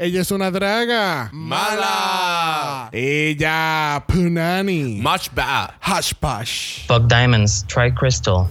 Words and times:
Ella 0.00 0.20
es 0.20 0.30
una 0.30 0.48
draga. 0.52 1.28
Mala. 1.32 2.88
Ella, 2.92 4.04
Punani. 4.06 5.00
Much 5.02 5.34
bad. 5.34 5.72
Hush 5.82 6.14
Push. 6.20 6.86
Fuck 6.86 7.08
diamonds, 7.08 7.64
try 7.66 7.90
crystal. 7.90 8.48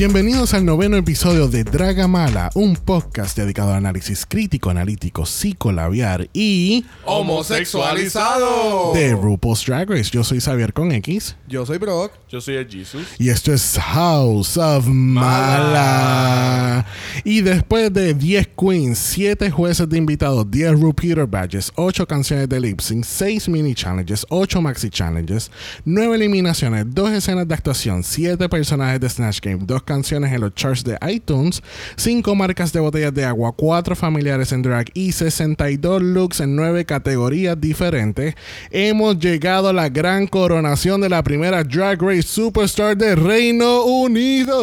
Bienvenidos 0.00 0.54
al 0.54 0.64
noveno 0.64 0.96
episodio 0.96 1.46
de 1.46 1.62
Draga 1.62 2.08
Mala, 2.08 2.50
un 2.54 2.74
podcast 2.74 3.36
dedicado 3.36 3.72
al 3.72 3.76
análisis 3.76 4.24
crítico, 4.24 4.70
analítico, 4.70 5.26
psicolabiar 5.26 6.30
y 6.32 6.86
Homosexualizado. 7.04 8.94
de 8.94 9.12
RuPaul's 9.12 9.62
Drag 9.66 9.90
Race. 9.90 10.08
Yo 10.10 10.24
soy 10.24 10.40
Xavier 10.40 10.72
con 10.72 10.90
X 10.92 11.36
Yo 11.46 11.66
soy 11.66 11.76
Brock. 11.76 12.12
Yo 12.30 12.40
soy 12.40 12.54
el 12.54 12.66
Jesus. 12.66 13.02
y 13.18 13.28
esto 13.28 13.52
es 13.52 13.78
House 13.78 14.56
of 14.56 14.86
Mala. 14.86 16.86
Y 17.22 17.42
después 17.42 17.92
de 17.92 18.14
10 18.14 18.48
queens, 18.58 18.98
7 18.98 19.50
jueces 19.50 19.86
de 19.86 19.98
invitados, 19.98 20.50
10 20.50 20.80
repeater 20.80 21.26
badges, 21.26 21.70
8 21.74 22.06
canciones 22.06 22.48
de 22.48 22.58
lip 22.58 22.80
sync, 22.80 23.04
6 23.04 23.50
mini 23.50 23.74
challenges, 23.74 24.24
8 24.30 24.62
maxi 24.62 24.88
challenges, 24.88 25.50
9 25.84 26.14
eliminaciones, 26.14 26.86
2 26.88 27.12
escenas 27.12 27.46
de 27.46 27.54
actuación, 27.54 28.02
7 28.02 28.48
personajes 28.48 28.98
de 28.98 29.10
Snatch 29.10 29.40
Game, 29.42 29.58
2 29.66 29.89
canciones 29.90 30.32
en 30.32 30.40
los 30.40 30.54
charts 30.54 30.84
de 30.84 30.96
iTunes, 31.08 31.64
5 31.96 32.36
marcas 32.36 32.72
de 32.72 32.78
botellas 32.78 33.12
de 33.12 33.24
agua, 33.24 33.50
4 33.56 33.96
familiares 33.96 34.52
en 34.52 34.62
drag 34.62 34.86
y 34.94 35.10
62 35.10 36.00
looks 36.00 36.38
en 36.38 36.54
9 36.54 36.84
categorías 36.84 37.60
diferentes, 37.60 38.36
hemos 38.70 39.18
llegado 39.18 39.68
a 39.68 39.72
la 39.72 39.88
gran 39.88 40.28
coronación 40.28 41.00
de 41.00 41.08
la 41.08 41.24
primera 41.24 41.64
Drag 41.64 42.00
Race 42.00 42.22
Superstar 42.22 42.96
de 42.96 43.16
Reino 43.16 43.82
Unido. 43.82 44.60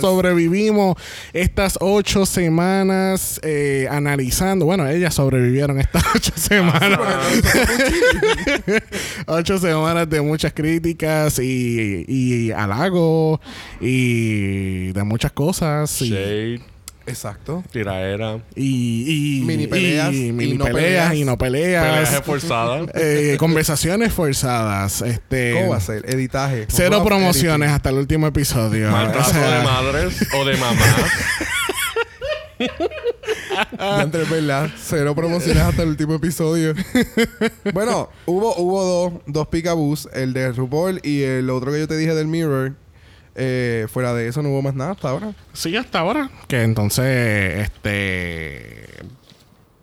Sobrevivimos 0.00 0.96
estas 1.32 1.78
8 1.80 2.26
semanas 2.26 3.40
eh, 3.42 3.88
analizando. 3.90 4.66
Bueno, 4.66 4.86
ellas 4.86 5.14
sobrevivieron 5.14 5.80
estas 5.80 6.04
8 6.14 6.32
semanas. 6.36 7.00
8 9.26 9.58
semanas 9.60 10.10
de 10.10 10.20
muchas 10.20 10.52
críticas 10.52 11.38
y, 11.38 12.04
y 12.06 12.52
y 13.80 14.92
de 14.92 15.02
muchas 15.04 15.32
cosas. 15.32 16.00
Y, 16.02 16.10
Shade. 16.10 16.60
Exacto. 17.06 17.62
Tiraera. 17.70 18.38
y, 18.56 19.40
y- 19.40 19.44
Mini 19.44 19.66
peleas 19.66 20.10
y 20.14 20.28
y 20.28 20.32
mini 20.32 20.54
no 20.56 20.64
peleas 20.64 20.82
peleas. 21.10 21.14
y 21.14 21.24
no 21.26 21.36
peleas. 21.36 21.84
Peleas 21.84 22.22
forzadas. 22.24 22.88
Eh, 22.94 23.36
conversaciones 23.38 24.12
forzadas. 24.12 25.02
Este, 25.02 25.52
¿Cómo 25.52 25.70
va 25.72 25.76
a 25.76 25.80
ser? 25.80 26.02
Editaje. 26.08 26.66
Cero 26.68 27.04
promociones 27.04 27.70
hasta 27.70 27.90
el 27.90 27.96
último 27.96 28.26
episodio. 28.26 28.90
Maltrato 28.90 29.28
O 29.28 29.32
sea, 29.32 29.58
de 29.58 29.64
madres 29.64 30.26
o 30.34 30.44
de 30.46 30.56
mamás. 30.56 30.78
Entre, 34.02 34.24
¿verdad? 34.24 34.70
Cero 34.76 35.14
promociones 35.14 35.62
hasta 35.62 35.82
el 35.82 35.90
último 35.90 36.14
episodio. 36.14 36.74
bueno, 37.72 38.08
hubo, 38.26 38.54
hubo 38.56 38.84
dos, 38.84 39.12
dos 39.26 39.48
picabús. 39.48 40.08
El 40.12 40.32
de 40.32 40.52
RuPaul 40.52 41.00
y 41.02 41.22
el 41.22 41.50
otro 41.50 41.72
que 41.72 41.80
yo 41.80 41.88
te 41.88 41.96
dije 41.96 42.14
del 42.14 42.26
Mirror. 42.26 42.74
Eh, 43.36 43.86
fuera 43.90 44.14
de 44.14 44.28
eso 44.28 44.42
no 44.42 44.50
hubo 44.50 44.62
más 44.62 44.74
nada 44.74 44.92
hasta 44.92 45.08
ahora. 45.10 45.34
Sí, 45.52 45.76
hasta 45.76 45.98
ahora. 46.00 46.30
Que 46.48 46.62
entonces, 46.62 47.60
este. 47.60 48.84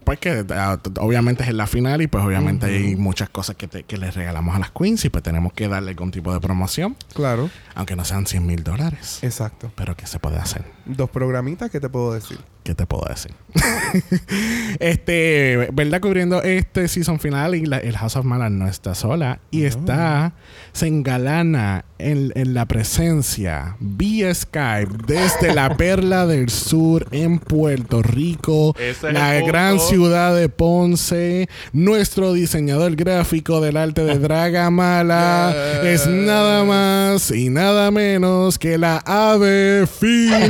Pues 0.03 0.17
que 0.19 0.43
ah, 0.49 0.79
obviamente 0.99 1.43
es 1.43 1.49
en 1.49 1.57
la 1.57 1.67
final 1.67 2.01
y 2.01 2.07
pues 2.07 2.23
obviamente 2.23 2.65
hay 2.65 2.95
muchas 2.95 3.29
cosas 3.29 3.55
que, 3.55 3.67
te- 3.67 3.83
que 3.83 3.97
les 3.97 4.15
regalamos 4.15 4.55
a 4.55 4.59
las 4.59 4.71
queens 4.71 5.05
y 5.05 5.09
pues 5.09 5.23
tenemos 5.23 5.53
que 5.53 5.67
darle 5.67 5.91
algún 5.91 6.09
tipo 6.11 6.33
de 6.33 6.39
promoción, 6.39 6.95
Claro. 7.13 7.49
Aunque 7.75 7.95
no 7.95 8.05
sean 8.05 8.25
100 8.27 8.45
mil 8.45 8.63
dólares. 8.63 9.19
Exacto. 9.21 9.71
Pero 9.75 9.95
¿qué 9.95 10.05
se 10.07 10.19
puede 10.19 10.37
hacer? 10.37 10.63
Dos 10.85 11.09
programitas, 11.09 11.69
¿qué 11.71 11.79
te 11.79 11.89
puedo 11.89 12.13
decir? 12.13 12.39
¿Qué 12.63 12.75
te 12.75 12.85
puedo 12.85 13.05
decir? 13.09 13.33
este, 14.79 15.69
¿verdad? 15.73 15.99
Cubriendo 16.01 16.41
este 16.43 16.87
season 16.87 17.19
final 17.19 17.55
y 17.55 17.65
la- 17.65 17.77
el 17.79 17.97
House 17.97 18.15
of 18.15 18.25
Mala 18.25 18.49
no 18.49 18.67
está 18.67 18.93
sola 18.95 19.39
y 19.49 19.63
está, 19.65 20.33
se 20.73 20.87
engalana 20.87 21.85
en, 21.97 22.31
en 22.35 22.53
la 22.53 22.65
presencia 22.65 23.75
vía 23.79 24.33
Skype 24.33 24.91
desde 25.07 25.53
la 25.53 25.75
Perla 25.77 26.25
del 26.27 26.49
Sur 26.49 27.07
en 27.11 27.39
Puerto 27.39 28.01
Rico, 28.01 28.75
es 28.79 29.01
la 29.03 29.31
punto. 29.33 29.45
gran 29.47 29.79
ciudad 29.79 30.35
de 30.35 30.49
Ponce, 30.49 31.49
nuestro 31.73 32.33
diseñador 32.33 32.95
gráfico 32.95 33.59
del 33.61 33.77
arte 33.77 34.03
de 34.03 34.19
Draga 34.19 34.69
Mala 34.69 35.53
es 35.83 36.05
nada 36.07 36.63
más 36.63 37.31
y 37.31 37.49
nada 37.49 37.60
menos 37.91 38.57
que 38.57 38.77
la 38.77 38.97
ave 39.05 39.85
Fine. 39.87 40.49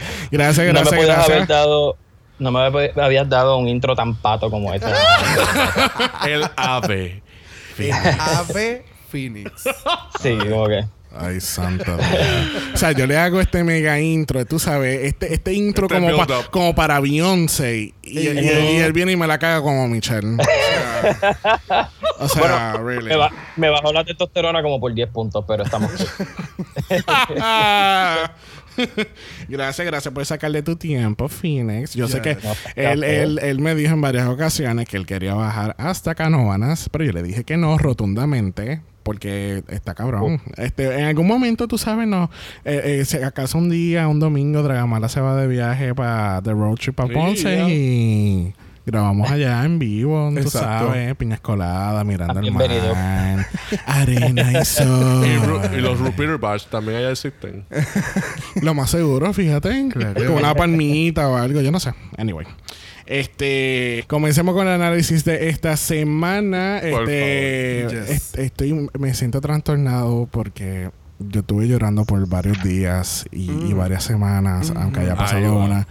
Gracias, 0.30 0.66
no 0.66 0.72
me 0.72 0.80
gracias, 0.80 0.92
haber 0.92 1.06
gracias. 1.06 1.48
dado. 1.48 1.96
No 2.38 2.52
me 2.52 2.60
hab- 2.60 2.98
habías 3.02 3.28
dado 3.28 3.58
un 3.58 3.66
intro 3.68 3.94
tan 3.96 4.14
pato 4.14 4.48
como 4.50 4.72
este. 4.72 4.86
El 6.26 6.44
ave. 6.56 7.22
Ave 8.18 8.84
Phoenix. 9.10 9.64
sí, 10.22 10.38
como 10.48 10.66
que. 10.68 10.84
Ay, 11.12 11.40
santo. 11.40 11.96
Dios. 11.96 12.08
o 12.74 12.76
sea, 12.76 12.92
yo 12.92 13.06
le 13.06 13.16
hago 13.16 13.40
este 13.40 13.64
mega 13.64 13.98
intro, 14.00 14.44
tú 14.46 14.58
sabes, 14.58 15.04
este, 15.04 15.34
este 15.34 15.52
intro 15.52 15.86
Este 15.86 15.98
como, 16.00 16.26
pa- 16.26 16.44
como 16.50 16.74
para 16.74 17.00
Beyoncé. 17.00 17.92
Y, 18.02 18.18
y- 18.18 18.28
y- 18.28 18.74
y 18.74 18.76
él 18.76 18.92
viene 18.92 19.12
y 19.12 19.16
me 19.16 19.26
la 19.26 19.38
caga 19.38 19.60
como 19.60 19.86
Michelle. 19.88 20.36
O 22.18 22.28
sea, 22.28 22.74
really. 22.84 23.08
Me, 23.08 23.16
ba- 23.16 23.30
me 23.56 23.68
bajó 23.70 23.92
la 23.92 24.04
testosterona 24.04 24.62
como 24.62 24.78
por 24.80 24.94
10 24.94 25.08
puntos, 25.10 25.44
pero 25.48 25.64
estamos. 25.64 25.90
gracias, 29.48 29.86
gracias 29.86 30.14
por 30.14 30.24
sacarle 30.24 30.62
tu 30.62 30.76
tiempo, 30.76 31.28
Phoenix. 31.28 31.94
Yo 31.94 32.08
sé 32.08 32.20
que 32.20 32.34
No, 32.36 32.52
él, 32.76 33.04
él- 33.04 33.38
él 33.42 33.58
me 33.60 33.74
dijo 33.74 33.94
en 33.94 34.00
varias 34.00 34.28
ocasiones 34.28 34.88
que 34.88 34.96
él 34.96 35.06
quería 35.06 35.34
bajar 35.34 35.74
hasta 35.78 36.14
Canóvanas, 36.14 36.88
pero 36.90 37.04
yo 37.04 37.12
le 37.12 37.22
dije 37.22 37.44
que 37.44 37.56
no 37.56 37.76
rotundamente. 37.78 38.80
Porque 39.02 39.64
está 39.68 39.94
cabrón. 39.94 40.40
Este, 40.56 40.98
en 40.98 41.04
algún 41.04 41.26
momento, 41.26 41.66
tú 41.66 41.78
sabes, 41.78 42.06
no. 42.06 42.30
Eh, 42.64 43.00
eh, 43.00 43.04
si 43.04 43.16
acaso 43.18 43.58
un 43.58 43.70
día, 43.70 44.08
un 44.08 44.20
domingo, 44.20 44.62
Dragamala 44.62 45.08
se 45.08 45.20
va 45.20 45.36
de 45.36 45.46
viaje 45.46 45.94
para 45.94 46.42
The 46.42 46.52
Road 46.52 46.76
Trip 46.76 47.00
a 47.00 47.06
Sí, 47.06 47.12
Ponce 47.14 47.70
y 47.70 48.54
grabamos 48.84 49.30
allá 49.30 49.64
en 49.64 49.78
vivo, 49.78 50.30
tú 50.32 50.40
Exacto. 50.40 50.86
sabes, 50.88 51.14
piñas 51.16 51.40
coladas, 51.40 52.04
mirando 52.04 52.40
el 52.40 52.50
mar, 52.50 53.46
arena 53.86 54.60
y 54.60 54.64
sol. 54.64 55.24
Y, 55.26 55.80
los 55.80 56.00
Repeater 56.00 56.38
Badge 56.38 56.66
también 56.68 56.98
allá 56.98 57.10
existen. 57.10 57.64
Lo 58.62 58.74
más 58.74 58.90
seguro, 58.90 59.32
fíjate. 59.32 59.88
Con 59.92 60.30
una 60.30 60.54
palmita 60.54 61.28
o 61.28 61.36
algo, 61.36 61.60
yo 61.60 61.70
no 61.70 61.80
sé. 61.80 61.94
Anyway. 62.16 62.46
Este, 63.10 64.04
comencemos 64.06 64.54
con 64.54 64.68
el 64.68 64.74
análisis 64.74 65.24
de 65.24 65.48
esta 65.48 65.76
semana. 65.76 66.78
Por 66.80 67.02
Este, 67.10 67.86
favor. 67.88 68.06
Yes. 68.06 68.10
est- 68.10 68.38
estoy, 68.38 68.88
me 68.98 69.14
siento 69.14 69.40
trastornado 69.40 70.28
porque 70.30 70.90
yo 71.18 71.40
estuve 71.40 71.66
llorando 71.66 72.04
por 72.04 72.24
varios 72.28 72.62
días 72.62 73.26
y, 73.32 73.50
y 73.50 73.72
varias 73.72 74.04
semanas, 74.04 74.72
aunque 74.76 75.00
haya 75.00 75.16
pasado 75.16 75.56
una, 75.58 75.88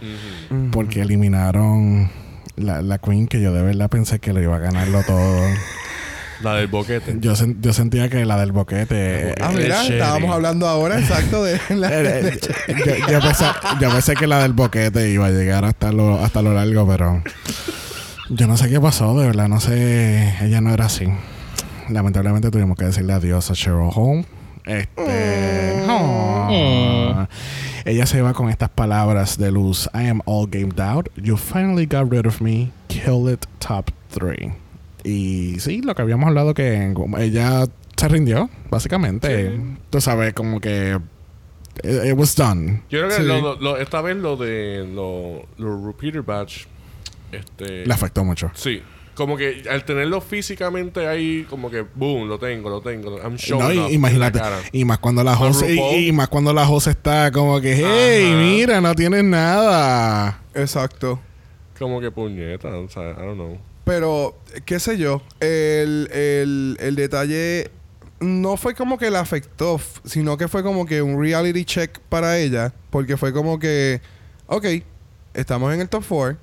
Ujú. 0.50 0.70
porque 0.70 1.02
eliminaron 1.02 2.10
la, 2.56 2.80
la 2.80 2.96
Queen 2.98 3.26
que 3.28 3.40
yo 3.42 3.52
de 3.52 3.62
verdad 3.62 3.90
pensé 3.90 4.18
que 4.18 4.32
lo 4.32 4.40
iba 4.40 4.56
a 4.56 4.60
ganarlo 4.60 5.02
todo. 5.06 5.40
La 6.42 6.54
del 6.54 6.68
boquete. 6.68 7.16
Yo, 7.20 7.34
sen- 7.34 7.56
yo 7.60 7.72
sentía 7.72 8.08
que 8.08 8.24
la 8.24 8.38
del 8.40 8.52
boquete. 8.52 9.34
Ah, 9.40 9.50
eh, 9.52 9.56
mira, 9.56 9.86
estábamos 9.86 10.34
hablando 10.34 10.66
ahora 10.68 10.98
exacto 10.98 11.44
de 11.44 11.58
la. 11.76 11.88
eh, 11.92 12.40
eh, 12.68 12.80
yo, 13.08 13.12
yo 13.12 13.20
pensé, 13.20 13.44
yo 13.80 13.90
pensé 13.90 14.14
que 14.14 14.26
la 14.26 14.40
del 14.42 14.52
boquete 14.54 15.10
iba 15.10 15.26
a 15.26 15.30
llegar 15.30 15.64
hasta 15.64 15.92
lo, 15.92 16.18
hasta 16.24 16.40
lo 16.42 16.54
largo, 16.54 16.86
pero 16.88 17.22
yo 18.30 18.46
no 18.46 18.56
sé 18.56 18.68
qué 18.70 18.80
pasó, 18.80 19.18
de 19.18 19.26
verdad, 19.26 19.48
no 19.48 19.60
sé, 19.60 20.34
ella 20.40 20.60
no 20.60 20.72
era 20.72 20.86
así. 20.86 21.06
Lamentablemente 21.90 22.50
tuvimos 22.50 22.76
que 22.78 22.86
decirle 22.86 23.12
adiós 23.12 23.50
a 23.50 23.54
Cheryl 23.54 23.90
Home. 23.94 24.24
Este. 24.64 25.84
oh. 25.88 27.26
Ella 27.84 28.06
se 28.06 28.20
va 28.22 28.32
con 28.34 28.48
estas 28.50 28.68
palabras 28.68 29.36
de 29.38 29.50
luz. 29.50 29.88
I 29.94 30.06
am 30.08 30.20
all 30.26 30.46
gamed 30.48 30.78
out. 30.80 31.08
You 31.16 31.36
finally 31.36 31.86
got 31.86 32.10
rid 32.12 32.26
of 32.26 32.40
me. 32.40 32.70
Kill 32.88 33.28
it 33.28 33.44
top 33.58 33.90
three. 34.10 34.52
Y 35.04 35.58
sí, 35.60 35.80
lo 35.82 35.94
que 35.94 36.02
habíamos 36.02 36.28
hablado 36.28 36.54
que 36.54 36.94
ella 37.18 37.64
se 37.96 38.08
rindió, 38.08 38.48
básicamente. 38.70 39.58
Tú 39.90 40.00
sabes, 40.00 40.32
como 40.34 40.60
que 40.60 40.98
it, 41.82 42.04
it 42.06 42.14
was 42.16 42.34
done. 42.36 42.82
Yo 42.90 42.98
creo 43.00 43.08
que 43.08 43.14
Sí. 43.16 43.22
lo- 43.22 43.40
lo- 43.40 43.56
lo- 43.60 43.76
esta 43.78 44.00
vez 44.00 44.16
lo 44.16 44.36
de 44.36 44.86
lo- 44.92 45.46
los 45.58 45.84
Repeater 45.84 46.22
Badge. 46.22 46.66
Este. 47.32 47.86
Le 47.86 47.94
afectó 47.94 48.24
mucho. 48.24 48.50
Sí. 48.54 48.82
Como 49.14 49.36
que 49.36 49.64
al 49.70 49.84
tenerlo 49.84 50.20
físicamente 50.22 51.06
ahí, 51.06 51.46
como 51.50 51.70
que 51.70 51.84
boom, 51.94 52.26
lo 52.28 52.38
tengo, 52.38 52.70
lo 52.70 52.80
tengo. 52.80 53.18
I'm 53.18 53.36
showing 53.36 53.76
No, 53.76 53.88
y- 53.90 53.94
imagínate. 53.94 54.38
la 54.38 54.44
cara. 54.44 54.56
Y 54.72 54.84
más 54.84 54.98
cuando 54.98 55.22
la 55.22 55.34
RuPaul. 55.34 55.70
y, 55.70 56.08
y 56.08 56.12
más 56.12 56.28
cuando 56.28 56.52
la 56.54 56.64
Jose 56.64 56.90
está 56.90 57.30
como 57.30 57.60
que, 57.60 57.74
hey, 57.76 58.30
Ajá. 58.32 58.36
mira, 58.42 58.80
no 58.80 58.94
tienes 58.94 59.22
nada. 59.24 60.40
Exacto. 60.54 61.20
Como 61.78 62.00
que 62.00 62.10
puñeta, 62.10 62.68
o 62.68 62.88
sea, 62.88 63.10
I 63.10 63.14
don't 63.26 63.34
know. 63.34 63.58
Pero, 63.84 64.38
qué 64.66 64.78
sé 64.78 64.98
yo, 64.98 65.22
el, 65.40 66.08
el, 66.12 66.76
el 66.80 66.94
detalle 66.96 67.70
no 68.20 68.56
fue 68.56 68.74
como 68.74 68.98
que 68.98 69.10
la 69.10 69.20
afectó, 69.20 69.80
sino 70.04 70.36
que 70.36 70.46
fue 70.48 70.62
como 70.62 70.84
que 70.86 71.00
un 71.02 71.18
reality 71.20 71.64
check 71.64 71.98
para 72.08 72.38
ella, 72.38 72.72
porque 72.90 73.16
fue 73.16 73.32
como 73.32 73.58
que, 73.58 74.00
ok, 74.46 74.66
estamos 75.34 75.72
en 75.74 75.80
el 75.80 75.88
top 75.88 76.04
4, 76.06 76.38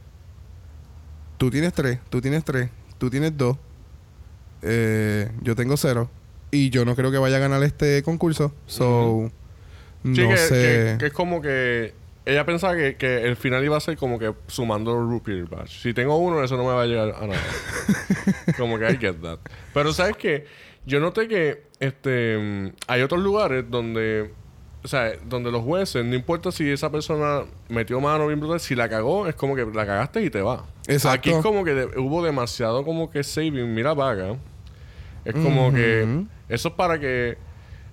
tú 1.38 1.52
tienes 1.52 1.74
3, 1.74 2.00
tú 2.10 2.20
tienes 2.20 2.44
3, 2.44 2.70
tú 2.98 3.10
tienes 3.12 3.38
2, 3.38 3.56
yo 5.42 5.56
tengo 5.56 5.78
0, 5.78 6.10
y 6.52 6.70
yo 6.72 6.84
no 6.86 6.96
creo 6.96 7.12
que 7.12 7.18
vaya 7.18 7.38
a 7.38 7.40
ganar 7.40 7.62
este 7.64 8.02
concurso, 8.04 8.54
so, 8.66 9.30
no 10.04 10.30
que, 10.30 10.38
sé. 10.38 10.50
que- 10.50 10.96
que 11.00 11.06
es 11.08 11.14
como 11.14 11.42
que 11.42 11.94
ella 12.32 12.46
pensaba 12.46 12.76
que, 12.76 12.96
que 12.98 13.24
el 13.24 13.36
final 13.36 13.64
iba 13.64 13.78
a 13.78 13.80
ser 13.80 13.98
como 13.98 14.20
que 14.20 14.34
sumando 14.48 14.94
Rupert 15.00 15.50
Batch. 15.50 15.82
Si 15.82 15.94
tengo 15.94 16.18
uno, 16.18 16.44
eso 16.44 16.58
no 16.58 16.64
me 16.64 16.74
va 16.74 16.84
a 16.84 16.86
llegar 16.86 17.16
a 17.20 17.28
nada. 17.28 17.42
como 18.58 18.78
que 18.78 18.86
I 18.90 18.98
get 18.98 19.16
that. 19.22 19.40
Pero 19.74 19.94
sabes 19.94 20.18
que 20.18 20.46
yo 20.86 21.00
noté 21.00 21.28
que 21.28 21.64
este 21.80 22.38
mm, 22.38 22.76
hay 22.88 23.02
otros 23.02 23.22
lugares 23.22 23.66
donde 23.70 24.32
o 24.84 24.88
sea, 24.88 25.12
donde 25.26 25.52
los 25.52 25.64
jueces, 25.64 26.06
no 26.06 26.16
importa 26.16 26.52
si 26.52 26.70
esa 26.70 26.90
persona 26.90 27.42
metió 27.68 28.00
mano 28.00 28.28
bien 28.28 28.40
brutal, 28.40 28.60
si 28.60 28.74
la 28.76 28.88
cagó, 28.88 29.28
es 29.28 29.36
como 29.36 29.56
que 29.56 29.66
la 29.66 29.86
cagaste 29.86 30.22
y 30.24 30.30
te 30.30 30.42
va. 30.42 30.66
Exacto. 30.88 31.10
Aquí 31.10 31.32
es 31.32 31.38
como 31.40 31.66
que 31.66 31.74
de- 31.74 32.00
hubo 32.00 32.24
demasiado 32.24 32.86
como 32.86 33.10
que 33.10 33.24
saving, 33.24 33.74
mira 33.74 33.94
vaga. 33.94 34.38
Es 35.26 35.34
como 35.34 35.74
que 35.74 36.24
eso 36.48 36.70
es 36.70 36.74
para 36.76 36.98
que 37.00 37.38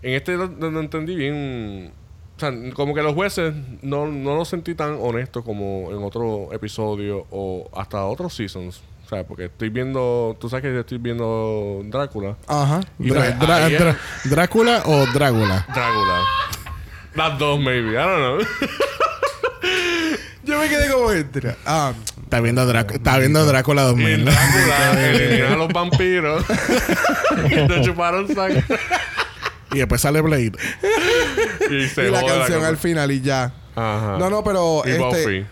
en 0.02 0.12
este 0.12 0.36
lo, 0.36 0.46
lo 0.46 0.78
entendí 0.80 1.16
bien. 1.16 1.92
O 2.36 2.40
sea, 2.40 2.52
como 2.74 2.94
que 2.94 3.02
los 3.02 3.14
jueces 3.14 3.54
no, 3.82 4.06
no 4.06 4.34
los 4.36 4.48
sentí 4.48 4.74
tan 4.74 4.98
honestos 5.00 5.44
como 5.44 5.90
en 5.92 6.02
otro 6.02 6.52
episodio 6.52 7.26
o 7.30 7.70
hasta 7.76 8.04
otros 8.04 8.34
seasons. 8.34 8.82
O 9.04 9.08
sea, 9.08 9.24
porque 9.24 9.44
estoy 9.44 9.68
viendo, 9.68 10.36
tú 10.40 10.48
sabes 10.48 10.62
que 10.64 10.80
estoy 10.80 10.98
viendo 10.98 11.82
Drácula. 11.84 12.36
Ajá. 12.48 12.80
Y 12.98 13.08
pues, 13.08 13.34
¿Drácula 14.24 14.82
o 14.86 15.06
Drácula? 15.12 15.64
Drácula. 15.72 16.20
Las 17.14 17.38
dos, 17.38 17.60
maybe. 17.60 17.90
I 17.92 17.94
don't 17.94 18.18
know. 18.18 18.38
Yo 20.44 20.58
me 20.58 20.68
quedé 20.68 20.90
como 20.90 21.10
entra. 21.12 21.56
Ah, 21.64 21.92
Está 22.22 22.40
viendo, 22.40 22.66
Drá- 22.70 22.90
está 22.92 23.18
viendo 23.18 23.44
Drácula 23.46 23.82
Y 23.82 23.86
2000. 23.86 24.24
Drácula 24.24 25.00
elimina 25.10 25.52
a 25.52 25.56
los 25.56 25.68
vampiros. 25.72 26.44
y 27.46 27.66
te 27.68 27.80
chuparon 27.82 28.26
sangre. 28.34 28.64
Y 29.74 29.78
después 29.78 30.00
sale 30.00 30.20
Blade. 30.20 30.52
Y 31.70 31.88
se 31.88 32.08
y 32.08 32.10
la 32.10 32.24
canción 32.24 32.62
al 32.62 32.76
final 32.76 33.10
y 33.10 33.20
ya. 33.22 33.54
Ajá. 33.74 34.18
No, 34.18 34.28
no, 34.28 34.44
pero 34.44 34.82
Y 34.84 34.90
este, 34.90 35.02
Buffy. 35.02 35.46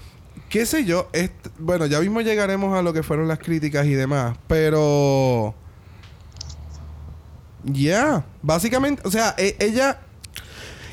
qué 0.50 0.66
sé 0.66 0.84
yo, 0.84 1.08
bueno, 1.58 1.86
ya 1.86 2.00
mismo 2.00 2.20
llegaremos 2.20 2.76
a 2.78 2.82
lo 2.82 2.92
que 2.92 3.02
fueron 3.02 3.28
las 3.28 3.38
críticas 3.38 3.86
y 3.86 3.94
demás, 3.94 4.36
pero 4.46 5.54
ya, 7.64 8.24
básicamente, 8.42 9.02
o 9.06 9.10
sea, 9.10 9.34
e- 9.38 9.56
ella 9.58 10.00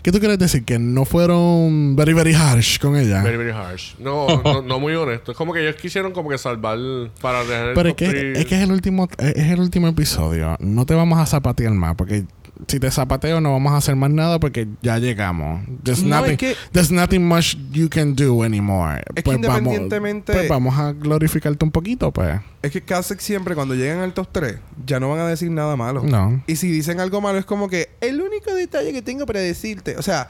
¿Qué 0.01 0.11
tú 0.13 0.19
quieres 0.19 0.39
decir? 0.39 0.63
Que 0.63 0.79
no 0.79 1.03
fueron 1.03 1.95
very, 1.95 2.13
very 2.13 2.33
harsh 2.33 2.79
con 2.79 2.95
ella. 2.95 3.21
Very, 3.21 3.37
very 3.37 3.51
harsh. 3.51 3.95
No, 3.99 4.27
no, 4.43 4.61
no 4.61 4.79
muy 4.79 4.93
honesto. 4.95 5.31
Es 5.31 5.37
como 5.37 5.53
que 5.53 5.61
ellos 5.61 5.75
quisieron 5.75 6.13
como 6.13 6.29
que 6.29 6.37
salvar 6.37 6.77
para 7.21 7.43
dejar 7.43 7.69
el 7.69 7.73
Pero 7.75 7.89
es 7.89 7.95
top 7.95 8.07
que, 8.07 8.31
es 8.33 8.45
que 8.45 8.55
es 8.55 8.61
el 8.61 8.71
último 8.71 9.09
es 9.17 9.35
es 9.35 9.51
el 9.51 9.59
último 9.59 9.87
episodio. 9.87 10.55
No 10.59 10.85
te 10.85 10.93
vamos 10.93 11.19
a 11.19 11.25
zapatear 11.25 11.73
más 11.73 11.95
porque 11.95 12.23
si 12.67 12.79
te 12.79 12.91
zapateo 12.91 13.39
no 13.41 13.53
vamos 13.53 13.71
a 13.73 13.77
hacer 13.77 13.95
más 13.95 14.09
nada 14.11 14.39
porque 14.39 14.67
ya 14.81 14.97
llegamos. 14.99 15.61
There's, 15.83 16.03
No, 16.03 16.15
es 16.17 16.21
nothing, 16.21 16.37
que- 16.37 16.55
there's 16.71 16.91
nothing 16.91 17.25
much 17.25 17.55
you 17.71 17.89
can 17.89 18.15
do 18.15 18.43
anymore. 18.43 19.01
Es 19.15 19.23
que 19.23 19.31
vamos, 19.37 19.45
independientemente- 19.47 20.33
pues 20.33 20.49
vamos 20.49 20.77
a 20.77 20.91
glorificarte 20.91 21.63
un 21.65 21.71
poquito, 21.71 22.11
pues. 22.11 22.39
es 22.61 22.71
que 22.71 22.81
casi 22.81 23.15
siempre 23.19 23.55
cuando 23.55 23.73
llegan 23.75 23.99
al 23.99 24.13
top 24.13 24.27
3 24.33 24.57
ya 24.85 24.99
no 24.99 25.09
van 25.09 25.19
a 25.19 25.27
decir 25.27 25.49
nada 25.49 25.75
malo. 25.77 26.03
No. 26.03 26.43
Y 26.47 26.57
si 26.57 26.69
dicen 26.69 26.99
algo 26.99 27.21
malo 27.21 27.39
es 27.39 27.45
como 27.45 27.69
que 27.69 27.89
el 28.01 28.21
único 28.21 28.53
detalle 28.53 28.91
que 28.91 29.01
tengo 29.01 29.25
para 29.25 29.39
decirte, 29.39 29.95
o 29.97 30.01
sea, 30.01 30.27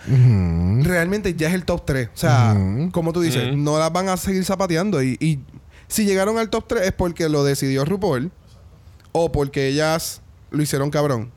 realmente 0.83 1.33
ya 1.33 1.47
es 1.49 1.53
el 1.55 1.65
top 1.65 1.85
3. 1.85 2.09
O 2.13 2.17
sea, 2.17 2.55
como 2.91 3.13
tú 3.13 3.21
dices, 3.21 3.55
no 3.55 3.77
las 3.79 3.91
van 3.91 4.09
a 4.09 4.17
seguir 4.17 4.45
zapateando. 4.45 5.01
Y, 5.01 5.17
y 5.19 5.39
si 5.87 6.05
llegaron 6.05 6.37
al 6.37 6.49
top 6.49 6.65
3 6.67 6.83
es 6.87 6.91
porque 6.93 7.29
lo 7.29 7.43
decidió 7.43 7.85
RuPaul 7.85 8.31
o 9.11 9.31
porque 9.31 9.67
ellas 9.67 10.21
lo 10.51 10.61
hicieron 10.61 10.89
cabrón. 10.91 11.31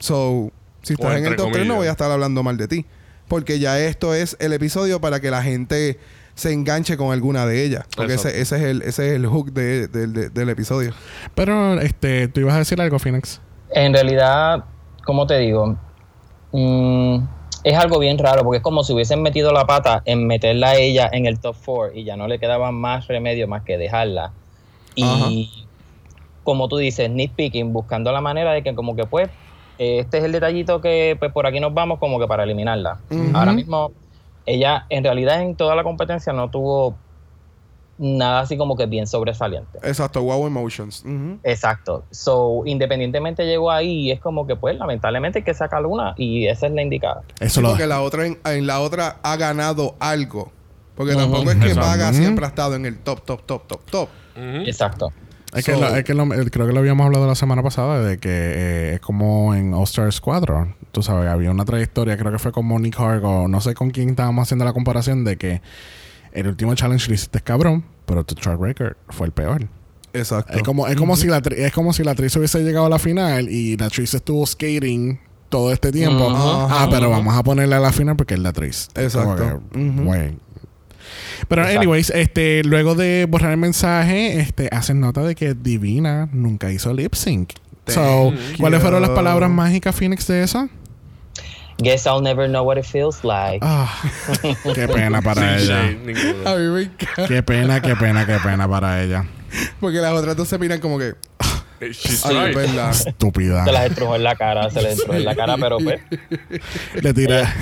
So, 0.00 0.50
si 0.82 0.94
estás 0.94 1.16
en 1.16 1.26
el 1.26 1.36
top 1.36 1.52
3 1.52 1.66
no 1.68 1.76
voy 1.76 1.86
a 1.86 1.92
estar 1.92 2.10
hablando 2.10 2.42
mal 2.42 2.56
de 2.56 2.66
ti. 2.68 2.86
Porque 3.28 3.60
ya 3.60 3.78
esto 3.78 4.12
es 4.14 4.36
el 4.40 4.52
episodio 4.52 5.00
para 5.00 5.20
que 5.20 5.30
la 5.30 5.40
gente 5.42 6.00
se 6.34 6.52
enganche 6.52 6.96
con 6.96 7.12
alguna 7.12 7.46
de 7.46 7.64
ellas. 7.64 7.84
Porque 7.96 8.14
ese, 8.14 8.40
ese 8.40 8.56
es 8.56 8.62
el, 8.62 8.82
ese 8.82 9.08
es 9.08 9.12
el 9.14 9.26
hook 9.26 9.52
de- 9.52 9.86
del- 9.86 10.12
de- 10.12 10.28
del 10.30 10.48
episodio. 10.48 10.92
Pero 11.36 11.80
este, 11.80 12.26
tú 12.28 12.40
ibas 12.40 12.54
a 12.54 12.58
decir 12.58 12.80
algo, 12.80 12.98
Phoenix. 12.98 13.40
En 13.72 13.92
realidad, 13.92 14.64
como 15.04 15.26
te 15.28 15.38
digo, 15.38 15.76
mm, 16.52 17.18
es 17.62 17.78
algo 17.78 17.98
bien 17.98 18.18
raro 18.18 18.42
porque 18.42 18.56
es 18.58 18.62
como 18.62 18.82
si 18.82 18.92
hubiesen 18.94 19.22
metido 19.22 19.52
la 19.52 19.66
pata 19.66 20.02
en 20.06 20.26
meterla 20.26 20.70
a 20.70 20.74
ella 20.76 21.08
en 21.12 21.26
el 21.26 21.38
top 21.38 21.54
4 21.64 21.92
y 21.94 22.04
ya 22.04 22.16
no 22.16 22.26
le 22.26 22.38
quedaba 22.40 22.72
más 22.72 23.06
remedio 23.06 23.46
más 23.46 23.62
que 23.62 23.76
dejarla. 23.78 24.32
Y 24.96 25.66
como 26.42 26.68
tú 26.68 26.78
dices, 26.78 27.08
nitpicking, 27.10 27.72
buscando 27.72 28.10
la 28.12 28.20
manera 28.20 28.52
de 28.52 28.62
que 28.62 28.74
como 28.74 28.96
que 28.96 29.04
pues 29.06 29.28
este 29.80 30.18
es 30.18 30.24
el 30.24 30.32
detallito 30.32 30.82
que 30.82 31.16
pues 31.18 31.32
por 31.32 31.46
aquí 31.46 31.58
nos 31.58 31.72
vamos 31.72 31.98
como 31.98 32.20
que 32.20 32.26
para 32.26 32.44
eliminarla. 32.44 32.98
Ahora 33.32 33.52
mismo 33.52 33.92
ella 34.44 34.84
en 34.90 35.04
realidad 35.04 35.40
en 35.40 35.56
toda 35.56 35.74
la 35.74 35.82
competencia 35.82 36.34
no 36.34 36.50
tuvo 36.50 36.96
nada 37.96 38.40
así 38.40 38.58
como 38.58 38.76
que 38.76 38.84
bien 38.84 39.06
sobresaliente. 39.06 39.78
Exacto, 39.82 40.22
wow 40.22 40.46
emotions. 40.46 41.02
Exacto. 41.44 42.04
So, 42.10 42.62
independientemente 42.66 43.46
llegó 43.46 43.70
ahí 43.70 43.90
y 43.90 44.10
es 44.10 44.20
como 44.20 44.46
que 44.46 44.54
pues 44.54 44.78
lamentablemente 44.78 45.38
hay 45.38 45.44
que 45.44 45.54
sacar 45.54 45.86
una 45.86 46.14
y 46.18 46.46
esa 46.46 46.66
es 46.66 46.72
la 46.72 46.82
indicada. 46.82 47.22
Eso 47.40 47.56
Sí, 47.56 47.62
lo 47.62 47.70
porque 47.70 47.86
la 47.86 48.02
otra 48.02 48.26
en, 48.26 48.38
en 48.44 48.66
la 48.66 48.80
otra 48.80 49.16
ha 49.22 49.36
ganado 49.36 49.96
algo. 49.98 50.52
Porque 50.94 51.14
tampoco 51.14 51.50
es 51.50 51.56
que 51.56 51.68
Exacto. 51.68 51.88
Vaga 51.88 52.12
siempre 52.12 52.44
ha 52.44 52.48
estado 52.48 52.74
en 52.74 52.84
el 52.84 52.98
top, 52.98 53.22
top, 53.22 53.42
top, 53.46 53.66
top, 53.66 53.80
top. 53.90 54.08
Exacto. 54.36 55.10
Es 55.52 55.64
que, 55.64 55.72
lo- 55.72 55.96
es 55.96 56.04
que 56.04 56.14
lo- 56.14 56.32
el- 56.34 56.50
creo 56.50 56.66
que 56.66 56.72
lo 56.72 56.78
habíamos 56.78 57.06
hablado 57.06 57.26
la 57.26 57.34
semana 57.34 57.62
pasada 57.62 58.02
de 58.02 58.18
que 58.18 58.28
eh, 58.30 58.94
es 58.94 59.00
como 59.00 59.54
en 59.54 59.74
All 59.74 59.84
Star 59.84 60.12
Squadron. 60.12 60.74
Tú 60.92 61.02
sabes, 61.02 61.28
había 61.28 61.50
una 61.50 61.64
trayectoria, 61.64 62.16
creo 62.16 62.30
que 62.32 62.38
fue 62.38 62.52
con 62.52 62.66
Monique 62.66 62.96
Harg 63.02 63.24
o 63.24 63.48
no 63.48 63.60
sé 63.60 63.74
con 63.74 63.90
quién 63.90 64.10
estábamos 64.10 64.42
haciendo 64.48 64.64
la 64.64 64.72
comparación 64.72 65.24
de 65.24 65.36
que 65.36 65.60
el 66.32 66.46
último 66.46 66.74
challenge 66.74 67.08
lo 67.08 67.14
hiciste 67.14 67.40
cabrón, 67.40 67.84
pero 68.06 68.22
tu 68.24 68.34
track 68.36 68.60
record 68.60 68.96
fue 69.08 69.26
el 69.26 69.32
peor. 69.32 69.66
Exacto. 70.12 70.52
Es 70.56 70.62
como, 70.62 70.86
es 70.88 70.96
como 70.96 71.16
si 71.16 71.26
la 71.28 71.40
tri- 71.42 71.56
es 71.58 71.72
como 71.72 71.92
si 71.92 72.02
la 72.04 72.12
actriz 72.12 72.34
hubiese 72.36 72.60
llegado 72.64 72.86
a 72.86 72.88
la 72.88 72.98
final 72.98 73.48
y 73.48 73.76
la 73.76 73.86
actriz 73.86 74.12
estuvo 74.14 74.44
skating 74.46 75.20
todo 75.48 75.72
este 75.72 75.90
tiempo. 75.92 76.26
Ujú. 76.28 76.36
Ah, 76.36 76.88
pero 76.90 77.10
vamos 77.10 77.36
a 77.36 77.42
ponerle 77.42 77.74
a 77.76 77.80
la 77.80 77.92
final 77.92 78.16
porque 78.16 78.34
es 78.34 78.40
la 78.40 78.48
actriz. 78.50 78.88
Exacto. 78.94 79.60
que. 79.74 80.34
Pero 81.48 81.62
Exacto. 81.62 81.80
anyways, 81.80 82.10
este, 82.10 82.62
luego 82.64 82.94
de 82.94 83.26
borrar 83.28 83.52
el 83.52 83.56
mensaje, 83.58 84.40
este, 84.40 84.68
hacen 84.72 85.00
nota 85.00 85.22
de 85.22 85.34
que 85.34 85.54
Divina 85.54 86.28
nunca 86.32 86.70
hizo 86.70 86.92
lip 86.92 87.14
sync. 87.14 87.52
So, 87.86 88.32
¿cuáles 88.58 88.78
you. 88.78 88.82
fueron 88.82 89.02
las 89.02 89.10
palabras 89.10 89.50
mágicas 89.50 89.94
Phoenix 89.96 90.26
de 90.26 90.42
eso? 90.44 90.68
Guess 91.78 92.06
I'll 92.06 92.22
never 92.22 92.46
know 92.46 92.62
what 92.62 92.76
it 92.76 92.84
feels 92.84 93.24
like. 93.24 93.58
Ah, 93.62 93.90
qué 94.74 94.86
pena 94.86 95.22
para 95.22 95.56
ella. 95.58 95.82
shade, 95.86 95.98
ninguno. 96.04 96.48
A 96.48 96.56
mí 96.56 96.66
me 96.68 96.82
encanta. 96.82 97.26
Qué 97.26 97.42
pena, 97.42 97.80
qué 97.80 97.96
pena, 97.96 98.26
qué 98.26 98.36
pena 98.38 98.68
para 98.68 99.02
ella. 99.02 99.24
Porque 99.80 99.98
las 99.98 100.12
otras 100.12 100.36
dos 100.36 100.46
se 100.46 100.58
miran 100.58 100.78
como 100.78 100.98
que. 100.98 101.14
Eh, 101.80 101.92
She's 101.92 102.24
Ay, 102.26 102.48
right. 102.48 102.56
verdad. 102.56 102.90
Estúpida. 102.90 103.64
Se 103.64 103.72
las 103.72 103.86
estrujó 103.86 104.14
en 104.14 104.22
la 104.22 104.36
cara, 104.36 104.70
se 104.70 104.82
les 104.82 104.92
estrujó 104.98 105.14
en 105.14 105.24
la 105.24 105.34
cara, 105.34 105.56
pero 105.58 105.78
pues. 105.78 106.00
Le 107.02 107.14
tira. 107.14 107.52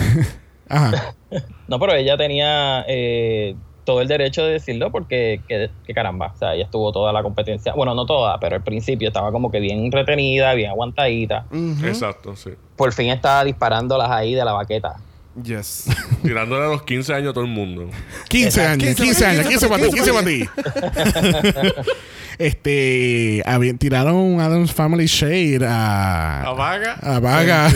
Ajá. 0.68 1.14
No, 1.68 1.78
pero 1.78 1.92
ella 1.92 2.16
tenía 2.16 2.82
eh, 2.88 3.54
todo 3.88 4.02
el 4.02 4.08
derecho 4.08 4.44
de 4.44 4.52
decirlo 4.52 4.92
porque, 4.92 5.40
que, 5.48 5.70
que 5.86 5.94
caramba, 5.94 6.32
o 6.34 6.36
sea, 6.36 6.54
ella 6.54 6.64
estuvo 6.64 6.92
toda 6.92 7.10
la 7.10 7.22
competencia, 7.22 7.72
bueno, 7.72 7.94
no 7.94 8.04
toda, 8.04 8.38
pero 8.38 8.56
al 8.56 8.62
principio 8.62 9.08
estaba 9.08 9.32
como 9.32 9.50
que 9.50 9.60
bien 9.60 9.90
retenida, 9.90 10.52
bien 10.52 10.68
aguantadita. 10.68 11.46
Exacto, 11.82 12.36
sí. 12.36 12.50
Por 12.76 12.92
fin 12.92 13.08
estaba 13.08 13.44
disparándolas 13.44 14.10
ahí 14.10 14.34
de 14.34 14.44
la 14.44 14.52
baqueta. 14.52 14.96
Yes. 15.42 15.84
Tirándole 16.22 16.64
a 16.64 16.68
los 16.68 16.82
15 16.82 17.14
años 17.14 17.30
a 17.30 17.32
todo 17.34 17.44
el 17.44 17.50
mundo. 17.50 17.90
15 18.28 18.48
Exacto. 18.48 18.70
años, 18.84 18.96
15 18.96 19.02
15 19.04 19.26
años, 19.26 19.46
15 19.46 19.66
15 19.66 19.68
para 19.68 19.82
ti, 19.84 19.90
15 19.94 20.12
para 20.12 20.26
ti. 20.26 21.90
Este, 22.38 23.42
tiraron 23.78 24.14
un 24.14 24.40
Adams 24.40 24.72
Family 24.72 25.06
Shade 25.06 25.66
A 25.66 26.42
a, 26.42 26.52
vaga. 26.52 26.92
a 27.02 27.18
Vaga. 27.18 27.68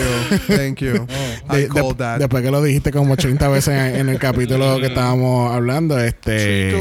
Thank 0.47 0.79
you. 0.83 1.05
De- 1.51 1.63
I 1.65 1.67
call 1.67 1.89
de- 1.89 1.95
that. 1.97 2.19
Después 2.21 2.45
que 2.45 2.51
lo 2.53 2.63
dijiste 2.63 2.93
como 2.93 3.15
80 3.15 3.49
veces 3.49 3.75
en, 3.75 3.97
en 4.03 4.09
el 4.09 4.21
capítulo 4.21 4.79
que 4.79 4.87
estábamos 4.87 5.53
hablando, 5.53 5.99
este, 5.99 6.81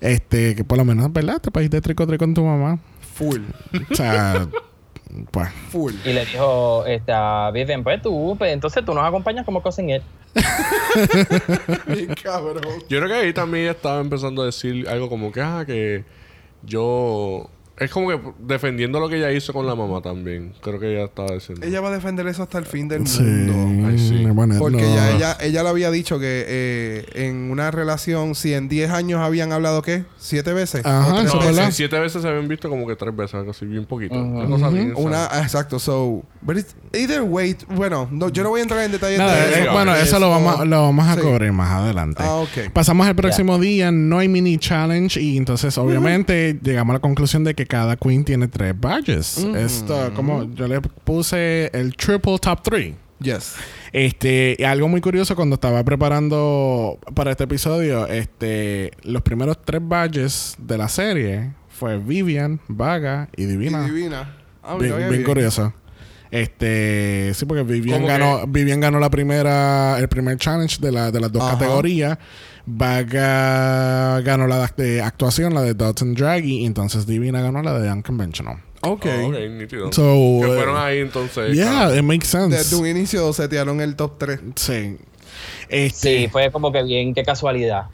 este, 0.00 0.54
que 0.54 0.62
por 0.62 0.78
lo 0.78 0.84
menos, 0.84 1.12
¿verdad? 1.12 1.40
Te 1.40 1.50
pediste 1.50 1.80
trico 1.80 2.06
trico 2.06 2.24
con 2.24 2.34
tu 2.34 2.44
mamá. 2.44 2.78
Full. 3.16 3.40
O 3.90 3.94
sea, 3.96 4.46
pues. 5.30 5.48
Full. 5.70 5.94
Y 6.04 6.12
le 6.12 6.24
dijo 6.26 6.84
este, 6.86 7.12
a 7.12 7.50
Vivian, 7.52 7.82
pues 7.82 8.02
tú, 8.02 8.34
pues, 8.38 8.52
entonces 8.52 8.84
tú 8.84 8.94
nos 8.94 9.04
acompañas 9.04 9.44
como 9.44 9.62
cocinero. 9.62 10.04
Cabrón. 12.22 12.62
Yo 12.88 12.98
creo 12.98 13.08
que 13.08 13.14
ahí 13.14 13.32
también 13.32 13.68
estaba 13.68 14.00
empezando 14.00 14.42
a 14.42 14.46
decir 14.46 14.88
algo 14.88 15.08
como 15.08 15.32
que, 15.32 15.40
ah, 15.40 15.64
que 15.66 16.04
yo 16.62 17.48
Es 17.78 17.90
como 17.90 18.08
que 18.08 18.18
defendiendo 18.38 18.98
lo 19.00 19.08
que 19.08 19.16
ella 19.16 19.30
hizo 19.32 19.52
con 19.52 19.66
la 19.66 19.74
mamá 19.74 20.00
también. 20.00 20.54
Creo 20.62 20.80
que 20.80 20.92
ella 20.94 21.04
estaba 21.04 21.32
diciendo. 21.34 21.66
Ella 21.66 21.80
va 21.82 21.88
a 21.88 21.92
defender 21.92 22.26
eso 22.26 22.42
hasta 22.42 22.56
el 22.58 22.64
fin 22.64 22.88
del 22.88 23.06
Sí. 23.06 23.22
mundo. 23.22 23.88
Ay, 23.88 23.98
sí. 23.98 24.24
Bueno, 24.26 24.54
Porque 24.58 24.82
no. 24.82 24.94
ya 24.94 25.10
ella, 25.14 25.36
ella 25.40 25.62
le 25.62 25.68
había 25.68 25.90
dicho 25.90 26.18
que 26.18 26.44
eh, 26.48 27.04
en 27.14 27.50
una 27.50 27.70
relación, 27.70 28.34
si 28.34 28.54
en 28.54 28.68
10 28.68 28.90
años 28.90 29.20
habían 29.20 29.52
hablado, 29.52 29.82
¿qué? 29.82 30.04
¿Siete 30.16 30.52
veces? 30.54 30.86
Ajá, 30.86 31.06
¿O 31.12 31.16
tres 31.16 31.26
eso 31.26 31.36
No, 31.36 31.42
es 31.42 31.48
veces? 31.56 31.66
sí, 31.66 31.72
siete 31.76 31.98
veces 32.00 32.22
se 32.22 32.28
habían 32.28 32.48
visto 32.48 32.70
como 32.70 32.86
que 32.86 32.96
tres 32.96 33.14
veces, 33.14 33.34
algo 33.34 33.50
así, 33.50 33.66
bien 33.66 33.84
poquito. 33.84 34.14
Ujú. 34.14 34.24
Una 34.38 34.46
cosa 34.46 34.68
bien, 34.70 34.92
Una, 34.96 35.26
¿sabes? 35.28 35.42
exacto, 35.44 35.78
so. 35.78 36.22
But 36.40 36.56
it's 36.58 36.74
either 36.94 37.22
way, 37.22 37.56
bueno, 37.74 38.08
no, 38.10 38.28
yo 38.30 38.42
no 38.42 38.50
voy 38.50 38.60
a 38.60 38.62
entrar 38.62 38.82
en 38.84 38.92
detalles 38.92 39.18
Nada, 39.18 39.34
de 39.34 39.54
eh, 39.54 39.62
eso. 39.64 39.72
bueno, 39.72 39.94
eso 39.94 40.18
lo 40.18 40.30
vamos, 40.30 40.60
a- 40.60 40.64
lo 40.64 40.82
vamos 40.82 41.06
a 41.06 41.14
Sí. 41.14 41.20
cubrir 41.20 41.52
más 41.52 41.70
adelante. 41.72 42.22
Ah, 42.24 42.36
ok. 42.36 42.70
Pasamos 42.72 43.06
al 43.06 43.14
próximo 43.16 43.58
día, 43.58 43.90
no 43.92 44.18
hay 44.18 44.28
mini 44.28 44.56
challenge 44.58 45.20
y 45.20 45.36
entonces 45.36 45.76
obviamente 45.76 46.58
llegamos 46.62 46.92
a 46.92 46.94
la 46.94 47.00
conclusión 47.00 47.44
de 47.44 47.54
que 47.54 47.65
cada 47.66 47.96
queen 47.96 48.24
tiene 48.24 48.48
tres 48.48 48.74
badges. 48.78 49.38
Esto, 49.38 50.12
como 50.14 50.52
yo 50.54 50.66
le 50.66 50.80
puse 50.80 51.70
el 51.72 51.94
triple 51.96 52.38
top 52.38 52.62
3. 52.62 52.94
Yes. 53.20 53.54
Este, 53.92 54.58
algo 54.66 54.88
muy 54.88 55.00
curioso 55.00 55.34
cuando 55.36 55.54
estaba 55.54 55.82
preparando 55.84 56.98
para 57.14 57.30
este 57.30 57.44
episodio, 57.44 58.06
este, 58.06 58.90
los 59.02 59.22
primeros 59.22 59.56
tres 59.64 59.80
badges 59.82 60.54
de 60.58 60.76
la 60.76 60.88
serie 60.88 61.52
fue 61.68 61.98
Vivian, 61.98 62.60
Vaga 62.68 63.28
y 63.36 63.46
Divina. 63.46 63.86
Y 63.86 63.90
divina. 63.90 64.36
Ah, 64.62 64.76
bien, 64.78 65.08
bien 65.08 65.22
curioso. 65.22 65.72
Este, 66.30 67.32
sí, 67.34 67.46
porque 67.46 67.62
Vivian 67.62 67.98
¿Cómo 67.98 68.08
ganó, 68.08 68.40
que? 68.40 68.46
Vivian 68.48 68.80
ganó 68.80 68.98
la 68.98 69.10
primera, 69.10 69.98
el 69.98 70.08
primer 70.08 70.36
challenge 70.36 70.78
de, 70.80 70.92
la, 70.92 71.10
de 71.10 71.20
las 71.20 71.32
dos 71.32 71.42
Ajá. 71.42 71.52
categorías. 71.52 72.18
Vaga 72.66 74.20
ganó 74.22 74.46
la 74.48 74.70
de 74.76 75.00
actuación, 75.00 75.54
la 75.54 75.62
de 75.62 75.74
Dots 75.74 76.02
and 76.02 76.18
Draggy, 76.18 76.62
y 76.62 76.66
entonces 76.66 77.06
Divina 77.06 77.40
ganó 77.40 77.62
la 77.62 77.78
de 77.78 77.90
Unconventional. 77.90 78.58
Ok. 78.82 79.06
Ah, 79.06 79.26
ok, 79.26 79.34
nítido. 79.50 79.92
So, 79.92 80.02
que 80.42 80.52
eh, 80.52 80.56
fueron 80.56 80.76
ahí 80.76 80.98
entonces. 80.98 81.54
Yeah, 81.54 81.96
it 81.96 82.02
makes 82.02 82.26
sense. 82.26 82.56
Desde 82.56 82.76
un 82.76 82.86
inicio 82.86 83.32
setearon 83.32 83.80
el 83.80 83.96
top 83.96 84.18
3. 84.18 84.40
Sí. 84.56 84.96
Este, 85.68 86.22
Sí, 86.22 86.28
fue 86.28 86.50
como 86.50 86.72
que 86.72 86.82
bien, 86.82 87.14
qué 87.14 87.22
casualidad. 87.22 87.86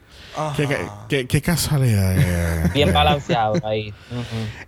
Qué, 0.57 0.67
qué- 0.67 0.77
qué- 1.09 1.27
qué 1.27 1.41
casualidad. 1.41 2.15
eh. 2.17 2.69
Bien 2.73 2.91
balanceado 2.93 3.53
ahí. 3.63 3.93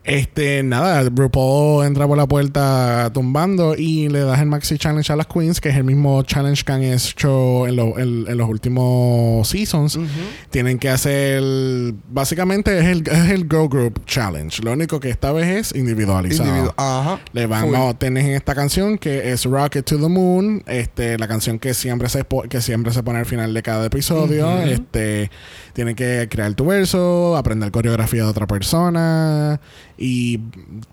Este, 0.04 0.62
nada, 0.64 1.02
RuPaul 1.10 1.86
entra 1.86 2.08
por 2.08 2.18
la 2.18 2.28
puerta 2.28 3.10
tumbando 3.14 3.76
y 3.76 4.08
le 4.10 4.20
das 4.20 4.40
el 4.40 4.46
Maxi 4.48 4.78
Challenge 4.78 5.12
a 5.12 5.16
las 5.16 5.28
Queens, 5.28 5.60
que 5.60 5.70
es 5.70 5.76
el 5.76 5.84
mismo 5.84 6.22
challenge 6.24 6.64
que 6.64 6.72
han 6.72 6.84
hecho 6.84 7.68
en, 7.68 7.76
lo- 7.76 7.98
en- 7.98 8.26
en 8.28 8.38
los 8.38 8.48
últimos 8.48 9.48
seasons. 9.48 9.98
Tienen 10.52 10.78
que 10.78 10.90
hacer, 10.90 11.42
básicamente 12.10 12.78
es 12.80 12.86
el, 12.86 13.04
es 13.08 13.30
el 13.32 13.42
Girl 13.50 13.68
Group 13.68 14.06
Challenge. 14.06 14.62
Lo 14.64 14.74
único 14.74 15.00
que 15.00 15.10
esta 15.10 15.32
vez 15.32 15.48
es 15.72 15.76
individualizado. 15.80 16.48
Individuo. 16.50 16.74
Ajá. 16.78 17.20
Le 17.34 17.48
van 17.48 17.74
a 17.76 17.94
tener 17.98 18.26
en 18.26 18.32
esta 18.36 18.54
canción 18.54 18.98
que 18.98 19.32
es 19.32 19.46
Rocket 19.46 19.84
to 19.86 19.98
the 19.98 20.08
Moon, 20.10 20.64
este, 20.68 21.18
la 21.18 21.28
canción 21.28 21.58
que 21.60 21.74
siempre 21.74 22.10
se 22.10 22.24
que 22.50 22.62
siempre 22.62 22.92
se 22.94 23.02
pone 23.04 23.20
al 23.20 23.26
final 23.26 23.54
de 23.54 23.64
cada 23.64 23.86
episodio. 23.88 24.60
Este, 24.62 25.30
tienen 25.74 25.96
que 25.96 26.28
crear 26.30 26.54
tu 26.54 26.66
verso, 26.66 27.36
aprender 27.38 27.72
coreografía 27.72 28.24
de 28.24 28.30
otra 28.30 28.48
persona 28.48 29.60
y 29.98 30.40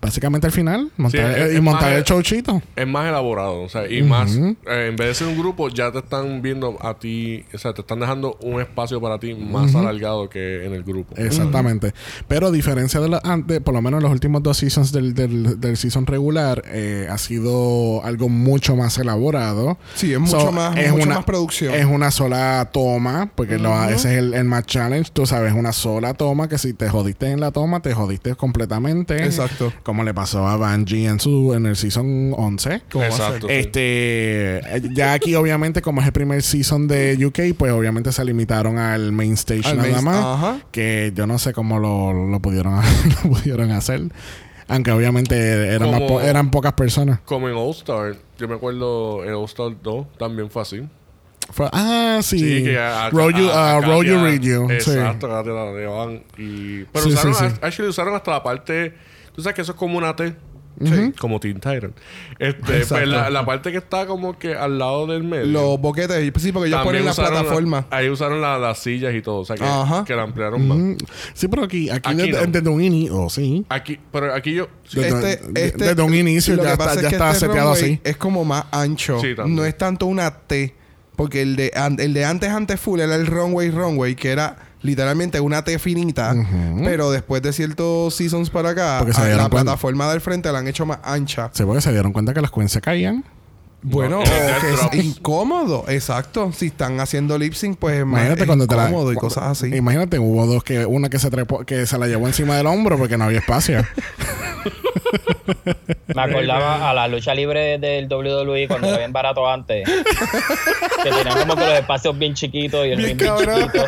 básicamente 0.01 0.47
al 0.47 0.53
final 0.53 0.91
montar, 0.97 1.35
Sí, 1.35 1.41
es- 1.41 1.53
y 1.53 1.55
es 1.57 1.61
montar 1.61 1.89
más- 1.89 1.97
el 1.99 2.03
showchito. 2.03 2.61
Es 2.75 2.87
más 2.87 3.07
elaborado, 3.09 3.61
o 3.61 3.69
sea, 3.69 3.89
y 3.89 4.01
más, 4.03 4.35
eh, 4.35 4.55
en 4.89 4.95
vez 4.95 5.07
de 5.09 5.13
ser 5.13 5.27
un 5.27 5.37
grupo, 5.37 5.69
ya 5.69 5.91
te 5.91 5.99
están 5.99 6.41
viendo 6.41 6.77
a 6.81 6.97
ti, 6.97 7.43
o 7.53 7.57
sea, 7.57 7.73
te 7.73 7.81
están 7.81 7.99
dejando 7.99 8.37
un 8.41 8.61
espacio 8.61 9.01
para 9.01 9.19
ti 9.19 9.33
más 9.33 9.75
alargado 9.75 10.29
que 10.29 10.65
en 10.65 10.73
el 10.73 10.83
grupo. 10.83 11.15
Exactamente. 11.17 11.93
Pero 12.27 12.47
a 12.47 12.51
diferencia 12.51 12.99
de 12.99 13.09
la 13.09 13.21
antes, 13.23 13.59
por 13.61 13.73
lo 13.73 13.81
menos 13.81 13.97
en 13.99 14.03
los 14.03 14.11
últimos 14.11 14.41
dos 14.43 14.57
seasons 14.57 14.91
del, 14.91 15.13
del, 15.13 15.59
del 15.59 15.77
season 15.77 16.05
regular, 16.05 16.63
eh, 16.67 17.07
ha 17.09 17.17
sido 17.17 18.03
algo 18.05 18.29
mucho 18.29 18.75
más 18.75 18.97
elaborado. 18.97 19.77
Sí, 19.95 20.13
es 20.13 20.19
mucho 20.19 20.51
más- 20.51 20.75
mucho 20.91 21.07
más 21.09 21.25
producción. 21.25 21.73
Es 21.73 21.85
una 21.85 22.11
sola 22.11 22.69
toma, 22.71 23.29
porque 23.35 23.57
lo- 23.57 23.73
ese 23.89 24.13
es 24.13 24.17
el, 24.19 24.33
el 24.33 24.45
más 24.53 24.65
challenge. 24.65 25.11
Tú 25.13 25.25
sabes, 25.25 25.53
una 25.53 25.73
sola 25.73 26.13
toma 26.13 26.47
que 26.47 26.57
si 26.57 26.73
te 26.73 26.89
jodiste 26.89 27.31
en 27.31 27.39
la 27.39 27.51
toma, 27.51 27.81
te 27.81 27.93
jodiste 27.93 28.35
completamente. 28.35 29.23
Exacto. 29.23 29.73
Como 29.83 30.03
le 30.03 30.13
pasó 30.13 30.47
a 30.47 30.55
Bungie 30.57 31.07
en 31.07 31.19
su 31.19 31.53
en 31.53 31.65
el 31.65 31.75
season 31.75 32.33
11. 32.37 32.81
¿Cómo 32.91 33.01
va 33.03 33.07
a 33.07 33.11
Exacto. 33.11 33.49
Este, 33.49 34.57
eh, 34.77 34.81
ya 34.93 35.13
aquí 35.13 35.35
obviamente 35.35 35.81
como 35.81 36.01
es 36.01 36.07
el 36.07 36.13
primer 36.13 36.41
season 36.43 36.87
de 36.87 37.17
UK, 37.25 37.55
pues 37.57 37.71
obviamente 37.71 38.11
se 38.11 38.23
limitaron 38.25 38.77
al 38.77 39.11
main 39.11 39.33
stage 39.33 39.67
Al 39.67 39.77
nada 39.77 39.89
main- 39.91 40.03
más, 40.05 40.17
ajá. 40.25 40.59
que 40.71 41.11
yo 41.15 41.27
no 41.27 41.39
sé 41.39 41.53
cómo 41.53 41.79
lo, 41.79 42.13
lo 42.13 42.39
pudieron 42.39 42.75
lo 43.23 43.29
pudieron 43.31 43.71
hacer, 43.71 44.01
aunque 44.67 44.91
obviamente 44.91 45.35
eran 45.73 45.91
más 45.91 45.99
Como- 46.01 46.07
po- 46.15 46.21
eran 46.21 46.51
pocas 46.51 46.73
personas. 46.73 47.19
Como 47.25 47.49
en 47.49 47.55
All 47.55 47.71
Star, 47.71 48.15
yo 48.37 48.47
me 48.47 48.55
acuerdo 48.55 49.23
en 49.25 49.33
All 49.33 49.45
Star 49.45 49.71
2 49.81 50.05
también 50.17 50.49
fue 50.49 50.61
así. 50.61 50.81
Fue- 51.53 51.69
ah, 51.71 52.19
sí. 52.21 52.63
que 52.63 52.77
a, 52.77 53.05
a- 53.05 53.09
Roll 53.11 53.33
you, 53.35 53.49
a- 53.49 53.73
a 53.73 53.77
uh, 53.79 53.81
roll 53.81 54.05
you, 54.05 54.15
read 54.23 54.41
you. 54.41 54.67
Sí. 54.79 54.91
Exacto, 54.91 55.29
Katia 55.29 55.53
la 55.53 55.71
llevaban 55.71 56.23
y... 56.37 56.83
Pero 56.85 57.05
Sí, 57.05 57.11
sí, 57.11 57.15
usaron, 57.27 57.33
sí. 57.35 57.57
actually 57.61 57.89
usaron 57.89 58.15
hasta 58.15 58.31
la 58.31 58.43
parte... 58.43 58.93
Tú 59.35 59.41
sabes 59.41 59.55
que 59.55 59.61
eso 59.61 59.71
es 59.73 59.77
como 59.77 59.97
una 59.97 60.15
T. 60.15 60.35
Como 61.19 61.39
Teen 61.39 61.55
Titan. 61.55 61.93
Este, 62.39 62.85
pues 62.85 63.07
la, 63.07 63.29
la 63.29 63.45
parte 63.45 63.71
que 63.71 63.77
está 63.77 64.07
como 64.07 64.37
que 64.39 64.55
al 64.55 64.79
lado 64.79 65.05
del 65.05 65.23
medio. 65.23 65.45
Los 65.45 65.79
boquetes, 65.79 66.31
sí, 66.41 66.51
porque 66.51 66.67
ellos 66.69 66.81
ponen 66.83 67.05
la 67.05 67.13
plataforma. 67.13 67.85
ahí 67.91 68.09
usaron 68.09 68.41
la- 68.41 68.57
las 68.57 68.79
sillas 68.79 69.13
y 69.13 69.21
todo. 69.21 69.37
O 69.41 69.45
sea, 69.45 69.55
que, 69.55 69.63
Ajá. 69.63 70.03
que 70.03 70.15
la 70.15 70.23
ampliaron 70.23 70.67
más. 70.67 70.97
Sí, 71.35 71.47
pero 71.47 71.63
aquí, 71.63 71.89
aquí, 71.91 72.09
Aquí 72.11 72.31
desde, 72.31 72.45
no. 72.47 72.51
desde 72.51 72.69
un 72.69 72.81
inicio, 72.83 73.29
sí. 73.29 73.65
Aquí, 73.69 73.99
pero 74.11 74.33
aquí 74.33 74.53
yo... 74.55 74.67
sí, 74.87 74.99
Este, 74.99 75.37
de- 75.37 75.65
este, 75.67 75.85
desde 75.85 76.01
un 76.01 76.13
inicio 76.15 76.55
ya 76.55 76.63
que 76.63 76.71
está- 76.71 76.85
ya 76.95 77.01
es 77.01 77.07
que 77.07 77.15
está 77.15 77.31
este 77.31 77.45
seteado 77.47 77.71
así. 77.71 77.99
Es 78.03 78.17
como 78.17 78.43
más 78.43 78.65
ancho. 78.71 79.19
Sí, 79.21 79.35
no 79.45 79.63
es 79.65 79.77
tanto 79.77 80.07
una 80.07 80.31
T. 80.31 80.73
Porque 81.15 81.41
el 81.41 81.55
de, 81.55 81.71
el 81.99 82.13
de 82.13 82.25
antes, 82.25 82.49
antes 82.49 82.79
full, 82.79 82.99
era 82.99 83.15
el 83.15 83.27
runway, 83.27 83.69
runway, 83.69 84.15
que 84.15 84.31
era 84.31 84.55
literalmente 84.81 85.39
una 85.39 85.63
T 85.63 85.77
finita. 85.79 86.35
Pero 86.83 87.11
después 87.11 87.41
de 87.41 87.53
ciertos 87.53 88.15
seasons 88.15 88.49
para 88.49 88.69
acá, 88.69 88.99
se 88.99 89.05
la 89.05 89.35
cuenta. 89.35 89.49
plataforma 89.49 90.09
del 90.11 90.21
frente 90.21 90.51
la 90.51 90.59
han 90.59 90.67
hecho 90.67 90.85
más 90.85 90.99
ancha. 91.03 91.49
Sí, 91.53 91.63
porque 91.63 91.81
se 91.81 91.91
dieron 91.91 92.13
cuenta 92.13 92.33
que 92.33 92.41
las 92.41 92.51
se 92.67 92.81
caían. 92.81 93.23
Bueno, 93.85 94.19
No, 94.19 94.23
que 94.23 94.97
es 94.97 95.05
incómodo. 95.05 95.83
Exacto. 95.89 96.51
Si 96.53 96.67
están 96.67 97.01
haciendo 97.01 97.37
lip 97.37 97.53
sync, 97.53 97.77
pues 97.77 97.97
es 97.99 98.05
más 98.05 98.21
Imagínate 98.21 98.41
es 98.43 98.47
cuando 98.47 98.65
te 98.65 98.75
la 98.77 98.87
incómodo 98.87 99.11
y 99.11 99.15
cosas 99.15 99.43
así. 99.43 99.75
Imagínate, 99.75 100.19
hubo 100.19 100.45
dos 100.47 100.63
que 100.63 100.85
una 100.85 101.09
que 101.09 101.19
se 101.19 101.29
trepó, 101.29 101.65
que 101.65 101.85
se 101.85 101.97
la 101.97 102.07
llevó 102.07 102.27
encima 102.27 102.55
del 102.55 102.67
hombro 102.67 102.97
porque 102.97 103.17
no 103.17 103.25
había 103.25 103.39
espacio. 103.39 103.85
Me 106.13 106.21
acordaba 106.21 106.89
a 106.89 106.93
la 106.93 107.07
lucha 107.07 107.33
libre 107.33 107.77
del 107.79 108.07
WWE 108.07 108.67
cuando 108.67 108.87
era 108.89 108.97
bien 108.99 109.13
barato 109.13 109.49
antes. 109.49 109.87
que 111.03 111.09
tenían 111.09 111.39
como 111.39 111.55
que 111.55 111.65
los 111.65 111.73
espacios 111.79 112.17
bien 112.17 112.33
chiquitos 112.33 112.85
y 112.85 112.91
el 112.91 112.97
Bien 112.99 113.17
bien 113.17 113.33
chiquito. 113.37 113.85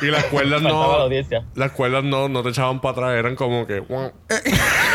Y 0.00 0.06
las 0.06 0.24
cuerdas 0.26 0.62
la 0.62 0.68
no... 0.70 1.08
Las 1.54 1.72
cuerdas 1.72 2.04
no, 2.04 2.28
no 2.28 2.42
te 2.42 2.50
echaban 2.50 2.80
para 2.80 2.92
atrás. 2.92 3.18
Eran 3.18 3.34
como 3.34 3.66
que... 3.66 3.78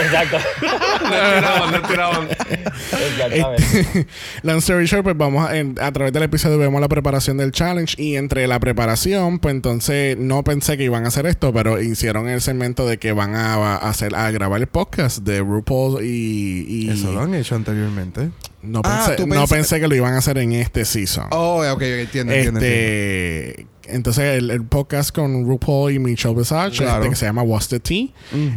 Exacto. 0.01 0.37
Le 1.03 1.39
tiraban, 1.39 1.71
le 1.71 1.79
tiraban. 1.79 2.27
Exactamente. 2.29 4.07
Long 4.43 4.57
story 4.59 4.85
short, 4.85 5.03
pues 5.03 5.17
vamos 5.17 5.47
a, 5.49 5.57
en- 5.57 5.75
a 5.81 5.91
través 5.91 6.13
del 6.13 6.23
episodio 6.23 6.57
vemos 6.57 6.79
la 6.79 6.87
preparación 6.87 7.37
del 7.37 7.51
challenge 7.51 7.95
y 8.01 8.15
entre 8.15 8.47
la 8.47 8.59
preparación, 8.59 9.39
pues 9.39 9.53
entonces 9.55 10.17
no 10.17 10.43
pensé 10.43 10.77
que 10.77 10.83
iban 10.85 11.03
a 11.05 11.09
hacer 11.09 11.25
esto, 11.25 11.51
pero 11.53 11.81
hicieron 11.81 12.29
el 12.29 12.41
segmento 12.41 12.87
de 12.87 12.97
que 12.97 13.11
van 13.11 13.35
a, 13.35 13.55
a 13.55 13.89
hacer 13.89 14.15
a 14.15 14.31
grabar 14.31 14.61
el 14.61 14.67
podcast 14.67 15.19
de 15.23 15.39
RuPaul 15.41 16.03
y, 16.03 16.65
y 16.67 16.89
Eso 16.89 17.11
lo 17.11 17.21
han 17.21 17.33
hecho 17.35 17.55
anteriormente. 17.55 18.29
no 18.61 18.81
Ah, 18.83 19.05
pensé, 19.07 19.25
no 19.27 19.35
pens- 19.45 19.49
pensé 19.49 19.79
que 19.79 19.87
lo 19.87 19.95
iban 19.95 20.13
a 20.13 20.17
hacer 20.19 20.37
en 20.37 20.53
este 20.53 20.85
season. 20.85 21.27
Oh, 21.31 21.59
ok, 21.61 21.73
ok, 21.75 21.81
entiendo, 21.81 22.33
entiendo, 22.33 22.59
entiendo. 22.59 22.59
Este, 22.61 23.67
entonces 23.85 24.37
el, 24.37 24.49
el 24.49 24.63
podcast 24.63 25.13
con 25.13 25.45
RuPaul 25.45 25.91
y 25.91 25.99
Michelle 25.99 26.35
Visage, 26.35 26.77
Claro. 26.77 26.99
este, 27.01 27.09
que 27.09 27.15
se 27.17 27.25
llama 27.25 27.41
What's 27.43 27.67
the 27.67 27.79
Tea, 27.81 28.07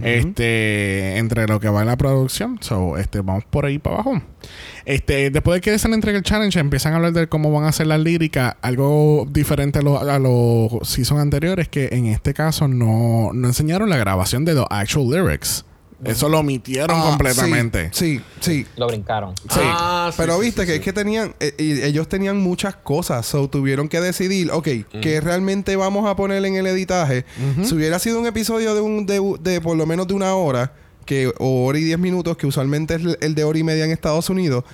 este, 0.02 1.18
entre 1.18 1.46
lo 1.46 1.58
que 1.60 1.68
va 1.68 1.80
en 1.80 1.88
la 1.88 1.96
producción, 1.96 2.58
so, 2.60 2.96
este, 2.96 3.20
vamos 3.20 3.44
por 3.50 3.66
ahí 3.66 3.78
para 3.78 3.96
abajo. 3.96 4.22
Este, 4.84 5.30
después 5.30 5.56
de 5.56 5.60
que 5.60 5.78
se 5.78 5.88
le 5.88 5.94
entrega 5.94 6.16
el 6.18 6.22
challenge, 6.24 6.58
empiezan 6.60 6.92
a 6.92 6.96
hablar 6.96 7.12
de 7.12 7.28
cómo 7.28 7.50
van 7.50 7.64
a 7.64 7.68
hacer 7.68 7.88
las 7.88 7.98
líricas, 8.00 8.54
algo 8.62 9.26
diferente 9.30 9.80
a, 9.80 9.82
lo- 9.82 9.98
a 9.98 10.18
los 10.20 10.70
seasons 10.88 11.20
anteriores, 11.20 11.68
que 11.68 11.88
en 11.92 12.06
este 12.06 12.32
caso 12.34 12.68
no, 12.68 13.32
no 13.32 13.48
enseñaron 13.48 13.90
la 13.90 13.96
grabación 13.96 14.44
de 14.44 14.54
los 14.54 14.66
actual 14.70 15.10
lyrics. 15.10 15.64
Eso 16.04 16.28
lo 16.28 16.40
omitieron 16.40 16.94
Ah, 17.00 17.04
completamente. 17.08 17.88
Sí, 17.92 18.20
sí. 18.40 18.62
sí. 18.64 18.66
Lo 18.76 18.86
brincaron. 18.86 19.34
Sí. 19.36 19.60
Ah, 19.62 20.10
sí, 20.12 20.16
Pero 20.18 20.34
sí, 20.38 20.40
viste 20.42 20.60
sí, 20.62 20.66
que 20.66 20.72
sí. 20.74 20.78
es 20.78 20.84
que 20.84 20.92
tenían, 20.92 21.34
eh, 21.40 21.54
y 21.58 21.80
ellos 21.82 22.06
tenían 22.08 22.36
muchas 22.38 22.76
cosas, 22.76 23.24
so 23.26 23.48
tuvieron 23.48 23.88
que 23.88 24.00
decidir, 24.00 24.50
ok, 24.52 24.68
¿qué 25.00 25.20
realmente 25.22 25.74
vamos 25.76 26.06
a 26.06 26.14
poner 26.14 26.44
en 26.44 26.54
el 26.56 26.66
editaje? 26.66 27.24
Si 27.64 27.74
hubiera 27.74 27.98
sido 27.98 28.20
un 28.20 28.26
episodio 28.26 28.74
de, 28.74 28.80
un, 28.82 29.06
de, 29.06 29.20
de 29.40 29.60
por 29.60 29.76
lo 29.76 29.86
menos 29.86 30.06
de 30.06 30.14
una 30.14 30.34
hora, 30.34 30.74
que, 31.06 31.32
o 31.38 31.64
hora 31.64 31.78
y 31.78 31.84
diez 31.84 31.98
minutos, 31.98 32.36
que 32.36 32.46
usualmente 32.46 32.96
es 32.96 33.00
el- 33.02 33.18
el 33.20 33.34
de 33.34 33.44
hora 33.44 33.58
y 33.58 33.62
media 33.62 33.84
en 33.84 33.90
Estados 33.92 34.28
Unidos, 34.28 34.64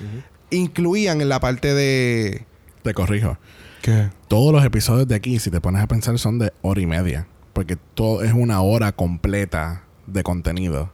incluían 0.50 1.20
en 1.20 1.28
la 1.28 1.40
parte 1.40 1.74
de... 1.74 2.44
Te 2.82 2.94
corrijo. 2.94 3.38
¿Qué? 3.80 4.10
Todos 4.28 4.52
los 4.52 4.64
episodios 4.64 5.06
de 5.08 5.14
aquí, 5.14 5.38
si 5.38 5.50
te 5.50 5.60
pones 5.60 5.82
a 5.82 5.86
pensar, 5.86 6.18
son 6.18 6.38
de 6.38 6.52
hora 6.62 6.80
y 6.80 6.86
media. 6.86 7.26
Porque 7.52 7.76
todo 7.76 8.22
es 8.22 8.32
una 8.32 8.60
hora 8.62 8.92
completa 8.92 9.84
de 10.06 10.22
contenido. 10.22 10.90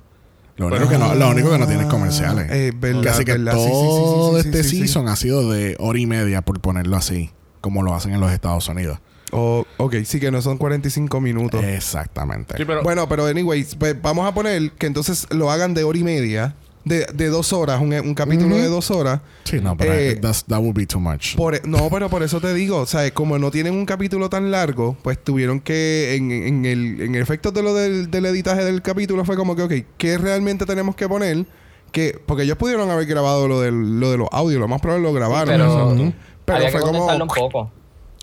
Lo 0.59 0.67
único, 0.67 0.89
que 0.89 0.99
no, 0.99 1.15
lo 1.15 1.31
único 1.31 1.51
que 1.51 1.59
no 1.59 1.67
tiene 1.67 1.83
es 1.85 1.89
comerciales. 1.89 2.51
Eh, 2.51 2.73
verdad, 2.77 3.15
Así 3.15 3.25
que 3.25 3.33
verdad. 3.33 3.55
Sí, 3.55 3.61
sí, 3.61 3.69
sí, 3.69 3.71
sí, 3.71 3.77
todo 3.79 4.37
sí, 4.37 4.43
sí, 4.43 4.49
este 4.49 4.65
sí, 4.65 4.71
sí. 4.71 4.79
season 4.81 5.09
ha 5.09 5.17
sido 5.17 5.51
de 5.51 5.77
hora 5.79 5.99
y 5.99 6.07
media, 6.07 6.43
por 6.43 6.61
ponerlo 6.61 6.97
así, 6.97 7.31
como 7.61 7.83
lo 7.83 7.95
hacen 7.95 8.13
en 8.13 8.21
los 8.21 8.33
Estados 8.33 8.69
Unidos. 8.69 8.99
Oh, 9.31 9.65
ok, 9.77 9.97
sí 10.05 10.21
que 10.21 10.31
no 10.31 10.43
son 10.43 10.59
45 10.59 11.21
minutos. 11.21 11.63
Exactamente. 11.63 12.55
Sí, 12.57 12.65
pero 12.65 12.83
Bueno, 12.83 13.09
pero 13.09 13.27
anyways, 13.27 13.77
pues, 13.77 14.01
vamos 14.01 14.27
a 14.27 14.35
poner 14.35 14.73
que 14.73 14.87
entonces 14.87 15.27
lo 15.31 15.51
hagan 15.51 15.75
de 15.75 15.85
hora 15.85 15.99
y 15.99 16.03
media, 16.05 16.55
de, 16.85 17.07
de 17.13 17.29
dos 17.29 17.53
horas, 17.53 17.81
un, 17.81 17.93
un 17.93 18.15
capítulo 18.15 18.57
de 18.57 18.69
dos 18.69 18.91
horas. 18.91 19.21
Sí, 19.45 19.61
no, 19.61 19.77
pero 19.77 19.93
Eh, 19.93 20.19
that's- 20.21 20.45
that 20.47 20.59
would 20.61 20.75
be 20.75 20.87
too 20.87 21.01
much. 21.01 21.37
Por, 21.37 21.55
e, 21.57 21.61
no, 21.65 21.89
pero 21.91 22.09
por 22.09 22.23
eso 22.23 22.41
te 22.41 22.55
digo, 22.55 22.79
o 22.79 22.87
sea, 22.87 23.11
como 23.13 23.39
no 23.39 23.51
tienen 23.51 23.75
un 23.75 23.85
capítulo 23.87 24.29
tan 24.31 24.51
largo, 24.51 24.97
pues 25.03 25.23
tuvieron 25.23 25.61
que, 25.61 26.15
en, 26.17 26.31
en 26.31 26.65
el, 26.65 27.01
en 27.01 27.15
el 27.15 27.23
efecto 27.23 27.51
de 27.51 27.63
lo 27.63 27.75
del, 27.75 28.11
del 28.11 28.27
editaje 28.27 28.65
del 28.65 28.81
capítulo, 28.83 29.25
fue 29.25 29.37
como 29.37 29.55
que, 29.57 29.63
ok, 29.63 29.73
¿qué 29.99 30.17
realmente 30.19 30.65
tenemos 30.67 30.95
que 30.97 31.09
poner? 31.09 31.45
Que, 31.93 32.21
porque 32.27 32.43
ellos 32.45 32.57
pudieron 32.59 32.91
haber 32.91 33.07
grabado 33.07 33.49
lo, 33.49 33.61
del, 33.61 33.99
lo 34.01 34.11
de 34.11 34.19
los 34.19 34.29
audios, 34.33 34.61
lo 34.61 34.69
más 34.69 34.81
probable 34.81 35.05
lo 35.07 35.13
grabaron. 35.15 35.55
pero 35.55 35.65
Exacto. 35.65 36.13
Pero 36.45 36.57
había 36.59 36.71
fue 36.71 36.81
que 36.81 36.87
como. 36.87 37.07
un 37.07 37.29
poco. 37.29 37.71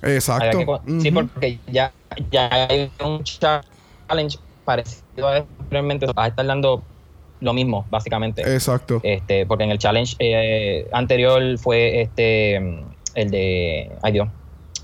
Exacto. 0.01 0.45
Había 0.45 0.59
que 0.59 0.65
con- 0.65 1.01
Sí, 1.01 1.11
porque 1.11 1.59
ya, 1.71 1.91
ya 2.31 2.49
hay 2.51 2.91
un 3.03 3.23
challenge 3.23 4.37
parecido 4.63 5.27
a 5.27 5.37
eso. 5.37 5.47
Realmente 5.71 6.05
va 6.07 6.25
a 6.25 6.27
estar 6.27 6.45
dando 6.45 6.83
lo 7.41 7.53
mismo, 7.53 7.85
básicamente. 7.89 8.41
Exacto. 8.41 8.99
Este, 9.03 9.45
porque 9.45 9.63
en 9.65 9.71
el 9.71 9.77
challenge 9.77 10.15
eh, 10.19 10.87
anterior 10.91 11.41
fue 11.57 12.01
este 12.01 12.59
mm, 12.59 12.79
el 13.15 13.29
de 13.31 13.91
ay 14.01 14.11
Dios, 14.13 14.27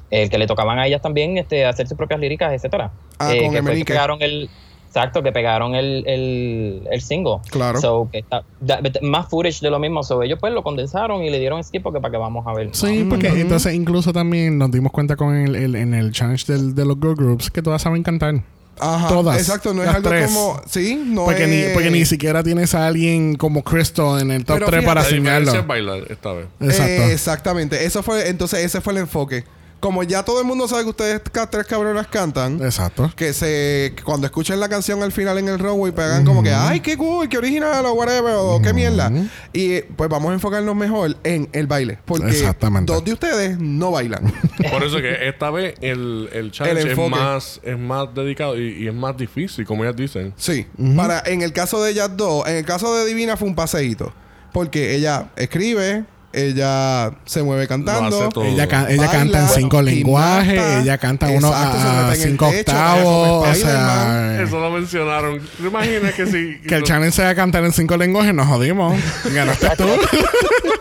el 0.09 0.29
que 0.29 0.37
le 0.37 0.47
tocaban 0.47 0.77
a 0.79 0.87
ellas 0.87 1.01
también 1.01 1.37
este 1.37 1.65
hacer 1.65 1.87
sus 1.87 1.97
propias 1.97 2.19
líricas, 2.19 2.51
etcétera. 2.53 2.91
Ah, 3.19 3.33
Eh, 3.33 3.41
con 3.43 3.53
que 3.53 3.61
fue 3.63 3.75
que 3.77 3.85
pegaron 3.85 4.21
el 4.21 4.49
exacto, 4.87 5.23
que 5.23 5.31
pegaron 5.31 5.73
el, 5.73 6.03
el, 6.05 6.85
el 6.91 7.01
single. 7.01 7.37
Claro. 7.49 7.79
So, 7.79 8.09
que 8.11 8.19
está- 8.19 8.43
da- 8.59 8.81
más 9.01 9.29
footage 9.29 9.61
de 9.61 9.69
lo 9.69 9.79
mismo. 9.79 10.03
So, 10.03 10.21
ellos 10.21 10.37
pues 10.41 10.51
lo 10.53 10.63
condensaron 10.63 11.23
y 11.23 11.29
le 11.29 11.39
dieron 11.39 11.63
skip 11.63 11.81
porque 11.81 12.01
para 12.01 12.11
que 12.11 12.17
vamos 12.17 12.45
a 12.45 12.53
ver. 12.53 12.69
Sí, 12.73 13.05
porque 13.09 13.27
Ujú. 13.29 13.37
entonces 13.37 13.73
incluso 13.73 14.11
también 14.11 14.57
nos 14.57 14.69
dimos 14.69 14.91
cuenta 14.91 15.15
con 15.15 15.33
el, 15.33 15.55
el- 15.55 15.75
en 15.75 15.93
el 15.93 16.11
challenge 16.11 16.51
del- 16.51 16.75
de 16.75 16.83
los 16.85 16.97
girl 16.97 17.15
groups 17.15 17.49
que 17.49 17.61
todas 17.61 17.81
saben 17.81 18.03
cantar. 18.03 18.43
Ajá. 18.81 19.07
todas, 19.07 19.37
Exacto, 19.39 19.73
no 19.73 19.83
es 19.83 19.89
algo 19.89 20.09
tres. 20.09 20.25
como. 20.25 20.59
Sí, 20.69 21.01
no 21.05 21.25
porque, 21.25 21.43
es. 21.43 21.49
ni, 21.49 21.73
porque 21.73 21.91
ni 21.91 22.05
siquiera 22.05 22.43
tienes 22.43 22.73
a 22.73 22.87
alguien 22.87 23.35
como 23.35 23.63
Crystal 23.63 24.19
en 24.19 24.31
el 24.31 24.43
top 24.43 24.55
Pero 24.55 24.67
3 24.67 24.81
fíjate, 24.81 25.05
para 25.05 25.59
es 25.59 25.67
bailar 25.67 26.03
esta 26.09 26.33
vez. 26.33 26.47
Exacto. 26.59 26.83
Eh, 27.03 27.13
exactamente. 27.13 27.85
Eso 27.85 28.01
fue, 28.03 28.27
entonces 28.29 28.65
ese 28.65 28.81
fue 28.81 28.93
el 28.93 28.99
enfoque. 28.99 29.43
Como 29.81 30.03
ya 30.03 30.23
todo 30.23 30.39
el 30.39 30.45
mundo 30.45 30.67
sabe 30.67 30.83
que 30.83 30.89
ustedes 30.91 31.21
tres 31.49 31.65
cabronas 31.65 32.05
cantan, 32.07 32.61
Exacto. 32.63 33.11
que 33.15 33.33
se 33.33 33.91
que 33.95 34.03
cuando 34.03 34.27
escuchen 34.27 34.59
la 34.59 34.69
canción 34.69 35.01
al 35.01 35.11
final 35.11 35.39
en 35.39 35.49
el 35.49 35.57
runway 35.59 35.91
pegan 35.91 36.23
como 36.23 36.43
que 36.43 36.53
ay 36.53 36.79
qué 36.81 36.95
cool, 36.95 37.27
qué 37.27 37.37
original 37.39 37.83
o 37.87 37.93
whatever 37.93 38.35
o 38.37 38.61
qué 38.61 38.73
mierda. 38.73 39.11
Y 39.51 39.71
eh, 39.73 39.89
pues 39.95 40.07
vamos 40.09 40.29
a 40.29 40.33
enfocarnos 40.35 40.75
mejor 40.75 41.17
en 41.23 41.49
el 41.51 41.65
baile, 41.67 41.97
porque 42.05 42.29
Exactamente. 42.29 42.93
dos 42.93 43.03
de 43.03 43.13
ustedes 43.13 43.57
no 43.59 43.89
bailan. 43.91 44.31
Por 44.71 44.83
eso 44.83 44.97
que 45.01 45.27
esta 45.27 45.49
vez 45.49 45.73
el, 45.81 46.29
el 46.31 46.51
challenge 46.51 46.81
El 46.81 46.87
es 46.87 46.91
enfoque. 46.91 47.09
más, 47.09 47.59
es 47.63 47.77
más 47.79 48.13
dedicado 48.13 48.57
y, 48.61 48.83
y 48.83 48.87
es 48.87 48.93
más 48.93 49.17
difícil, 49.17 49.65
como 49.65 49.83
ellas 49.83 49.95
dicen. 49.95 50.33
sí. 50.37 50.67
Para 50.95 51.23
en 51.25 51.41
el 51.41 51.53
caso 51.53 51.81
de 51.83 51.89
ellas 51.89 52.15
dos, 52.15 52.47
en 52.47 52.57
el 52.57 52.65
caso 52.65 52.95
de 52.95 53.05
Divina 53.07 53.35
fue 53.35 53.47
un 53.47 53.55
paseíto, 53.55 54.13
porque 54.53 54.93
ella 54.95 55.31
escribe, 55.35 56.05
ella 56.33 57.11
se 57.25 57.43
mueve 57.43 57.67
cantando. 57.67 58.09
Lo 58.09 58.17
hace 58.17 58.29
todo. 58.29 58.43
Ella, 58.45 58.63
ella 58.63 58.81
Baila, 58.85 59.11
canta 59.11 59.39
en 59.39 59.47
cinco 59.49 59.77
bueno, 59.77 59.91
lenguajes, 59.91 60.77
ella 60.81 60.97
canta 60.97 61.29
uno 61.29 61.47
Exacto, 61.47 61.77
a, 61.77 62.15
cinco 62.15 62.49
techo, 62.49 62.59
octavos, 62.71 63.47
o 63.49 63.53
sea, 63.55 64.41
Eso 64.41 64.59
lo 64.59 64.69
mencionaron. 64.71 65.39
¿Te 65.39 65.67
imaginas 65.67 66.13
que 66.13 66.25
si... 66.25 66.61
que 66.67 66.75
el 66.75 66.83
challenge 66.83 67.11
sea 67.15 67.35
cantar 67.35 67.63
en 67.65 67.73
cinco 67.73 67.97
lenguajes, 67.97 68.33
nos 68.33 68.47
jodimos. 68.47 68.97
Ganaste 69.33 69.67
tú. 69.77 69.87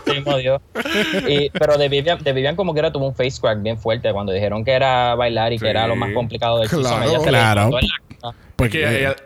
Sí, 0.06 0.22
jodió. 0.24 0.60
Y, 1.28 1.50
pero 1.50 1.76
de 1.78 1.88
Vivian, 1.88 2.18
de 2.22 2.32
Vivian 2.32 2.56
como 2.56 2.72
que 2.74 2.80
era 2.80 2.92
tuvo 2.92 3.06
un 3.06 3.14
face 3.14 3.40
crack 3.40 3.62
bien 3.62 3.78
fuerte 3.78 4.12
cuando 4.12 4.32
dijeron 4.32 4.64
que 4.64 4.72
era 4.72 5.14
bailar 5.14 5.52
y 5.52 5.58
Sí. 5.58 5.64
que 5.64 5.70
era 5.70 5.86
lo 5.86 5.94
más 5.96 6.12
complicado 6.12 6.58
del 6.58 6.68
Claro. 6.68 6.84
season. 6.88 7.02
Ella 7.04 7.20
se 7.20 7.28
Claro. 7.28 7.70
la. 7.70 7.80
Porque 8.56 8.80
Porque 8.82 9.00
ella, 9.00 9.16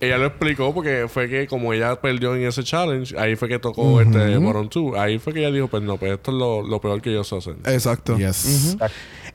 ella 0.00 0.18
lo 0.18 0.26
explicó 0.26 0.72
porque 0.72 1.06
fue 1.08 1.28
que 1.28 1.46
como 1.46 1.72
ella 1.72 2.00
perdió 2.00 2.34
en 2.36 2.44
ese 2.46 2.62
challenge, 2.62 3.18
ahí 3.18 3.34
fue 3.36 3.48
que 3.48 3.58
tocó 3.58 4.00
este 4.00 4.36
Bottom 4.38 4.68
2. 4.68 4.98
Ahí 4.98 5.18
fue 5.18 5.32
que 5.32 5.40
ella 5.40 5.50
dijo, 5.50 5.68
pues 5.68 5.82
no, 5.82 5.96
pues 5.96 6.12
esto 6.12 6.30
es 6.30 6.36
lo, 6.36 6.62
lo 6.62 6.80
peor 6.80 7.02
que 7.02 7.12
yo 7.12 7.24
sé 7.24 7.36
hacer. 7.36 7.56
Exacto. 7.66 8.16
Yes. 8.16 8.76
Ujú. 8.76 8.84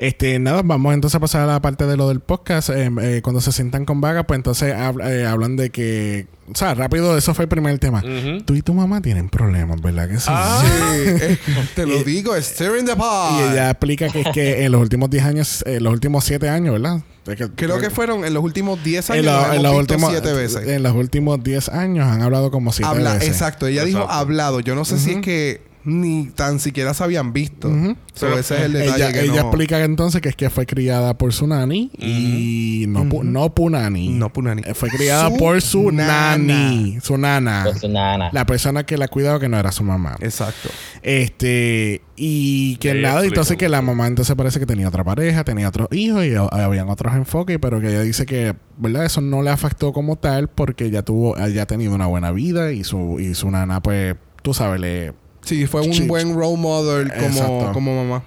Este, 0.03 0.37
nada, 0.37 0.61
vamos 0.65 0.93
entonces 0.93 1.15
a 1.15 1.19
pasar 1.21 1.41
a 1.43 1.45
la 1.45 1.61
parte 1.61 1.85
de 1.85 1.95
lo 1.95 2.09
del 2.09 2.19
podcast. 2.19 2.69
Eh, 2.69 2.91
eh, 3.01 3.21
cuando 3.23 3.39
se 3.39 3.53
sientan 3.53 3.85
con 3.85 4.01
Vaga, 4.01 4.23
pues 4.23 4.37
entonces 4.37 4.73
hab- 4.75 5.01
eh, 5.01 5.25
hablan 5.25 5.55
de 5.55 5.69
que, 5.69 6.27
o 6.51 6.55
sea, 6.55 6.73
rápido, 6.73 7.17
eso 7.17 7.33
fue 7.33 7.43
el 7.45 7.49
primer 7.49 7.79
tema. 7.79 8.03
Tú 8.45 8.53
y 8.55 8.61
tu 8.61 8.73
mamá 8.73 9.01
tienen 9.01 9.29
problemas, 9.29 9.81
¿verdad? 9.81 10.09
Que 10.09 10.17
sí. 10.19 10.25
Ah. 10.27 10.61
Sí, 10.93 11.37
te 11.75 11.85
lo 11.85 12.03
digo, 12.03 12.35
es 12.35 12.47
stirring 12.47 12.85
the 12.85 12.97
pot. 12.97 13.31
Y 13.39 13.51
ella 13.53 13.69
explica 13.69 14.09
que 14.09 14.21
es 14.21 14.27
que 14.33 14.65
en 14.65 14.73
los 14.73 14.81
últimos 14.81 15.09
10 15.09 15.23
años, 15.23 15.63
eh, 15.65 15.79
los 15.79 15.93
últimos 15.93 16.25
7 16.25 16.49
años, 16.49 16.73
¿verdad? 16.73 17.01
Es 17.25 17.37
que- 17.37 17.49
Creo 17.51 17.79
que 17.79 17.89
fueron 17.89 18.25
en 18.25 18.33
los 18.33 18.43
últimos 18.43 18.83
10 18.83 19.09
años. 19.09 19.25
en, 19.25 19.55
en 19.55 19.63
los 19.63 19.73
últimos 19.75 20.11
siete 20.11 20.33
veces. 20.33 20.67
en 20.67 20.83
los 20.83 20.93
últimos 20.95 21.41
10 21.41 21.69
años 21.69 22.07
han 22.07 22.21
hablado 22.21 22.51
como 22.51 22.73
7 22.73 22.89
Habla, 22.89 23.13
veces. 23.13 23.29
exacto. 23.29 23.67
Ella 23.67 23.85
dijo 23.85 23.99
Exacto. 23.99 24.19
hablado. 24.19 24.59
Yo 24.59 24.75
no 24.75 24.83
sé 24.83 24.99
si 24.99 25.11
es 25.11 25.21
que 25.21 25.61
ni 25.85 26.27
tan 26.27 26.59
siquiera 26.59 26.93
se 26.93 27.03
habían 27.03 27.33
visto. 27.33 27.69
So, 28.13 28.27
Pero 28.27 28.37
ese 28.39 28.55
es 28.57 28.61
el 28.63 28.73
detalle 28.73 28.95
Ella, 28.95 29.11
que 29.11 29.21
ella 29.25 29.41
no... 29.41 29.47
explica 29.49 29.83
entonces 29.83 30.21
que 30.21 30.29
es 30.29 30.35
que 30.35 30.49
fue 30.49 30.65
criada 30.65 31.17
por 31.17 31.33
su 31.33 31.47
nani 31.47 31.91
y 31.97 32.85
no, 32.87 33.05
pu- 33.05 33.23
no 33.23 33.53
punani. 33.53 34.09
No 34.09 34.31
punani. 34.31 34.61
Eh, 34.65 34.73
Fue 34.75 34.89
criada 34.89 35.29
Su 35.29 35.37
por 35.37 35.61
su 35.61 35.91
nana. 35.91 36.37
nani, 36.37 36.99
su 37.01 37.17
nana. 37.17 37.63
Pues, 37.65 37.83
nana. 37.89 38.29
La 38.31 38.45
persona 38.45 38.83
que 38.85 38.97
la 38.97 39.07
cuidaba 39.07 39.39
que 39.39 39.49
no 39.49 39.57
era 39.57 39.71
su 39.71 39.83
mamá. 39.83 40.15
Exacto. 40.21 40.69
Este, 41.01 42.01
y 42.15 42.75
que 42.77 42.91
Ella 42.91 43.01
nada, 43.01 43.13
explica 43.15 43.27
entonces 43.33 43.57
que 43.57 43.69
la 43.69 43.81
mamá 43.81 44.07
entonces 44.07 44.35
parece 44.35 44.59
que 44.59 44.65
tenía 44.65 44.87
otra 44.87 45.03
pareja, 45.03 45.43
tenía 45.43 45.67
otros 45.69 45.87
hijos 45.91 46.25
y 46.25 46.35
ha- 46.35 46.43
habían 46.45 46.89
otros 46.89 47.13
enfoques, 47.15 47.57
pero 47.59 47.79
que 47.81 47.87
ella 47.89 48.01
dice 48.01 48.25
que, 48.25 48.55
¿verdad? 48.77 49.05
Eso 49.05 49.21
no 49.21 49.41
le 49.41 49.49
afectó 49.49 49.91
como 49.93 50.15
tal 50.17 50.47
porque 50.49 50.85
ella 50.85 51.01
tuvo, 51.03 51.37
ella 51.37 51.63
ha 51.63 51.65
tenido 51.65 51.93
una 51.95 52.07
buena 52.07 52.31
vida 52.31 52.71
y 52.71 52.83
su, 52.83 53.17
y 53.19 53.33
su 53.35 53.49
nana, 53.51 53.81
pues, 53.81 54.15
tú 54.41 54.53
sabes, 54.53 54.79
le... 54.79 55.13
Sí, 55.43 55.65
fue 55.67 55.81
un 55.81 55.93
Sí. 55.93 56.07
buen 56.07 56.33
role 56.35 56.57
model 56.57 57.11
como, 57.19 57.71
como 57.73 58.03
mamá. 58.05 58.23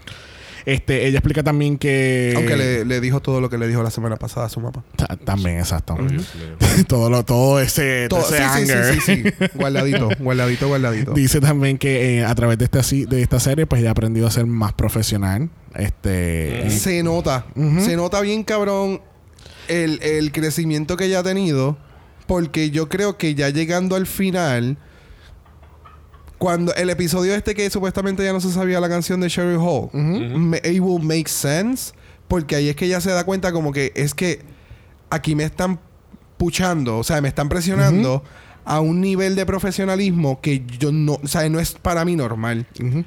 Este, 0.67 1.07
ella 1.07 1.19
explica 1.19 1.45
también 1.45 1.79
que... 1.79 2.33
Aunque 2.35 2.57
le, 2.57 2.85
le 2.85 3.01
dijo 3.01 3.21
todo 3.21 3.41
lo 3.41 3.49
que 3.49 3.57
le 3.57 3.69
dijo 3.69 3.85
la 3.85 3.91
semana 3.93 4.17
pasada 4.17 4.47
a 4.47 4.49
su 4.49 4.59
mamá. 4.61 4.83
Ta- 4.97 5.17
También, 5.17 5.59
exacto. 5.59 5.97
Todo, 6.89 7.09
lo, 7.09 7.25
todo 7.25 7.61
ese, 7.61 8.09
Todo, 8.09 8.21
ese 8.23 8.39
sí, 8.39 8.43
sí, 8.43 8.73
anger. 8.73 8.95
sí, 8.95 9.01
sí, 9.01 9.23
sí. 9.23 9.47
Guardadito, 9.55 10.09
guardadito, 10.19 10.67
guardadito. 10.67 11.13
Dice 11.13 11.41
también 11.41 11.79
que 11.79 12.19
eh, 12.19 12.25
a 12.25 12.35
través 12.35 12.59
de 12.59 12.65
esta, 12.65 12.81
de 12.83 13.23
esta 13.23 13.39
serie, 13.39 13.65
pues 13.67 13.81
ella 13.81 13.91
ha 13.91 13.93
aprendido 13.93 14.27
a 14.27 14.31
ser 14.33 14.47
más 14.47 14.73
profesional. 14.73 15.51
Este... 15.77 16.69
Se 16.71 17.01
nota. 17.05 17.47
Se 17.79 17.95
nota 17.95 18.21
bien, 18.21 18.43
cabrón, 18.43 19.01
el, 19.69 20.03
el 20.03 20.33
crecimiento 20.33 20.97
que 20.97 21.05
ella 21.05 21.21
ha 21.21 21.23
tenido. 21.23 21.79
Porque 22.27 22.71
yo 22.73 22.89
creo 22.89 23.17
que 23.19 23.37
ya 23.37 23.51
llegando 23.51 23.95
al 23.95 24.09
final, 24.09 24.79
cuando 26.39 26.75
el 26.75 26.91
episodio 26.91 27.35
este 27.35 27.55
que 27.55 27.69
supuestamente 27.71 28.23
ya 28.25 28.33
no 28.33 28.41
se 28.41 28.51
sabía 28.53 28.79
la 28.81 28.89
canción 28.89 29.21
de 29.21 29.29
Sherry 29.29 29.57
Hall, 29.57 29.89
me- 30.51 30.61
it 30.65 30.81
will 30.81 31.03
make 31.03 31.29
sense. 31.29 31.93
Porque 32.29 32.57
ahí 32.57 32.69
es 32.69 32.77
que 32.77 32.87
ella 32.87 33.01
se 33.01 33.11
da 33.11 33.25
cuenta 33.25 33.53
como 33.53 33.73
que 33.73 33.93
es 33.95 34.13
que 34.13 34.41
aquí 35.11 35.35
me 35.37 35.45
están 35.45 35.79
puchando, 36.37 36.99
o 36.99 37.05
sea, 37.05 37.21
me 37.21 37.29
están 37.29 37.49
presionando 37.49 38.23
a 38.65 38.81
un 38.81 39.01
nivel 39.01 39.37
de 39.37 39.47
profesionalismo 39.47 40.41
que 40.41 40.65
yo 40.81 40.91
no, 40.91 41.21
o 41.23 41.29
sea, 41.29 41.49
no 41.49 41.61
es 41.61 41.73
para 41.75 42.05
mí 42.05 42.17
normal. 42.17 42.67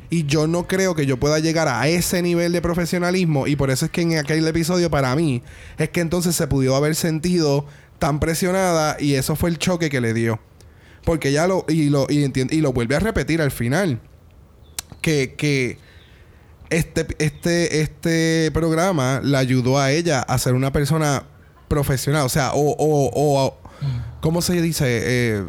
Y 0.10 0.24
yo 0.24 0.48
no 0.48 0.68
creo 0.68 0.96
que 0.96 1.06
yo 1.06 1.18
pueda 1.20 1.40
llegar 1.40 1.68
a 1.68 1.86
ese 1.90 2.22
nivel 2.22 2.54
de 2.54 2.62
profesionalismo. 2.62 3.46
Y 3.46 3.58
por 3.58 3.70
eso 3.70 3.84
es 3.86 3.92
que 3.92 4.02
en 4.04 4.18
aquel 4.18 4.48
episodio, 4.48 4.90
para 4.90 5.14
mí, 5.18 5.44
es 5.78 5.90
que 5.90 6.00
entonces 6.00 6.34
se 6.38 6.48
pudo 6.48 6.78
haber 6.78 6.96
sentido 6.96 7.66
tan 8.00 8.22
presionada. 8.22 8.96
Y 9.02 9.16
eso 9.16 9.36
fue 9.36 9.50
el 9.50 9.58
choque 9.58 9.90
que 9.90 10.00
le 10.00 10.14
dio. 10.14 10.40
Porque 11.06 11.32
ya 11.32 11.48
lo. 11.48 11.66
Y 11.68 11.90
lo, 11.90 12.06
y 12.10 12.24
entien- 12.24 12.52
y 12.52 12.62
lo 12.62 12.74
vuelve 12.74 12.96
a 12.96 13.00
repetir 13.00 13.42
al 13.42 13.52
final. 13.52 14.00
Que. 15.02 15.36
que 15.38 15.78
este, 16.70 17.08
este, 17.18 17.82
este 17.82 18.52
programa 18.54 19.22
la 19.24 19.40
ayudó 19.40 19.80
a 19.80 19.92
ella 19.92 20.20
a 20.22 20.38
ser 20.38 20.54
una 20.54 20.72
persona 20.72 21.24
profesional. 21.68 22.26
O 22.26 22.30
sea, 22.30 22.52
o. 22.54 22.76
o, 22.78 23.12
o 23.14 23.58
¿Cómo 24.22 24.42
se 24.42 24.62
dice? 24.62 24.84
Eh, 24.88 25.44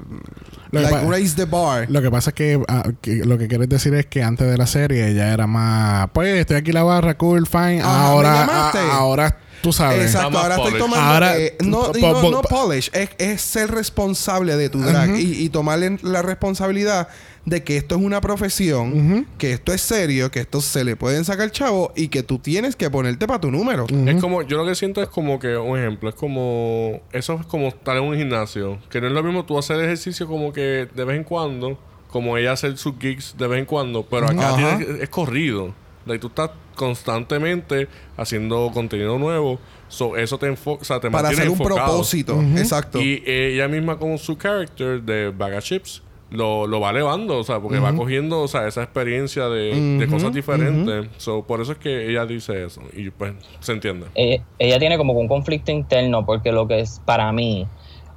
Lo 0.71 0.81
like, 0.81 1.01
raise 1.09 1.35
the 1.35 1.45
bar. 1.47 1.91
Lo 1.91 2.01
que 2.01 2.09
pasa 2.13 2.31
es 2.31 2.35
que, 2.35 2.63
ah, 2.69 2.85
que 3.01 3.17
lo 3.25 3.37
que 3.37 3.49
quieres 3.49 3.69
decir 3.69 3.93
es 3.95 4.07
que 4.07 4.23
antes 4.23 4.49
de 4.49 4.57
la 4.57 4.69
serie 4.69 5.09
ella 5.09 5.33
era 5.33 5.49
más, 5.49 6.09
pues 6.13 6.37
estoy 6.39 6.57
aquí 6.57 6.71
la 6.71 6.85
barra, 6.85 7.19
cool, 7.19 7.49
fine. 7.49 7.81
Ajá, 7.83 8.05
ahora, 8.07 8.31
¿me 8.31 8.39
llamaste? 8.39 8.79
a- 8.79 8.95
ahora 8.95 9.39
tú 9.63 9.73
sabes. 9.73 10.03
Exacto, 10.07 10.39
ahora 10.39 10.57
estoy 10.57 10.73
tomando. 10.79 11.05
Ahora, 11.05 11.39
eh, 11.39 11.57
no, 11.65 11.87
no, 12.01 12.13
po- 12.23 12.31
no 12.31 12.43
polish, 12.43 12.91
es, 12.93 13.11
es 13.19 13.41
ser 13.41 13.71
responsable 13.71 14.57
de 14.57 14.69
tu 14.69 14.81
drag 14.81 15.17
y, 15.17 15.45
y 15.45 15.49
tomarle 15.49 15.99
la 16.03 16.23
responsabilidad 16.23 17.09
de 17.47 17.65
que 17.65 17.77
esto 17.79 17.95
es 17.97 18.03
una 18.03 18.21
profesión, 18.21 19.27
que 19.39 19.53
esto 19.53 19.73
es 19.73 19.81
serio, 19.81 20.31
que 20.31 20.41
esto 20.41 20.61
se 20.61 20.85
le 20.85 20.95
pueden 20.97 21.25
sacar 21.25 21.51
chavo 21.51 21.91
y 21.97 22.09
que 22.09 22.23
tú 22.23 22.39
tienes 22.39 22.77
que 22.77 22.91
ponerte 22.91 23.27
para 23.27 23.41
tu 23.41 23.51
número. 23.51 23.87
Es 24.07 24.21
como, 24.21 24.43
yo 24.43 24.59
lo 24.59 24.67
que 24.67 24.75
siento 24.75 25.03
es 25.03 25.09
como 25.09 25.39
que, 25.39 25.57
un 25.57 25.79
ejemplo, 25.79 26.09
es 26.11 26.15
como, 26.15 27.01
eso 27.13 27.39
es 27.41 27.47
como 27.47 27.69
estar 27.69 27.97
en 27.97 28.05
un 28.05 28.17
gimnasio, 28.17 28.79
que 28.91 29.01
no 29.01 29.07
es 29.07 29.13
lo 29.15 29.23
mismo 29.23 29.45
tú 29.47 29.59
hacer 29.59 29.81
ejercicio 29.81 30.27
como 30.27 30.53
que 30.53 30.87
de 30.95 31.05
vez 31.05 31.17
en 31.17 31.25
cuando, 31.25 31.79
como 32.09 32.37
ella 32.37 32.53
hacer 32.53 32.77
sus 32.77 32.95
gigs 33.01 33.35
de 33.39 33.47
vez 33.47 33.59
en 33.61 33.65
cuando, 33.67 34.05
pero 34.05 34.27
acá 34.27 34.57
tienes- 34.79 35.01
es 35.03 35.09
corrido. 35.09 35.73
Like, 36.07 36.21
tú 36.21 36.29
estás 36.29 36.51
constantemente 36.81 37.89
haciendo 38.17 38.71
contenido 38.73 39.19
nuevo, 39.19 39.59
so, 39.89 40.17
eso 40.17 40.39
te 40.39 40.47
enfoca, 40.47 40.81
o 40.81 40.85
sea, 40.87 40.99
te 40.99 41.11
Para 41.11 41.25
mantiene 41.25 41.43
hacer 41.43 41.51
un 41.51 41.61
enfocado. 41.61 41.89
propósito. 41.91 42.43
Exacto. 42.57 43.03
Y 43.03 43.23
ella 43.27 43.69
misma 43.69 43.99
con 43.99 44.17
su 44.17 44.39
character 44.39 45.03
de 45.03 45.29
Bag 45.29 45.59
of 45.59 45.63
Chips 45.65 46.03
lo, 46.31 46.67
lo 46.67 46.81
va 46.81 46.91
elevando, 46.91 47.37
o 47.37 47.45
sea, 47.45 47.61
porque 47.61 47.81
va 47.81 47.93
cogiendo, 47.93 48.41
o 48.41 48.49
sea, 48.49 48.67
esa 48.67 48.83
experiencia 48.83 49.49
de, 49.49 49.99
de 49.99 50.07
cosas 50.07 50.33
diferentes. 50.33 51.07
So, 51.19 51.43
por 51.43 51.61
eso 51.61 51.73
es 51.73 51.79
que 51.79 52.09
ella 52.09 52.25
dice 52.25 52.65
eso. 52.65 52.81
Y 52.95 53.11
pues 53.11 53.35
se 53.61 53.73
entiende. 53.73 54.07
Eh, 54.15 54.41
ella 54.59 54.79
tiene 54.79 54.97
como 54.97 55.13
que 55.13 55.19
un 55.19 55.29
conflicto 55.29 55.71
interno 55.71 56.25
porque 56.25 56.51
lo 56.51 56.67
que 56.67 56.81
es 56.81 57.03
para 57.05 57.31
mí 57.33 57.67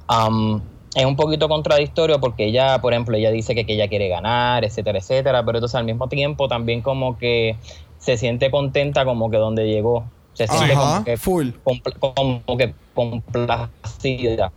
um, 0.08 0.60
es 0.94 1.04
un 1.04 1.16
poquito 1.16 1.48
contradictorio 1.48 2.20
porque 2.20 2.46
ella, 2.46 2.80
por 2.80 2.92
ejemplo, 2.92 3.16
ella 3.16 3.32
dice 3.32 3.54
que, 3.54 3.66
que 3.66 3.74
ella 3.74 3.88
quiere 3.88 4.08
ganar, 4.08 4.64
etcétera, 4.64 4.98
etcétera, 4.98 5.44
pero 5.44 5.58
entonces 5.58 5.74
al 5.74 5.84
mismo 5.84 6.08
tiempo 6.08 6.46
también 6.46 6.82
como 6.82 7.18
que 7.18 7.56
se 8.04 8.16
siente 8.18 8.50
contenta 8.50 9.04
como 9.04 9.30
que 9.30 9.38
donde 9.38 9.66
llegó. 9.66 10.04
Se 10.34 10.46
siente 10.46 10.72
Ajá, 10.74 10.80
como 10.94 11.04
que, 11.04 11.16
full. 11.16 11.48
compl- 11.64 11.98
como 12.44 12.56
que 12.58 12.74
complacida. 12.92 14.52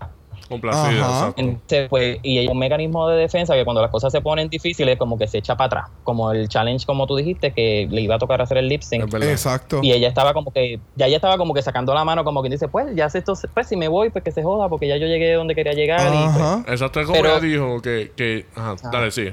Complacida, 0.49 1.05
Ajá. 1.05 1.17
exacto. 1.19 1.41
Entonces, 1.41 1.89
pues, 1.89 2.19
y 2.23 2.37
hay 2.37 2.47
un 2.47 2.57
mecanismo 2.57 3.07
de 3.09 3.17
defensa 3.17 3.53
que 3.53 3.65
cuando 3.65 3.81
las 3.81 3.91
cosas 3.91 4.11
se 4.13 4.21
ponen 4.21 4.47
difíciles, 4.49 4.97
como 4.97 5.17
que 5.17 5.27
se 5.27 5.39
echa 5.39 5.55
para 5.57 5.65
atrás. 5.67 5.85
Como 6.03 6.31
el 6.31 6.47
challenge, 6.47 6.85
como 6.85 7.05
tú 7.05 7.15
dijiste, 7.17 7.51
que 7.51 7.85
le 7.91 8.01
iba 8.01 8.15
a 8.15 8.17
tocar 8.17 8.41
hacer 8.41 8.57
el 8.57 8.69
lip 8.69 8.81
sync. 8.81 9.13
Exacto. 9.13 9.79
Y 9.83 9.91
ella 9.91 10.07
estaba 10.07 10.33
como 10.33 10.51
que, 10.51 10.79
ya 10.95 11.07
ella 11.07 11.17
estaba 11.17 11.37
como 11.37 11.53
que 11.53 11.61
sacando 11.61 11.93
la 11.93 12.05
mano, 12.05 12.23
como 12.23 12.41
quien 12.41 12.51
dice, 12.51 12.67
pues 12.69 12.95
ya 12.95 13.09
sé 13.09 13.17
esto, 13.19 13.33
pues 13.53 13.67
si 13.67 13.75
me 13.75 13.87
voy, 13.89 14.09
pues 14.09 14.23
que 14.23 14.31
se 14.31 14.41
joda, 14.41 14.69
porque 14.69 14.87
ya 14.87 14.95
yo 14.97 15.05
llegué 15.07 15.33
donde 15.33 15.53
quería 15.53 15.73
llegar. 15.73 15.99
Y, 16.13 16.17
pues, 16.17 16.41
Ajá. 16.41 16.63
Exacto, 16.67 17.01
es 17.01 17.07
como 17.07 17.21
Pero- 17.21 17.37
ella 17.37 17.39
dijo 17.41 17.81
que... 17.81 18.11
que 18.15 18.45
ajá, 18.55 18.75
dale, 18.91 19.11
sí. 19.11 19.29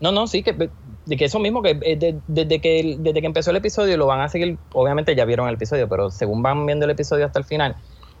no, 0.00 0.10
no, 0.10 0.26
sí, 0.26 0.42
que, 0.42 0.68
de 1.10 1.16
que 1.16 1.24
eso 1.24 1.40
mismo, 1.40 1.60
que 1.60 1.70
eh, 1.82 1.96
de- 1.96 2.18
desde, 2.28 2.60
que 2.60 2.96
desde 2.98 3.20
que 3.20 3.26
empezó 3.26 3.50
el 3.50 3.56
episodio 3.56 3.96
lo 3.96 4.06
van 4.06 4.20
a 4.20 4.28
seguir, 4.28 4.56
obviamente 4.72 5.14
ya 5.16 5.24
vieron 5.24 5.48
el 5.48 5.56
episodio, 5.56 5.88
pero 5.88 6.10
según 6.10 6.40
van 6.42 6.64
viendo 6.64 6.84
el 6.84 6.92
episodio 6.92 7.26
hasta 7.26 7.40
el 7.40 7.44
final, 7.44 7.74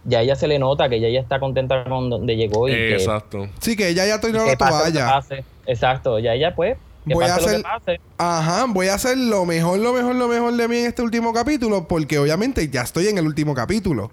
ya 0.04 0.20
ella 0.22 0.34
se 0.34 0.48
le 0.48 0.58
nota 0.58 0.88
que 0.88 0.96
ella 0.96 1.08
ya 1.08 1.20
está 1.20 1.38
contenta 1.38 1.84
con 1.84 2.10
donde 2.10 2.34
llegó 2.36 2.68
y 2.68 2.72
que, 2.72 2.94
Exacto. 2.94 3.46
Sí, 3.60 3.76
que 3.76 3.88
ella 3.88 4.06
ya 4.06 4.20
tiró 4.20 4.44
la 4.44 4.56
toalla. 4.56 5.22
Exacto, 5.66 6.18
ya 6.18 6.34
ella 6.34 6.54
pues, 6.56 6.76
que 7.06 7.14
Voy 7.14 7.24
a 7.24 7.36
hacer- 7.36 7.58
que 7.58 7.62
pase. 7.62 8.00
Ajá, 8.18 8.66
voy 8.68 8.88
a 8.88 8.94
hacer 8.94 9.16
lo 9.16 9.44
mejor, 9.46 9.78
lo 9.78 9.92
mejor, 9.92 10.16
lo 10.16 10.26
mejor 10.26 10.52
de 10.54 10.66
mí 10.68 10.78
en 10.78 10.86
este 10.86 11.02
último 11.02 11.32
capítulo, 11.32 11.86
porque 11.86 12.18
obviamente 12.18 12.68
ya 12.68 12.82
estoy 12.82 13.06
en 13.06 13.18
el 13.18 13.26
último 13.26 13.54
capítulo. 13.54 14.10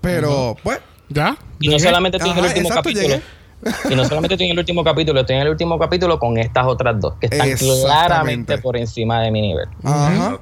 Pero, 0.00 0.56
pues, 0.62 0.78
¿Ya? 1.10 1.36
Y 1.60 1.68
no 1.68 1.78
solamente 1.78 2.16
estoy 2.16 2.32
en 2.32 2.38
el 2.38 2.44
último 2.44 2.68
exacto, 2.68 2.88
capítulo. 2.88 3.08
llegué. 3.08 3.22
Y 3.90 3.94
no 3.94 4.04
solamente 4.04 4.34
estoy 4.34 4.46
en 4.46 4.52
el 4.52 4.58
último 4.58 4.84
capítulo, 4.84 5.20
estoy 5.20 5.36
en 5.36 5.42
el 5.42 5.48
último 5.48 5.78
capítulo 5.78 6.18
con 6.18 6.36
estas 6.38 6.66
otras 6.66 7.00
dos, 7.00 7.14
que 7.20 7.26
están 7.26 7.50
claramente 7.56 8.58
por 8.58 8.76
encima 8.76 9.20
de 9.22 9.30
mi 9.30 9.40
nivel. 9.40 9.68
ajá. 9.82 10.38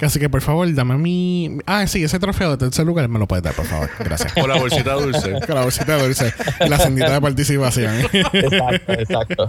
Así 0.00 0.18
que 0.18 0.28
por 0.28 0.40
favor, 0.40 0.72
dame 0.74 0.96
mi. 0.96 1.58
Ah, 1.66 1.86
sí, 1.86 2.02
ese 2.02 2.18
trofeo 2.18 2.52
de 2.52 2.56
tercer 2.56 2.86
lugar 2.86 3.08
me 3.08 3.18
lo 3.18 3.26
puedes 3.26 3.42
dar, 3.42 3.54
por 3.54 3.66
favor. 3.66 3.90
Gracias. 3.98 4.32
O 4.42 4.46
la 4.46 4.56
bolsita 4.56 4.92
dulce. 4.94 5.32
Con 5.46 5.54
la 5.56 5.62
bolsita 5.62 5.98
dulce 5.98 6.32
y 6.64 6.68
la 6.68 6.78
sendita 6.78 7.12
de 7.12 7.20
participación. 7.20 7.94
Exacto, 8.32 8.92
exacto. 8.92 9.48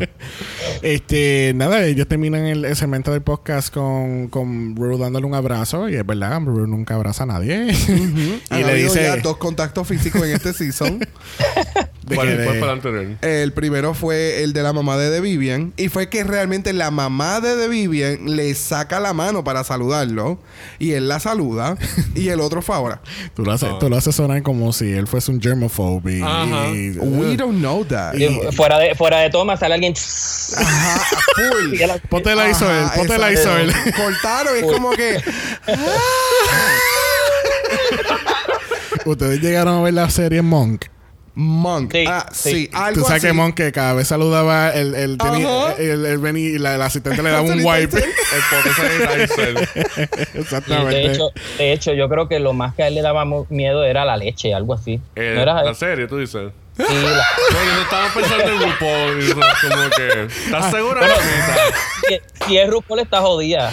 este, 0.81 1.53
nada, 1.55 1.85
ellos 1.85 2.07
terminan 2.07 2.45
el, 2.45 2.75
segmento 2.75 3.11
del 3.11 3.21
podcast 3.21 3.73
con, 3.73 4.29
con 4.29 4.75
Rue 4.75 4.97
dándole 4.97 5.25
un 5.25 5.35
abrazo. 5.35 5.89
Y 5.89 5.95
es 5.95 6.05
verdad, 6.05 6.41
Rue 6.43 6.67
nunca 6.67 6.95
abraza 6.95 7.23
a 7.23 7.27
nadie. 7.27 7.67
Y 7.71 8.63
le 8.63 8.73
dice. 8.75 9.03
ya 9.03 9.17
dos 9.17 9.37
contactos 9.37 9.87
físicos 9.87 10.23
en 10.23 10.35
este 10.35 10.53
season. 10.53 10.99
de 10.99 12.15
¿Cuál, 12.15 12.27
que 12.27 12.43
cuál 12.43 12.57
fue 12.57 12.67
el 12.67 12.69
anterior? 12.69 13.07
El 13.21 13.53
primero 13.53 13.93
fue 13.93 14.43
el 14.43 14.53
de 14.53 14.63
la 14.63 14.73
mamá 14.73 14.97
de 14.97 15.11
The 15.11 15.21
Vivian. 15.21 15.73
Y 15.77 15.89
fue 15.89 16.09
que 16.09 16.23
realmente 16.23 16.73
la 16.73 16.91
mamá 16.91 17.41
de 17.41 17.55
The 17.55 17.67
Vivian 17.67 18.35
le 18.35 18.53
saca 18.55 18.99
la 18.99 19.13
mano 19.13 19.43
para 19.43 19.63
saludarlo. 19.99 20.39
Y 20.79 20.91
él 20.93 21.07
la 21.07 21.19
saluda. 21.19 21.77
y 22.15 22.29
el 22.29 22.39
otro 22.39 22.61
fue 22.61 22.75
ahora. 22.75 23.01
tú, 23.35 23.43
lo 23.43 23.51
haces, 23.51 23.69
tú 23.79 23.89
lo 23.89 23.97
haces 23.97 24.15
sonar 24.15 24.41
como 24.43 24.71
si 24.73 24.91
él 24.91 25.07
fuese 25.07 25.31
un 25.31 25.41
germophobe. 25.41 26.19
y- 26.19 26.21
y- 26.21 26.97
We 26.99 27.35
don't 27.37 27.59
know 27.59 27.83
that. 27.85 28.13
Y 28.15 28.27
fuera 28.53 28.77
de, 28.79 28.95
fuera 28.95 29.19
de 29.19 29.29
toma 29.29 29.57
sale 29.57 29.75
alguien. 29.75 29.93
Ajá, 30.57 30.99
full. 31.35 31.73
y 31.79 31.83
ella- 31.83 32.01
Ponte 32.09 32.35
la 32.35 32.49
hizo 32.49 32.69
él, 32.71 32.85
ponte 32.95 33.17
la 33.17 33.31
hizo 33.31 33.57
él. 33.57 33.71
Cortaron, 33.97 34.55
es 34.57 34.63
como 34.63 34.91
que. 34.91 35.21
Ustedes 39.05 39.41
llegaron 39.41 39.79
a 39.79 39.81
ver 39.81 39.93
la 39.93 40.09
serie 40.09 40.41
Monk. 40.41 40.85
Monk. 41.35 41.91
Sí, 41.93 42.03
ah, 42.07 42.25
sí, 42.31 42.51
sí. 42.51 42.69
algo 42.73 43.01
Tú 43.01 43.07
sabes 43.07 43.23
así. 43.23 43.27
que 43.27 43.33
Monk 43.33 43.55
que 43.55 43.71
cada 43.71 43.93
vez 43.93 44.07
saludaba 44.07 44.69
el, 44.71 44.93
el, 44.95 45.17
el, 45.77 46.05
el, 46.05 46.17
Benny 46.17 46.41
y 46.41 46.57
la, 46.59 46.75
el 46.75 46.81
asistente 46.81 47.21
le 47.23 47.29
daba 47.31 47.41
un 47.43 47.63
wipe. 47.63 47.97
El 47.97 48.03
Exactamente. 50.33 50.95
de 50.95 51.05
hecho, 51.13 51.31
de 51.57 51.73
hecho, 51.73 51.93
yo 51.93 52.09
creo 52.09 52.27
que 52.27 52.39
lo 52.39 52.53
más 52.53 52.75
que 52.75 52.83
a 52.83 52.87
él 52.87 52.95
le 52.95 53.01
daba 53.01 53.25
miedo 53.49 53.83
era 53.83 54.05
la 54.05 54.17
leche, 54.17 54.53
algo 54.53 54.73
así. 54.73 54.99
Eh, 55.15 55.33
no 55.35 55.41
era 55.41 55.63
la 55.63 55.73
serie, 55.73 56.07
tú 56.07 56.17
dices. 56.17 56.51
sí, 56.77 56.83
la- 56.83 57.25
Porque 57.51 57.65
yo 57.75 57.81
estaba 57.81 58.13
pensando 58.13 58.45
en 58.45 58.59
RuPaul. 58.71 59.23
Y 59.23 59.31
como 59.31 59.89
que... 59.95 60.23
¿Estás 60.45 60.71
segura, 60.71 60.99
Bueno, 60.99 61.15
mamita? 61.15 61.57
si, 62.07 62.45
si 62.47 62.57
es 62.57 62.69
RuPaul 62.69 62.99
está 62.99 63.21
jodida. 63.21 63.71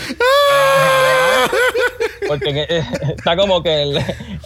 Porque 2.29 2.67
está 3.17 3.37
como 3.37 3.62
que 3.62 3.83
en, 3.83 3.97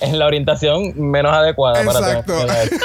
en 0.01 0.19
la 0.19 0.27
orientación 0.27 0.93
menos 0.97 1.33
adecuada 1.33 1.83
Exacto. 1.83 2.47
para 2.47 2.55
tener. 2.65 2.81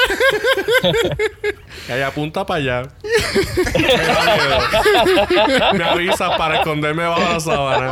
Que 1.88 2.04
apunta 2.06 2.46
para 2.46 2.60
allá. 2.60 2.84
Me 3.04 3.98
da 3.98 4.36
miedo. 4.36 5.74
Me 5.74 5.84
avisa 5.84 6.38
para 6.38 6.58
esconderme 6.58 7.06
bajo 7.06 7.22
la 7.34 7.40
sábana. 7.40 7.92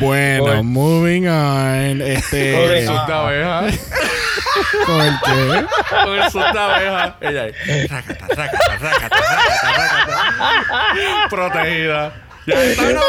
Bueno, 0.00 0.44
Bueno. 0.44 0.62
moving 0.62 1.26
on. 1.28 2.00
Este. 2.02 2.52
Moving 2.56 2.86
Sus 2.86 3.06
de 3.06 3.12
abeja. 3.12 3.60
¿Con 4.86 5.00
el 5.00 5.14
qué? 5.24 5.66
Con 6.04 6.14
el 6.14 6.30
sus 6.30 6.52
de 6.52 6.58
abeja. 6.58 7.16
Ella 7.20 7.42
ahí. 7.42 7.52
Rácata, 7.88 8.26
rácata, 8.28 8.58
rácata, 8.78 9.16
rácata, 9.16 9.72
rácata. 9.72 11.28
Protegida. 11.28 12.12
Ya 12.46 12.64
está 12.64 12.92
no 12.92 13.00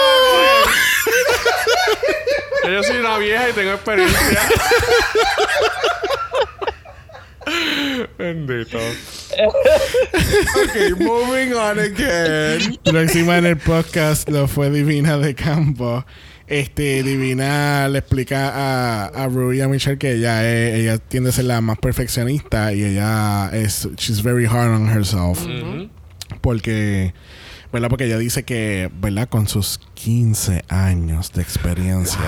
Ya 2.63 2.69
Yo 2.71 2.83
soy 2.83 2.97
una 2.97 3.17
vieja 3.17 3.49
y 3.49 3.53
tengo 3.53 3.73
experiencia. 3.73 4.41
Bendito. 8.17 8.77
Ok, 8.77 10.99
moving 10.99 11.53
on 11.53 11.79
again. 11.79 12.77
Próxima 12.83 13.37
en 13.37 13.45
el 13.45 13.57
podcast 13.57 14.27
lo 14.29 14.47
fue 14.47 14.69
Divina 14.69 15.17
de 15.17 15.33
Campo. 15.35 16.05
Este, 16.47 17.03
Divina 17.03 17.87
le 17.89 17.99
explica 17.99 18.49
a, 18.49 19.05
a 19.07 19.27
Rue 19.27 19.57
y 19.57 19.61
a 19.61 19.67
Michelle 19.67 19.97
que 19.97 20.13
ella, 20.13 20.47
es- 20.49 20.75
ella 20.79 20.97
tiende 20.97 21.29
a 21.29 21.33
ser 21.33 21.45
la 21.45 21.61
más 21.61 21.77
perfeccionista 21.77 22.73
y 22.73 22.83
ella 22.83 23.49
es, 23.53 23.87
she's 23.97 24.21
very 24.23 24.45
hard 24.45 24.69
on 24.71 24.89
herself. 24.89 25.41
Ujú. 25.45 25.89
Porque, 26.41 27.13
¿verdad? 27.71 27.89
Porque 27.89 28.05
ella 28.05 28.17
dice 28.17 28.43
que, 28.43 28.89
¿verdad? 29.01 29.27
Con 29.29 29.47
sus 29.47 29.79
15 29.93 30.63
años 30.69 31.31
de 31.33 31.41
experiencia, 31.41 32.19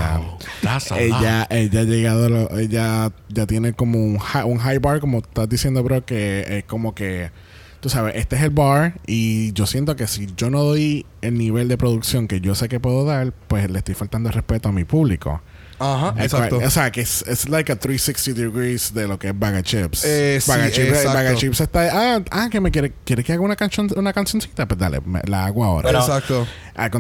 ella, 0.99 1.47
ella 1.49 1.79
ha 1.81 1.83
llegado, 1.83 2.25
a 2.25 2.29
lo- 2.29 2.57
ella 2.59 3.11
ya 3.29 3.45
tiene 3.45 3.73
como 3.73 3.99
un 4.03 4.17
high, 4.19 4.43
un 4.45 4.57
high 4.57 4.79
bar, 4.79 4.99
como 4.99 5.19
estás 5.19 5.47
diciendo, 5.49 5.83
bro, 5.83 6.05
que 6.05 6.45
es 6.59 6.63
como 6.65 6.93
que, 6.93 7.31
tú 7.79 7.89
sabes, 7.89 8.15
este 8.15 8.35
es 8.35 8.41
el 8.43 8.49
bar 8.49 8.99
y 9.07 9.53
yo 9.53 9.65
siento 9.65 9.95
que 9.95 10.07
si 10.07 10.27
yo 10.35 10.49
no 10.49 10.63
doy 10.63 11.05
el 11.21 11.37
nivel 11.37 11.67
de 11.67 11.77
producción 11.77 12.27
que 12.27 12.41
yo 12.41 12.53
sé 12.55 12.67
que 12.69 12.79
puedo 12.79 13.05
dar, 13.05 13.31
pues 13.47 13.69
le 13.71 13.77
estoy 13.79 13.95
faltando 13.95 14.29
el 14.29 14.35
respeto 14.35 14.69
a 14.69 14.71
mi 14.71 14.83
público. 14.83 15.41
Ajá, 15.79 16.13
exacto. 16.23 16.57
cual- 16.57 16.67
O 16.67 16.69
sea, 16.71 16.91
que 16.91 17.01
es, 17.01 17.23
es 17.27 17.47
like 17.49 17.71
a 17.71 17.75
360 17.77 18.39
degrees 18.39 18.93
de 18.93 19.07
lo 19.07 19.17
que 19.17 19.29
es 19.29 19.39
Bag 19.39 19.55
of 19.55 19.63
Chips. 19.63 20.03
Eh, 20.05 20.39
Bag, 20.47 20.59
of 20.59 20.65
sí, 20.67 20.71
Chips 20.73 20.87
exacto. 20.89 21.13
Bag 21.13 21.33
of 21.33 21.39
Chips 21.39 21.61
está... 21.61 21.89
Ah, 22.15 22.21
ah, 22.31 22.47
que 22.51 22.59
me 22.61 22.71
quiere, 22.71 22.93
quiere 23.05 23.23
que 23.23 23.33
haga 23.33 23.41
una, 23.41 23.55
canción, 23.55 23.87
una 23.95 24.11
cancioncita. 24.13 24.67
Pues 24.67 24.79
dale, 24.79 24.99
me- 25.05 25.21
la 25.25 25.45
hago 25.45 25.63
ahora. 25.63 25.83
Bueno, 25.83 25.99
Exacto. 25.99 26.45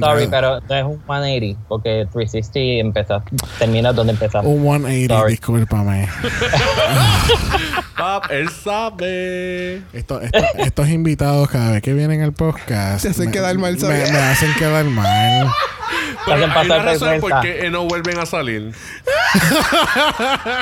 Sorry, 0.01 0.27
pero 0.27 0.59
no 0.59 0.75
es 0.75 0.83
un 0.83 1.01
180, 1.05 1.59
porque 1.69 2.05
360 2.11 2.59
empieza, 2.81 3.23
termina 3.59 3.93
donde 3.93 4.11
empezamos. 4.11 4.45
un 4.53 4.61
180, 4.63 5.15
Sorry. 5.17 5.31
discúlpame. 5.31 6.09
Pap, 7.97 8.25
él 8.31 8.49
sabe. 8.49 9.81
Esto- 9.93 10.21
esto- 10.21 10.37
estos 10.57 10.89
invitados 10.89 11.49
cada 11.49 11.71
vez 11.71 11.81
que 11.81 11.93
vienen 11.93 12.21
al 12.21 12.33
podcast 12.33 13.03
Te 13.03 13.09
hacen 13.09 13.25
me- 13.27 13.31
quedar 13.31 13.57
mal, 13.57 13.73
me, 13.73 13.79
¿sabes? 13.79 14.11
me 14.11 14.17
hacen 14.19 14.53
quedar 14.55 14.85
mal. 14.85 15.47
Hacen 16.25 16.33
hay 16.33 16.43
una 16.43 16.53
pasar 16.53 16.85
razón 16.85 17.19
por 17.21 17.31
vergüenza. 17.31 17.41
qué 17.61 17.69
no 17.69 17.85
vuelven 17.85 18.19
a 18.19 18.25
salir. 18.25 18.71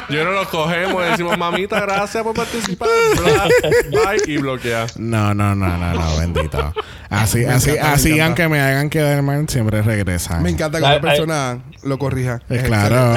Yo 0.09 0.23
no 0.23 0.31
los 0.31 0.47
cogemos 0.47 1.05
y 1.05 1.11
decimos, 1.11 1.37
mamita, 1.37 1.79
gracias 1.81 2.23
por 2.23 2.33
participar. 2.35 2.87
Bla, 3.17 3.47
bye, 3.89 4.21
y 4.33 4.37
bloquea. 4.37 4.87
No, 4.97 5.33
no, 5.33 5.55
no, 5.55 5.77
no, 5.77 5.93
no, 5.93 6.17
bendito. 6.17 6.73
Así, 7.09 7.45
así, 7.45 7.71
encanta, 7.71 7.87
me 7.87 7.93
así, 7.93 8.07
encanta. 8.09 8.25
aunque 8.25 8.47
me 8.49 8.59
hagan 8.61 8.89
quedar 8.89 9.21
mal, 9.21 9.47
siempre 9.49 9.81
regresan. 9.81 10.43
Me 10.43 10.49
encanta 10.49 10.79
que 10.79 10.85
una 10.85 11.01
persona 11.01 11.59
lo 11.83 11.97
corrija. 11.97 12.41
Eh, 12.49 12.57
Es 12.57 12.63
claro. 12.63 13.15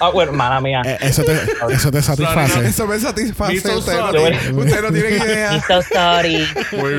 Ah, 0.00 0.10
bueno, 0.10 0.32
mala 0.32 0.60
mía. 0.60 0.82
Eh, 0.84 0.98
eso, 1.02 1.22
te, 1.22 1.32
eso 1.72 1.90
te 1.90 2.02
satisface. 2.02 2.66
Eso 2.66 2.86
me 2.86 2.98
satisface. 2.98 3.54
Me 3.54 3.60
so 3.60 3.78
Usted 3.78 3.92
no, 3.98 4.12
sorry. 4.12 4.36
tiene, 4.38 4.58
usted 4.62 4.82
no 4.82 4.92
tiene 4.92 5.08
idea. 5.16 5.52
I'm 5.52 5.62
so 5.66 5.82
sorry. 5.82 6.46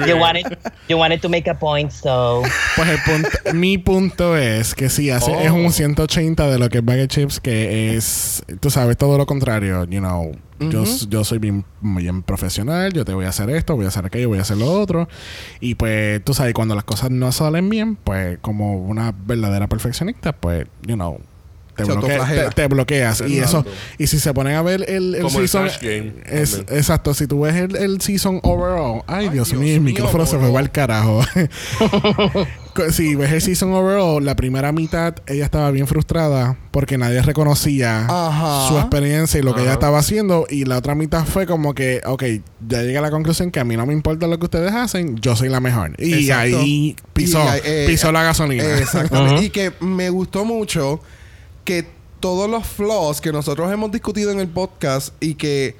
You 0.08 0.18
wanted, 0.18 0.58
you 0.88 0.98
wanted 0.98 1.22
to 1.22 1.30
make 1.30 1.50
a 1.50 1.56
point, 1.56 1.92
so. 1.92 2.42
Pues 2.76 2.90
el 2.90 3.00
punto, 3.04 3.30
mi 3.54 3.78
punto 3.78 4.38
es 4.38 4.74
que 4.76 4.90
sí, 4.90 5.10
hace, 5.10 5.32
Oh. 5.32 5.40
es 5.40 5.52
un 5.52 5.72
180 5.72 6.48
de 6.50 6.60
lo 6.60 6.70
que 6.70 6.78
es 6.80 6.86
Bag 6.86 7.02
of 7.02 7.08
Chips, 7.08 7.40
que 7.40 7.96
es, 7.96 8.44
tú 8.60 8.70
sabes, 8.70 8.98
todo 8.98 9.18
lo 9.18 9.26
contrario. 9.26 9.84
You 9.86 10.00
know, 10.00 10.32
yo, 10.60 10.84
yo 11.10 11.24
soy 11.26 11.40
bien, 11.40 11.66
bien 11.82 12.24
profesional, 12.24 12.94
yo 12.94 13.04
te 13.04 13.14
voy 13.14 13.26
a 13.26 13.30
hacer 13.30 13.50
esto, 13.50 13.76
voy 13.76 13.86
a 13.86 13.90
hacer 13.90 14.06
aquello, 14.06 14.30
voy 14.30 14.40
a 14.40 14.44
hacer 14.44 14.58
lo 14.58 14.72
otro. 14.72 15.10
Y 15.60 15.76
pues, 15.76 16.24
tú 16.24 16.34
sabes, 16.34 16.54
cuando 16.54 16.76
las 16.76 16.84
cosas 16.86 17.12
no 17.12 17.32
salen 17.32 17.70
bien, 17.70 17.96
pues 17.98 18.38
como 18.42 18.78
una 18.78 19.14
verdadera 19.26 19.68
perfeccionista, 19.68 20.32
pues, 20.34 20.66
you 20.88 20.96
know, 20.96 21.20
te, 21.76 21.84
bloquea- 21.84 22.50
te- 22.50 22.50
te 22.56 22.68
bloqueas. 22.68 23.24
Y 23.28 23.40
eso, 23.40 23.66
y 23.98 24.08
si 24.08 24.20
se 24.20 24.34
ponen 24.34 24.56
a 24.56 24.62
ver 24.62 24.90
el, 24.90 25.16
el 25.16 25.22
Como 25.22 25.40
el 25.40 25.48
season. 25.50 25.70
Game 25.82 26.14
es- 26.26 26.52
también. 26.58 26.78
exacto, 26.80 27.14
si 27.14 27.28
tú 27.28 27.42
ves 27.42 27.56
el, 27.56 27.76
el 27.76 28.02
season 28.02 28.40
overall, 28.44 29.02
ay, 29.08 29.26
Ay, 29.26 29.30
Dios, 29.30 29.50
Dios 29.50 29.60
mío, 29.62 29.74
el 29.76 29.82
mío, 29.82 29.94
micrófono 29.94 30.26
se 30.26 30.32
fue 30.38 30.40
boludo. 30.48 30.58
al 30.60 30.72
carajo. 30.72 31.22
Si 32.92 33.16
ves 33.16 33.32
el 33.32 33.42
season 33.42 33.74
overall, 33.74 34.24
la 34.26 34.36
primera 34.36 34.74
mitad 34.74 35.16
ella 35.28 35.46
estaba 35.46 35.72
bien 35.72 35.88
frustrada 35.88 36.58
porque 36.72 36.98
nadie 36.98 37.22
reconocía 37.22 38.06
Ajá. 38.10 38.68
su 38.68 38.78
experiencia 38.78 39.40
y 39.40 39.44
lo 39.44 39.56
que 39.56 39.62
ella 39.62 39.72
estaba 39.74 39.98
haciendo. 40.00 40.46
Y 40.50 40.66
la 40.66 40.78
otra 40.80 40.94
mitad 40.94 41.24
fue 41.24 41.46
como 41.48 41.74
que, 41.74 42.02
ok, 42.06 42.24
ya 42.68 42.82
llegué 42.82 42.98
a 42.98 43.02
la 43.02 43.12
conclusión 43.12 43.50
que 43.50 43.62
a 43.62 43.64
mí 43.64 43.78
no 43.78 43.86
me 43.86 43.94
importa 43.94 44.28
lo 44.28 44.38
que 44.40 44.46
ustedes 44.46 44.74
hacen, 44.74 45.16
yo 45.22 45.38
soy 45.38 45.48
la 45.48 45.62
mejor. 45.62 45.94
Y 45.98 46.16
Exacto. 46.26 46.58
ahí 46.60 46.96
pisó, 47.14 47.40
Y 47.46 47.60
eh, 47.64 47.86
pisó 47.88 48.12
la 48.12 48.24
gasolina. 48.24 48.66
Exactamente. 48.78 49.46
Y 49.46 49.50
que 49.52 49.72
me 49.80 50.10
gustó 50.10 50.44
mucho 50.44 51.00
que 51.66 51.86
todos 52.20 52.50
los 52.50 52.66
flaws 52.66 53.20
que 53.20 53.32
nosotros 53.32 53.72
hemos 53.72 53.92
discutido 53.92 54.32
en 54.32 54.40
el 54.40 54.48
podcast 54.48 55.14
y 55.20 55.36
que 55.36 55.76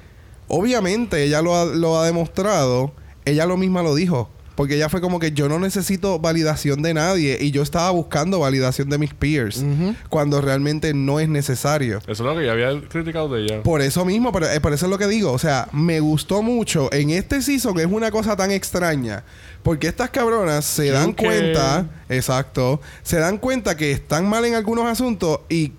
obviamente 0.48 1.22
ella 1.22 1.40
lo 1.40 1.56
ha, 1.56 1.64
lo 1.64 1.98
ha 1.98 2.04
demostrado, 2.04 2.92
ella 3.24 3.46
lo 3.46 3.56
misma 3.56 3.82
lo 3.82 3.94
dijo. 3.94 4.28
Porque 4.56 4.74
ella 4.74 4.88
fue 4.88 5.00
como 5.00 5.20
que 5.20 5.32
yo 5.32 5.48
no 5.48 5.60
necesito 5.60 6.18
validación 6.18 6.82
de 6.82 6.94
nadie 6.94 7.38
y 7.40 7.50
yo 7.50 7.62
estaba 7.62 7.90
buscando 7.90 8.40
validación 8.40 8.88
de 8.88 8.98
mis 8.98 9.14
peers 9.14 9.62
cuando 10.08 10.40
realmente 10.40 10.94
no 10.94 11.20
es 11.20 11.28
necesario. 11.28 11.98
Eso 11.98 12.10
es 12.10 12.20
lo 12.20 12.34
que 12.36 12.46
ya 12.46 12.52
había 12.52 12.80
criticado 12.88 13.28
de 13.28 13.42
ella. 13.42 13.62
Por 13.62 13.82
eso 13.82 14.04
mismo, 14.04 14.32
pero, 14.32 14.50
eh, 14.50 14.60
por 14.60 14.72
eso 14.72 14.86
es 14.86 14.90
lo 14.90 14.98
que 14.98 15.06
digo. 15.06 15.30
O 15.30 15.38
sea, 15.38 15.68
me 15.72 16.00
gustó 16.00 16.42
mucho. 16.42 16.92
En 16.92 17.10
este 17.10 17.42
season 17.42 17.78
es 17.78 17.86
una 17.86 18.10
cosa 18.10 18.34
tan 18.34 18.50
extraña. 18.50 19.24
Porque 19.62 19.88
estas 19.88 20.10
cabronas 20.10 20.64
se 20.64 20.90
dan 20.90 21.12
cuenta, 21.12 21.86
exacto, 22.08 22.80
se 23.02 23.18
dan 23.18 23.38
cuenta 23.38 23.76
que 23.76 23.90
están 23.90 24.28
mal 24.28 24.44
en 24.44 24.54
algunos 24.54 24.86
asuntos 24.86 25.40
y 25.48 25.72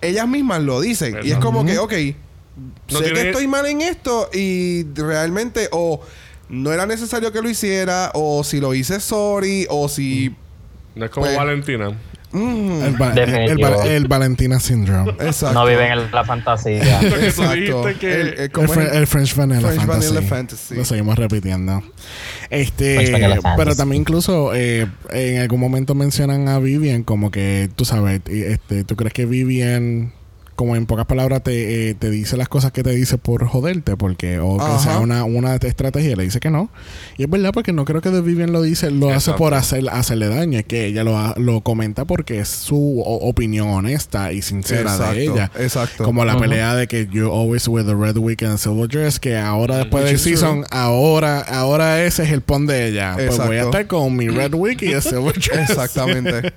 ellas 0.00 0.28
mismas 0.28 0.62
lo 0.62 0.80
dicen. 0.80 1.18
Y 1.22 1.32
es 1.32 1.38
como 1.38 1.64
que, 1.66 1.78
ok, 1.78 1.92
No 2.88 2.98
sé 2.98 3.12
que 3.12 3.28
estoy 3.28 3.46
mal 3.46 3.66
en 3.66 3.82
esto 3.82 4.28
y 4.32 4.84
realmente 4.94 5.68
o 5.72 6.00
no 6.52 6.70
era 6.72 6.86
necesario 6.86 7.32
que 7.32 7.40
lo 7.42 7.48
hiciera 7.50 8.10
o 8.14 8.44
si 8.44 8.60
lo 8.60 8.74
hice, 8.74 9.00
sorry, 9.00 9.66
o 9.70 9.88
si... 9.88 10.34
No 10.94 11.06
es 11.06 11.10
como 11.10 11.24
Pues- 11.24 11.36
Valentina. 11.38 11.90
mm, 12.32 12.82
El, 12.82 13.00
va- 13.00 13.08
el, 13.08 13.14
Definitivo. 13.14 13.70
va- 13.70 13.86
el 13.86 14.06
Valentina 14.08 14.60
Syndrome. 14.60 15.12
exacto. 15.12 15.54
No 15.54 15.64
viven 15.64 15.90
en 15.92 16.10
la 16.12 16.24
fantasía. 16.24 17.00
Exacto. 17.02 17.54
dijiste 17.54 17.94
que... 17.98 18.12
El- 18.14 18.20
el- 18.28 18.40
El, 18.40 18.50
¿cómo 18.52 18.68
Fre- 18.68 18.88
es? 18.88 18.92
el 18.96 19.06
French 19.06 19.34
Vanilla 19.34 19.60
French 19.62 19.80
Fantasy. 19.86 20.08
Vanilla 20.14 20.28
Fantasy. 20.28 20.74
Lo 20.74 20.84
seguimos 20.84 21.18
repitiendo. 21.18 21.82
Este, 22.50 22.96
French 22.96 23.12
Vanilla 23.12 23.34
Fantasy. 23.40 23.56
pero 23.56 23.74
también 23.76 24.02
incluso 24.02 24.54
eh, 24.54 24.86
en 25.10 25.38
algún 25.40 25.60
momento 25.60 25.94
mencionan 25.94 26.48
a 26.48 26.58
Vivian 26.58 27.02
como 27.02 27.30
que 27.30 27.70
tú 27.74 27.86
sabes, 27.86 28.20
este, 28.26 28.84
tú 28.84 28.94
crees 28.96 29.14
que 29.14 29.24
Vivian 29.24 30.12
como 30.54 30.76
en 30.76 30.86
pocas 30.86 31.06
palabras 31.06 31.42
te, 31.42 31.90
eh, 31.90 31.94
te 31.94 32.10
dice 32.10 32.36
las 32.36 32.48
cosas 32.48 32.72
que 32.72 32.82
te 32.82 32.90
dice 32.90 33.18
por 33.18 33.46
joderte 33.46 33.96
porque 33.96 34.38
o 34.38 34.58
que 34.58 34.64
Ajá. 34.64 34.78
sea 34.78 34.98
una, 34.98 35.24
una 35.24 35.54
estrategia 35.56 36.14
le 36.16 36.24
dice 36.24 36.40
que 36.40 36.50
no 36.50 36.70
y 37.16 37.24
es 37.24 37.30
verdad 37.30 37.50
porque 37.52 37.72
no 37.72 37.84
creo 37.84 38.00
que 38.00 38.10
The 38.10 38.20
Vivian 38.20 38.52
lo 38.52 38.62
dice 38.62 38.90
lo 38.90 39.10
hace 39.10 39.32
por 39.32 39.54
hacer, 39.54 39.84
hacerle 39.90 40.28
daño 40.28 40.58
es 40.58 40.64
que 40.64 40.86
ella 40.86 41.04
lo, 41.04 41.16
ha- 41.18 41.34
lo 41.38 41.60
comenta 41.62 42.04
porque 42.04 42.38
es 42.40 42.48
su 42.48 43.00
o- 43.00 43.28
opinión 43.28 43.68
honesta 43.68 44.32
y 44.32 44.42
sincera 44.42 44.92
Exacto, 44.92 45.14
de 45.14 45.24
ella 45.24 45.50
exacto. 45.58 46.04
como 46.04 46.24
la 46.24 46.36
pelea 46.36 46.74
de 46.74 46.86
que 46.86 47.06
you 47.10 47.32
always 47.32 47.66
with 47.68 47.84
the 47.86 47.94
red 47.94 48.16
week 48.16 48.42
and 48.42 48.58
silver 48.58 48.88
dress 48.88 49.18
que 49.18 49.36
ahora 49.36 49.78
después 49.78 50.04
Which 50.04 50.12
del 50.12 50.20
true. 50.22 50.30
season 50.36 50.64
ahora 50.70 51.40
ahora 51.40 52.02
ese 52.04 52.24
es 52.24 52.30
el 52.30 52.42
pon 52.42 52.66
de 52.66 52.88
ella 52.88 53.14
pues 53.16 53.38
voy 53.38 53.56
a 53.56 53.62
estar 53.64 53.86
con 53.86 54.14
mi 54.16 54.28
red 54.28 54.54
week 54.54 54.82
y 54.82 54.92
el 54.92 55.02
silver 55.02 55.32
dress 55.38 55.70
Exactamente. 55.70 56.52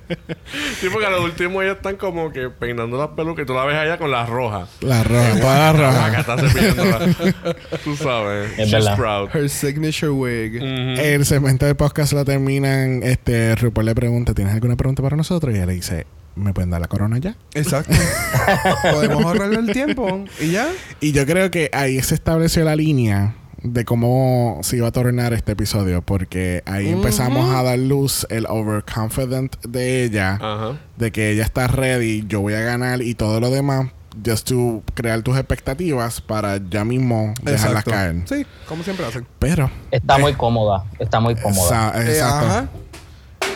Sí, 0.80 0.88
porque 0.92 1.06
a 1.06 1.10
lo 1.10 1.24
último 1.24 1.62
ellas 1.62 1.76
están 1.76 1.96
como 1.96 2.30
que 2.32 2.50
peinando 2.50 2.98
las 2.98 3.08
pelucas 3.08 3.44
y 3.44 3.46
tú 3.46 3.54
la 3.54 3.64
ves 3.64 3.76
allá 3.86 3.98
con 3.98 4.10
las 4.10 4.28
rojas. 4.28 4.68
la 4.80 5.02
roja 5.04 5.40
toda 5.40 5.58
la 5.58 5.70
Acá 5.70 5.78
roja 5.78 6.20
está 6.20 6.38
cepillándola. 6.38 7.44
Tú 7.84 7.96
sabes. 7.96 8.50
Es 8.52 8.68
She's 8.68 8.72
verdad. 8.72 8.96
proud. 8.96 9.28
Her 9.34 9.48
signature 9.48 10.10
wig. 10.10 10.56
Ujú. 10.56 11.00
el 11.00 11.24
segmento 11.24 11.66
del 11.66 11.76
podcast 11.76 12.12
lo 12.12 12.24
terminan 12.24 13.02
este 13.02 13.54
RuPaul 13.56 13.86
le 13.86 13.94
pregunta 13.94 14.34
¿tienes 14.34 14.54
alguna 14.54 14.76
pregunta 14.76 15.02
para 15.02 15.16
nosotros? 15.16 15.52
y 15.54 15.56
ella 15.56 15.66
le 15.66 15.72
dice 15.74 16.06
¿me 16.34 16.52
pueden 16.52 16.68
dar 16.70 16.80
la 16.82 16.88
corona 16.88 17.16
ya? 17.18 17.34
Exacto. 17.54 17.94
Podemos 18.92 19.24
ahorrarle 19.24 19.58
el 19.60 19.72
tiempo 19.72 20.24
y 20.40 20.50
ya. 20.50 20.68
Y 21.00 21.12
yo 21.12 21.24
creo 21.26 21.50
que 21.50 21.70
ahí 21.72 22.00
se 22.02 22.14
estableció 22.14 22.62
la 22.64 22.76
línea 22.76 23.34
de 23.68 23.84
cómo 23.84 24.60
se 24.62 24.76
iba 24.76 24.88
a 24.88 24.92
tornar 24.92 25.32
este 25.32 25.52
episodio, 25.52 26.02
porque 26.02 26.62
ahí 26.66 26.88
empezamos 26.88 27.54
a 27.54 27.62
dar 27.62 27.78
luz 27.78 28.26
el 28.30 28.46
overconfident 28.46 29.56
de 29.66 30.04
ella, 30.04 30.34
Ajá. 30.34 30.78
de 30.96 31.10
que 31.12 31.30
ella 31.30 31.44
está 31.44 31.66
ready, 31.66 32.24
yo 32.28 32.40
voy 32.40 32.54
a 32.54 32.60
ganar 32.60 33.02
y 33.02 33.14
todo 33.14 33.40
lo 33.40 33.50
demás, 33.50 33.90
just 34.24 34.48
to 34.48 34.82
crear 34.94 35.20
tus 35.22 35.36
expectativas 35.36 36.20
para 36.20 36.58
ya 36.70 36.84
mismo 36.84 37.34
dejarlas 37.42 37.86
Exacto. 37.86 37.90
caer. 37.90 38.16
Sí, 38.26 38.46
como 38.68 38.82
siempre 38.82 39.04
hacen. 39.06 39.26
Pero, 39.38 39.70
Está 39.90 40.18
muy 40.18 40.32
cómoda. 40.34 40.84
Está 40.98 41.20
muy 41.20 41.34
cómoda. 41.36 41.90
esa- 41.90 42.02
Eh, 42.02 42.12
exacto. 42.12 42.46
ajá. 42.46 42.68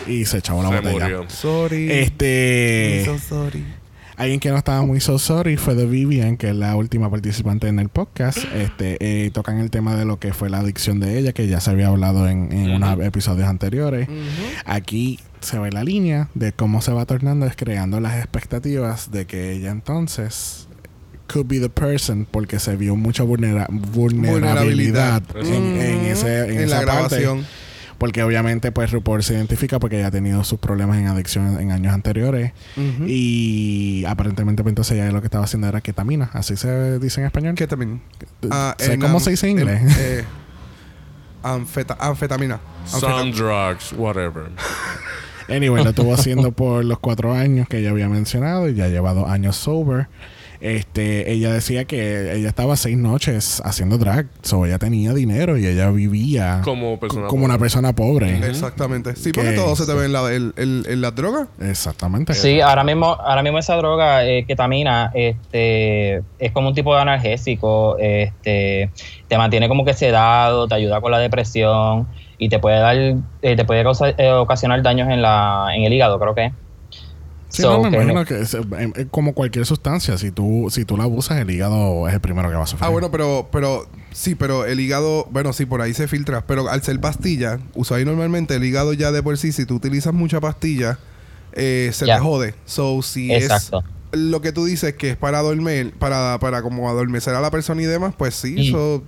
Y 0.07 0.25
se 0.25 0.39
echó 0.39 0.55
una 0.55 0.69
Se 0.69 0.75
botella. 0.77 0.93
murió. 1.03 1.29
Sorry. 1.29 1.91
Este. 1.91 3.03
So 3.05 3.17
sorry. 3.19 3.65
Alguien 4.21 4.39
que 4.39 4.49
no 4.51 4.57
estaba 4.57 4.83
muy 4.83 4.99
so 4.99 5.17
sorry 5.17 5.57
fue 5.57 5.73
de 5.73 5.87
Vivian, 5.87 6.37
que 6.37 6.49
es 6.49 6.55
la 6.55 6.75
última 6.75 7.09
participante 7.09 7.67
en 7.67 7.79
el 7.79 7.89
podcast. 7.89 8.37
Este, 8.53 8.97
eh, 8.99 9.31
tocan 9.31 9.57
el 9.57 9.71
tema 9.71 9.95
de 9.95 10.05
lo 10.05 10.19
que 10.19 10.31
fue 10.31 10.47
la 10.47 10.59
adicción 10.59 10.99
de 10.99 11.17
ella, 11.17 11.33
que 11.33 11.47
ya 11.47 11.59
se 11.59 11.71
había 11.71 11.87
hablado 11.87 12.27
en, 12.29 12.51
en 12.51 12.69
unos 12.69 12.99
episodios 12.99 13.47
anteriores. 13.47 14.07
Aquí 14.65 15.19
se 15.39 15.57
ve 15.57 15.71
la 15.71 15.83
línea 15.83 16.29
de 16.35 16.51
cómo 16.51 16.83
se 16.83 16.91
va 16.91 17.07
tornando, 17.07 17.47
es 17.47 17.55
creando 17.55 17.99
las 17.99 18.17
expectativas 18.19 19.09
de 19.09 19.25
que 19.25 19.53
ella 19.53 19.71
entonces 19.71 20.67
could 21.33 21.47
be 21.47 21.59
the 21.59 21.69
person, 21.69 22.27
porque 22.29 22.59
se 22.59 22.75
vio 22.75 22.95
mucha 22.95 23.23
vulnera- 23.23 23.65
vulnerabilidad, 23.71 25.23
Vulnerabilidad. 25.23 25.23
en, 25.35 25.81
en 25.81 26.05
ese, 26.05 26.43
en, 26.45 26.59
En 26.59 26.69
la 26.69 26.77
esa 26.81 26.85
parte. 26.85 27.21
grabación. 27.21 27.45
Porque 28.01 28.23
obviamente 28.23 28.71
pues 28.71 28.89
RuPaul 28.89 29.21
se 29.21 29.35
identifica 29.35 29.77
porque 29.79 29.97
ella 29.99 30.07
ha 30.07 30.11
tenido 30.11 30.43
sus 30.43 30.57
problemas 30.59 30.97
en 30.97 31.05
adicción 31.05 31.59
en 31.61 31.71
años 31.71 31.93
anteriores. 31.93 32.51
Y 33.05 34.03
aparentemente 34.07 34.63
pues, 34.63 34.71
entonces 34.71 34.97
ella 34.97 35.11
lo 35.11 35.21
que 35.21 35.27
estaba 35.27 35.43
haciendo 35.43 35.67
era 35.67 35.81
ketamina. 35.81 36.31
Así 36.33 36.57
se 36.57 36.97
dice 36.97 37.21
en 37.21 37.27
español. 37.27 37.53
¿Qué 37.53 37.67
también? 37.67 38.01
¿Sé 38.79 38.93
en 38.93 39.01
cómo 39.01 39.19
se 39.19 39.29
dice 39.29 39.47
en 39.47 39.59
inglés? 39.59 39.81
eh, 39.99 40.23
anfeta- 41.43 41.97
anfetamina. 41.99 42.59
Some 42.85 43.31
drugs, 43.33 43.93
whatever. 43.93 44.45
Anyway, 45.47 45.83
lo 45.83 45.91
estuvo 45.91 46.11
haciendo 46.15 46.51
por 46.53 46.83
los 46.83 46.97
cuatro 46.97 47.33
años 47.33 47.67
que 47.67 47.77
ella 47.77 47.91
había 47.91 48.09
mencionado 48.09 48.67
y 48.67 48.73
ya 48.73 48.87
lleva 48.87 49.13
dos 49.13 49.29
años 49.29 49.55
sober. 49.57 50.07
Este, 50.61 51.31
ella 51.31 51.51
decía 51.51 51.85
que 51.85 52.35
ella 52.35 52.47
estaba 52.47 52.75
seis 52.75 52.95
noches 52.95 53.61
haciendo 53.65 53.97
drag. 53.97 54.27
So 54.43 54.65
ella 54.65 54.77
tenía 54.77 55.11
dinero 55.13 55.57
y 55.57 55.65
ella 55.65 55.89
vivía 55.89 56.61
Como 56.63 56.99
persona 56.99 57.27
como 57.27 57.45
una 57.45 57.55
pobre. 57.55 57.63
persona 57.63 57.93
pobre. 57.93 58.37
Exactamente. 58.47 59.15
Sí, 59.15 59.31
porque 59.33 59.49
Que- 59.51 59.55
todo 59.55 59.75
se 59.75 59.85
te 59.87 59.93
ve 59.93 60.05
en 60.05 60.13
la, 60.13 60.31
en 60.31 61.01
la 61.01 61.11
droga. 61.11 61.47
Exactamente. 61.59 62.33
Sí, 62.35 62.61
ahora 62.61 62.83
mismo, 62.83 63.07
ahora 63.07 63.41
mismo 63.41 63.57
esa 63.57 63.75
droga, 63.75 64.23
eh, 64.25 64.45
ketamina, 64.45 65.11
este, 65.15 66.17
es 66.37 66.51
como 66.53 66.69
un 66.69 66.75
tipo 66.75 66.93
de 66.95 67.01
analgésico, 67.01 67.97
este, 67.97 68.91
te 69.27 69.37
mantiene 69.37 69.67
como 69.67 69.83
que 69.83 69.93
sedado, 69.93 70.67
te 70.67 70.75
ayuda 70.75 71.01
con 71.01 71.11
la 71.11 71.17
depresión 71.19 72.07
y 72.37 72.49
te 72.49 72.59
puede 72.59 72.79
dar, 72.79 72.95
eh, 72.97 73.55
te 73.55 73.65
puede 73.65 73.83
causar- 73.83 74.15
eh, 74.17 74.29
ocasionar 74.31 74.81
daños 74.83 75.09
en 75.09 75.21
la, 75.21 75.69
en 75.75 75.83
el 75.85 75.93
hígado, 75.93 76.19
creo 76.19 76.35
que. 76.35 76.51
Sí, 77.51 77.61
So, 77.63 77.71
no, 77.71 77.83
me 77.83 77.89
que 77.89 77.95
imagino 77.97 78.13
no- 78.21 78.25
que 78.25 78.41
es, 78.41 78.53
em, 78.53 78.93
es 78.95 79.07
como 79.11 79.33
cualquier 79.33 79.65
sustancia. 79.65 80.17
Si 80.17 80.31
tú, 80.31 80.69
si 80.71 80.85
tú 80.85 80.95
la 80.97 81.03
abusas, 81.03 81.37
el 81.39 81.51
hígado 81.51 82.07
es 82.07 82.13
el 82.13 82.21
primero 82.21 82.49
que 82.49 82.55
va 82.55 82.63
a 82.63 82.67
sufrir. 82.67 82.85
Ah, 82.85 82.89
bueno, 82.89 83.11
pero, 83.11 83.49
pero 83.51 83.87
sí, 84.13 84.35
pero 84.35 84.65
el 84.65 84.79
hígado, 84.79 85.27
bueno, 85.31 85.51
sí, 85.51 85.65
por 85.65 85.81
ahí 85.81 85.93
se 85.93 86.07
filtra, 86.07 86.45
pero 86.47 86.69
al 86.69 86.81
ser 86.81 86.99
pastilla, 87.01 87.59
usualmente 87.75 88.09
normalmente 88.11 88.55
el 88.55 88.63
hígado 88.63 88.93
ya 88.93 89.11
de 89.11 89.21
por 89.21 89.37
sí, 89.37 89.51
si 89.51 89.65
tú 89.65 89.75
utilizas 89.75 90.13
mucha 90.13 90.39
pastilla, 90.39 90.97
eh, 91.53 91.91
se 91.93 92.05
te 92.05 92.17
jode. 92.19 92.55
So, 92.65 93.01
si 93.01 93.33
Exacto. 93.33 93.79
es 93.79 94.00
lo 94.11 94.41
que 94.41 94.51
tú 94.51 94.65
dices 94.65 94.93
que 94.95 95.11
es 95.11 95.17
para 95.17 95.41
dormir, 95.41 95.93
para, 95.99 96.37
para 96.39 96.61
como 96.61 96.89
adormecer 96.89 97.33
a 97.33 97.41
la 97.41 97.49
persona 97.51 97.81
y 97.81 97.85
demás, 97.85 98.13
pues 98.17 98.35
sí, 98.35 98.55
Y- 98.57 98.69
eso 98.69 99.03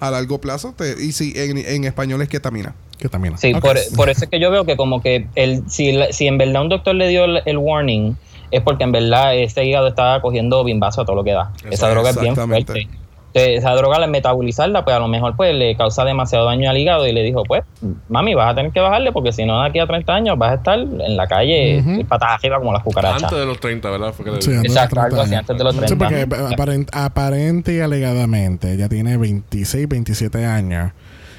a 0.00 0.10
largo 0.10 0.40
plazo. 0.40 0.74
Te, 0.76 1.02
y 1.02 1.12
sí, 1.12 1.32
en, 1.36 1.58
en 1.58 1.84
español 1.84 2.20
es 2.22 2.28
ketamina. 2.28 2.74
Que 2.98 3.08
también. 3.08 3.36
Sí, 3.36 3.52
por, 3.54 3.76
por 3.96 4.08
eso 4.10 4.24
es 4.24 4.30
que 4.30 4.38
yo 4.38 4.50
veo 4.52 4.64
que 4.64 4.76
como 4.76 5.02
que 5.02 5.26
el, 5.34 5.64
si, 5.68 5.90
la- 5.92 6.12
si 6.12 6.26
en 6.28 6.38
verdad 6.38 6.62
un 6.62 6.68
doctor 6.68 6.94
le 6.94 7.08
dio 7.08 7.24
el, 7.24 7.42
el 7.46 7.58
warning, 7.58 8.16
es 8.52 8.60
porque 8.62 8.84
en 8.84 8.92
verdad 8.92 9.34
ese 9.36 9.64
hígado 9.64 9.88
estaba 9.88 10.20
cogiendo 10.22 10.62
bimbazo 10.62 11.00
a 11.00 11.04
todo 11.04 11.16
lo 11.16 11.24
que 11.24 11.32
da. 11.32 11.50
Eso 11.58 11.68
Esa 11.70 11.88
es, 11.88 11.94
droga 11.94 12.10
es 12.10 12.20
bien 12.20 12.32
exactamente. 12.32 12.72
fuerte. 12.72 13.01
Esa 13.34 13.70
droga 13.72 13.96
al 13.96 14.10
metabolizarla, 14.10 14.84
pues 14.84 14.94
a 14.94 14.98
lo 14.98 15.08
mejor 15.08 15.34
pues 15.36 15.54
le 15.54 15.74
causa 15.76 16.04
demasiado 16.04 16.44
daño 16.44 16.68
al 16.68 16.76
hígado 16.76 17.06
y 17.06 17.12
le 17.12 17.22
dijo, 17.22 17.42
pues, 17.44 17.62
mami, 18.08 18.34
vas 18.34 18.52
a 18.52 18.54
tener 18.54 18.72
que 18.72 18.80
bajarle 18.80 19.10
porque 19.12 19.32
si 19.32 19.44
no 19.46 19.60
de 19.62 19.68
aquí 19.68 19.78
a 19.78 19.86
30 19.86 20.14
años 20.14 20.38
vas 20.38 20.52
a 20.52 20.54
estar 20.56 20.78
en 20.78 21.16
la 21.16 21.26
calle 21.26 21.80
Ujú. 21.80 22.04
patas 22.06 22.30
arriba 22.32 22.58
como 22.58 22.72
las 22.72 22.82
cucarachas. 22.82 23.22
Antes 23.24 23.38
de 23.38 23.46
los 23.46 23.58
30, 23.58 23.90
¿verdad? 23.90 24.12
Fue 24.12 24.24
que 24.26 24.30
le 24.32 24.42
Sí, 24.42 24.50
antes 24.50 24.62
de 24.62 24.68
los 24.68 24.76
Exacto, 24.76 24.94
30 24.96 25.06
algo 25.10 25.22
así, 25.22 25.34
antes 25.34 25.58
de 25.58 25.64
los 25.64 25.74
Sí, 25.74 25.80
30. 25.80 25.96
porque 25.98 26.26
aparent- 26.54 26.88
aparente 26.92 27.74
y 27.74 27.80
alegadamente 27.80 28.72
ella 28.72 28.88
tiene 28.88 29.16
26, 29.16 29.88
27 29.88 30.44
años. 30.44 30.92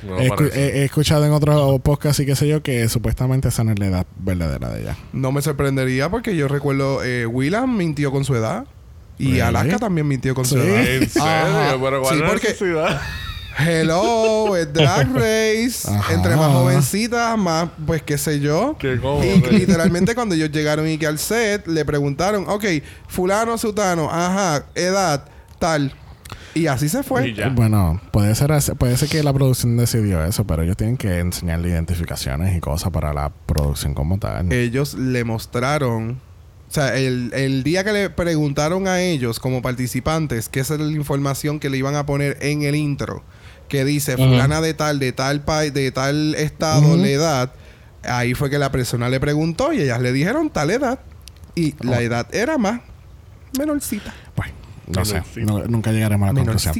No 0.06 0.20
he, 0.20 0.28
escu- 0.30 0.36
parece. 0.36 0.60
he- 0.60 0.82
he 0.82 0.84
escuchado 0.86 1.24
en 1.26 1.32
otros 1.32 1.80
podcasts 1.82 2.20
y 2.20 2.26
qué 2.26 2.36
sé 2.36 2.48
yo 2.48 2.62
que 2.62 2.90
supuestamente 2.90 3.48
esa 3.48 3.64
no 3.64 3.72
es 3.72 3.80
la 3.80 3.86
edad 3.86 4.06
verdadera 4.18 4.70
de 4.70 4.82
ella. 4.82 4.98
No 5.14 5.32
me 5.32 5.42
sorprendería 5.42 6.10
porque 6.10 6.36
yo 6.36 6.48
recuerdo 6.50 7.04
eh, 7.04 7.26
Willam 7.26 7.78
mintió 7.78 8.12
con 8.12 8.26
su 8.26 8.36
edad. 8.36 8.66
Y 9.17 9.26
Really? 9.26 9.41
Alaska 9.41 9.78
también 9.80 10.08
mintió 10.08 10.34
con 10.36 10.45
su 10.45 10.56
Sí. 10.56 10.62
edad. 10.62 10.86
¿En 10.86 11.10
serio? 11.10 11.80
Pero 11.82 12.02
¿cuál 12.02 12.15
Sí, 12.17 12.23
porque- 12.28 12.47
necesidad? 12.49 13.02
Hello, 13.58 14.56
es 14.58 14.73
Drag 14.73 15.08
Race. 15.13 15.88
Ajá. 15.88 16.13
Entre 16.13 16.36
más 16.36 16.52
jovencitas, 16.52 17.38
más, 17.38 17.69
pues 17.86 18.02
qué 18.02 18.17
sé 18.17 18.39
yo. 18.39 18.76
Qué 18.80 18.97
cómodo. 18.99 19.23
Y 19.23 19.39
literalmente 19.60 20.15
cuando 20.15 20.34
ellos 20.36 20.52
llegaron 20.52 20.88
y 20.88 20.97
que 20.97 21.06
al 21.08 21.19
set, 21.19 21.67
le 21.67 21.86
preguntaron, 21.86 22.45
ok, 22.47 22.65
fulano, 23.08 23.58
sutano, 23.58 24.10
ajá, 24.12 24.65
edad, 24.76 25.26
tal. 25.60 25.93
Y 26.56 26.67
así 26.67 26.89
se 26.89 27.04
fue. 27.04 27.30
Y 27.30 27.34
ya. 27.36 27.49
Bueno, 27.49 27.99
puede 28.12 28.34
ser, 28.36 28.52
así- 28.52 28.73
puede 28.73 28.97
ser 28.97 29.10
que 29.10 29.21
la 29.23 29.34
producción 29.34 29.78
decidió 29.78 30.23
eso, 30.23 30.45
pero 30.45 30.63
ellos 30.63 30.78
tienen 30.78 30.97
que 30.97 31.19
enseñarle 31.19 31.69
identificaciones 31.69 32.56
y 32.58 32.60
cosas 32.60 32.91
para 32.91 33.13
la 33.13 33.30
producción 33.45 33.93
como 33.93 34.17
tal. 34.17 34.52
Ellos 34.52 34.95
le 34.95 35.23
mostraron, 35.23 36.19
o 36.74 36.76
sea, 36.76 36.98
el, 36.98 37.30
el 37.36 37.62
día 37.64 37.84
que 37.84 37.92
le 37.94 38.10
preguntaron 38.10 38.88
a 38.88 39.00
ellos 39.00 39.40
como 39.40 39.62
participantes 39.62 40.50
qué 40.50 40.62
es 40.62 40.72
la 40.72 40.84
información 40.92 41.60
que 41.60 41.70
le 41.70 41.78
iban 41.78 41.96
a 41.96 42.08
poner 42.08 42.36
en 42.42 42.64
el 42.64 42.74
intro, 42.74 43.22
que 43.70 43.86
dice 43.86 44.18
fulana 44.18 44.60
de 44.60 44.74
tal, 44.74 44.98
de 44.98 45.12
tal 45.12 45.42
país, 45.42 45.72
de 45.72 45.92
tal 45.92 46.34
estado, 46.34 46.88
Ujú. 46.88 46.98
la 46.98 47.08
edad, 47.10 47.54
ahí 48.02 48.34
fue 48.34 48.50
que 48.50 48.58
la 48.58 48.72
persona 48.72 49.08
le 49.08 49.20
preguntó 49.20 49.72
y 49.72 49.82
ellas 49.82 50.02
le 50.02 50.12
dijeron 50.12 50.50
tal 50.50 50.72
edad. 50.72 50.98
Y 51.54 51.76
la 51.86 51.98
Oh. 51.98 52.02
edad 52.02 52.28
era 52.34 52.58
más 52.58 52.82
menorcita. 53.60 54.12
No 54.88 55.06
sé, 55.06 55.22
no- 55.46 55.63
nunca 55.65 55.91
llegaremos 55.91 56.28
a 56.30 56.34
la 56.34 56.39
conclusión. 56.46 56.74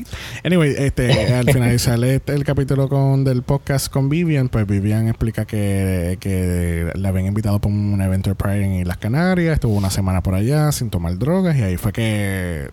Anyway, 0.44 0.76
este, 0.78 1.34
al 1.34 1.46
finalizar 1.52 2.04
este- 2.04 2.34
el 2.34 2.44
capítulo 2.44 2.90
con 2.90 3.24
del 3.24 3.44
podcast 3.44 3.88
con 3.92 4.10
Vivian, 4.10 4.50
pues 4.50 4.68
Vivian 4.68 5.08
explica 5.08 5.46
que, 5.46 6.18
que 6.20 6.92
le 6.96 7.08
habían 7.08 7.28
invitado 7.28 7.60
para 7.60 7.74
un 7.74 8.02
evento 8.02 8.30
de 8.30 8.36
Pride 8.36 8.82
en 8.82 8.88
Las 8.88 8.98
Canarias, 8.98 9.54
estuvo 9.54 9.74
una 9.76 9.90
semana 9.90 10.22
por 10.22 10.34
allá 10.36 10.72
sin 10.72 10.90
tomar 10.90 11.18
drogas 11.18 11.56
y 11.58 11.62
ahí 11.62 11.78
fue 11.78 11.94
que, 11.94 12.70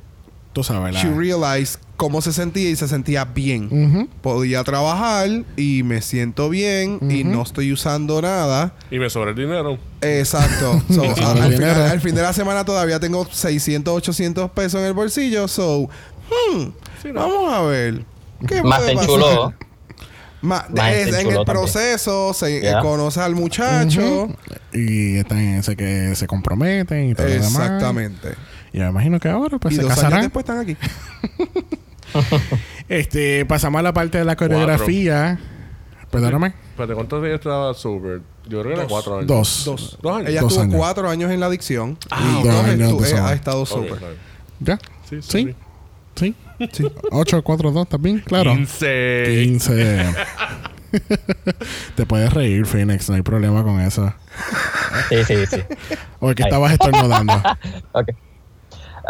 tú 0.52 0.64
sabes, 0.64 0.94
la... 0.94 1.00
She 1.02 1.10
realized 1.10 1.80
cómo 1.96 2.22
se 2.22 2.32
sentía 2.32 2.70
y 2.70 2.76
se 2.76 2.88
sentía 2.88 3.24
bien. 3.26 3.66
Ujú. 3.70 4.08
Podía 4.22 4.64
trabajar 4.64 5.28
y 5.56 5.82
me 5.82 6.00
siento 6.02 6.48
bien 6.48 6.98
y 7.10 7.22
Ujú. 7.22 7.30
no 7.30 7.42
estoy 7.42 7.72
usando 7.72 8.20
nada. 8.22 8.72
Y 8.90 8.98
me 8.98 9.10
sobra 9.10 9.30
el 9.30 9.36
dinero. 9.36 9.78
Exacto. 10.00 10.82
So, 10.90 11.02
al, 11.04 11.52
final, 11.52 11.82
al 11.90 12.00
fin 12.00 12.14
de 12.14 12.22
la 12.22 12.32
semana 12.32 12.64
todavía 12.64 12.98
tengo 13.00 13.26
600, 13.30 13.94
800 13.94 14.50
pesos 14.52 14.80
en 14.80 14.86
el 14.86 14.92
bolsillo. 14.94 15.46
So, 15.48 15.88
hmm, 16.30 16.60
Sí, 17.02 17.08
no. 17.12 17.20
vamos 17.20 17.52
a 17.52 17.62
ver. 17.62 18.04
¿Qué 18.48 18.62
Más 18.62 18.80
puede 18.80 18.94
pasar? 18.94 19.10
enchuló. 19.10 19.54
Ma- 20.42 20.64
Más 20.74 20.92
es- 20.94 21.08
en 21.08 21.14
el 21.14 21.20
enchuló 21.20 21.44
también. 21.44 21.44
proceso 21.44 22.32
se 22.32 22.62
Ya. 22.62 22.80
conoce 22.80 23.20
al 23.20 23.34
muchacho. 23.34 24.22
Ujú. 24.24 24.34
Y 24.72 25.16
están 25.18 25.38
en 25.38 25.54
ese 25.56 25.76
que 25.76 26.14
se 26.16 26.26
comprometen 26.26 27.10
y 27.10 27.14
todo 27.14 27.26
lo 27.26 27.32
demás. 27.34 27.82
Y 28.72 28.78
me 28.78 28.88
imagino 28.88 29.18
que 29.20 29.28
ahora 29.28 29.58
pues 29.58 29.74
y 29.74 29.76
se 29.76 29.82
dos 29.82 29.90
años 29.92 30.02
casarán. 30.02 30.22
después 30.22 30.44
están 30.44 30.58
aquí. 30.58 30.76
Este, 32.88 33.46
pasamos 33.46 33.78
a 33.78 33.82
la 33.82 33.92
parte 33.92 34.18
de 34.18 34.24
la 34.24 34.34
coreografía. 34.34 35.38
Perdóname. 36.10 36.54
Espérate, 36.70 36.94
¿cuántos 36.94 37.22
días 37.22 37.34
estaba 37.36 37.72
sober? 37.72 38.20
Yo 38.48 38.62
creo 38.62 38.74
que 38.74 38.80
era 38.80 38.88
cuatro 38.88 39.14
años. 39.18 39.26
Dos. 39.28 39.62
Dos. 39.64 39.98
Dos 40.02 40.16
años. 40.16 40.28
Ella 40.28 40.40
Dos 40.40 40.50
estuvo 40.52 40.64
años. 40.64 40.76
cuatro 40.76 41.08
años 41.08 41.30
en 41.30 41.38
la 41.38 41.46
adicción. 41.46 41.96
Ah, 42.10 42.20
y 42.20 42.34
dos 42.46 42.54
dos 42.54 42.64
años 42.64 42.90
sober. 42.90 43.14
ha 43.22 43.32
estado 43.32 43.64
claro. 43.64 43.96
¿Ya? 44.58 44.78
Sí, 45.08 45.22
Sí. 45.22 45.28
sí. 45.46 45.54
Sí. 46.16 46.34
Sí. 46.72 46.90
8, 47.12 47.42
4, 47.42 47.70
2 47.70 47.88
también, 47.88 48.18
claro. 48.20 48.52
15. 48.52 49.24
15. 49.44 50.14
Te 51.94 52.04
puedes 52.04 52.30
reír, 52.32 52.66
Phoenix, 52.66 53.08
no 53.08 53.14
hay 53.14 53.22
problema 53.22 53.62
con 53.62 53.80
eso. 53.80 54.12
Sí, 55.08 55.24
sí, 55.24 55.46
sí. 55.46 55.62
O 56.18 56.28
es 56.30 56.36
que 56.36 56.42
estabas 56.42 56.72
estornudando, 56.72 57.32
Ok. 57.92 58.08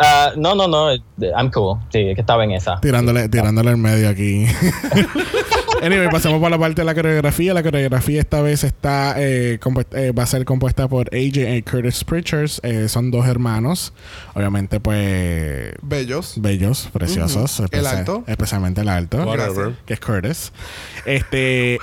Ah, 0.02 0.32
no, 0.36 0.54
no, 0.54 0.66
no. 0.66 0.90
I'm 1.36 1.50
cool. 1.50 1.78
Sí, 1.90 1.98
es 1.98 2.14
que 2.14 2.22
estaba 2.22 2.44
en 2.44 2.52
esa. 2.52 2.80
tirándole, 2.80 3.28
tirándole 3.28 3.70
el 3.70 3.76
medio 3.76 4.08
aquí. 4.08 4.46
anyway, 5.82 6.08
pasamos 6.10 6.40
por 6.40 6.50
la 6.50 6.58
parte 6.58 6.80
de 6.80 6.86
la 6.86 6.94
coreografía. 6.94 7.52
La 7.52 7.62
coreografía 7.62 8.20
esta 8.20 8.40
vez 8.40 8.64
está 8.64 9.14
eh, 9.18 9.58
eh, 9.92 10.12
va 10.12 10.22
a 10.22 10.26
ser 10.26 10.44
compuesta 10.46 10.88
por 10.88 11.08
AJ 11.14 11.56
y 11.56 11.62
Curtis 11.62 12.02
Pritchard. 12.04 12.50
Eh, 12.62 12.88
son 12.88 13.10
dos 13.10 13.26
hermanos. 13.26 13.92
Obviamente, 14.34 14.80
pues 14.80 15.74
Bellos. 15.82 16.34
bellos, 16.40 16.88
preciosos. 16.92 17.62
El 17.70 17.86
alto. 17.86 18.24
Especialmente 18.26 18.80
el 18.80 18.88
alto. 18.88 19.18
Whatever. 19.18 19.74
Que 19.84 19.94
es 19.94 20.00
Curtis. 20.00 20.52
Este. 21.04 21.78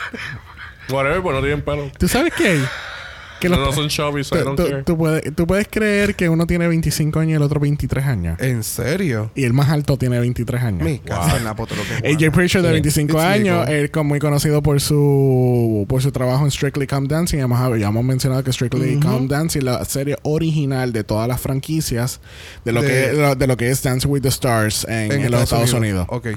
Whatever, 0.90 1.22
pues 1.22 1.36
no 1.36 1.42
tienen 1.42 1.62
pelo. 1.62 1.92
¿Tú 2.00 2.08
sabes 2.08 2.34
qué? 2.34 2.60
Que 3.40 3.50
No, 3.50 3.58
los- 3.58 3.68
no 3.68 3.74
son 3.74 3.90
chubby, 3.90 4.24
so 4.24 4.36
I 4.36 4.40
tú, 4.40 4.46
don't 4.46 4.60
care. 4.70 4.84
tú 4.84 4.98
puedes, 4.98 5.36
tú 5.36 5.46
puedes 5.46 5.68
creer 5.70 6.16
que 6.16 6.28
uno 6.30 6.48
tiene 6.48 6.68
25 6.68 7.20
años 7.20 7.34
y 7.34 7.36
el 7.36 7.42
otro 7.44 7.60
23 7.60 8.06
años. 8.06 8.40
¿En 8.40 8.64
serio? 8.64 9.30
Y 9.36 9.44
el 9.44 9.54
más 9.54 9.70
alto 9.70 9.98
tiene 9.98 10.20
23 10.20 10.62
años. 10.64 10.82
Me 10.84 11.00
caso 11.00 11.38
en 11.38 11.44
la 11.44 11.56
potro 11.56 11.78
que 12.02 12.08
AJ 12.08 12.32
Pritchard 12.32 12.64
de 12.64 12.70
Sí. 12.70 12.74
25 12.74 13.14
It's 13.14 13.22
años, 13.24 13.68
él 13.70 13.92
como 13.92 14.10
muy 14.10 14.20
conocido 14.20 14.62
por 14.64 14.82
su 14.82 15.86
por 15.88 16.02
su 16.02 16.12
trabajo 16.12 16.46
en 16.46 16.52
Strictly 16.52 16.88
Come 16.88 17.08
Dancing. 17.08 17.40
Hemos, 17.40 17.80
ya 17.80 17.88
hemos 17.90 18.04
mencionado 18.04 18.44
que 18.44 18.52
Strictly 18.52 19.00
Come 19.00 19.28
Dancing, 19.28 19.62
la 19.64 19.84
serie 19.86 20.16
original 20.24 20.92
de 20.94 21.04
todas 21.04 21.28
las 21.28 21.40
franquicias 21.40 22.20
de 22.66 22.72
lo 22.72 22.82
De- 22.82 22.88
que 22.88 22.94
de 22.94 23.14
lo, 23.22 23.36
de 23.36 23.48
lo 23.48 23.58
que 23.58 23.70
es 23.70 23.84
Dancing 23.84 24.10
with 24.10 24.22
the 24.22 24.30
Stars 24.30 24.86
en, 24.90 25.12
en 25.12 25.32
los 25.32 25.44
Estados 25.44 25.74
Unidos. 25.74 26.08
Ok. 26.10 26.28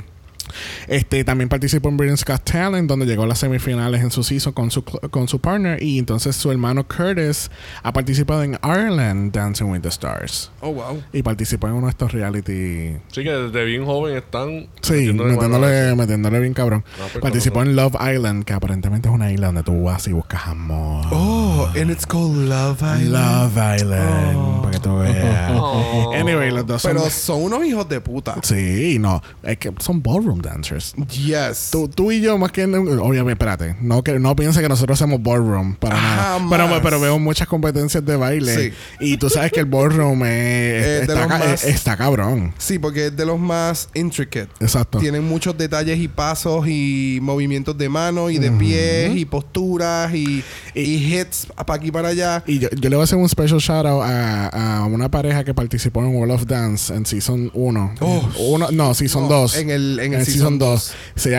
Este 0.89 1.25
también 1.25 1.49
participó 1.49 1.89
en 1.89 1.97
Britain's 1.97 2.25
Got 2.25 2.43
Talent, 2.45 2.89
donde 2.89 3.07
llegó 3.07 3.23
a 3.25 3.27
las 3.27 3.39
semifinales 3.39 4.03
en 4.03 4.11
su 4.11 4.23
season 4.23 4.53
con 4.53 4.71
su 4.71 4.83
cl- 4.85 5.11
con 5.11 5.29
su 5.29 5.39
partner 5.41 5.83
y 5.83 5.99
entonces 5.99 6.37
su 6.37 6.51
hermano 6.51 6.87
Curtis 6.87 7.51
ha 7.83 7.93
participado 7.93 8.43
en 8.43 8.59
Ireland 8.63 9.33
Dancing 9.33 9.67
with 9.67 9.81
the 9.81 9.89
Stars 9.89 10.51
Oh, 10.61 10.73
wow. 10.73 11.03
y 11.13 11.23
participó 11.23 11.67
en 11.69 11.75
uno 11.75 11.87
de 11.87 11.91
estos 11.91 12.13
reality 12.13 12.97
Sí, 13.13 13.23
que 13.25 13.31
desde 13.33 13.65
bien 13.65 13.85
joven 13.85 14.17
están. 14.17 14.69
Sí, 14.83 15.13
metiéndole 15.13 15.95
metiéndole, 15.95 16.41
bien 16.41 16.55
cabrón. 16.55 16.85
No, 16.99 17.07
pues, 17.07 17.23
Participó 17.23 17.63
en 17.63 17.77
Love 17.77 17.95
Island, 18.15 18.45
que 18.45 18.53
aparentemente 18.53 19.09
es 19.09 19.15
una 19.15 19.31
isla 19.33 19.47
donde 19.47 19.63
tú 19.63 19.83
vas 19.85 20.07
y 20.09 20.13
buscas 20.13 20.47
amor. 20.47 21.07
Oh, 21.11 21.69
and 21.81 21.91
it's 21.91 22.07
called 22.07 22.37
Love 22.49 22.81
Island. 22.83 23.11
Love 23.13 23.77
Island, 23.81 24.37
Oh. 24.37 24.61
para 24.63 24.71
que 24.73 24.79
tú 24.81 24.97
veas. 24.99 25.51
Oh. 25.63 26.13
Anyway, 26.15 26.51
los 26.51 26.67
dos 26.67 26.83
son... 26.83 26.93
Pero 26.93 27.11
son 27.11 27.43
unos 27.43 27.65
hijos 27.65 27.89
de 27.89 28.01
puta. 28.01 28.37
Sí, 28.43 28.99
no, 29.01 29.23
es 29.43 29.59
que 29.59 29.73
son 29.79 30.03
ballroom 30.03 30.40
dancers. 30.43 30.95
Yes. 31.11 31.69
Tú, 31.71 31.89
tú 31.89 32.13
y 32.13 32.21
yo, 32.21 32.37
más 32.39 32.53
que... 32.53 32.65
Obviamente, 32.65 33.33
espérate, 33.33 33.77
no, 33.81 34.03
que, 34.03 34.19
no 34.19 34.35
pienses 34.37 34.63
que 34.63 34.69
nosotros 34.69 35.01
hacemos 35.01 35.23
ballroom, 35.23 35.75
para 35.77 35.95
nada. 36.01 36.39
Pero, 36.51 36.83
pero 36.83 37.01
veo 37.01 37.19
muchas 37.19 37.47
competencias 37.49 38.05
de 38.05 38.17
baile. 38.17 38.55
Sí. 38.55 38.73
Y 39.01 39.17
tú 39.17 39.29
sabes 39.31 39.53
que 39.53 39.61
el 39.61 39.67
ballroom 39.67 40.25
es, 40.25 40.85
está, 41.03 41.27
ca- 41.27 41.39
más- 41.39 41.65
está 41.65 41.97
cabrón. 41.97 42.53
Sí, 42.59 42.79
porque 42.79 43.07
es 43.07 43.17
de 43.17 43.27
los 43.27 43.39
más 43.39 43.89
intricate. 43.95 44.49
Exacto. 44.61 44.99
Tienen 44.99 45.25
muchos 45.25 45.57
detalles 45.57 45.99
y 45.99 46.09
pasos 46.09 46.67
y 46.69 47.19
movimientos 47.23 47.77
de 47.79 47.89
mano 47.89 48.31
y 48.31 48.39
de 48.39 48.51
pies 48.51 49.17
y 49.17 49.25
posturas 49.25 50.13
y, 50.15 50.43
y 50.75 51.15
hits 51.15 51.47
para 51.67 51.75
aquí 51.75 51.89
y 51.89 51.91
para 51.91 52.09
allá. 52.09 52.43
Y 52.47 52.59
yo, 52.59 52.69
yo 52.71 52.89
le 52.91 52.97
voy 52.97 53.03
a 53.03 53.05
hacer 53.05 53.19
un 53.19 53.29
special 53.29 53.59
shout 53.61 53.87
out 53.87 54.03
a, 54.05 54.81
a 54.81 54.85
una 54.87 55.11
pareja 55.11 55.45
que 55.45 55.55
participó 55.55 56.01
en 56.03 56.15
World 56.15 56.33
of 56.35 56.47
Dance 56.47 56.93
en 56.95 57.07
Season 57.07 57.51
1. 57.55 57.95
Oh. 58.01 58.29
Uno, 58.51 58.69
no, 58.71 58.95
Season 58.95 59.23
No, 59.25 59.29
2. 59.29 59.57
en 59.59 59.71
el- 59.71 59.99
en 60.01 60.15
el 60.15 60.20
Season 60.25 60.59
Season 60.59 60.59
2. 60.59 60.95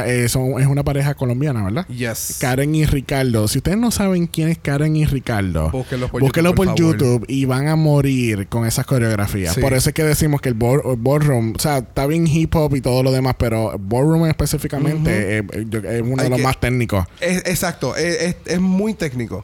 es 0.07 0.35
una 0.35 0.83
pareja 0.83 1.13
colombiana, 1.15 1.63
¿verdad? 1.63 1.87
Yes. 1.87 2.37
Karen 2.39 2.73
y 2.75 2.85
Ricardo. 2.85 3.47
Si 3.47 3.57
ustedes 3.59 3.77
no 3.77 3.91
saben 3.91 4.27
quién 4.27 4.49
es 4.49 4.57
Karen 4.57 4.95
y 4.95 5.05
Ricardo, 5.05 5.69
Búsquenlo 5.71 6.07
por 6.09 6.21
búsquenlo 6.21 6.49
YouTube, 6.51 6.57
por, 6.57 6.67
por 6.67 6.77
favor. 6.77 6.97
YouTube 6.97 7.25
y 7.27 7.45
van 7.45 7.67
a 7.67 7.75
morir 7.75 8.47
con 8.47 8.65
esas 8.65 8.85
coreografías. 8.85 9.55
Sí. 9.55 9.61
Por 9.61 9.73
eso 9.73 9.89
es 9.89 9.95
que 9.95 10.03
decimos 10.03 10.39
que 10.41 10.49
el 10.49 10.55
el 10.61 10.97
ballroom, 10.97 11.53
o 11.55 11.59
sea, 11.59 11.79
está 11.79 12.05
bien 12.05 12.27
hip 12.27 12.53
hop 12.55 12.75
y 12.75 12.81
todo 12.81 13.01
lo 13.03 13.11
demás, 13.11 13.35
pero 13.39 13.75
ballroom 13.79 14.27
específicamente 14.27 15.39
es, 15.39 15.43
es- 15.53 15.83
es 15.83 16.01
uno 16.01 16.15
Hay 16.17 16.23
de 16.25 16.29
los 16.29 16.37
que- 16.37 16.43
más 16.43 16.59
técnicos. 16.59 17.05
Es- 17.19 17.43
exacto, 17.45 17.95
es, 17.95 18.21
es- 18.21 18.35
es 18.45 18.59
muy 18.59 18.93
técnico. 18.93 19.43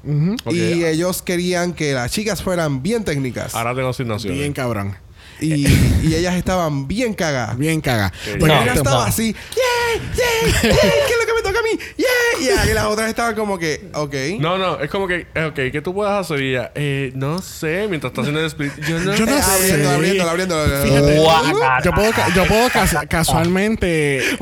Y 0.49 0.83
ellos 0.83 1.21
querían 1.21 1.73
que 1.73 1.93
las 1.93 2.11
chicas 2.11 2.43
fueran 2.43 2.83
bien 2.83 3.03
técnicas. 3.03 3.55
Ahora 3.55 3.73
tengo 3.75 3.89
asignaciones. 3.89 4.37
Bien 4.37 4.53
cabrón. 4.53 4.95
Y, 5.39 5.67
y 6.03 6.15
ellas 6.15 6.35
estaban 6.35 6.87
bien 6.87 7.13
cagadas. 7.13 7.57
Bien 7.57 7.79
caga. 7.81 8.11
Sí. 8.23 8.31
Porque 8.39 8.53
No, 8.55 8.73
estaba 8.73 9.05
así, 9.05 9.33
¡Yeah! 9.55 10.01
¡Yeah! 10.15 10.51
¡Yeah! 10.63 10.71
¿Qué 10.71 11.13
es 11.13 11.19
lo 11.19 11.25
que 11.25 11.33
me 11.35 11.41
toca 11.43 11.59
a 11.59 11.63
mí? 11.63 11.79
¡Yeah! 11.97 12.05
Yeah. 12.39 12.71
Y 12.71 12.73
las 12.73 12.85
otras 12.85 13.09
estaban 13.09 13.35
como 13.35 13.57
que, 13.57 13.89
ok. 13.93 14.13
No, 14.39 14.57
no, 14.57 14.79
es 14.79 14.89
como 14.89 15.07
que, 15.07 15.27
eh, 15.33 15.43
ok, 15.45 15.55
¿qué 15.71 15.81
tú 15.83 15.93
puedes 15.93 16.13
hacer? 16.13 16.41
Y 16.41 16.49
ella, 16.51 16.71
eh, 16.75 17.11
no 17.15 17.41
sé, 17.41 17.87
mientras 17.89 18.11
está 18.11 18.21
haciendo 18.21 18.39
el 18.41 18.45
split. 18.47 18.73
Yo 18.87 18.99
no, 18.99 19.15
Yo 19.15 19.25
no 19.25 19.37
Eh, 19.37 19.41
sé. 19.41 19.87
abriendo, 19.87 20.29
abriendo, 20.29 20.55
abriendo. 20.59 20.83
Fíjate, 20.87 21.19
Guácata. 21.19 21.81
yo 21.83 21.91
puedo, 21.93 22.11
yo 22.35 22.45
puedo 22.45 22.69
cas- 22.69 22.95
casualmente. 23.09 24.21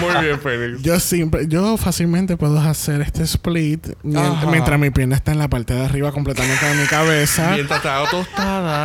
Muy 0.00 0.24
bien, 0.24 0.40
Félix. 0.40 0.82
Yo 0.82 0.98
siempre, 1.00 1.46
yo 1.48 1.76
fácilmente 1.76 2.36
puedo 2.36 2.58
hacer 2.60 3.00
este 3.02 3.22
split 3.24 3.86
mien- 4.02 4.18
Ajá. 4.18 4.46
mientras 4.50 4.78
mi 4.78 4.90
pierna 4.90 5.16
está 5.16 5.32
en 5.32 5.38
la 5.38 5.48
parte 5.48 5.74
de 5.74 5.84
arriba 5.84 6.12
completamente 6.12 6.64
de 6.64 6.74
mi 6.74 6.86
cabeza. 6.86 7.50
Mientras 7.54 7.82
te 7.82 7.88
hago 7.88 8.06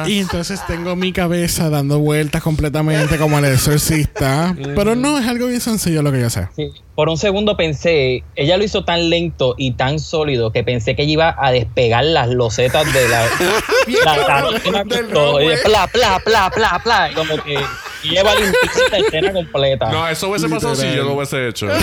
Y 0.07 0.19
entonces 0.19 0.65
tengo 0.65 0.95
mi 0.95 1.11
cabeza 1.11 1.69
dando 1.69 1.99
vueltas 1.99 2.41
completamente 2.41 3.17
como 3.17 3.37
el 3.39 3.45
exorcista. 3.45 4.55
Pero 4.75 4.95
no, 4.95 5.17
es 5.17 5.27
algo 5.27 5.47
bien 5.47 5.61
sencillo 5.61 6.01
lo 6.01 6.11
que 6.11 6.21
yo 6.21 6.29
sé. 6.29 6.47
Sí. 6.55 6.71
Por 6.95 7.09
un 7.09 7.17
segundo 7.17 7.55
pensé, 7.55 8.23
ella 8.35 8.57
lo 8.57 8.63
hizo 8.63 8.83
tan 8.83 9.11
lento 9.11 9.53
y 9.57 9.73
tan 9.73 9.99
sólido 9.99 10.51
que 10.51 10.63
pensé 10.63 10.95
que 10.95 11.03
ella 11.03 11.11
iba 11.11 11.35
a 11.39 11.51
despegar 11.51 12.03
las 12.03 12.29
losetas 12.29 12.91
de 12.91 13.07
la, 13.07 13.23
la 14.71 14.83
todo. 15.13 15.39
Y 15.41 15.55
pla, 15.63 15.87
pla, 15.87 16.19
pla, 16.23 16.49
pla, 16.49 16.81
pla. 16.83 17.11
Como 17.13 17.37
que 17.43 17.59
lleva 18.03 18.33
limpiecita 18.33 18.89
la 18.91 18.97
escena 18.97 19.31
completa. 19.31 19.91
No, 19.91 20.07
eso 20.07 20.27
hubiese 20.29 20.49
pasado 20.49 20.75
si 20.75 20.91
yo 20.95 21.03
lo 21.03 21.13
hubiese 21.13 21.47
hecho. 21.47 21.67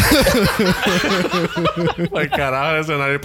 el 2.17 2.31
carajo 2.31 2.73
del 2.73 2.81
escenario. 2.81 3.21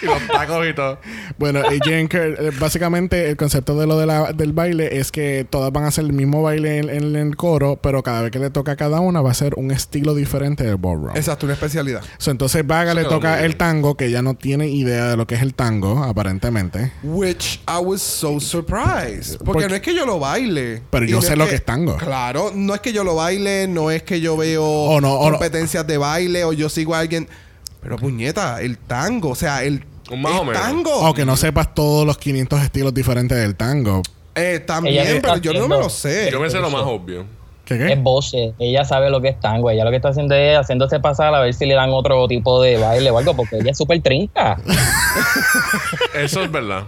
y 0.02 0.06
los 0.06 0.26
tacos 0.28 0.66
y 0.68 0.74
todo. 0.74 0.98
Bueno, 1.38 1.60
y 1.72 1.78
Jen 1.82 2.08
Kerr, 2.08 2.36
eh, 2.40 2.50
básicamente 2.58 3.28
el 3.30 3.36
concepto 3.36 3.78
de 3.78 3.86
lo 3.86 3.98
de 3.98 4.06
la- 4.06 4.32
del 4.32 4.52
baile 4.52 4.98
es 4.98 5.10
que 5.12 5.46
todas 5.48 5.72
van 5.72 5.84
a 5.84 5.88
hacer 5.88 6.04
el 6.04 6.12
mismo 6.12 6.42
baile 6.42 6.78
en, 6.78 6.88
en 6.90 7.16
el 7.16 7.36
coro, 7.36 7.76
pero 7.82 8.02
cada 8.02 8.22
vez 8.22 8.30
que 8.30 8.38
le 8.38 8.50
toca 8.50 8.72
a 8.72 8.76
cada 8.76 9.00
una 9.00 9.20
va 9.20 9.30
a 9.30 9.34
ser 9.34 9.54
un 9.56 9.70
estilo 9.70 10.14
diferente 10.14 10.64
del 10.64 10.76
ballroom. 10.76 11.16
Exacto, 11.16 11.46
una 11.46 11.54
especialidad. 11.54 12.02
So, 12.18 12.30
entonces 12.30 12.66
Vaga 12.66 12.94
le 12.94 13.04
toca 13.04 13.44
el 13.44 13.56
tango, 13.56 13.96
que 13.96 14.06
ella 14.06 14.22
no 14.22 14.34
tiene 14.34 14.68
idea 14.68 15.06
de 15.08 15.16
lo 15.16 15.26
que 15.26 15.34
es 15.34 15.42
el 15.42 15.54
tango, 15.54 16.02
aparentemente. 16.04 16.92
Which 17.02 17.60
I 17.68 17.82
was 17.82 18.02
so 18.02 18.40
surprised. 18.40 19.38
Porque 19.38 19.44
Porque- 19.52 19.68
no 19.68 19.74
es 19.74 19.80
que 19.80 19.94
yo 19.94 20.06
lo 20.06 20.18
baile. 20.18 20.82
Pero 20.90 21.06
yo 21.06 21.16
no 21.16 21.22
sé 21.22 21.36
lo 21.36 21.46
que 21.48 21.56
es 21.56 21.64
tango. 21.64 21.96
Claro, 21.96 22.52
no 22.54 22.74
es 22.74 22.80
que 22.80 22.92
yo 22.92 23.04
lo 23.04 23.14
baile, 23.16 23.66
no 23.68 23.90
es 23.90 24.02
que 24.02 24.20
yo 24.20 24.36
veo 24.36 25.00
no, 25.00 25.00
no. 25.00 25.18
competencias 25.30 25.86
de 25.86 25.98
baile 25.98 26.44
o 26.44 26.52
yo 26.52 26.68
sigo 26.68 26.94
a 26.94 27.00
alguien. 27.00 27.28
Pero 27.82 27.96
puñeta, 27.96 28.60
el 28.60 28.76
tango, 28.76 29.30
o 29.30 29.34
sea, 29.34 29.64
el 29.64 29.84
Más 30.16 30.40
o 30.40 30.44
menos. 30.44 30.60
tango. 30.62 31.08
O 31.08 31.14
que 31.14 31.24
no 31.24 31.36
sepas 31.36 31.74
todos 31.74 32.06
los 32.06 32.18
500 32.18 32.62
estilos 32.62 32.92
diferentes 32.94 33.36
del 33.38 33.54
tango. 33.56 34.02
Eh, 34.34 34.54
Ella 34.56 34.66
también, 34.66 35.06
está 35.06 35.34
pero 35.34 35.42
yo 35.42 35.52
no 35.52 35.58
me 35.68 35.74
haciendo. 35.76 35.80
lo 35.84 35.90
sé. 35.90 36.28
Yo 36.30 36.40
me 36.40 36.50
sé 36.50 36.58
lo 36.58 36.70
más 36.70 36.82
obvio. 36.84 37.24
¿Qué 37.64 37.78
qué? 37.78 37.92
Es 37.92 38.02
voce, 38.02 38.52
ella 38.58 38.84
sabe 38.84 39.10
lo 39.10 39.20
que 39.20 39.28
es 39.28 39.38
tango, 39.38 39.70
ella 39.70 39.84
lo 39.84 39.90
que 39.90 39.96
está 39.96 40.08
haciendo 40.08 40.34
es 40.34 40.58
haciéndose 40.58 40.98
pasar 40.98 41.32
a 41.32 41.40
ver 41.40 41.54
si 41.54 41.66
le 41.66 41.74
dan 41.74 41.90
otro 41.90 42.26
tipo 42.26 42.60
de 42.60 42.76
baile 42.78 43.10
o 43.12 43.18
algo, 43.18 43.36
porque 43.36 43.58
ella 43.58 43.70
es 43.70 43.78
súper 43.78 44.00
trinca. 44.02 44.56
Eso 46.14 46.42
es 46.42 46.50
verdad. 46.50 46.84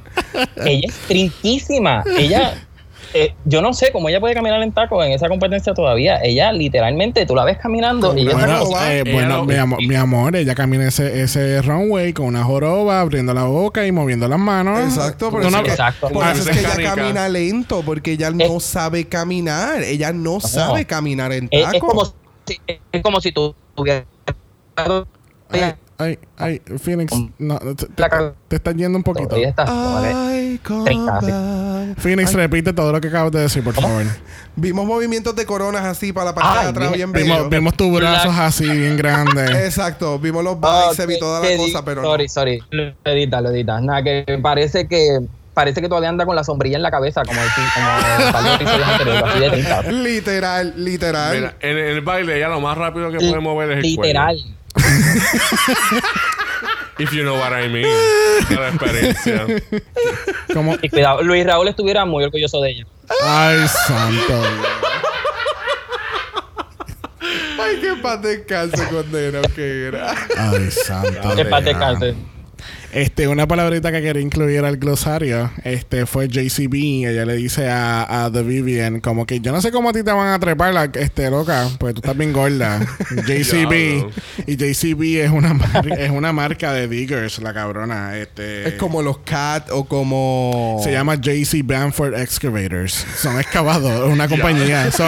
ella 0.64 0.86
es 0.88 0.94
trinquísima. 1.06 2.02
Ella, 2.18 2.66
eh, 3.14 3.34
yo 3.44 3.60
no 3.62 3.72
sé 3.74 3.92
cómo 3.92 4.08
ella 4.08 4.20
puede 4.20 4.34
caminar 4.34 4.62
en 4.62 4.72
taco 4.72 5.02
en 5.04 5.12
esa 5.12 5.28
competencia 5.28 5.74
todavía. 5.74 6.18
Ella 6.22 6.52
literalmente, 6.52 7.26
tú 7.26 7.34
la 7.34 7.44
ves 7.44 7.58
caminando 7.58 8.16
y 8.16 8.22
ella 8.22 8.32
Bueno, 8.34 8.62
eh, 8.86 9.02
Ella 9.04 9.12
bueno 9.12 9.36
lo- 9.38 9.44
mi, 9.44 9.54
amor, 9.56 9.86
mi 9.86 9.94
amor, 9.94 10.36
ella 10.36 10.54
camina 10.54 10.88
ese, 10.88 11.22
ese 11.22 11.60
runway 11.62 12.12
con 12.12 12.26
una 12.26 12.44
joroba, 12.44 13.00
abriendo 13.00 13.34
la 13.34 13.44
boca 13.44 13.86
y 13.86 13.92
moviendo 13.92 14.28
las 14.28 14.38
manos. 14.38 14.80
Exacto, 14.80 15.30
por 15.30 15.42
eso, 15.42 15.50
no- 15.50 15.62
que, 15.62 15.70
Exacto. 15.70 16.08
por 16.08 16.12
Como 16.12 16.30
eso 16.30 16.50
es 16.50 16.56
que 16.56 16.60
ella 16.60 16.94
camina 16.94 17.28
lento, 17.28 17.82
porque 17.84 18.12
ella 18.12 18.30
no 18.30 18.60
sabe 18.60 19.06
caminar. 19.06 19.82
Ella 19.82 20.12
no 20.12 20.40
sabe 20.40 20.86
caminar 20.86 21.32
en 21.32 21.48
es, 21.50 21.64
taco. 21.64 21.76
es 21.76 21.82
como 21.82 22.04
si, 22.46 22.60
es 22.92 23.02
como 23.02 23.20
si 23.20 23.32
tú 23.32 23.54
tuvieras 23.74 24.04
Ay, 25.98 26.18
ay, 26.36 26.60
Phoenix, 26.78 27.12
no, 27.38 27.58
te, 27.58 27.86
te- 27.86 28.56
estás 28.56 28.74
yendo 28.74 28.96
un 28.98 29.04
poquito. 29.04 29.36
Ay, 29.56 30.58
sí. 30.66 31.94
Phoenix, 31.98 32.32
repite 32.34 32.72
todo 32.72 32.92
lo 32.92 33.00
que 33.00 33.08
acabas 33.08 33.32
de 33.32 33.40
decir, 33.40 33.62
por 33.62 33.74
favor. 33.74 34.04
Vimos 34.56 34.84
movimientos 34.86 35.34
de 35.36 35.46
coronas 35.46 35.84
así 35.84 36.12
para 36.12 36.26
la 36.26 36.34
parte 36.34 36.60
de 36.64 36.68
atrás, 36.70 36.92
bien 36.92 37.12
bello. 37.12 37.34
Vimos, 37.34 37.50
vimos 37.50 37.74
tus 37.74 37.92
brazos 37.94 38.34
así, 38.36 38.68
bien 38.68 38.96
grandes. 38.96 39.50
Exacto, 39.64 40.18
vimos 40.18 40.42
los 40.44 40.56
Ah, 40.62 40.88
bíceps 40.90 41.14
y 41.14 41.18
toda 41.18 41.40
la 41.40 41.56
cosa, 41.56 41.84
pero 41.84 42.02
no. 42.02 42.08
Sorry, 42.08 42.28
sorry. 42.28 42.62
Lo 42.70 42.92
edita, 43.04 43.40
lo 43.40 43.50
edita. 43.50 43.80
Nada, 43.80 44.02
que 44.02 44.38
parece 44.42 44.86
que 44.88 45.20
parece 45.54 45.82
que 45.82 45.88
todavía 45.88 46.08
anda 46.08 46.24
con 46.24 46.34
la 46.34 46.44
sombrilla 46.44 46.76
en 46.76 46.82
la 46.82 46.90
cabeza, 46.90 47.22
como, 47.24 47.38
decir, 47.40 47.64
como 47.74 47.86
el 48.26 48.32
par 48.32 48.42
de 48.42 48.54
episodios 48.54 48.88
anteriores, 48.88 49.22
así 49.22 49.40
de 49.40 49.50
30. 49.50 49.82
Literal, 49.92 50.74
literal. 50.76 51.34
Mira, 51.36 51.54
en, 51.60 51.76
el 51.78 52.00
baile 52.00 52.36
ella 52.38 52.48
lo 52.48 52.60
más 52.60 52.76
rápido 52.78 53.10
que 53.10 53.18
puede 53.18 53.38
mover 53.40 53.72
es 53.72 53.76
el 53.78 53.82
Literal. 53.82 54.34
cuello. 54.36 54.56
If 56.98 57.12
you 57.12 57.22
know 57.24 57.36
what 57.36 57.52
I 57.52 57.68
mean. 57.68 57.86
La 58.50 58.68
experiencia. 58.68 59.46
Como, 60.52 60.76
Y 60.82 60.88
cuidado, 60.88 61.22
Luis 61.22 61.44
Raúl 61.46 61.68
estuviera 61.68 62.04
muy 62.04 62.24
orgulloso 62.24 62.60
de 62.60 62.70
ella. 62.70 62.86
ay, 63.24 63.66
santo. 63.86 64.42
Ay, 67.60 67.78
qué 67.80 67.94
paz 68.02 68.20
descanse, 68.22 68.88
condena, 68.88 69.40
que 69.54 69.86
era. 69.86 70.14
Ay, 70.36 70.70
santo. 70.70 71.34
Que 71.34 71.44
paz 71.44 71.64
descanse. 71.64 72.14
Este, 72.92 73.26
una 73.26 73.48
palabrita 73.48 73.90
que 73.90 74.02
quería 74.02 74.20
incluir 74.20 74.64
al 74.66 74.76
glosario, 74.76 75.50
este, 75.64 76.04
fue 76.04 76.28
JCB. 76.28 77.06
Ella 77.08 77.24
le 77.24 77.36
dice 77.36 77.68
a, 77.70 78.24
a 78.26 78.30
The 78.30 78.42
Vivian, 78.42 79.00
como 79.00 79.24
que 79.24 79.40
yo 79.40 79.50
no 79.50 79.62
sé 79.62 79.72
cómo 79.72 79.88
a 79.88 79.92
ti 79.94 80.02
te 80.02 80.12
van 80.12 80.28
a 80.28 80.38
trepar, 80.38 80.74
la, 80.74 80.84
este, 80.84 81.30
loca, 81.30 81.68
porque 81.78 81.94
tú 81.94 82.00
estás 82.00 82.16
bien 82.16 82.34
gorda. 82.34 82.80
JCB. 83.26 84.10
Y 84.46 84.56
JCB 84.56 85.22
es 85.24 85.30
una, 85.30 85.54
mar- 85.54 85.88
es 85.98 86.10
una 86.10 86.32
marca 86.34 86.72
de 86.74 86.86
diggers, 86.86 87.38
la 87.38 87.54
cabrona. 87.54 88.18
Este, 88.18 88.68
Es 88.68 88.74
como 88.74 89.00
los 89.00 89.18
cat 89.20 89.70
o 89.70 89.84
como. 89.84 90.78
Se 90.84 90.92
llama 90.92 91.14
JC 91.14 91.62
Bamford 91.64 92.14
Excavators. 92.20 93.06
Son 93.16 93.40
excavadores, 93.40 94.12
una 94.12 94.28
compañía. 94.32 94.90
So, 94.92 95.04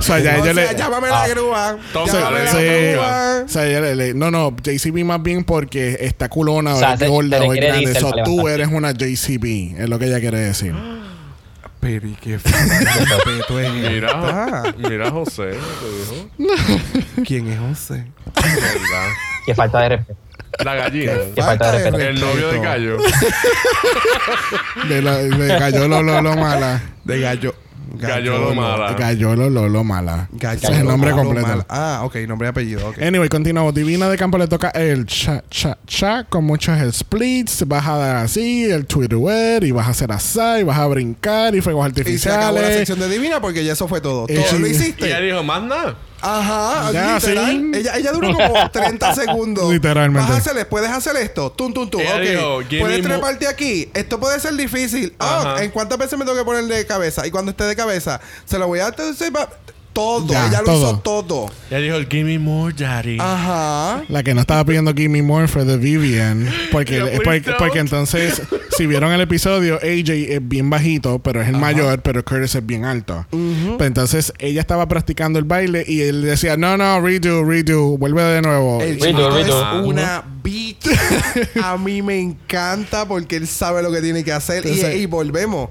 so, 0.00 0.16
ella 0.16 0.40
sea, 0.42 0.52
le- 0.52 0.76
llámame 0.76 1.08
la 1.08 1.26
grúa. 1.28 1.76
Toma, 1.92 2.12
Llámame 2.12 2.38
le 2.38 2.44
la 2.44 2.58
digo, 2.58 2.72
Sí. 2.78 2.92
grúa. 2.92 3.42
O 3.44 3.48
sea, 3.48 3.66
ella 3.66 3.80
le- 3.80 3.96
le- 3.96 4.14
no, 4.14 4.30
no, 4.30 4.54
JCB 4.62 5.04
más 5.04 5.20
bien 5.20 5.42
porque 5.42 5.96
está 6.00 6.28
culona 6.28 6.76
o, 6.76 6.80
gorda 7.30 7.46
o 7.46 7.54
es 7.54 7.60
grande. 7.60 7.94
So, 8.00 8.12
tú 8.24 8.48
eres 8.48 8.68
una 8.68 8.92
JCB, 8.92 9.80
es 9.80 9.88
lo 9.88 9.98
que 9.98 10.06
ella 10.06 10.20
quiere 10.20 10.38
decir. 10.38 10.74
Pero 11.80 12.08
y 12.08 12.14
qué 12.14 12.38
respeto 12.38 13.60
es 13.60 13.70
Mira, 13.72 14.74
mira 14.78 15.10
José, 15.10 15.50
te 15.50 15.58
dijo. 15.58 16.30
¿Quién 17.26 17.48
es 17.48 17.58
José? 17.58 18.06
Qué 19.44 19.54
falta 19.54 19.80
de 19.80 19.88
respeto. 19.90 20.18
La 20.64 20.74
gallina. 20.76 21.12
Qué 21.34 21.42
falta 21.42 21.72
de 21.72 21.78
respeto. 21.78 21.98
El 21.98 22.20
novio 22.20 22.48
de 22.52 22.60
Cayo. 22.60 22.96
De, 24.88 25.02
la, 25.02 25.18
de 25.18 25.48
Gallolo 25.48 26.02
Lolo 26.02 26.34
Mala. 26.36 26.80
De 27.04 27.20
gallo. 27.20 27.54
Gallolo 27.98 28.54
mala. 28.54 28.92
Gallolo 28.94 29.50
Lolo 29.50 29.84
Mala. 29.84 30.28
Gallo. 30.32 30.58
Ese 30.62 30.72
es 30.72 30.78
el 30.80 30.86
nombre 30.86 31.10
Gallolo 31.10 31.28
completo. 31.28 31.48
mal. 31.48 31.66
Ah, 31.68 32.00
ok, 32.04 32.16
nombre 32.28 32.48
y 32.48 32.50
apellido. 32.50 32.92
Anyway, 33.00 33.28
continuamos. 33.28 33.74
Divina 33.74 34.08
de 34.08 34.16
Campo 34.16 34.38
le 34.38 34.46
toca 34.48 34.70
el 34.70 35.06
cha, 35.06 35.42
cha, 35.50 35.78
cha 35.86 36.24
con 36.24 36.44
muchos 36.44 36.78
splits. 36.94 37.66
Vas 37.66 37.86
a 37.86 37.96
dar 37.96 38.16
así, 38.16 38.64
el 38.64 38.86
Twitter 38.86 39.64
y 39.64 39.70
vas 39.70 39.86
a 39.86 39.90
hacer 39.90 40.10
así, 40.12 40.40
y 40.60 40.62
vas 40.62 40.78
a 40.78 40.86
brincar 40.86 41.54
y 41.54 41.60
fuegos 41.60 41.90
Y 42.06 42.18
se 42.18 42.28
acabó 42.30 42.54
la 42.54 42.60
artificiales. 42.60 42.76
sección 42.78 43.00
de 43.00 43.08
Divina 43.08 43.40
porque 43.40 43.64
ya 43.64 43.72
eso 43.72 43.86
fue 43.88 44.00
todo. 44.00 44.26
Eh, 44.28 44.34
Todo 44.48 44.58
lo 44.58 44.66
Y 44.66 44.70
ella 44.70 44.80
hiciste. 44.82 45.20
dijo, 45.22 45.42
más 45.42 45.62
nada. 45.62 45.96
Ajá, 46.24 46.90
Ya, 46.92 47.14
literal. 47.16 47.50
sí. 47.50 47.78
Ella, 47.78 47.96
ella 47.96 48.12
duró 48.12 48.32
como 48.32 48.70
30 48.72 49.14
segundos. 49.14 49.70
Literalmente. 49.72 50.28
Vas 50.32 50.46
a 50.46 50.50
hacer, 50.50 50.68
puedes 50.68 50.90
hacer 50.90 51.16
esto. 51.16 51.52
Tum, 51.52 51.72
tum, 51.74 51.88
tum. 51.90 52.00
Ella 52.00 52.16
Ok. 52.16 52.64
dijo, 52.68 52.82
puedes 52.84 53.02
treparte 53.02 53.46
aquí. 53.46 53.90
Esto 53.94 54.18
puede 54.18 54.40
ser 54.40 54.54
difícil. 54.54 55.14
Ah, 55.18 55.40
Ajá. 55.54 55.62
¿En 55.64 55.70
cuántas 55.70 55.98
veces 55.98 56.18
me 56.18 56.24
tengo 56.24 56.38
que 56.38 56.44
poner 56.44 56.64
de 56.64 56.86
cabeza? 56.86 57.26
Y 57.26 57.30
cuando 57.30 57.50
esté 57.50 57.64
de 57.64 57.76
cabeza, 57.76 58.20
se 58.46 58.58
lo 58.58 58.66
voy 58.66 58.80
a... 58.80 58.92
todo. 59.94 60.26
Ya, 60.28 60.48
ella 60.48 60.58
lo 60.60 60.64
todo. 60.66 60.76
hizo 60.90 60.98
todo. 60.98 61.50
Ya 61.70 61.78
dijo, 61.78 61.96
give 62.10 62.24
me 62.24 62.38
more, 62.38 62.74
daddy. 62.76 63.16
Ajá. 63.18 64.02
La 64.08 64.22
que 64.22 64.34
no 64.34 64.42
estaba 64.42 64.64
pidiendo 64.64 64.92
Gimme 64.92 65.22
More 65.22 65.48
fue 65.48 65.64
de 65.64 65.78
Vivian. 65.78 66.46
Porque, 66.70 66.94
Yeah, 67.44 67.56
porque, 67.58 67.78
entonces, 67.78 68.42
si 68.76 68.86
vieron 68.86 69.12
el 69.12 69.20
episodio, 69.22 69.76
AJ 69.76 70.10
es 70.10 70.46
bien 70.46 70.68
bajito, 70.68 71.18
pero 71.20 71.40
es 71.40 71.48
el 71.48 71.56
mayor, 71.56 72.02
pero 72.02 72.22
Curtis 72.24 72.54
es 72.56 72.66
bien 72.66 72.84
alto. 72.84 73.24
Pero 73.30 73.84
entonces 73.84 74.32
ella 74.38 74.60
estaba 74.60 74.86
practicando 74.88 75.38
el 75.38 75.44
baile 75.46 75.84
y 75.86 76.02
él 76.02 76.22
decía, 76.22 76.56
no, 76.56 76.76
no, 76.76 77.00
redo, 77.00 77.44
redo, 77.44 77.96
vuelve 77.96 78.22
de 78.22 78.42
nuevo. 78.42 78.82
El 78.82 78.98
Y- 78.98 79.00
chico 79.00 79.30
Rito, 79.30 79.80
es 79.80 79.86
una 79.86 80.22
bitch. 80.42 80.86
A 81.62 81.76
mí 81.78 82.02
me 82.02 82.18
encanta 82.20 83.06
porque 83.06 83.36
él 83.36 83.46
sabe 83.46 83.82
lo 83.82 83.90
que 83.92 84.00
tiene 84.02 84.24
que 84.24 84.32
hacer. 84.32 84.64
Y- 84.66 84.68
Entonces- 84.70 84.96
y, 85.00 85.06
volvemos. 85.06 85.70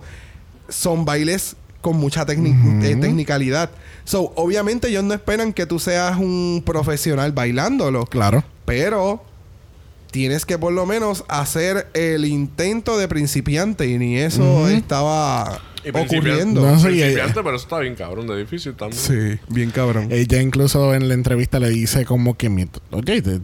Son 0.70 1.06
bailes 1.06 1.56
con 1.82 1.98
mucha 1.98 2.26
tecni- 2.26 2.84
eh, 2.84 2.96
tecnicalidad. 2.96 3.70
So, 4.06 4.34
obviamente 4.36 4.90
ellos 4.90 5.04
no 5.04 5.14
esperan 5.14 5.54
que 5.54 5.66
tú 5.66 5.80
seas 5.80 6.18
un 6.18 6.64
profesional 6.66 7.32
bailándolo. 7.32 8.06
Claro. 8.06 8.44
Pero 8.66 9.24
tienes 10.14 10.46
que 10.46 10.58
por 10.60 10.72
lo 10.72 10.86
menos 10.86 11.26
hacer 11.28 11.88
el 11.96 12.24
intento 12.24 12.98
de 12.98 13.08
principiante. 13.10 13.88
Y 13.88 13.98
ni 13.98 14.18
eso 14.18 14.70
estaba 14.70 15.60
Y 15.84 15.90
ocurriendo. 15.90 16.62
No, 16.62 16.78
sí, 16.80 16.86
Principiante, 16.86 17.40
eh, 17.40 17.44
pero 17.44 17.56
eso 17.56 17.64
está 17.66 17.80
bien 17.80 17.96
cabrón, 17.96 18.28
de 18.28 18.38
difícil 18.38 18.76
también. 18.76 19.02
Sí, 19.02 19.40
bien 19.50 19.72
cabrón. 19.72 20.08
Ella 20.12 20.40
incluso 20.42 20.94
en 20.94 21.08
la 21.10 21.16
entrevista 21.16 21.60
le 21.60 21.70
dice 21.70 22.06
como 22.06 22.38
que, 22.38 22.50
mi- 22.50 22.68
te- 22.68 22.80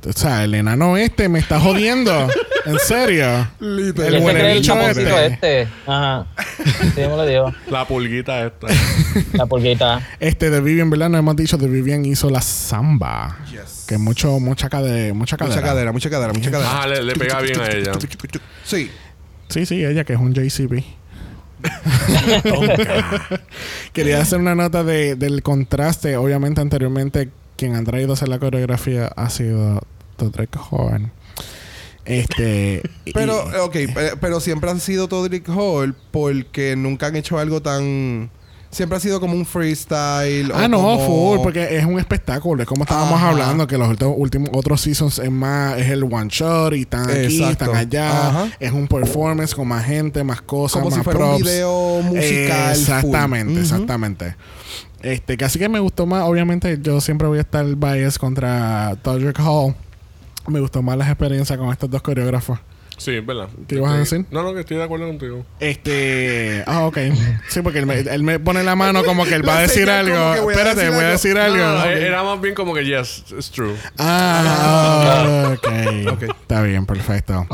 o 0.09 0.13
sea, 0.13 0.43
el 0.43 0.53
enano 0.53 0.95
este 0.95 1.28
me 1.28 1.39
está 1.39 1.59
jodiendo. 1.59 2.30
¿En 2.65 2.78
serio? 2.80 3.49
Literal. 3.59 4.15
El 4.15 4.38
el 4.38 4.61
chaponcito 4.61 5.17
este. 5.17 5.61
este. 5.61 5.67
Ajá. 5.88 6.28
Sí, 6.65 7.01
me 7.01 7.07
lo 7.07 7.26
digo. 7.26 7.53
La 7.72 7.88
pulguita 7.88 8.45
esta. 8.45 8.67
La 9.34 9.45
pulguita. 9.47 10.07
Este 10.20 10.49
de 10.51 10.61
Vivian, 10.61 10.89
¿verdad? 10.89 11.09
No 11.09 11.17
hemos 11.17 11.36
dicho 11.36 11.57
de 11.57 11.67
Vivian 11.67 12.05
hizo 12.05 12.30
la 12.30 12.41
samba. 12.41 13.39
Yes. 13.49 13.78
Que 13.89 13.97
mucho, 13.97 14.39
mucha, 14.39 14.69
cade 14.69 15.13
mucha 15.13 15.35
cadera. 15.35 15.55
Mucha 15.55 15.67
cadera, 15.67 15.91
mucha 15.91 16.09
cadera, 16.11 16.31
mucha 16.33 16.51
cadera. 16.51 16.83
Ah, 16.83 16.87
le, 16.87 17.01
le 17.01 17.13
pega 17.15 17.41
bien 17.41 17.59
a 17.59 17.69
ella. 17.71 17.93
Sí. 18.63 18.91
Sí, 19.47 19.65
sí, 19.65 19.83
ella 19.83 20.03
que 20.03 20.13
es 20.13 20.19
un 20.19 20.31
JCB. 20.31 20.83
Quería 23.93 24.21
hacer 24.21 24.39
una 24.39 24.55
nota 24.55 24.83
de, 24.83 25.15
del 25.15 25.41
contraste. 25.41 26.17
Obviamente, 26.17 26.61
anteriormente, 26.61 27.29
quien 27.57 27.75
han 27.75 27.85
traído 27.85 28.11
a 28.11 28.13
hacer 28.13 28.29
la 28.29 28.39
coreografía 28.39 29.07
ha 29.07 29.29
sido 29.29 29.81
Todrick 30.17 30.55
Horn. 30.71 31.11
Este. 32.05 32.81
y- 33.05 33.13
Pero, 33.13 33.43
ok, 33.65 33.73
pe- 33.93 34.17
pero 34.19 34.39
siempre 34.39 34.69
han 34.69 34.79
sido 34.79 35.07
Todrick 35.07 35.47
Hall 35.49 35.95
porque 36.11 36.75
nunca 36.75 37.07
han 37.07 37.15
hecho 37.15 37.39
algo 37.39 37.61
tan. 37.61 38.29
Siempre 38.72 38.97
ha 38.97 38.99
sido 39.01 39.20
como 39.20 39.34
un 39.34 39.45
freestyle. 39.47 40.51
Ah, 40.53 40.65
o 40.65 40.67
no, 40.67 40.78
como- 40.78 41.05
full, 41.07 41.39
porque 41.41 41.78
es 41.78 41.86
un 41.86 41.97
espectáculo. 41.99 42.61
Es 42.61 42.70
como 42.70 42.84
estábamos 42.84 43.15
Ajá. 43.15 43.30
hablando, 43.30 43.65
que 43.65 43.78
los 43.80 43.89
últimos, 44.15 44.49
otros 44.53 44.82
seasons 44.82 45.17
es 45.17 45.32
más, 45.32 45.78
es 45.80 45.89
el 45.89 46.03
one 46.03 46.28
shot 46.30 46.74
y 46.76 46.82
están 46.82 47.09
aquí, 47.09 47.39
Exacto. 47.41 47.65
están 47.65 47.76
allá. 47.76 48.28
Ajá. 48.30 48.47
Es 48.59 48.72
un 48.72 48.88
performance 48.88 49.55
con 49.55 49.67
más 49.67 49.84
gente, 49.86 50.24
más 50.24 50.41
cosas, 50.41 50.84
Como 50.84 50.91
más 50.91 50.99
si 50.99 51.03
fuera 51.03 51.20
props. 51.20 51.38
un 51.38 51.43
video 51.43 52.01
musical. 52.03 52.76
full. 52.76 52.80
Exactamente, 52.80 53.59
exactamente. 53.59 54.36
Este, 55.01 55.36
casi 55.38 55.57
que 55.57 55.67
me 55.70 55.80
gustó 55.80 56.05
más, 56.05 56.24
obviamente 56.24 56.78
yo 56.82 57.01
siempre 57.01 57.28
voy 57.28 57.39
a 57.39 57.41
estar 57.41 57.65
bias 57.76 58.20
contra 58.20 58.95
Todrick 59.01 59.39
Hall. 59.39 59.74
Me 60.47 60.59
gustó 60.59 60.82
más 60.84 60.97
las 60.97 61.07
experiencias 61.07 61.57
con 61.57 61.72
estos 61.72 61.89
dos 61.89 62.01
coreógrafos. 62.01 62.59
Sí, 62.99 63.15
es 63.15 63.25
verdad. 63.25 63.47
¿Qué 63.67 63.75
ibas 63.75 63.93
a 63.93 63.97
decir? 63.97 64.25
No, 64.29 64.43
no, 64.43 64.53
que 64.53 64.59
estoy 64.59 64.77
de 64.77 64.83
acuerdo 64.83 65.07
contigo. 65.07 65.45
Este, 65.59 66.63
ah, 66.67 66.85
ok. 66.85 66.97
Sí, 67.47 67.61
porque 67.61 67.79
él 67.79 67.85
me, 67.87 67.99
él 67.99 68.23
me 68.23 68.39
pone 68.39 68.61
la 68.63 68.75
mano 68.75 69.03
como 69.03 69.25
que 69.25 69.33
él 69.35 69.47
va 69.47 69.57
a 69.57 69.61
decir 69.63 69.89
algo. 69.89 70.15
voy 70.43 70.53
a 70.53 70.57
Espérate, 70.57 70.81
decir 70.81 70.89
voy 70.91 70.99
a 70.99 70.99
algo. 71.05 71.11
decir 71.11 71.37
algo. 71.37 71.57
no, 71.57 71.73
no, 71.73 71.79
Ok. 71.79 71.85
Era 71.87 72.23
más 72.23 72.41
bien 72.41 72.53
como 72.55 72.73
que, 72.75 72.85
yes, 72.85 73.23
it's 73.31 73.49
true. 73.49 73.73
Ah, 73.97 75.55
ok. 75.57 75.67
Ok. 76.13 76.23
Está 76.41 76.61
bien, 76.61 76.85
perfecto. 76.85 77.47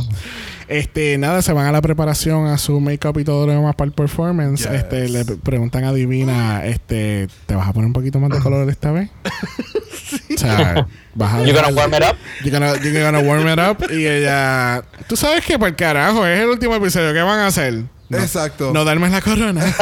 Este, 0.68 1.18
nada, 1.20 1.44
se 1.44 1.54
van 1.54 1.68
a 1.68 1.72
la 1.72 1.82
preparación, 1.82 2.48
a 2.48 2.58
su 2.58 2.80
make-up 2.80 3.20
y 3.20 3.24
todo 3.24 3.46
lo 3.46 3.54
demás 3.54 3.76
para 3.76 3.88
el 3.88 3.94
performance. 3.94 4.64
Yes. 4.64 4.72
Este, 4.72 5.10
le 5.10 5.24
preguntan 5.24 5.84
a 5.84 5.94
Divina, 5.94 6.66
este, 6.66 7.28
¿te 7.46 7.54
vas 7.56 7.68
a 7.68 7.74
poner 7.74 7.86
un 7.86 7.94
poquito 7.94 8.20
más 8.20 8.32
de 8.32 8.40
color 8.40 8.68
esta 8.68 8.92
vez? 8.92 9.10
O 10.36 10.38
sea, 10.42 10.88
vas 11.14 11.34
a 11.34 11.44
You 11.44 11.54
gonna 11.54 11.70
warm 11.70 11.94
it 11.94 12.04
up? 12.04 12.16
You're 12.44 12.52
gonna, 12.60 12.76
you're 12.84 13.02
gonna 13.04 13.20
warm 13.20 13.48
it 13.48 13.60
up. 13.60 13.92
Y 13.92 14.06
ella, 14.08 14.84
tú 15.08 15.16
sabes 15.16 15.46
que 15.46 15.58
por 15.58 15.76
carajo, 15.76 16.26
es 16.26 16.40
el 16.42 16.48
último 16.50 16.76
episodio. 16.76 17.14
¿Qué 17.14 17.22
van 17.22 17.40
a 17.40 17.48
hacer? 17.48 17.84
No, 18.08 18.20
Exacto. 18.20 18.72
no 18.72 18.86
darme 18.86 19.10
la 19.10 19.20
corona. 19.20 19.66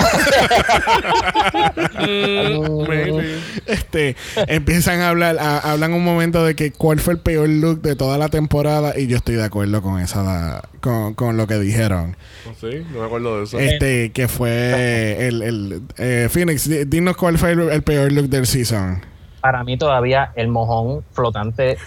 Este, 3.65 4.15
empiezan 4.47 4.99
a 5.01 5.09
hablar, 5.09 5.37
a- 5.39 5.59
hablan 5.71 5.93
un 5.93 6.03
momento 6.03 6.43
de 6.45 6.55
que 6.55 6.71
cuál 6.71 6.99
fue 6.99 7.13
el 7.13 7.19
peor 7.19 7.47
look 7.49 7.81
de 7.81 7.95
toda 7.95 8.17
la 8.17 8.29
temporada 8.29 8.97
y 8.97 9.07
yo 9.07 9.17
estoy 9.17 9.35
de 9.35 9.43
acuerdo 9.43 9.81
con 9.81 9.99
esa, 9.99 10.63
con, 10.81 11.13
con 11.13 11.37
lo 11.37 11.47
que 11.47 11.59
dijeron. 11.59 12.15
No 12.45 12.53
sé, 12.59 12.83
no 12.91 12.99
me 12.99 13.05
acuerdo 13.05 13.37
de 13.39 13.43
eso. 13.45 13.59
Este, 13.59 14.11
que 14.11 14.27
fue 14.27 15.27
el, 15.27 15.41
el 15.41 15.81
eh, 15.97 16.27
Phoenix, 16.31 16.67
di- 16.69 16.85
dinos 16.85 17.15
cuál 17.17 17.37
fue 17.37 17.51
el, 17.51 17.59
el 17.69 17.81
peor 17.83 18.11
look 18.11 18.29
del 18.29 18.45
season. 18.47 19.01
Para 19.43 19.61
mí 19.65 19.77
todavía 19.77 20.31
el 20.35 20.47
mojón 20.47 21.03
flotante. 21.11 21.77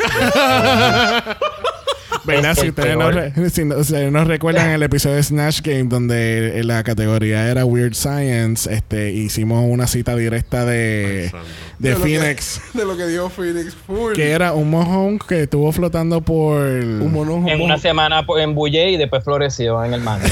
¿Verdad? 2.25 2.51
Es 2.51 2.59
Si 2.59 2.65
el 2.65 2.71
ustedes, 2.71 2.93
no, 2.99 3.09
peor. 3.09 3.15
re- 3.15 3.51
si 3.51 3.65
no- 3.65 3.77
ustedes 3.77 4.13
no 4.13 4.25
recuerdan 4.25 4.69
el 4.71 4.83
episodio 4.83 5.17
de 5.17 5.23
Snatch 5.23 5.63
Game 5.63 5.85
donde 5.85 6.61
la 6.65 6.83
categoría 6.83 7.49
era 7.49 7.65
Weird 7.65 7.95
Science, 7.95 8.71
este, 8.71 9.13
hicimos 9.13 9.65
una 9.67 9.87
cita 9.87 10.15
directa 10.17 10.67
de, 10.67 11.33
de 11.79 11.91
lo 11.93 11.97
que- 12.03 12.19
Phoenix. 12.19 12.61
de 12.75 12.85
lo 12.85 12.95
que 12.97 13.07
dijo 13.07 13.31
Phoenix 13.31 13.75
Full. 13.87 14.13
Que 14.15 14.33
era 14.33 14.53
un 14.53 14.69
mojón 14.71 15.19
que 15.19 15.45
estuvo 15.45 15.73
flotando 15.73 16.21
por... 16.21 16.59
Un 16.61 17.11
mono. 17.13 17.49
en 17.49 17.61
una 17.63 17.79
semana 17.79 18.27
po- 18.27 18.39
embullé 18.39 18.91
y 18.91 18.97
después 18.99 19.25
floreció 19.25 19.83
en 19.83 19.95
el 19.95 20.03
mango. 20.03 20.27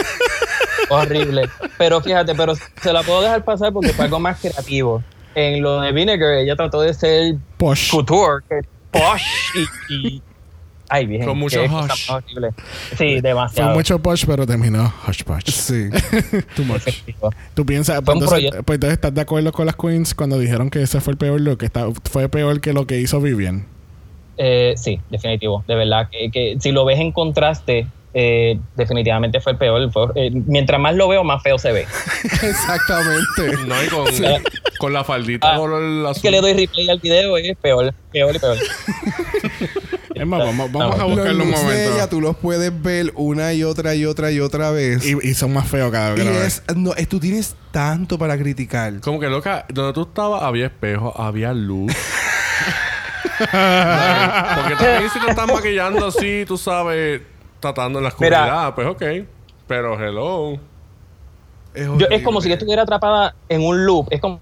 Horrible. 0.88 1.48
Pero 1.76 2.00
fíjate, 2.00 2.34
pero 2.34 2.54
se 2.54 2.92
la 2.92 3.02
puedo 3.02 3.20
dejar 3.22 3.44
pasar 3.44 3.72
porque 3.72 3.90
fue 3.90 4.06
algo 4.06 4.18
más 4.20 4.38
creativo. 4.40 5.02
En 5.38 5.62
lo 5.62 5.80
de 5.80 5.92
Vinegar, 5.92 6.34
ella 6.34 6.56
trató 6.56 6.80
de 6.80 6.92
ser 6.94 7.36
Posh. 7.58 7.90
couture, 7.90 8.44
que 8.48 8.60
posh 8.90 9.22
y, 9.88 9.94
y- 9.94 10.22
ay, 10.88 11.06
bien. 11.06 11.24
Con 11.24 11.38
mucho 11.38 11.62
hush. 11.62 12.08
Sí, 12.90 12.96
Fue 12.96 13.20
demasiado. 13.22 13.74
mucho 13.74 13.98
posh, 14.00 14.24
pero 14.26 14.46
terminó 14.46 14.92
hush 15.06 15.22
posh. 15.22 15.50
Sí. 15.50 15.90
Too 16.56 16.64
much. 16.64 16.82
¿Tú 17.54 17.64
piensas, 17.64 17.96
Fue 17.96 18.04
pues 18.04 18.16
un 18.16 18.22
entonces, 18.22 18.28
proyecto. 18.30 18.62
pues 18.64 18.76
entonces 18.76 18.94
estás 18.94 19.14
de 19.14 19.20
acuerdo 19.20 19.52
con 19.52 19.66
las 19.66 19.76
queens 19.76 20.14
cuando 20.14 20.38
dijeron 20.38 20.70
que 20.70 20.82
ese 20.82 21.00
fue 21.00 21.12
el 21.12 21.18
peor 21.18 21.40
look? 21.40 21.58
Que 21.58 21.66
está, 21.66 21.86
fue 22.10 22.28
peor 22.28 22.60
que 22.60 22.72
lo 22.72 22.86
que 22.86 22.98
hizo 23.00 23.20
Vivian. 23.20 23.66
Eh, 24.38 24.74
sí, 24.76 25.00
definitivo. 25.10 25.64
De 25.68 25.74
verdad 25.74 26.08
que, 26.10 26.30
que 26.30 26.56
si 26.60 26.72
lo 26.72 26.84
ves 26.84 26.98
en 26.98 27.12
contraste, 27.12 27.86
eh, 28.14 28.58
definitivamente 28.76 29.40
fue 29.40 29.52
el 29.52 29.58
peor. 29.58 29.92
Fue- 29.92 30.06
eh, 30.14 30.30
mientras 30.46 30.80
más 30.80 30.94
lo 30.94 31.08
veo, 31.08 31.24
más 31.24 31.42
feo 31.42 31.58
se 31.58 31.72
ve. 31.72 31.86
Exactamente. 32.42 33.56
No, 33.66 33.82
y 33.82 33.86
con, 33.88 34.06
con 34.78 34.92
la 34.92 35.04
faldita 35.04 35.48
Ah, 35.54 35.56
Es 35.56 36.06
azul. 36.10 36.22
que 36.22 36.30
le 36.30 36.40
doy 36.40 36.52
replay 36.54 36.88
al 36.88 36.98
video 37.00 37.38
y 37.38 37.48
es 37.50 37.56
peor, 37.58 37.92
peor 38.12 38.34
y 38.34 38.38
peor. 38.38 38.56
Es 40.14 40.26
más, 40.26 40.40
vamos, 40.40 40.72
vamos 40.72 40.98
a 40.98 41.04
buscarlo 41.04 41.44
un 41.44 41.50
de 41.52 41.56
ella 41.56 41.62
momento. 41.92 42.08
tú 42.08 42.20
los 42.20 42.36
puedes 42.36 42.82
ver 42.82 43.12
una 43.14 43.52
y 43.52 43.62
otra 43.62 43.94
y 43.94 44.04
otra 44.04 44.32
y 44.32 44.40
otra 44.40 44.72
vez. 44.72 45.04
Y, 45.06 45.34
son 45.34 45.52
más 45.52 45.68
feos 45.68 45.92
cada 45.92 46.14
vez 46.14 46.26
es, 46.66 46.76
no, 46.76 46.92
es- 46.94 47.08
tú 47.08 47.20
tienes 47.20 47.54
tanto 47.70 48.18
para 48.18 48.36
criticar. 48.36 48.98
Como 49.00 49.20
que 49.20 49.28
loca, 49.28 49.64
donde 49.68 49.92
tú 49.92 50.02
estabas 50.02 50.42
había 50.42 50.66
espejo, 50.66 51.14
había 51.20 51.52
luz. 51.52 51.92
Porque 53.38 54.74
también 54.76 55.10
si 55.12 55.20
te 55.20 55.30
están 55.30 55.46
maquillando 55.52 56.06
así, 56.06 56.44
tú 56.46 56.56
sabes, 56.58 57.22
tratando 57.60 57.98
en 57.98 58.04
la 58.04 58.14
Mira. 58.18 58.38
oscuridad, 58.72 58.74
pues 58.74 58.86
ok. 58.88 59.28
Pero 59.66 59.94
hello. 60.02 60.52
Es, 61.74 61.84
Yo- 61.86 61.92
es 61.94 61.98
horrible. 62.04 62.22
como 62.22 62.40
si 62.40 62.48
yo 62.48 62.54
estuviera 62.54 62.82
atrapada 62.82 63.34
en 63.48 63.64
un 63.64 63.84
loop. 63.84 64.08
Es 64.10 64.20
como 64.20 64.36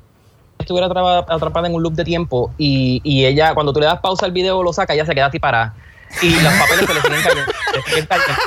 si 0.58 0.62
estuviera 0.62 0.86
atrapada, 0.86 1.26
atrapada 1.28 1.66
en 1.68 1.74
un 1.74 1.82
loop 1.82 1.94
de 1.94 2.04
tiempo 2.04 2.52
y, 2.56 3.00
y 3.04 3.24
ella, 3.26 3.54
cuando 3.54 3.72
tú 3.72 3.80
le 3.80 3.86
das 3.86 4.00
pausa 4.00 4.24
al 4.26 4.32
video, 4.32 4.62
lo 4.62 4.72
saca, 4.72 4.94
ella 4.94 5.04
se 5.04 5.14
queda 5.14 5.26
así 5.26 5.38
parada. 5.38 5.74
Y 6.22 6.30
los 6.40 6.52
papeles 6.52 6.86
se 6.86 6.94
le 6.94 7.00
siguen 7.00 7.22
cayendo. 7.22 7.52
se 7.74 7.82
siguen 7.90 8.06
cayendo. 8.06 8.42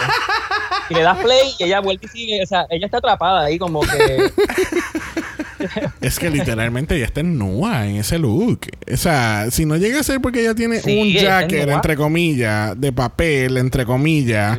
Y 0.89 0.93
le 0.95 1.01
das 1.03 1.17
play 1.19 1.53
y 1.59 1.63
ella 1.65 1.81
vuelve 1.81 2.05
y 2.05 2.07
sigue. 2.07 2.43
O 2.43 2.47
sea, 2.47 2.65
ella 2.69 2.85
está 2.85 2.97
atrapada 2.99 3.41
ahí 3.45 3.59
como 3.59 3.81
que... 3.81 4.31
Es 6.01 6.19
que 6.19 6.29
literalmente 6.29 6.95
ella 6.95 7.05
está 7.05 7.23
nua 7.23 7.85
en 7.87 7.97
ese 7.97 8.17
look. 8.19 8.61
O 8.91 8.97
sea, 8.97 9.47
si 9.51 9.65
no 9.65 9.75
llega 9.77 9.99
a 9.99 10.03
ser 10.03 10.21
porque 10.21 10.41
ella 10.41 10.55
tiene 10.55 10.79
Sí, 10.81 10.97
un 10.99 11.11
jacket, 11.13 11.65
nua. 11.65 11.75
entre 11.75 11.95
comillas, 11.95 12.79
de 12.79 12.91
papel, 12.91 13.57
entre 13.57 13.85
comillas, 13.85 14.57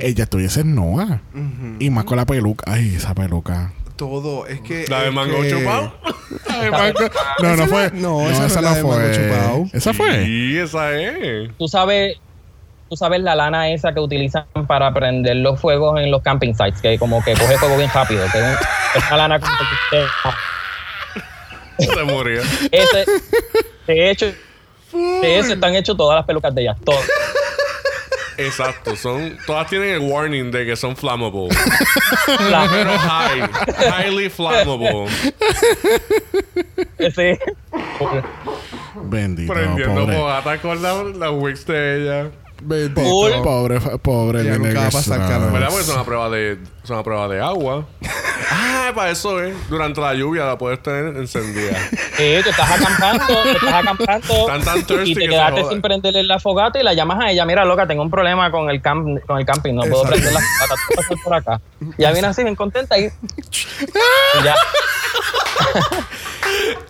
ella 0.00 0.24
estuviese 0.24 0.64
nua. 0.64 1.20
Ujú. 1.34 1.76
Y 1.78 1.90
más 1.90 2.04
con 2.04 2.16
la 2.16 2.26
peluca. 2.26 2.64
Ay, 2.72 2.94
esa 2.96 3.14
peluca. 3.14 3.72
Todo. 3.96 4.46
Es 4.46 4.60
que. 4.62 4.86
La 4.88 5.02
de 5.02 5.10
mango 5.10 5.40
que- 5.42 5.50
chupado. 5.50 5.94
No, 7.42 7.56
no 7.56 7.66
fue. 7.66 7.90
no, 7.94 8.28
esa 8.30 8.40
no 8.40 8.46
es 8.46 8.54
la 8.62 8.74
de 8.74 8.82
mango 8.82 9.12
chupao. 9.12 9.68
Esa 9.72 9.92
fue. 9.92 10.24
Sí, 10.24 10.58
esa 10.58 10.92
es. 11.00 11.50
Tú 11.58 11.66
sabes... 11.68 12.16
Tú 12.92 12.96
sabes 12.96 13.22
la 13.22 13.34
lana 13.34 13.70
esa 13.70 13.94
que 13.94 14.00
utilizan 14.00 14.44
para 14.68 14.92
prender 14.92 15.36
los 15.36 15.58
fuegos 15.58 15.98
en 15.98 16.10
los 16.10 16.20
camping 16.20 16.52
sites, 16.52 16.78
que 16.82 16.98
como 16.98 17.24
que 17.24 17.32
coge 17.32 17.56
fuego 17.56 17.78
bien 17.78 17.88
rápido. 17.90 18.22
Que 18.30 18.38
es 18.38 19.06
una 19.06 19.16
lana 19.16 19.40
como 19.40 19.54
que... 19.88 21.86
Se 21.86 22.02
murió. 22.04 22.42
Ese, 22.70 23.06
de 23.86 24.10
hecho, 24.10 24.26
de 24.92 25.38
eso 25.38 25.54
están 25.54 25.74
hechas 25.74 25.96
todas 25.96 26.16
las 26.16 26.26
pelucas 26.26 26.54
de 26.54 26.60
ella. 26.64 26.76
Todas. 26.84 27.08
Exacto. 28.36 28.94
Son, 28.94 29.38
todas 29.46 29.66
tienen 29.68 29.88
el 29.94 30.00
warning 30.00 30.50
de 30.50 30.66
que 30.66 30.76
son 30.76 30.94
flammable. 30.94 31.48
La- 32.50 32.68
Pero 32.70 32.90
high. 32.98 34.04
Highly 34.06 34.28
flammable. 34.28 35.06
ese- 36.98 37.38
Bendito, 39.04 39.50
Prendiendo 39.54 40.06
fogata 40.08 40.58
con 40.58 40.82
la, 40.82 41.02
la 41.04 41.30
wigs 41.30 41.64
de 41.64 42.02
ella. 42.02 42.30
Bendito. 42.64 43.00
Full. 43.00 43.42
Pobre, 43.42 43.80
pobre. 43.98 44.44
Ya 44.44 44.58
nunca 44.58 44.80
va 44.80 44.86
a 44.86 44.90
pasar 44.90 45.18
Strauss. 45.18 45.30
calor. 45.30 45.52
¿Verdad? 45.52 45.68
Porque 45.68 45.82
es 45.82 45.88
una 45.88 46.04
prueba 46.04 46.30
de, 46.30 46.58
es 46.84 46.90
una 46.90 47.02
prueba 47.02 47.28
de 47.28 47.40
agua. 47.40 47.86
Ah, 48.54 48.92
para 48.94 49.10
eso 49.12 49.42
es. 49.42 49.54
Durante 49.70 50.00
la 50.00 50.12
lluvia 50.14 50.44
la 50.44 50.58
puedes 50.58 50.82
tener 50.82 51.16
encendida. 51.16 51.78
eh, 52.18 52.40
tú 52.42 52.50
estás 52.50 52.70
acampando, 52.70 53.24
tú 53.42 53.48
estás 53.50 53.72
acampando 53.72 54.34
Están 54.34 54.62
tan 54.62 54.82
thirsty 54.84 55.12
y 55.12 55.14
te 55.14 55.28
quedaste 55.28 55.64
sin 55.70 55.80
prenderle 55.80 56.22
la 56.24 56.38
fogata 56.40 56.78
y 56.78 56.82
la 56.82 56.92
llamas 56.92 57.20
a 57.20 57.30
ella. 57.30 57.46
Mira, 57.46 57.64
loca, 57.64 57.86
tengo 57.86 58.02
un 58.02 58.10
problema 58.10 58.50
con 58.50 58.68
el, 58.68 58.82
camp 58.82 59.20
con 59.26 59.38
el 59.38 59.46
camping, 59.46 59.74
no 59.74 59.82
puedo 59.82 60.02
prender 60.02 60.32
la 60.32 60.40
fogata, 60.40 60.74
tú 60.86 60.94
pasas 60.96 61.18
por 61.24 61.34
acá. 61.34 61.60
Ya 61.96 62.12
viene 62.12 62.28
así, 62.28 62.42
bien 62.42 62.56
contenta 62.56 62.98
y, 62.98 63.04
y 63.04 64.44
ya. 64.44 64.54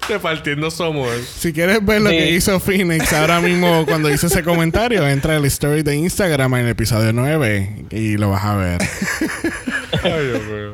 Te 0.08 0.18
partiendo 0.18 0.70
su 0.70 0.82
amor. 0.82 1.10
Si 1.36 1.52
quieres 1.52 1.84
ver 1.84 2.00
lo 2.00 2.10
Sí. 2.10 2.16
que 2.16 2.30
hizo 2.30 2.58
Phoenix 2.58 3.12
ahora 3.12 3.40
mismo 3.40 3.84
cuando 3.86 4.10
hizo 4.10 4.26
ese 4.26 4.42
comentario, 4.42 5.06
entra 5.06 5.36
al 5.36 5.44
story 5.44 5.82
de 5.82 5.94
Instagram 5.96 6.54
en 6.54 6.60
el 6.64 6.68
episodio 6.70 7.12
9 7.12 7.84
y 7.90 8.16
lo 8.16 8.30
vas 8.30 8.44
a 8.44 8.56
ver. 8.56 8.78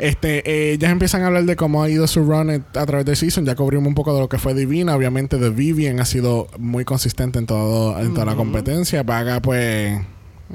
Este, 0.01 0.49
eh, 0.51 0.73
ellas 0.75 0.91
empiezan 0.93 1.23
a 1.23 1.27
hablar 1.27 1.45
de 1.45 1.57
cómo 1.57 1.83
ha 1.83 1.89
ido 1.91 2.07
su 2.07 2.23
run 2.25 2.51
a 2.51 2.87
través 2.87 3.05
del 3.05 3.16
season. 3.16 3.45
Ya 3.45 3.55
cubrimos 3.55 3.87
un 3.89 3.95
poco 3.95 4.14
de 4.14 4.21
lo 4.21 4.29
que 4.29 4.39
fue 4.39 4.55
Divina. 4.55 4.95
Obviamente, 4.95 5.39
The 5.39 5.51
Vivian 5.51 6.01
ha 6.01 6.05
sido 6.05 6.49
muy 6.59 6.85
consistente 6.85 7.39
en 7.39 7.47
todo, 7.47 7.99
en 7.99 8.14
toda 8.14 8.27
la 8.27 8.35
competencia. 8.37 9.03
Vaga, 9.03 9.41
pues. 9.41 10.01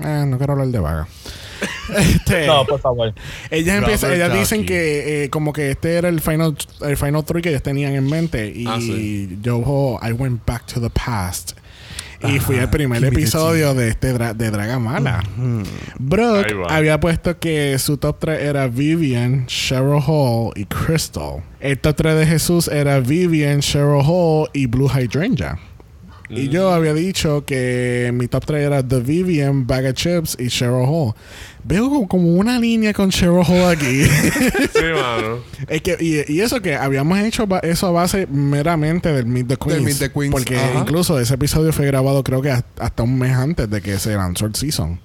eh, 0.03 0.25
no 0.27 0.37
quiero 0.37 0.53
hablar 0.53 0.67
de 0.69 0.79
Vaga. 0.79 1.07
este, 1.97 2.45
No, 2.47 2.65
por 2.65 2.79
favor. 2.79 3.13
ellas 3.49 3.77
empiezan, 3.77 4.13
ellas 4.13 4.33
dicen 4.33 4.65
que 4.65 5.23
eh, 5.25 5.29
como 5.29 5.53
que 5.53 5.71
este 5.71 5.95
era 5.95 6.09
el 6.09 6.19
final, 6.19 6.57
el 6.81 6.97
final 6.97 7.23
three 7.23 7.41
que 7.41 7.49
ellas 7.49 7.63
tenían 7.63 7.93
en 7.93 8.09
mente. 8.09 8.51
Y 8.53 8.65
Ah, 8.67 8.77
sí. 8.79 9.37
yo, 9.41 9.57
oh, 9.65 9.99
I 10.05 10.11
went 10.11 10.45
back 10.45 10.65
to 10.67 10.81
the 10.81 10.89
past. 10.89 11.53
Y 12.27 12.39
fui 12.39 12.57
al 12.57 12.69
primer 12.69 13.01
episodio 13.03 13.73
de 13.73 13.89
este 13.89 14.13
dra- 14.13 14.33
de 14.33 14.49
Dragamala. 14.51 15.23
Brooke 15.99 16.47
había 16.69 16.99
puesto 16.99 17.37
que 17.39 17.77
su 17.79 17.97
top 17.97 18.17
3 18.19 18.41
era 18.41 18.67
Vivian, 18.67 19.45
Cheryl 19.47 20.01
Hall 20.05 20.51
y 20.55 20.65
Crystal. 20.65 21.43
El 21.59 21.77
top 21.79 21.95
3 21.97 22.15
de 22.17 22.25
Jesús 22.25 22.67
era 22.67 22.99
Vivian, 22.99 23.59
Cheryl 23.59 24.01
Hall 24.05 24.47
y 24.53 24.65
Blue 24.67 24.89
Hydrangea. 24.89 25.59
Y 26.29 26.49
yo 26.49 26.71
había 26.71 26.93
dicho 26.93 27.43
que 27.45 28.11
mi 28.13 28.27
top 28.27 28.45
3 28.45 28.65
era 28.65 28.87
The 28.87 28.99
Vivian, 29.01 29.67
Bag 29.67 29.85
of 29.85 29.93
Chips 29.93 30.37
y 30.39 30.47
Cheryl 30.47 30.85
Hall. 30.87 31.13
Veo 31.63 31.89
como- 31.89 32.07
como 32.07 32.33
una 32.35 32.57
línea 32.59 32.93
con 32.93 33.09
Cheryl 33.11 33.43
Hall 33.45 33.69
aquí. 33.71 34.03
Sí, 34.73 34.81
mano. 34.95 35.39
Es 35.67 35.81
que, 35.81 35.97
y, 35.99 36.33
y 36.33 36.41
eso 36.41 36.61
que 36.61 36.75
habíamos 36.75 37.19
hecho 37.19 37.47
eso 37.61 37.87
a 37.87 37.91
base 37.91 38.25
meramente 38.27 39.11
del 39.11 39.25
Meet 39.27 39.47
the 39.47 39.57
Queens. 39.57 39.83
Meet 39.83 39.99
the 39.99 40.11
Queens, 40.11 40.31
Porque 40.31 40.57
ajá. 40.57 40.79
incluso 40.79 41.19
ese 41.19 41.35
episodio 41.35 41.71
fue 41.71 41.85
grabado 41.85 42.23
creo 42.23 42.41
que 42.41 42.49
hasta- 42.51 42.83
hasta 42.85 43.03
un 43.03 43.17
mes 43.19 43.33
antes 43.33 43.69
de 43.69 43.81
que 43.81 43.99
se 43.99 44.15
lanzó 44.15 44.45
el 44.45 44.55
season. 44.55 44.99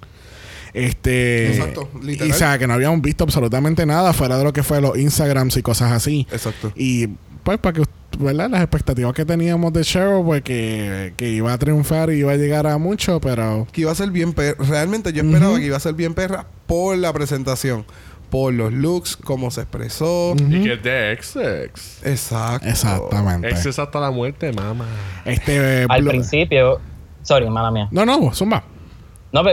Este. 0.73 1.49
Exacto, 1.55 1.89
literal. 2.03 2.27
y, 2.27 2.31
o 2.31 2.35
sea, 2.35 2.57
que 2.57 2.67
no 2.67 2.73
habíamos 2.73 3.01
visto 3.01 3.23
absolutamente 3.23 3.85
nada 3.85 4.13
fuera 4.13 4.37
de 4.37 4.43
lo 4.43 4.53
que 4.53 4.63
fue 4.63 4.81
los 4.81 4.97
Instagrams 4.97 5.57
y 5.57 5.61
cosas 5.61 5.91
así. 5.91 6.27
Exacto. 6.31 6.71
Y 6.75 7.07
pues 7.43 7.57
para 7.59 7.73
que, 7.73 7.83
¿verdad? 8.17 8.49
Las 8.49 8.61
expectativas 8.61 9.13
que 9.13 9.25
teníamos 9.25 9.71
de 9.73 9.83
Cheryl, 9.83 10.23
pues 10.23 10.41
que, 10.41 11.13
que 11.15 11.29
iba 11.29 11.53
a 11.53 11.57
triunfar 11.57 12.09
y 12.09 12.19
iba 12.19 12.31
a 12.31 12.35
llegar 12.35 12.67
a 12.67 12.77
mucho, 12.77 13.19
pero 13.21 13.67
Que 13.71 13.81
iba 13.81 13.91
a 13.91 13.95
ser 13.95 14.11
bien 14.11 14.33
perra. 14.33 14.63
Realmente 14.65 15.13
yo 15.13 15.23
esperaba 15.23 15.57
que 15.57 15.65
iba 15.65 15.77
a 15.77 15.79
ser 15.79 15.93
bien 15.93 16.13
perra 16.13 16.47
por 16.65 16.97
la 16.97 17.13
presentación. 17.13 17.85
Por 18.29 18.53
los 18.53 18.71
looks, 18.71 19.17
cómo 19.17 19.49
se 19.49 19.61
expresó. 19.61 20.35
Y 20.37 20.63
que 20.63 20.73
es 20.73 20.83
de 20.83 21.17
XX. 21.19 22.05
Exacto. 22.05 22.67
exactamente. 22.67 23.49
Exes 23.49 23.79
hasta 23.79 23.99
la 23.99 24.11
muerte, 24.11 24.53
mamá. 24.53 24.85
Este. 25.25 25.87
Al 25.89 26.03
principio, 26.03 26.79
sorry, 27.23 27.49
mala 27.49 27.71
mía. 27.71 27.87
No, 27.89 28.05
no, 28.05 28.31
Zumba. 28.33 28.63
No, 29.31 29.43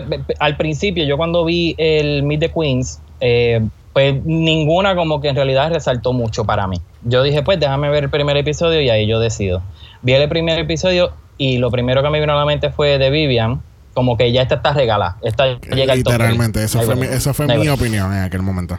al 0.41 0.57
principio, 0.57 1.05
yo 1.05 1.17
cuando 1.17 1.45
vi 1.45 1.75
el 1.79 2.23
Meet 2.23 2.41
the 2.41 2.53
Queens, 2.53 3.01
eh, 3.21 3.67
pues 3.97 4.23
ninguna 4.27 4.95
como 4.95 5.23
que 5.23 5.29
en 5.31 5.37
realidad 5.37 5.73
resaltó 5.73 6.13
mucho 6.13 6.45
para 6.45 6.67
mí. 6.67 6.83
Yo 7.05 7.23
dije, 7.23 7.43
pues 7.43 7.59
déjame 7.59 7.89
ver 7.89 8.05
el 8.05 8.11
primer 8.11 8.37
episodio 8.37 8.83
y 8.83 8.91
ahí 8.91 9.07
yo 9.07 9.21
decido. 9.21 9.63
Vi 10.03 10.13
el 10.13 10.29
primer 10.29 10.59
episodio 10.59 11.13
y 11.39 11.57
lo 11.57 11.71
primero 11.71 12.03
que 12.03 12.11
me 12.11 12.21
vino 12.21 12.35
a 12.35 12.37
la 12.37 12.45
mente 12.45 12.69
fue 12.69 12.99
de 12.99 13.09
Vivian, 13.09 13.63
como 13.95 14.19
que 14.19 14.33
ya 14.33 14.43
esta 14.43 14.57
está 14.57 14.75
regalada. 14.75 15.17
Esta 15.23 15.59
llega 15.75 15.95
Literalmente, 15.95 16.61
Ahí 16.61 16.69
fue, 16.69 16.95
mi, 16.95 17.07
eso 17.07 17.33
fue 17.33 17.47
mi 17.47 17.69
opinión 17.71 18.13
en 18.13 18.25
aquel 18.25 18.43
momento. 18.43 18.79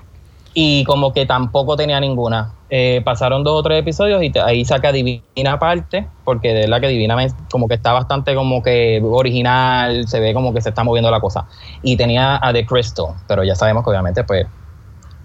Y 0.54 0.84
como 0.84 1.12
que 1.14 1.26
tampoco 1.26 1.76
tenía 1.76 2.00
ninguna. 2.00 2.54
Eh, 2.70 3.02
pasaron 3.04 3.44
dos 3.44 3.60
o 3.60 3.64
tres 3.64 3.80
episodios 3.80 4.22
y 4.22 4.30
te- 4.30 4.42
ahí 4.42 4.66
saca 4.66 4.92
Divina 4.92 5.54
aparte, 5.54 6.06
porque 6.26 6.50
de 6.50 6.62
verdad 6.62 6.82
que 6.82 6.90
Divina 6.90 7.16
me- 7.16 7.32
como 7.50 7.68
que 7.68 7.74
está 7.74 7.92
bastante 7.92 8.36
como 8.36 8.62
que 8.62 9.02
original, 9.04 10.08
se 10.08 10.20
ve 10.20 10.36
como 10.36 10.54
que 10.54 10.62
se 10.62 10.70
está 10.70 10.84
moviendo 10.84 11.10
la 11.10 11.20
cosa. 11.20 11.48
Y 11.82 11.98
tenía 11.98 12.38
a 12.40 12.54
The 12.54 12.68
Crystal, 12.68 13.16
pero 13.28 13.44
ya 13.44 13.56
sabemos 13.56 13.84
que 13.84 13.90
obviamente 13.90 14.24
pues 14.24 14.46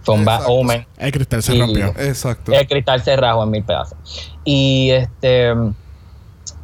bad 0.07 0.21
Exacto. 0.21 0.53
omen. 0.53 0.87
El 0.99 1.13
cristal 1.13 1.43
se 1.43 1.55
Y- 1.57 1.61
rompió. 1.61 1.87
Exacto. 1.99 2.53
El 2.53 2.67
cristal 2.67 3.03
se 3.03 3.17
rajó 3.17 3.45
en 3.45 3.51
mil 3.51 3.63
pedazos. 3.65 3.97
Y 4.45 4.91
este... 4.91 5.53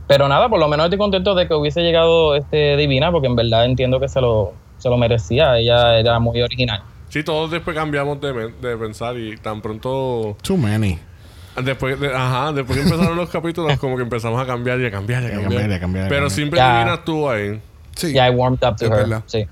Pero 0.06 0.26
nada, 0.26 0.48
por 0.48 0.58
lo 0.58 0.68
menos 0.68 0.84
estoy 0.86 0.98
contento 0.98 1.34
de 1.34 1.46
que 1.46 1.54
hubiese 1.54 1.82
llegado 1.82 2.34
este 2.34 2.76
Divina, 2.76 3.12
porque 3.12 3.26
en 3.26 3.36
verdad 3.36 3.66
entiendo 3.66 4.00
que 4.00 4.08
se 4.08 4.20
lo, 4.20 4.54
se 4.78 4.88
lo 4.88 4.96
merecía. 4.96 5.58
Ella 5.58 5.98
era 5.98 6.18
muy 6.18 6.40
original. 6.40 6.82
Sí, 7.10 7.22
todos 7.22 7.50
después 7.50 7.76
cambiamos 7.76 8.18
de, 8.20 8.32
de 8.52 8.76
pensar 8.76 9.18
y 9.18 9.36
tan 9.36 9.60
pronto. 9.60 10.36
Too 10.42 10.56
many. 10.56 10.98
Después, 11.62 11.98
de- 12.00 12.14
ajá, 12.14 12.52
después 12.52 12.78
que 12.78 12.84
empezaron 12.84 13.16
los 13.16 13.28
capítulos, 13.28 13.78
como 13.78 13.96
que 13.96 14.02
empezamos 14.02 14.40
a 14.40 14.46
cambiar 14.46 14.80
y 14.80 14.86
a 14.86 14.90
cambiar 14.90 15.22
y 15.24 15.26
a 15.26 15.28
Y 15.28 15.32
a 15.32 15.34
cambiar. 15.40 15.50
cambiar, 15.50 15.70
y 15.70 15.74
a 15.74 15.80
cambiar, 15.80 16.04
y 16.04 16.06
a 16.06 16.08
Pero 16.08 16.20
cambiar. 16.20 16.30
siempre 16.36 16.58
Ya. 16.58 16.72
Divina 16.78 16.94
estuvo 16.94 17.30
ahí. 17.30 17.60
Sí. 17.96 18.12
Ya 18.14 18.28
I 18.28 18.30
warmed 18.30 18.62
up 18.64 18.76
to 18.76 18.84
Es 18.86 18.90
her. 18.90 18.96
verdad. 18.96 19.22
Sí. 19.26 19.46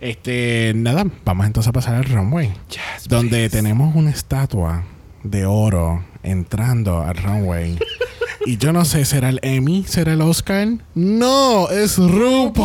Este, 0.00 0.72
nada, 0.74 1.04
vamos 1.24 1.46
entonces 1.46 1.68
a 1.68 1.72
pasar 1.72 1.94
al 1.94 2.04
runway. 2.04 2.52
donde 3.08 3.48
tenemos 3.48 3.94
una 3.94 4.10
estatua 4.10 4.84
de 5.22 5.46
oro 5.46 6.04
entrando 6.22 7.02
al 7.02 7.16
runway. 7.16 7.78
y 8.46 8.56
yo 8.58 8.72
no 8.72 8.84
sé, 8.84 9.04
¿será 9.06 9.28
el 9.30 9.38
Emmy? 9.42 9.84
¿Será 9.86 10.12
el 10.12 10.20
Oscar? 10.20 10.68
No, 10.94 11.68
es 11.70 11.96
RuPaul. 11.96 12.60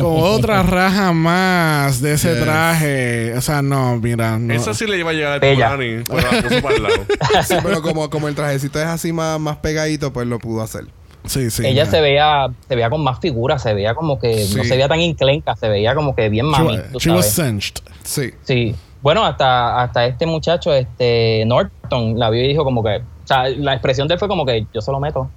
Con 0.00 0.22
otra 0.22 0.62
raja 0.62 1.12
más 1.12 2.00
de 2.00 2.14
ese 2.14 2.34
Yes. 2.34 2.42
traje. 2.42 3.34
O 3.36 3.40
sea, 3.40 3.62
no, 3.62 3.98
mira. 3.98 4.38
No. 4.38 4.52
Esa 4.54 4.74
sí 4.74 4.86
le 4.86 4.98
iba 4.98 5.10
a 5.10 5.14
llegar 5.14 5.32
al 5.44 6.82
lado. 6.82 7.06
Sí, 7.46 7.54
pero 7.62 7.82
como, 7.82 8.08
como 8.10 8.28
el 8.28 8.34
trajecito 8.34 8.80
es 8.80 8.86
así 8.86 9.12
más, 9.12 9.38
más 9.40 9.56
pegadito, 9.58 10.12
pues 10.12 10.26
lo 10.26 10.38
pudo 10.38 10.62
hacer. 10.62 10.86
Sí, 11.24 11.50
sí. 11.50 11.66
ella 11.66 11.86
se 11.86 12.00
veía 12.00 12.48
se 12.68 12.74
veía 12.74 12.90
con 12.90 13.02
más 13.02 13.20
figura, 13.20 13.58
se 13.58 13.74
veía 13.74 13.94
como 13.94 14.18
que 14.18 14.46
no 14.56 14.64
se 14.64 14.70
veía 14.70 14.88
tan 14.88 15.00
enclenca, 15.00 15.54
se 15.56 15.68
veía 15.68 15.94
como 15.94 16.14
que 16.14 16.28
bien 16.28 16.46
mami, 16.46 16.78
she 16.98 17.10
was 17.10 17.32
cinched. 17.34 17.76
Sí. 18.02 18.30
Sí. 18.42 18.74
Bueno, 19.00 19.24
hasta 19.24 19.82
hasta 19.82 20.06
este 20.06 20.26
muchacho 20.26 20.72
este 20.72 21.44
Norton 21.46 22.18
la 22.18 22.30
vio 22.30 22.44
y 22.44 22.48
dijo 22.48 22.64
como 22.64 22.82
que, 22.82 22.96
o 22.96 23.26
sea, 23.26 23.48
la 23.48 23.72
expresión 23.74 24.08
de 24.08 24.14
él 24.14 24.18
fue 24.18 24.28
como 24.28 24.46
que 24.46 24.66
yo 24.72 24.80
se 24.80 24.90
lo 24.92 25.00
meto. 25.00 25.28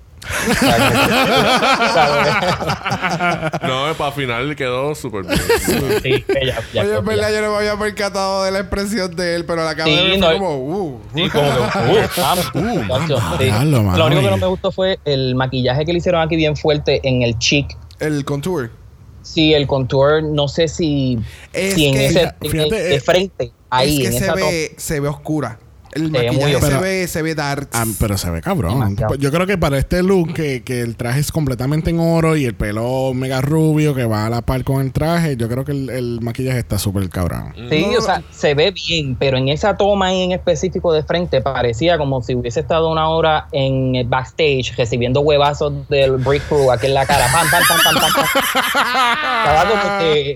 No, 3.62 3.94
para 3.98 4.12
final 4.12 4.56
quedó 4.56 4.96
súper 4.96 5.24
bien. 5.26 5.40
sí, 6.04 6.26
ella, 6.40 6.62
ya 6.74 6.82
Oye, 6.82 6.90
fue, 6.92 7.00
es 7.00 7.06
verdad, 7.06 7.34
yo 7.34 7.42
no 7.42 7.52
me 7.52 7.58
había 7.58 7.78
percatado 7.78 8.44
de 8.44 8.52
la 8.52 8.60
expresión 8.60 9.16
de 9.16 9.36
él, 9.36 9.46
pero 9.46 9.64
la 9.64 9.72
acabo 9.72 9.90
Sí, 9.90 9.96
de 9.96 10.04
ver 10.04 10.20
no, 10.20 10.28
fue 10.28 10.36
como, 10.38 10.56
uh. 10.58 11.02
Sí, 11.16 11.30
como 11.30 11.50
que, 11.52 11.60
uh, 11.60 12.82
vamos, 12.88 13.10
Uh. 13.94 13.98
Lo 13.98 14.06
único 14.08 14.22
que 14.22 14.30
no 14.30 14.38
me 14.38 14.48
gustó 14.48 14.72
fue 14.72 15.00
el 15.06 15.36
maquillaje 15.36 15.86
que 15.86 15.92
le 15.94 15.98
hicieron 16.00 16.22
aquí 16.22 16.36
bien 16.36 16.56
fuerte 16.56 17.00
en 17.08 17.22
el 17.24 17.38
cheek. 17.40 17.76
El 18.00 18.26
contour. 18.26 18.72
Sí, 19.22 19.54
el 19.54 19.66
contour, 19.68 20.22
no 20.24 20.48
sé 20.48 20.68
si, 20.68 21.18
Es 21.52 21.74
si 21.74 21.88
en 21.88 21.94
que- 21.96 22.06
ese 22.06 22.20
Fíjate, 22.20 22.50
fíjate, 22.50 22.76
de 22.76 22.96
eh, 22.96 23.00
frente, 23.00 23.52
ahí, 23.70 24.02
es 24.02 24.08
en 24.08 24.12
se 24.14 24.24
esa 24.26 24.36
ve, 24.36 24.74
se 24.78 25.00
ve 25.00 25.08
oscura. 25.08 25.60
El 25.96 26.12
Se 26.12 26.20
ve 26.20 26.32
muy 26.32 26.42
maquillaje 26.42 26.66
se 26.66 26.78
ve, 26.78 27.08
se 27.08 27.22
ve 27.22 27.36
dark. 27.36 27.70
Ah, 27.72 27.86
pero 28.00 28.18
se 28.18 28.30
ve 28.30 28.42
cabrón. 28.42 28.74
Demasiado. 28.74 29.16
Yo 29.16 29.32
creo 29.32 29.48
que 29.48 29.58
para 29.58 29.78
este 29.78 30.04
look, 30.04 30.34
que, 30.34 30.62
que 30.62 30.82
el 30.82 30.98
traje 30.98 31.22
es 31.22 31.32
completamente 31.32 31.90
en 31.90 32.00
oro 32.00 32.36
y 32.36 32.44
el 32.44 32.54
pelo 32.54 33.14
mega 33.14 33.40
rubio 33.42 33.96
que 33.96 34.04
va 34.06 34.26
a 34.26 34.30
la 34.30 34.42
par 34.42 34.66
con 34.66 34.82
el 34.82 34.92
traje, 34.92 35.38
yo 35.38 35.48
creo 35.48 35.64
que 35.64 35.72
el, 35.72 35.90
el 35.90 36.20
maquillaje 36.22 36.60
está 36.60 36.78
súper 36.78 37.08
cabrón. 37.10 37.54
Sí, 37.70 37.86
No, 37.90 37.98
o 37.98 38.02
sea, 38.02 38.22
se 38.30 38.54
ve 38.54 38.72
bien, 38.72 39.16
pero 39.16 39.38
en 39.38 39.48
esa 39.48 39.78
toma 39.78 40.08
ahí 40.08 40.24
en 40.24 40.34
específico 40.34 40.92
de 40.92 41.02
frente 41.04 41.40
parecía 41.42 41.98
como 41.98 42.22
si 42.22 42.36
hubiese 42.36 42.60
estado 42.60 42.92
una 42.92 43.08
hora 43.08 43.48
en 43.54 43.96
el 43.96 44.06
backstage 44.08 44.76
recibiendo 44.76 45.22
huevazos 45.22 45.88
del 45.88 46.18
Brick 46.18 46.46
Crew 46.50 46.72
aquí 46.72 46.88
en 46.88 46.94
la 46.94 47.06
cara. 47.06 47.26
Pam, 47.32 47.50
pam, 47.50 47.64
pam, 47.68 47.80
pam, 47.84 47.96
pam, 48.02 48.12
pam. 48.14 48.26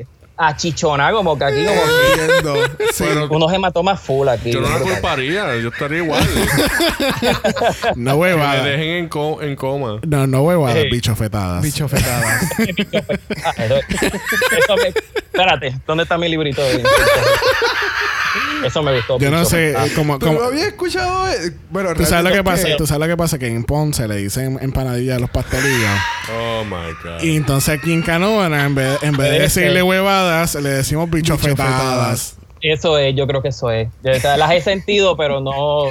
Estaba 0.39 0.53
como 0.53 0.55
que 0.55 0.55
achichona, 0.55 1.11
como 1.11 1.37
que 1.37 1.43
aquí, 1.45 1.65
como 1.65 1.81
que. 1.81 2.89
Sí. 2.93 3.03
Unos 3.29 3.53
hematomas 3.53 3.99
full 3.99 4.27
aquí. 4.27 4.51
yo 4.51 4.61
no 4.61 4.69
la 4.69 4.79
culparía, 4.79 5.55
yo 5.57 5.69
estaría 5.69 5.97
igual. 5.99 6.23
No 7.95 8.11
que 8.11 8.13
me 8.13 8.13
huevadas. 8.13 8.63
dejen 8.63 8.89
en, 8.89 9.09
co- 9.09 9.41
en 9.41 9.55
coma. 9.55 9.99
No, 10.07 10.27
no 10.27 10.41
huevadas, 10.43 10.77
Hey. 10.77 10.89
bicho 10.91 11.15
fetadas. 11.15 11.61
Bicho 11.61 11.87
fetada. 11.87 12.39
Ah, 13.45 13.53
eso, 13.57 13.75
eso 13.75 14.75
me, 14.77 14.89
espérate, 14.89 15.75
¿dónde 15.87 16.03
está 16.03 16.17
mi 16.17 16.27
librito? 16.29 16.61
de- 16.63 16.83
Eso 18.65 18.83
me 18.83 18.95
gustó. 18.95 19.17
Yo 19.19 19.31
no 19.31 19.45
sé, 19.45 19.73
Ah, 19.77 19.85
como, 19.95 20.19
¿Tú 20.19 20.27
como- 20.27 20.39
no 20.39 20.45
habías 20.45 20.67
escuchado? 20.67 21.29
eh? 21.31 21.51
Bueno, 21.69 21.93
tú 21.95 22.05
sabes 22.05 22.23
lo 22.25 22.31
que 22.31 22.43
pasa, 22.43 22.67
es 22.67 22.77
tú 22.77 22.85
sabes 22.85 22.99
lo 23.01 23.07
que 23.07 23.17
pasa 23.17 23.39
que 23.39 23.47
en 23.47 23.63
Ponce 23.63 24.07
le 24.07 24.17
dicen 24.17 24.57
empanadilla 24.61 25.15
a 25.15 25.19
los 25.19 25.29
pastelillos. 25.29 25.89
Oh 26.37 26.63
my 26.65 26.93
god. 27.03 27.21
Y 27.23 27.35
entonces 27.35 27.77
aquí 27.79 27.93
en 27.93 28.01
Canóvana, 28.01 28.65
en 28.65 28.75
vez, 28.75 29.01
en 29.03 29.15
vez 29.17 29.31
de 29.31 29.39
decirle 29.39 29.81
huevadas, 29.83 30.55
le 30.55 30.69
decimos 30.69 31.09
bicho, 31.09 31.35
Bicho 31.37 31.47
fetadas. 31.49 32.35
Eso 32.61 32.97
es, 32.97 33.15
yo 33.15 33.25
creo 33.25 33.41
que 33.41 33.47
eso 33.49 33.71
es. 33.71 33.87
Yo, 34.03 34.11
o 34.11 34.19
sea, 34.19 34.35
las 34.35 34.51
he 34.51 34.59
sentido, 34.61 35.15
pero 35.15 35.39
no. 35.39 35.85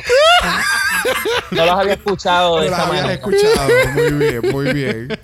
No 1.51 1.65
las 1.65 1.79
había 1.79 1.95
escuchado 1.95 2.61
de 2.61 2.69
las 2.69 2.79
esa 2.81 2.89
manera. 2.89 3.13
escuchado. 3.15 3.69
Muy 3.95 4.13
bien, 4.13 4.41
muy 4.53 4.73
bien. 4.75 5.09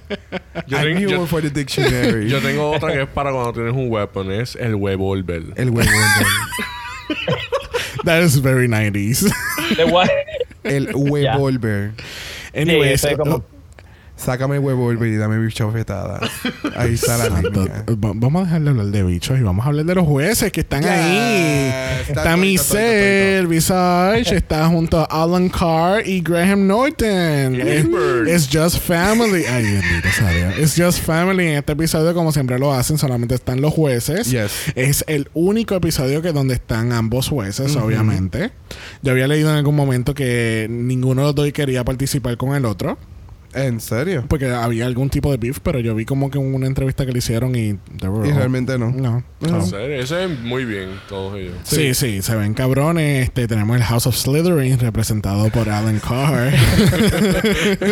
Yo, 0.66 0.78
I 0.78 0.82
tengo- 0.84 0.96
knew 1.00 1.10
yo- 1.10 1.22
it 1.24 1.28
for 1.28 1.42
the 1.42 1.50
dictionary. 1.50 2.28
yo 2.30 2.40
tengo 2.40 2.70
otra 2.70 2.92
que 2.92 3.02
es 3.02 3.08
para 3.08 3.30
cuando 3.32 3.52
tienes 3.52 3.74
un 3.74 3.90
weapon, 3.90 4.32
es 4.32 4.56
el 4.56 4.74
huevolver. 4.76 5.42
El 5.56 5.68
huevo. 5.70 5.90
That 8.05 8.22
is 8.22 8.36
very 8.36 8.68
90s. 8.68 9.22
De 9.76 9.84
guay. 9.84 10.09
El 10.64 10.88
huevolver. 10.94 11.92
Anyways, 12.55 13.00
Sí, 13.00 13.07
eso 13.07 13.09
es 13.09 13.16
como- 13.18 13.44
Sácame 14.16 14.58
huevolver 14.60 15.08
y 15.08 15.16
dame 15.16 15.38
bicho 15.38 15.70
fetada. 15.72 16.20
Ahí 16.76 16.94
está 16.94 17.18
la 17.18 17.40
línea. 17.40 17.84
va- 17.90 18.12
vamos 18.14 18.42
a 18.42 18.44
dejar 18.44 18.62
de 18.62 18.70
hablar 18.70 18.86
de 18.86 19.02
bichos 19.02 19.38
y 19.38 19.42
vamos 19.42 19.66
a 19.66 19.68
hablar 19.68 19.84
de 19.84 19.94
los 19.96 20.06
jueces 20.06 20.52
que 20.52 20.60
están 20.60 20.84
ahí. 20.84 22.00
está 22.08 22.36
Michelle 22.36 23.46
Visage, 23.46 24.36
está 24.36 24.66
junto 24.68 25.00
a 25.00 25.04
Alan 25.04 25.48
Carr 25.48 26.06
y 26.06 26.20
Graham 26.20 26.66
Norton. 26.66 27.56
Es 28.28 28.48
Just 28.50 28.78
Family. 28.78 29.44
Ay, 29.46 29.64
bendito 29.64 30.08
sea 30.16 30.30
Dios. 30.30 30.58
Es 30.58 30.74
Just 30.80 31.04
Family. 31.04 31.48
En 31.48 31.54
este 31.58 31.72
episodio, 31.72 32.14
como 32.14 32.30
siempre 32.32 32.58
lo 32.58 32.72
hacen, 32.72 32.96
solamente 32.98 33.34
están 33.34 33.60
los 33.60 33.72
jueces. 33.74 34.30
Yes. 34.30 34.52
Es 34.76 35.04
el 35.08 35.28
único 35.34 35.74
episodio 35.74 36.22
que 36.22 36.32
donde 36.32 36.54
están 36.54 36.92
ambos 36.92 37.28
jueces, 37.28 37.74
obviamente. 37.76 38.52
Yo 39.02 39.10
había 39.12 39.26
leído 39.26 39.50
en 39.50 39.56
algún 39.56 39.74
momento 39.74 40.14
que 40.14 40.68
ninguno 40.70 41.22
de 41.22 41.26
los 41.28 41.34
dos 41.34 41.52
quería 41.52 41.84
participar 41.84 42.36
con 42.36 42.54
el 42.54 42.64
otro. 42.64 42.96
¿En 43.55 43.80
serio? 43.80 44.24
Porque 44.28 44.50
había 44.50 44.86
algún 44.86 45.11
tipo 45.11 45.30
de 45.30 45.36
beef, 45.36 45.59
pero 45.62 45.78
yo 45.80 45.94
vi 45.94 46.05
como 46.05 46.30
que 46.30 46.38
una 46.38 46.66
entrevista 46.66 47.07
que 47.07 47.12
le 47.12 47.18
hicieron 47.18 47.55
y... 47.57 47.70
Y 47.70 47.78
realmente 48.32 48.78
no. 48.78 48.90
No. 48.90 49.22
En 49.40 49.48
So- 49.48 49.62
serio, 49.62 50.00
Ese 50.00 50.24
es 50.24 50.40
muy 50.40 50.64
bien, 50.64 50.90
todos 51.09 51.38
ellos. 51.38 51.55
Sí, 51.62 51.94
sí, 51.94 52.22
se 52.22 52.34
ven 52.36 52.55
cabrones. 52.55 53.24
Este, 53.24 53.46
tenemos 53.46 53.76
el 53.76 53.82
House 53.84 54.07
of 54.07 54.16
Slytherin 54.16 54.78
representado 54.80 55.48
por 55.50 55.68
Alan 55.68 56.00
Carr. 56.00 56.52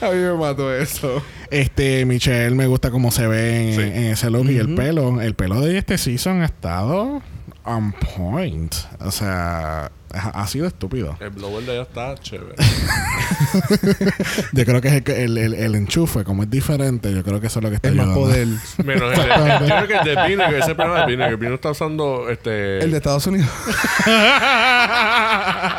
A 0.00 0.10
mí 0.10 0.16
me 0.18 0.34
mató 0.34 0.74
eso. 0.74 1.22
este, 1.50 2.04
Michelle 2.04 2.54
me 2.54 2.66
gusta 2.66 2.90
cómo 2.90 3.10
se 3.10 3.26
ve 3.26 3.70
en, 3.70 3.74
Sí. 3.76 3.80
en 3.82 4.04
ese 4.12 4.30
look 4.30 4.50
y 4.50 4.58
el 4.58 4.74
pelo. 4.74 5.20
El 5.20 5.34
pelo 5.34 5.60
de 5.60 5.78
este 5.78 5.98
season 5.98 6.42
ha 6.42 6.46
estado 6.46 7.22
on 7.64 7.92
point. 8.16 8.74
O 9.00 9.10
sea, 9.10 9.90
ha, 10.14 10.46
sido 10.46 10.66
estúpido. 10.66 11.16
El 11.20 11.30
blower 11.30 11.64
de 11.64 11.72
ella 11.74 11.82
está 11.82 12.14
chévere. 12.16 12.54
Yo 14.52 14.64
creo 14.64 14.80
que 14.80 14.88
es 14.88 14.94
el, 14.94 15.02
que- 15.02 15.24
el, 15.24 15.38
el- 15.38 15.54
el 15.54 15.74
enchufe, 15.74 16.24
como 16.24 16.42
es 16.42 16.50
diferente, 16.50 17.12
yo 17.12 17.22
creo 17.22 17.40
que 17.40 17.46
eso 17.48 17.58
es 17.58 17.62
lo 17.64 17.68
que 17.70 17.76
está 17.76 17.88
Es 17.88 17.94
más 17.94 18.06
ayudando. 18.08 18.28
poder. 18.28 18.46
Menos 18.84 19.12
el 19.12 19.18
de, 19.18 19.68
yo 19.68 19.74
creo 19.76 19.86
que 19.86 19.94
el 20.10 20.16
de 20.16 20.28
Vinegar, 20.28 20.54
ese 20.54 20.74
problema 20.74 21.00
de 21.00 21.06
Vinegar. 21.06 21.36
Vino 21.36 21.54
está 21.54 21.70
usando 21.70 22.28
este. 22.30 22.78
El 22.82 22.90
de 22.90 22.96
Estados 22.98 23.26
Unidos. 23.26 23.48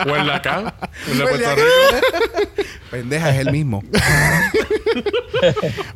O 0.06 0.16
el 0.16 0.26
de 0.26 0.34
acá. 0.34 0.74
El 1.10 1.18
de 1.18 1.24
el 1.24 1.30
Puerto. 1.30 1.56
Rico. 1.56 1.68
Pendeja, 2.92 3.30
es 3.32 3.38
el 3.46 3.52
mismo. 3.52 3.84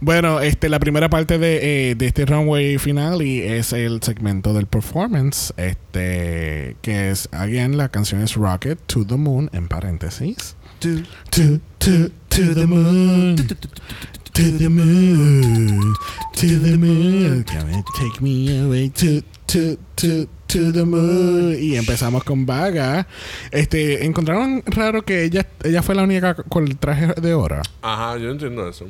Bueno, 0.01 0.39
este, 0.41 0.69
la 0.69 0.79
primera 0.79 1.09
parte 1.09 1.37
de, 1.37 1.91
eh, 1.91 1.95
de 1.95 2.07
este 2.07 2.25
runway 2.25 2.77
final 2.77 3.21
y 3.21 3.41
es 3.41 3.73
el 3.73 4.01
segmento 4.01 4.53
del 4.53 4.65
performance, 4.67 5.53
este, 5.57 6.75
que 6.81 7.11
es, 7.11 7.29
again, 7.31 7.77
la 7.77 7.89
canción 7.89 8.21
es 8.27 8.35
Rocket 8.35 8.77
to 8.87 9.05
the 9.05 9.15
Moon, 9.15 9.49
en 9.53 9.69
paréntesis. 9.69 10.55
To, 10.81 11.03
to, 11.31 11.61
to, 11.79 12.09
to 12.29 12.53
the 12.53 12.67
moon. 12.67 13.37
To 13.37 14.43
the 14.51 14.69
moon. 14.69 15.95
To 16.33 16.59
the 16.59 16.77
moon. 16.77 17.43
Come 17.45 17.69
and 17.69 17.85
take 17.97 18.21
me 18.21 18.59
away 18.59 18.89
to, 18.89 19.21
to, 19.47 19.77
to, 19.95 20.27
to 20.47 20.71
the 20.73 20.83
moon. 20.83 21.55
Y 21.59 21.75
empezamos 21.75 22.23
con 22.23 22.45
Vaga. 22.45 23.07
Este, 23.51 24.05
encontraron 24.05 24.63
raro 24.65 25.03
que 25.03 25.23
ella, 25.23 25.45
ella 25.63 25.81
fue 25.83 25.95
la 25.95 26.03
única 26.03 26.33
con 26.35 26.65
el 26.67 26.77
traje 26.77 27.13
de 27.21 27.33
hora. 27.33 27.61
Ajá, 27.81 28.17
yo 28.17 28.31
entiendo 28.31 28.67
eso. 28.67 28.85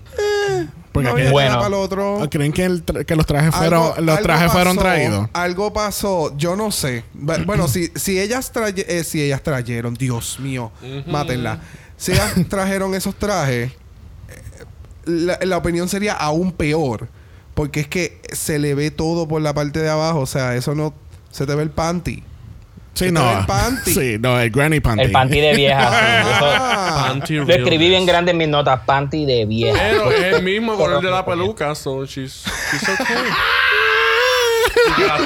Porque 0.91 1.10
No 1.10 1.14
había 1.16 1.32
Bueno. 1.32 1.49
nada 1.49 1.62
para 1.64 1.68
el 1.76 1.84
otro. 1.84 2.16
¿O 2.20 2.30
¿Creen 2.30 2.51
que, 2.53 2.64
el 2.66 2.86
tra- 2.86 3.05
que 3.05 3.16
los 3.16 3.26
trajes 3.26 3.53
fueron, 3.53 3.84
Algo- 3.84 4.01
los 4.01 4.22
trajes 4.22 4.51
fueron 4.51 4.78
traídos? 4.78 5.30
Algo 5.34 5.74
pasó, 5.74 6.36
yo 6.38 6.55
no 6.55 6.72
sé. 6.72 7.03
Bu- 7.16 7.45
Bueno, 7.45 7.68
si, 7.68 7.91
si 7.95 8.20
ellas 8.20 8.51
eh, 8.76 9.03
si 9.03 9.22
ellas 9.22 9.43
trajeron, 9.43 9.93
Dios 9.95 10.39
mío, 10.39 10.72
mátenla. 11.05 11.60
Si 11.97 12.14
ellas 12.14 12.34
trajeron 12.49 12.93
esos 12.95 13.16
trajes, 13.16 13.72
eh, 13.72 14.66
la, 15.05 15.38
la 15.43 15.58
opinión 15.58 15.89
sería 15.89 16.14
aún 16.14 16.51
peor. 16.51 17.10
Porque 17.53 17.80
es 17.80 17.88
que 17.88 18.22
se 18.32 18.60
le 18.60 18.76
ve 18.76 18.91
todo 18.91 19.28
por 19.28 19.41
la 19.41 19.53
parte 19.53 19.80
de 19.82 19.89
abajo. 19.89 20.20
O 20.20 20.26
sea, 20.28 20.55
eso 20.55 20.76
no. 20.76 20.93
Se 21.32 21.45
te 21.45 21.55
ve 21.55 21.63
el 21.63 21.69
panty. 21.69 22.23
Sí, 22.93 23.11
no. 23.11 23.39
el 23.39 23.45
panty. 23.45 23.93
Sí, 23.93 24.17
no, 24.19 24.39
el 24.39 24.49
granny 24.49 24.80
panty. 24.80 25.03
El 25.03 25.11
panty 25.11 25.39
de 25.39 25.53
vieja. 25.55 25.89
sí, 25.89 25.95
Ah, 26.41 27.05
Panty 27.09 27.36
lo 27.36 27.47
escribí 27.47 27.89
bien 27.89 28.05
grande 28.07 28.32
en 28.32 28.38
mis 28.38 28.47
notas. 28.47 28.80
Panty 28.86 29.25
de 29.25 29.45
vieja. 29.45 29.78
Pero 29.80 30.11
es 30.11 30.36
el 30.36 30.43
mismo 30.43 30.75
color 30.75 31.01
de 31.03 31.11
la 31.11 31.23
peluca, 31.25 31.75
so 31.75 32.05
she's, 32.05 32.43
she's 32.71 32.89
okay. 32.89 33.15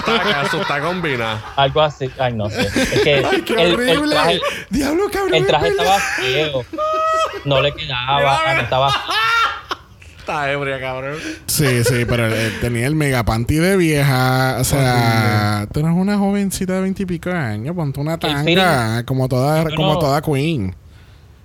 Tacas, 0.05 0.47
eso 0.47 0.61
está 0.61 0.81
combinado. 0.81 1.39
Algo 1.55 1.81
así. 1.81 2.09
Ay, 2.19 2.33
no 2.33 2.49
sé. 2.49 2.61
Es 2.61 3.01
que 3.01 3.25
¡Ay, 3.25 3.41
qué 3.41 3.53
el, 3.53 3.59
el 3.59 3.73
horrible! 3.73 4.15
traje, 4.15 4.39
Diablo, 4.69 5.09
cabrón. 5.11 5.35
el 5.35 5.45
traje 5.47 5.67
estaba 5.69 5.99
feo. 5.99 6.65
No 7.45 7.61
le 7.61 7.73
quedaba. 7.73 8.59
estaba. 8.61 8.93
Está 10.21 10.51
ebria, 10.51 10.79
cabrón. 10.79 11.17
Sí, 11.47 11.83
sí, 11.83 12.05
pero 12.07 12.27
él 12.27 12.53
tenía 12.61 12.85
el 12.85 12.93
mega 12.95 13.23
panty 13.23 13.55
de 13.55 13.75
vieja. 13.75 14.57
O 14.59 14.63
sea, 14.63 15.67
tú 15.73 15.79
eres 15.79 15.91
una 15.91 16.17
jovencita 16.17 16.73
de 16.75 16.81
veintipico 16.81 17.31
años, 17.31 17.75
ponte 17.75 17.99
una 17.99 18.17
tanga 18.19 19.03
como 19.05 19.27
toda, 19.27 19.63
Yo 19.67 19.75
como 19.75 19.93
no- 19.93 19.99
toda 19.99 20.21
queen. 20.21 20.75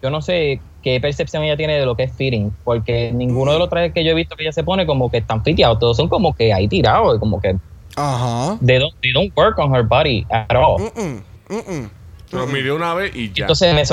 Yo 0.03 0.11
no 0.11 0.21
sé 0.21 0.61
qué 0.83 1.01
percepción 1.01 1.43
ella 1.43 1.57
tiene 1.57 1.81
de 1.81 1.87
lo 1.87 1.97
que 1.97 2.03
es 2.05 2.13
fitting. 2.13 2.53
Porque 2.65 3.11
ninguno 3.13 3.53
de 3.53 3.59
los 3.59 3.71
trajes 3.71 3.93
que 3.95 4.05
yo 4.05 4.11
he 4.11 4.15
visto 4.15 4.37
que 4.37 4.43
ella 4.43 4.53
se 4.53 4.63
pone 4.63 4.85
como 4.87 5.11
que 5.11 5.17
están 5.19 5.43
fiteados. 5.43 5.79
Todos 5.79 5.97
son 5.97 6.09
como 6.09 6.35
que 6.37 6.53
ahí 6.53 6.69
tirados. 6.69 7.19
Como 7.19 7.41
que 7.41 7.57
Ajá. 7.97 8.59
they 8.65 8.79
don't, 8.79 8.95
they 9.01 9.13
don't 9.13 9.33
work 9.37 9.59
on 9.59 9.75
her 9.75 9.83
body 9.83 10.27
at 10.31 10.55
all. 10.55 10.79
Mm-mm. 11.49 11.89
Lo 12.31 12.47
miré 12.47 12.73
una 12.73 12.93
vez 12.93 13.17
y 13.17 13.33
ya. 13.33 13.45
Entonces 13.45 13.75
me 13.75 13.85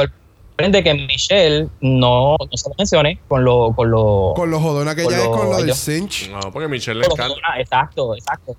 sorprende 0.54 0.84
que 0.84 0.94
Michelle 0.94 1.68
no, 1.82 2.36
no 2.40 2.58
se 2.58 2.70
lo 2.70 2.76
mencione 2.78 3.20
con 3.28 3.44
lo, 3.44 3.74
con 3.76 3.90
lo, 3.90 4.34
Con 4.36 4.52
lo 4.52 4.60
jodona 4.60 4.94
que 4.96 5.04
Con 5.04 5.14
ella 5.14 5.24
es 5.24 5.30
lo- 5.30 5.36
con 5.36 5.50
lo 5.50 5.58
del 5.58 5.74
cinch. 5.74 6.30
No, 6.30 6.40
porque 6.52 6.68
Michelle 6.68 7.00
le 7.00 7.08
con 7.08 7.18
lo- 7.18 7.26
encanta. 7.26 7.42
ah, 7.52 7.60
exacto, 7.60 8.16
exacto. 8.16 8.56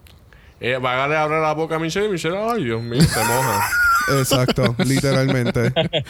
Ella 0.60 0.78
va 0.78 1.04
a 1.04 1.22
abre 1.22 1.40
la 1.40 1.52
boca 1.52 1.76
a 1.76 1.78
Michelle 1.78 2.06
y 2.06 2.10
Michelle, 2.10 2.36
ay, 2.38 2.64
Dios 2.64 2.82
mío, 2.82 3.00
se 3.02 3.18
moja. 3.20 3.68
Exacto, 4.18 4.74
literalmente. 4.84 5.72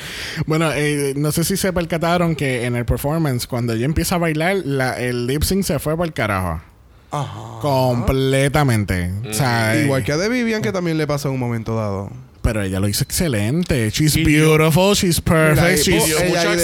Bueno, 0.46 0.72
eh, 0.72 1.14
no 1.16 1.30
sé 1.32 1.44
si 1.44 1.56
se 1.56 1.72
percataron 1.72 2.34
que 2.34 2.64
en 2.64 2.74
el 2.76 2.84
performance, 2.84 3.46
cuando 3.46 3.72
ella 3.72 3.84
empieza 3.84 4.16
a 4.16 4.18
bailar, 4.18 4.56
la, 4.64 4.98
el 5.00 5.26
lip 5.28 5.42
sync 5.44 5.62
se 5.64 5.78
fue 5.78 5.96
por 5.96 6.06
el 6.06 6.12
carajo. 6.12 6.60
Ajá. 7.12 7.60
Completamente. 7.60 9.12
O 9.28 9.32
sea, 9.32 9.76
Igual 9.76 10.02
eh, 10.02 10.04
que 10.04 10.12
a 10.12 10.18
The 10.18 10.28
Vivian, 10.28 10.60
que 10.62 10.72
también 10.72 10.98
le 10.98 11.06
pasó 11.06 11.28
en 11.28 11.34
un 11.34 11.40
momento 11.40 11.76
dado. 11.76 12.10
Pero 12.44 12.62
ella 12.62 12.78
lo 12.78 12.86
hizo 12.88 13.02
excelente. 13.02 13.90
She's 13.90 14.16
Y 14.16 14.22
beautiful, 14.22 14.94
she's 14.94 15.18
perfect, 15.18 15.78
she's 15.82 16.14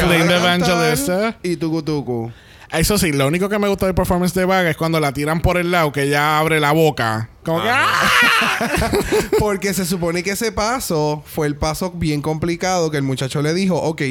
Linda 0.07 0.37
Evangelista. 0.37 1.39
Y 1.43 1.57
tucu 1.57 1.83
tucu. 1.83 2.31
Eso 2.71 2.99
sí, 2.99 3.13
lo 3.13 3.27
único 3.27 3.49
que 3.49 3.59
me 3.59 3.67
gustó 3.67 3.87
del 3.87 3.95
performance 3.95 4.35
de 4.35 4.45
Vaga 4.45 4.69
es 4.71 4.77
cuando 4.77 5.01
la 5.01 5.13
tiran 5.13 5.41
por 5.41 5.57
el 5.57 5.71
lado, 5.71 5.91
que 5.91 6.03
ella 6.03 6.39
abre 6.39 6.61
la 6.61 6.73
boca. 6.73 7.31
Como 7.45 7.63
que. 7.63 7.69
¡ah! 7.71 8.91
Porque 9.39 9.73
se 9.75 9.85
supone 9.87 10.23
que 10.23 10.33
ese 10.33 10.53
paso 10.53 11.23
fue 11.25 11.47
el 11.47 11.57
paso 11.57 11.91
bien 11.93 12.21
complicado 12.23 12.91
que 12.91 12.97
el 12.99 13.03
muchacho 13.03 13.41
le 13.43 13.55
dijo, 13.55 13.77
ok, 13.77 14.03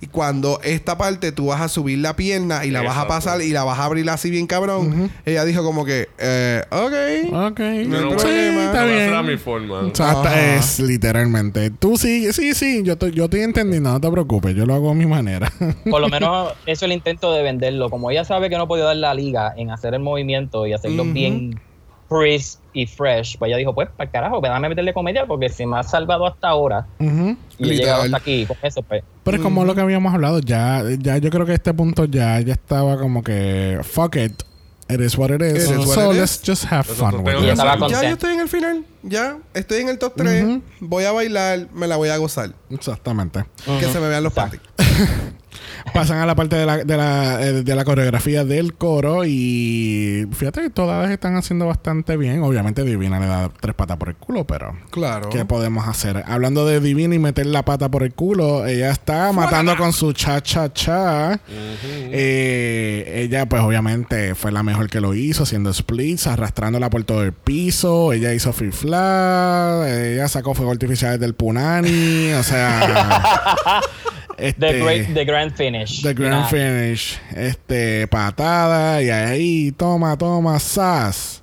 y 0.00 0.06
cuando 0.10 0.60
esta 0.62 0.96
parte 0.96 1.32
tú 1.32 1.46
vas 1.46 1.60
a 1.60 1.68
subir 1.68 1.98
la 1.98 2.14
pierna 2.16 2.64
y 2.64 2.70
la 2.70 2.82
vas 2.82 2.96
a 2.96 3.08
pasar 3.08 3.42
y 3.42 3.50
la 3.50 3.64
vas 3.64 3.78
a 3.78 3.84
abrir 3.84 4.08
así 4.10 4.30
bien 4.30 4.46
cabrón, 4.46 5.10
ella 5.24 5.44
dijo 5.44 5.62
como 5.64 5.84
que, 5.84 6.08
eh, 6.18 6.62
ok. 6.70 7.34
Ok. 7.52 7.58
No 7.60 7.64
hay 7.66 7.86
No, 7.88 8.10
sí, 8.10 8.16
problema. 8.16 8.64
está 8.66 8.84
bien. 8.84 9.26
mi 9.26 9.36
forma. 9.36 9.80
O 9.80 9.94
sea, 9.94 10.10
hasta 10.12 10.28
Ajá. 10.30 10.54
es 10.56 10.78
literalmente. 10.80 11.70
Tú 11.70 11.96
sí, 11.96 12.32
sí, 12.32 12.54
sí. 12.54 12.82
Yo, 12.84 12.96
te- 12.96 13.10
yo 13.12 13.24
estoy 13.24 13.40
entendiendo, 13.40 13.90
no 13.90 14.00
te 14.00 14.10
preocupes. 14.10 14.54
Yo 14.54 14.64
lo 14.66 14.74
hago 14.74 14.90
a 14.90 14.94
mi 14.94 15.06
manera. 15.06 15.52
Por 15.90 16.00
lo 16.00 16.08
menos 16.08 16.52
eso 16.52 16.58
es 16.66 16.82
el 16.82 16.92
intento 16.92 17.32
de 17.32 17.42
venderlo. 17.42 17.90
Como 17.90 18.10
ella 18.10 18.24
sabe 18.24 18.48
que 18.48 18.56
no 18.56 18.68
podía 18.68 18.84
dar 18.84 18.96
la 18.96 19.14
liga 19.14 19.52
en 19.56 19.70
hacer 19.70 19.94
el 19.94 20.00
movimiento 20.00 20.66
y 20.66 20.72
hacerlo 20.72 21.04
bien 21.04 21.60
crisp 22.08 22.60
y 22.72 22.86
fresh. 22.86 23.36
Pues 23.38 23.48
ella 23.48 23.58
dijo, 23.58 23.74
pues, 23.74 23.88
para 23.96 24.10
carajo, 24.10 24.40
pues, 24.40 24.50
déjame 24.50 24.68
meterle 24.68 24.92
comedia 24.92 25.26
porque 25.26 25.48
si 25.48 25.66
me 25.66 25.78
ha 25.78 25.82
salvado 25.82 26.26
hasta 26.26 26.48
ahora 26.48 26.86
Ujú. 26.98 27.36
y 27.58 27.70
he 27.70 27.76
llegado 27.76 28.02
hasta 28.02 28.16
aquí 28.16 28.46
con 28.46 28.56
eso, 28.62 28.82
pues. 28.82 29.02
Pero 29.24 29.36
es 29.38 29.42
como 29.42 29.64
lo 29.64 29.74
que 29.74 29.80
habíamos 29.80 30.14
hablado, 30.14 30.38
ya, 30.40 30.82
ya 30.98 31.18
yo 31.18 31.30
creo 31.30 31.46
que 31.46 31.52
a 31.52 31.56
este 31.56 31.74
punto 31.74 32.04
ya, 32.04 32.40
ya 32.40 32.52
estaba 32.54 32.98
como 32.98 33.22
que 33.22 33.80
fuck 33.82 34.16
it. 34.16 34.42
It 34.88 35.00
is 35.00 35.18
what 35.18 35.30
it 35.30 35.42
is. 35.42 35.68
It 35.68 35.80
is 35.80 35.86
what 35.86 35.94
so 35.96 36.12
it 36.12 36.18
let's 36.18 36.36
is. 36.36 36.42
just 36.46 36.64
have 36.70 36.84
fun 36.84 37.24
with 37.24 37.34
it. 37.34 37.56
Ya 37.56 38.02
yo 38.02 38.14
estoy 38.14 38.34
en 38.34 38.40
el 38.40 38.48
final. 38.48 38.84
Ya 39.02 39.36
estoy 39.52 39.80
en 39.80 39.88
el 39.88 39.98
top 39.98 40.12
3. 40.16 40.44
Ujú. 40.44 40.62
Voy 40.78 41.04
a 41.04 41.10
bailar, 41.10 41.66
me 41.74 41.88
la 41.88 41.96
voy 41.96 42.08
a 42.08 42.16
gozar. 42.18 42.50
Exactamente. 42.70 43.44
Que 43.80 43.86
se 43.86 43.98
me 43.98 44.08
vean 44.08 44.22
los 44.22 44.32
Exacto. 44.32 44.58
panties. 44.76 45.32
Pasan 45.94 46.18
a 46.18 46.26
la 46.26 46.34
parte 46.34 46.56
de 46.56 46.66
la, 46.66 46.78
de, 46.84 46.96
la, 46.96 47.42
eh, 47.42 47.52
de 47.62 47.74
la 47.74 47.84
coreografía 47.84 48.44
del 48.44 48.74
coro 48.74 49.24
y 49.24 50.26
fíjate 50.32 50.60
que 50.62 50.70
todas 50.70 51.10
están 51.10 51.36
haciendo 51.36 51.66
bastante 51.66 52.16
bien. 52.16 52.42
Obviamente 52.42 52.82
Divina 52.82 53.18
le 53.20 53.26
da 53.26 53.48
tres 53.60 53.74
patas 53.74 53.96
por 53.96 54.08
el 54.08 54.16
culo, 54.16 54.44
pero 54.46 54.76
Claro. 54.90 55.28
¿qué 55.30 55.44
podemos 55.44 55.86
hacer? 55.88 56.22
Hablando 56.26 56.66
de 56.66 56.80
Divina 56.80 57.14
y 57.14 57.18
meter 57.18 57.46
la 57.46 57.64
pata 57.64 57.88
por 57.90 58.02
el 58.02 58.12
culo, 58.12 58.66
ella 58.66 58.90
está 58.90 59.32
matando 59.32 59.76
con 59.76 59.92
su 59.92 60.12
cha-cha-cha. 60.12 61.40
Eh, 61.48 63.22
ella 63.24 63.46
pues 63.46 63.62
obviamente 63.62 64.34
fue 64.34 64.52
la 64.52 64.62
mejor 64.62 64.88
que 64.88 65.00
lo 65.00 65.14
hizo, 65.14 65.42
haciendo 65.44 65.72
splits, 65.72 66.26
arrastrándola 66.26 66.90
por 66.90 67.04
todo 67.04 67.22
el 67.22 67.32
piso. 67.32 68.12
Ella 68.12 68.32
hizo 68.32 68.52
free 68.52 68.72
flat, 68.72 69.86
ella 69.88 70.28
sacó 70.28 70.54
fuego 70.54 70.72
artificial 70.72 71.18
del 71.18 71.34
punani, 71.34 72.32
o 72.32 72.42
sea... 72.42 73.80
este, 74.38 74.60
The, 74.60 74.80
great, 74.82 75.14
the 75.14 75.24
Grand 75.24 75.52
Finish. 75.54 76.02
The 76.02 76.14
Grand 76.14 76.42
Nah. 76.42 76.48
Finish. 76.48 77.18
Este, 77.34 78.06
patada. 78.08 79.02
Y 79.02 79.10
ahí, 79.10 79.72
toma, 79.72 80.16
toma, 80.16 80.58
sas. 80.58 81.42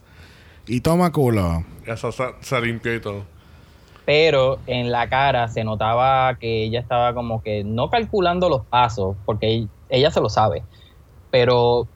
Y 0.68 0.80
toma 0.82 1.12
culo. 1.12 1.64
Ya 1.86 1.98
se, 1.98 2.12
se- 2.12 2.24
se 2.42 2.62
limpió 2.62 2.94
y 2.96 3.02
todo. 3.02 3.26
pero 4.06 4.60
en 4.68 4.92
la 4.92 5.08
cara 5.10 5.48
se 5.48 5.64
notaba 5.64 6.36
que 6.40 6.64
ella 6.66 6.80
estaba 6.82 7.14
como 7.14 7.42
que 7.42 7.64
no 7.64 7.90
calculando 7.90 8.50
los 8.50 8.66
pasos, 8.66 9.16
porque 9.26 9.68
ella 9.90 10.12
se 10.12 10.20
lo 10.22 10.30
sabe, 10.30 10.64
pero 11.32 11.88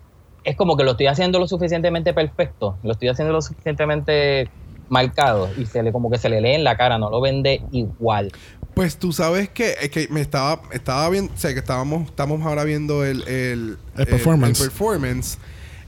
es 0.46 0.56
como 0.56 0.78
que 0.78 0.84
lo 0.86 0.92
estoy 0.92 1.08
haciendo 1.08 1.38
lo 1.40 1.48
suficientemente 1.48 2.14
perfecto, 2.14 2.78
lo 2.84 2.94
estoy 2.94 3.10
haciendo 3.10 3.34
lo 3.34 3.42
suficientemente 3.42 4.48
marcado 4.90 5.50
y 5.58 5.66
se 5.66 5.84
le 5.84 5.92
como 5.92 6.10
que 6.10 6.18
se 6.18 6.30
le 6.30 6.40
lee 6.40 6.54
en 6.54 6.64
la 6.64 6.78
cara, 6.78 6.98
no 6.98 7.10
lo 7.10 7.20
vende 7.20 7.62
igual. 7.72 8.32
Pues 8.78 8.98
tú 8.98 9.12
sabes 9.12 9.50
que, 9.50 9.76
es 9.82 9.90
que 9.90 10.08
me 10.10 10.22
estaba, 10.22 10.62
estaba 10.72 11.10
viendo, 11.10 11.34
o 11.34 11.38
sea, 11.38 11.52
que 11.54 11.60
estábamos, 11.60 12.08
estamos 12.08 12.42
ahora 12.46 12.64
viendo 12.64 13.04
el, 13.04 13.28
el, 13.28 13.78
El 13.98 14.08
performance. 14.08 14.60
el 14.62 14.68
performance. 14.70 15.38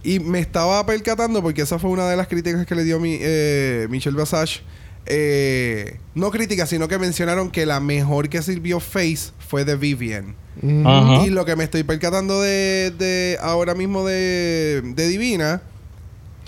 Y 0.03 0.19
me 0.19 0.39
estaba 0.39 0.85
percatando, 0.85 1.41
porque 1.41 1.61
esa 1.61 1.77
fue 1.77 1.89
una 1.89 2.09
de 2.09 2.17
las 2.17 2.27
críticas 2.27 2.65
que 2.65 2.73
le 2.75 2.83
dio 2.83 2.99
mi, 2.99 3.17
eh, 3.21 3.87
Michelle 3.89 4.17
Basage. 4.17 4.61
Eh, 5.05 5.99
no 6.15 6.31
críticas, 6.31 6.69
sino 6.69 6.87
que 6.87 6.97
mencionaron 6.99 7.49
que 7.51 7.65
la 7.65 7.79
mejor 7.79 8.29
que 8.29 8.41
sirvió 8.41 8.79
Face 8.79 9.31
fue 9.39 9.65
de 9.65 9.75
Vivian. 9.75 10.35
Mm. 10.61 10.87
Ajá. 10.87 11.25
Y 11.25 11.29
lo 11.29 11.45
que 11.45 11.55
me 11.55 11.63
estoy 11.63 11.83
percatando 11.83 12.41
de, 12.41 12.91
de 12.97 13.37
ahora 13.41 13.75
mismo 13.75 14.05
de, 14.05 14.81
de 14.95 15.07
Divina, 15.07 15.61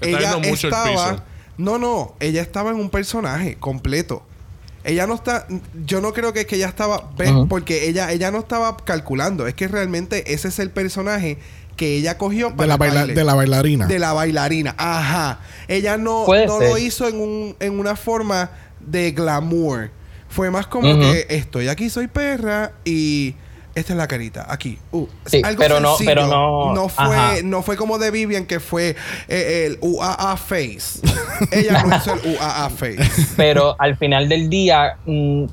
está 0.02 0.08
ella 0.08 0.20
viendo 0.20 0.50
mucho 0.50 0.68
el 0.68 0.74
estaba. 0.74 1.12
piso. 1.12 1.24
No, 1.58 1.78
no, 1.78 2.16
ella 2.20 2.42
estaba 2.42 2.72
en 2.72 2.78
un 2.78 2.90
personaje 2.90 3.58
completo. 3.60 4.24
Ella 4.84 5.06
no 5.08 5.16
está. 5.16 5.48
Yo 5.86 6.02
no 6.02 6.14
creo 6.14 6.34
que 6.34 6.42
es 6.42 6.46
que 6.48 6.56
ella 6.56 6.68
estaba. 6.68 7.12
Porque 7.48 7.88
ella, 7.90 8.12
ella 8.12 8.32
no 8.32 8.40
estaba 8.40 8.78
calculando. 8.78 9.48
Es 9.48 9.54
que 9.54 9.68
realmente 9.68 10.34
ese 10.34 10.48
es 10.48 10.60
el 10.60 10.70
personaje 10.72 11.38
que 11.78 11.96
ella 11.98 12.18
cogió 12.18 12.50
De 12.50 12.56
para 12.56 12.68
la, 12.68 12.78
baila- 12.78 13.06
de 13.14 13.24
la 13.24 13.34
bailarina. 13.36 13.88
De 13.88 14.00
la 14.00 14.14
bailarina. 14.14 14.76
Ajá. 14.78 15.40
Ella 15.68 15.98
no, 15.98 16.26
no 16.48 16.60
lo 16.70 16.78
hizo 16.78 17.08
en, 17.08 17.20
un, 17.20 17.56
en 17.60 17.80
una 17.80 17.96
forma 17.96 18.52
de 18.80 19.12
glamour. 19.12 19.92
Fue 20.30 20.50
más 20.50 20.66
como 20.68 20.88
que 21.00 21.26
estoy 21.30 21.68
aquí, 21.68 21.90
soy 21.90 22.08
perra 22.08 22.72
y 22.86 23.36
esta 23.74 23.94
es 23.94 23.98
la 23.98 24.08
carita, 24.08 24.46
aquí. 24.50 24.78
Uh, 24.92 25.06
Sí, 25.26 25.42
pero 25.58 25.80
no- 25.80 25.96
pero 26.06 26.28
no- 26.28 26.90
fue, 26.90 27.06
ajá. 27.06 27.34
no 27.44 27.62
fue 27.62 27.78
como 27.78 27.98
de 27.98 28.12
Vivian 28.12 28.46
que 28.46 28.60
fue 28.60 28.96
eh, 29.30 29.66
el 29.68 29.78
UAA 29.82 30.36
face. 30.38 31.00
Ella 31.52 31.84
no 31.84 31.96
hizo 31.96 32.14
el 32.14 32.36
UAA 32.36 32.70
face. 32.70 33.28
Pero 33.38 33.76
al 33.80 33.96
final 33.98 34.28
del 34.28 34.50
día, 34.50 34.98
mm, 35.06 35.46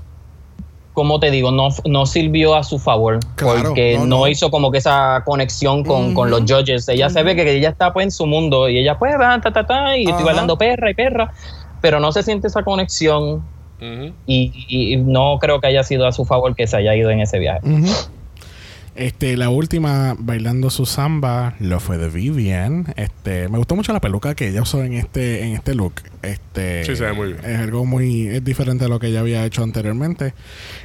como 0.94 1.20
te 1.20 1.30
digo, 1.30 1.52
no, 1.52 1.68
no 1.84 2.06
sirvió 2.06 2.56
a 2.56 2.64
su 2.64 2.80
favor. 2.80 3.20
Claro, 3.36 3.62
porque 3.68 3.94
no, 3.98 4.06
no, 4.06 4.16
no. 4.20 4.26
hizo 4.28 4.50
como 4.50 4.72
que 4.72 4.78
esa 4.78 5.22
conexión 5.24 5.84
con, 5.84 6.12
con 6.12 6.28
los 6.28 6.40
judges. 6.40 6.88
Ella 6.88 7.08
se 7.08 7.22
ve 7.22 7.36
que 7.36 7.48
ella 7.52 7.68
está 7.68 7.92
pues 7.92 8.02
en 8.04 8.10
su 8.10 8.26
mundo 8.26 8.68
y 8.68 8.78
ella 8.78 8.98
pues 8.98 9.14
va, 9.14 9.40
ta, 9.40 9.52
ta, 9.52 9.64
ta, 9.64 9.96
y 9.96 10.02
Ajá. 10.06 10.10
estoy 10.10 10.24
bailando 10.26 10.58
perra 10.58 10.90
y 10.90 10.94
perra. 10.94 11.32
Pero 11.80 12.00
no 12.00 12.10
se 12.10 12.24
siente 12.24 12.48
esa 12.48 12.64
conexión 12.64 13.44
Y, 13.80 14.52
y 14.68 14.96
no 14.96 15.38
creo 15.40 15.60
que 15.60 15.68
haya 15.68 15.82
sido 15.82 16.06
a 16.06 16.12
su 16.12 16.24
favor 16.24 16.56
que 16.56 16.66
se 16.66 16.76
haya 16.76 16.94
ido 16.96 17.10
en 17.10 17.20
ese 17.20 17.38
viaje. 17.38 17.60
Este, 18.98 19.36
la 19.36 19.48
última 19.48 20.16
bailando 20.18 20.70
su 20.70 20.84
samba 20.84 21.54
lo 21.60 21.78
fue 21.78 21.98
de 21.98 22.08
Vivian. 22.08 22.92
Este, 22.96 23.48
me 23.48 23.58
gustó 23.58 23.76
mucho 23.76 23.92
la 23.92 24.00
peluca 24.00 24.34
que 24.34 24.48
ella 24.48 24.62
usó 24.62 24.82
en 24.82 24.94
este, 24.94 25.44
en 25.44 25.54
este 25.54 25.76
look. 25.76 26.02
Este, 26.22 26.84
Sí, 26.84 26.96
se 26.96 27.04
ve 27.04 27.12
muy 27.12 27.32
bien. 27.34 27.44
Es 27.44 27.60
algo 27.60 27.84
muy, 27.84 28.26
es 28.26 28.42
diferente 28.42 28.86
a 28.86 28.88
lo 28.88 28.98
que 28.98 29.06
ella 29.06 29.20
había 29.20 29.44
hecho 29.44 29.62
anteriormente. 29.62 30.34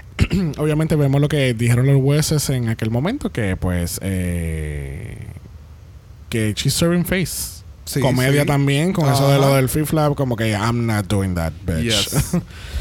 Obviamente 0.59 0.95
vemos 0.95 1.19
lo 1.21 1.27
que 1.27 1.55
dijeron 1.55 1.87
los 1.87 1.99
jueces 1.99 2.51
en 2.51 2.69
aquel 2.69 2.91
momento, 2.91 3.31
que 3.31 3.57
pues, 3.57 3.99
eh, 4.03 5.17
que 6.29 6.53
she's 6.53 6.75
serving 6.75 7.05
face. 7.05 7.62
Sí, 7.85 7.99
Comedia 7.99 8.41
sí. 8.41 8.47
también, 8.47 8.93
con 8.93 9.11
eso 9.11 9.29
de 9.29 9.37
lo 9.39 9.53
del 9.55 9.67
free 9.67 9.85
flap, 9.85 10.15
como 10.15 10.35
que 10.37 10.51
I'm 10.51 10.85
not 10.85 11.05
doing 11.07 11.35
that, 11.35 11.51
bitch. 11.65 11.83
Yes. 11.83 12.31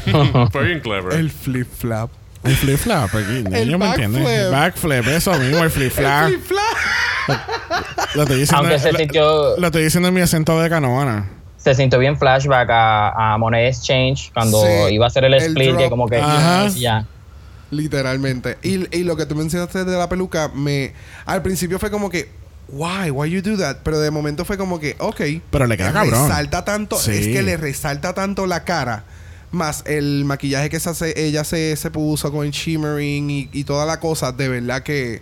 Fue 0.51 0.63
bien 0.65 0.79
clever. 0.79 1.13
el 1.13 1.29
flip 1.29 1.67
flap. 1.77 2.09
El 2.43 2.55
flip 2.55 2.77
flap, 2.77 3.09
aquí, 3.15 3.43
El 3.53 3.69
yo 3.69 3.77
me 3.79 3.87
entiendes. 3.89 4.23
backflip. 4.51 4.51
Backflip, 4.51 5.07
eso 5.17 5.33
mismo, 5.39 5.63
el 5.63 5.69
flip 5.71 5.91
flap. 5.91 6.27
Flip 6.27 6.41
flap. 6.41 7.39
Lo 8.15 8.23
estoy 8.23 8.39
diciendo, 8.39 8.57
Aunque 8.63 8.79
se 8.79 8.91
lo- 8.91 8.99
sintió, 8.99 9.57
lo 9.57 9.65
estoy 9.67 9.83
diciendo 9.83 10.09
en 10.09 10.13
mi 10.13 10.21
acento 10.21 10.59
de 10.61 10.69
canoana. 10.69 11.29
se 11.57 11.73
sintió 11.75 11.99
bien 11.99 12.17
flashback 12.17 12.69
a, 12.69 13.33
a 13.33 13.37
Money 13.37 13.67
Exchange 13.67 14.31
cuando 14.33 14.61
Sí, 14.61 14.93
iba 14.93 15.05
a 15.05 15.07
hacer 15.07 15.23
el 15.23 15.33
el 15.33 15.41
split, 15.43 15.77
que 15.77 15.89
como 15.89 16.07
que 16.09 16.17
Ajá. 16.19 16.67
ya. 16.69 17.05
Literalmente. 17.71 18.57
Y, 18.61 18.95
y 18.95 19.03
lo 19.03 19.15
que 19.15 19.25
tú 19.25 19.35
mencionaste 19.35 19.83
de 19.85 19.97
la 19.97 20.07
peluca, 20.09 20.49
me 20.53 20.93
al 21.25 21.41
principio 21.41 21.79
fue 21.79 21.89
como 21.89 22.09
que, 22.09 22.29
why, 22.67 23.09
why 23.11 23.29
you 23.29 23.41
do 23.41 23.57
that? 23.57 23.77
Pero 23.83 23.99
de 23.99 24.11
momento 24.11 24.45
fue 24.45 24.57
como 24.57 24.79
que, 24.79 24.95
ok. 24.99 25.21
Pero 25.49 25.67
le 25.67 25.77
queda 25.77 25.93
cabrón. 25.93 26.27
Resalta 26.27 26.65
tanto, 26.65 26.97
Sí. 26.97 27.11
es 27.11 27.27
que 27.27 27.41
le 27.43 27.57
resalta 27.57 28.13
tanto 28.13 28.45
la 28.47 28.63
cara. 28.63 29.03
Más 29.51 29.83
el 29.85 30.25
maquillaje 30.25 30.69
que 30.69 30.79
se 30.79 30.89
hace, 30.89 31.13
ella 31.15 31.43
se, 31.43 31.75
se 31.75 31.91
puso 31.91 32.31
con 32.31 32.45
el 32.45 32.51
shimmering 32.51 33.29
y, 33.29 33.49
y 33.53 33.63
toda 33.65 33.85
la 33.85 33.99
cosa, 33.99 34.31
de 34.31 34.49
verdad 34.49 34.81
que 34.81 35.21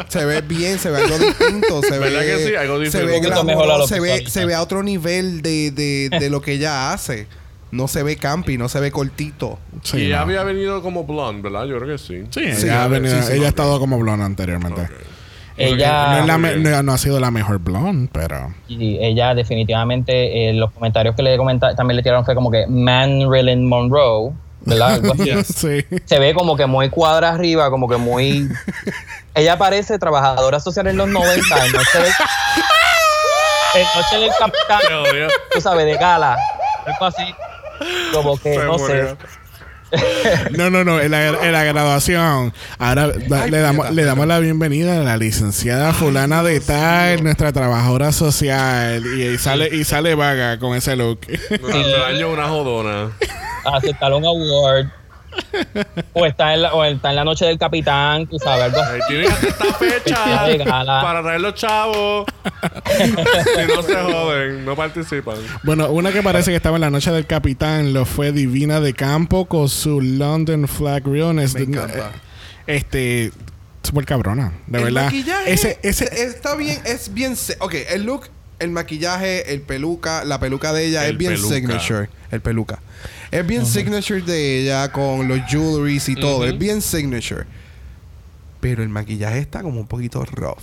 se 0.08 0.24
ve 0.24 0.40
bien, 0.42 0.78
se 0.78 0.90
ve 0.90 0.98
algo 1.02 1.18
distinto. 1.18 1.82
Se 1.82 1.98
¿Verdad 1.98 2.20
ve, 2.20 2.26
que 2.26 2.46
sí? 2.48 2.54
Algo 2.56 2.84
Se 2.86 3.04
ve, 3.04 3.20
glamour, 3.20 3.66
lo 3.66 3.86
se, 3.86 4.00
ve, 4.00 4.24
se 4.28 4.44
ve 4.44 4.54
a 4.54 4.62
otro 4.62 4.82
nivel 4.82 5.42
de, 5.42 5.70
de, 5.70 6.08
de 6.18 6.30
lo 6.30 6.40
que 6.40 6.52
ella 6.52 6.92
hace. 6.92 7.26
No 7.70 7.86
se 7.86 8.02
ve 8.02 8.16
campi, 8.16 8.58
no 8.58 8.68
se 8.68 8.80
ve 8.80 8.90
cortito. 8.90 9.58
Sí, 9.84 9.98
y 9.98 10.06
ella 10.06 10.16
no. 10.16 10.22
había 10.22 10.42
venido 10.42 10.82
como 10.82 11.04
blonde, 11.04 11.42
¿verdad? 11.42 11.66
Yo 11.66 11.78
creo 11.78 11.96
que 11.96 11.98
sí. 12.02 12.24
Sí, 12.30 12.40
ella, 12.40 12.84
ha 12.84 12.88
venido- 12.88 13.16
sí, 13.22 13.28
sí, 13.28 13.32
ella 13.36 13.46
ha 13.46 13.50
estado 13.50 13.78
como 13.78 13.98
blonde 13.98 14.24
anteriormente. 14.24 14.88
Ella, 15.56 16.08
no, 16.08 16.18
es 16.20 16.26
la 16.26 16.38
no- 16.38 16.82
no 16.82 16.92
ha 16.92 16.98
sido 16.98 17.20
la 17.20 17.30
mejor 17.30 17.58
blonde, 17.58 18.08
pero. 18.12 18.54
y 18.68 18.98
ella 19.04 19.34
definitivamente, 19.34 20.48
eh, 20.48 20.52
los 20.54 20.70
comentarios 20.72 21.14
que 21.14 21.22
le 21.22 21.36
comenta, 21.36 21.74
también 21.74 21.96
le 21.96 22.02
tiraron 22.02 22.24
fue 22.24 22.34
como 22.34 22.50
que 22.50 22.66
Marilyn 22.68 23.66
Monroe, 23.68 24.32
¿verdad? 24.62 24.94
Algo 24.94 25.12
así. 25.12 25.30
sí. 25.44 25.84
Se 26.06 26.18
ve 26.18 26.32
como 26.34 26.56
que 26.56 26.66
muy 26.66 26.88
cuadra 26.88 27.30
arriba, 27.30 27.68
como 27.70 27.88
que 27.88 27.96
muy... 27.96 28.48
ella 29.34 29.58
parece 29.58 29.98
trabajadora 29.98 30.60
social 30.60 30.86
en 30.86 30.96
los 30.96 31.08
90, 31.08 31.66
en 31.66 31.72
Noche 31.72 31.98
del, 31.98 32.12
en 33.74 33.86
Noche 33.94 34.18
del 34.18 34.30
Capitán, 34.38 34.80
tú 35.52 35.60
sabes, 35.60 35.84
de 35.86 35.96
gala. 35.96 36.36
Algo 36.86 37.06
así. 37.06 37.34
Como 38.12 38.36
que, 38.38 38.54
Se 38.54 38.64
no 38.64 38.78
murió. 38.78 39.10
sé. 39.10 39.16
No, 40.56 40.70
no, 40.70 40.84
no. 40.84 41.00
En 41.00 41.10
la, 41.10 41.28
en 41.28 41.52
la 41.52 41.64
graduación, 41.64 42.52
ahora 42.78 43.10
Ay, 43.14 43.50
le, 43.50 43.58
damos, 43.58 43.90
le 43.90 44.04
damos 44.04 44.26
la 44.26 44.38
bienvenida 44.38 45.00
a 45.00 45.04
la 45.04 45.16
licenciada 45.16 45.92
Fulana 45.92 46.42
de 46.42 46.60
Tal, 46.60 47.22
nuestra 47.22 47.52
trabajadora 47.52 48.12
social. 48.12 49.02
Y, 49.16 49.22
y 49.22 49.38
sale 49.38 49.68
y 49.74 49.84
sale 49.84 50.14
vaga 50.14 50.58
con 50.58 50.76
ese 50.76 50.96
look. 50.96 51.20
Durante 51.60 51.94
el 51.94 52.02
año 52.02 52.30
una 52.30 52.48
jodona. 52.48 53.10
Aceptar 53.64 54.12
un 54.12 54.24
award. 54.24 54.99
O 56.12 56.26
está, 56.26 56.54
en 56.54 56.62
la, 56.62 56.74
o 56.74 56.84
está 56.84 57.10
en 57.10 57.16
la 57.16 57.24
noche 57.24 57.44
del 57.44 57.58
capitán, 57.58 58.26
tú 58.26 58.38
sabes. 58.38 58.74
Ahí 58.74 59.00
tienen 59.08 59.30
hasta 59.30 59.48
esta 59.48 59.74
fecha 59.74 60.24
para 61.02 61.22
traer 61.22 61.40
los 61.40 61.54
chavos. 61.54 62.26
si 62.96 63.74
no 63.74 63.82
se 63.82 63.94
joden, 63.94 64.64
no 64.64 64.76
participan. 64.76 65.36
Bueno, 65.62 65.90
una 65.90 66.12
que 66.12 66.22
parece 66.22 66.50
que 66.50 66.56
estaba 66.56 66.76
en 66.76 66.82
la 66.82 66.90
noche 66.90 67.10
del 67.10 67.26
capitán 67.26 67.92
lo 67.92 68.04
fue 68.04 68.32
Divina 68.32 68.80
de 68.80 68.92
Campo 68.94 69.46
con 69.46 69.68
su 69.68 70.00
London 70.00 70.66
Flag 70.68 71.06
Realness. 71.06 71.54
Me 71.54 71.62
encanta. 71.62 72.12
Este, 72.66 73.32
súper 73.82 74.04
cabrona, 74.04 74.52
de 74.66 74.78
el 74.78 74.84
verdad. 74.84 75.04
maquillaje 75.04 75.52
Ese, 75.52 75.78
ese, 75.82 76.04
está 76.24 76.54
bien, 76.54 76.78
es 76.84 77.12
bien. 77.12 77.34
Ok, 77.60 77.74
el 77.90 78.04
look, 78.04 78.28
el 78.60 78.70
maquillaje, 78.70 79.52
el 79.52 79.62
peluca, 79.62 80.24
la 80.24 80.38
peluca 80.38 80.72
de 80.72 80.86
ella 80.86 81.06
El 81.06 81.12
es 81.12 81.18
bien 81.18 81.32
peluca. 81.32 81.54
signature. 81.54 82.08
El 82.30 82.40
peluca. 82.40 82.80
Es 83.30 83.46
bien 83.46 83.66
signature 83.66 84.22
de 84.22 84.60
ella 84.62 84.90
con 84.92 85.26
los 85.28 85.40
jewelries 85.48 86.08
y 86.08 86.14
todo. 86.14 86.44
Es 86.46 86.56
bien 86.58 86.80
signature. 86.82 87.44
Pero 88.60 88.82
el 88.82 88.88
maquillaje 88.88 89.38
está 89.38 89.62
como 89.62 89.80
un 89.80 89.86
poquito 89.86 90.24
rough. 90.24 90.58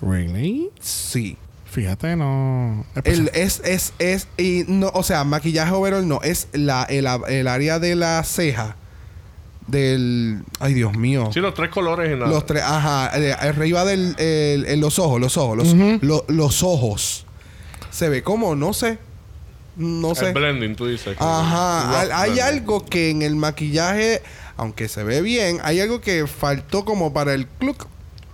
¿Really? 0.00 0.70
Sí. 0.80 1.36
Fíjate, 1.70 2.16
no. 2.16 2.84
El, 3.04 3.30
es, 3.34 3.60
es, 3.64 3.92
es, 3.98 4.28
y 4.36 4.64
no, 4.68 4.90
o 4.94 5.02
sea, 5.02 5.24
maquillaje 5.24 5.72
overall 5.72 6.06
no, 6.06 6.20
es 6.22 6.48
la, 6.52 6.82
el, 6.84 7.06
el 7.28 7.48
área 7.48 7.78
de 7.78 7.94
la 7.94 8.22
ceja. 8.24 8.76
Del. 9.66 10.42
Ay, 10.58 10.74
Dios 10.74 10.96
mío. 10.96 11.30
Sí, 11.32 11.40
los 11.40 11.54
tres 11.54 11.70
colores 11.70 12.10
en 12.10 12.20
la. 12.20 12.26
Los 12.26 12.44
tres, 12.46 12.62
ajá, 12.62 13.10
eh, 13.18 13.32
arriba 13.32 13.84
del, 13.84 14.14
el- 14.18 14.66
en 14.66 14.80
los 14.80 14.98
ojos, 14.98 15.20
los 15.20 15.36
ojos, 15.36 15.56
los, 15.56 16.02
lo- 16.02 16.24
los 16.28 16.62
ojos. 16.62 17.24
Se 17.92 18.08
ve 18.08 18.22
como, 18.24 18.56
no 18.56 18.72
sé, 18.72 18.98
no 19.76 20.10
El 20.10 20.16
sé. 20.16 20.32
blending, 20.32 20.74
tú 20.74 20.86
dices. 20.86 21.16
Ajá, 21.20 22.00
hay, 22.20 22.30
blending. 22.32 22.42
algo 22.42 22.84
que 22.84 23.10
en 23.10 23.22
el 23.22 23.36
maquillaje, 23.36 24.22
aunque 24.56 24.88
se 24.88 25.04
ve 25.04 25.22
bien, 25.22 25.58
hay 25.62 25.80
algo 25.80 26.00
que 26.00 26.26
faltó 26.26 26.84
como 26.84 27.12
para 27.12 27.34
el 27.34 27.46
look. 27.60 27.86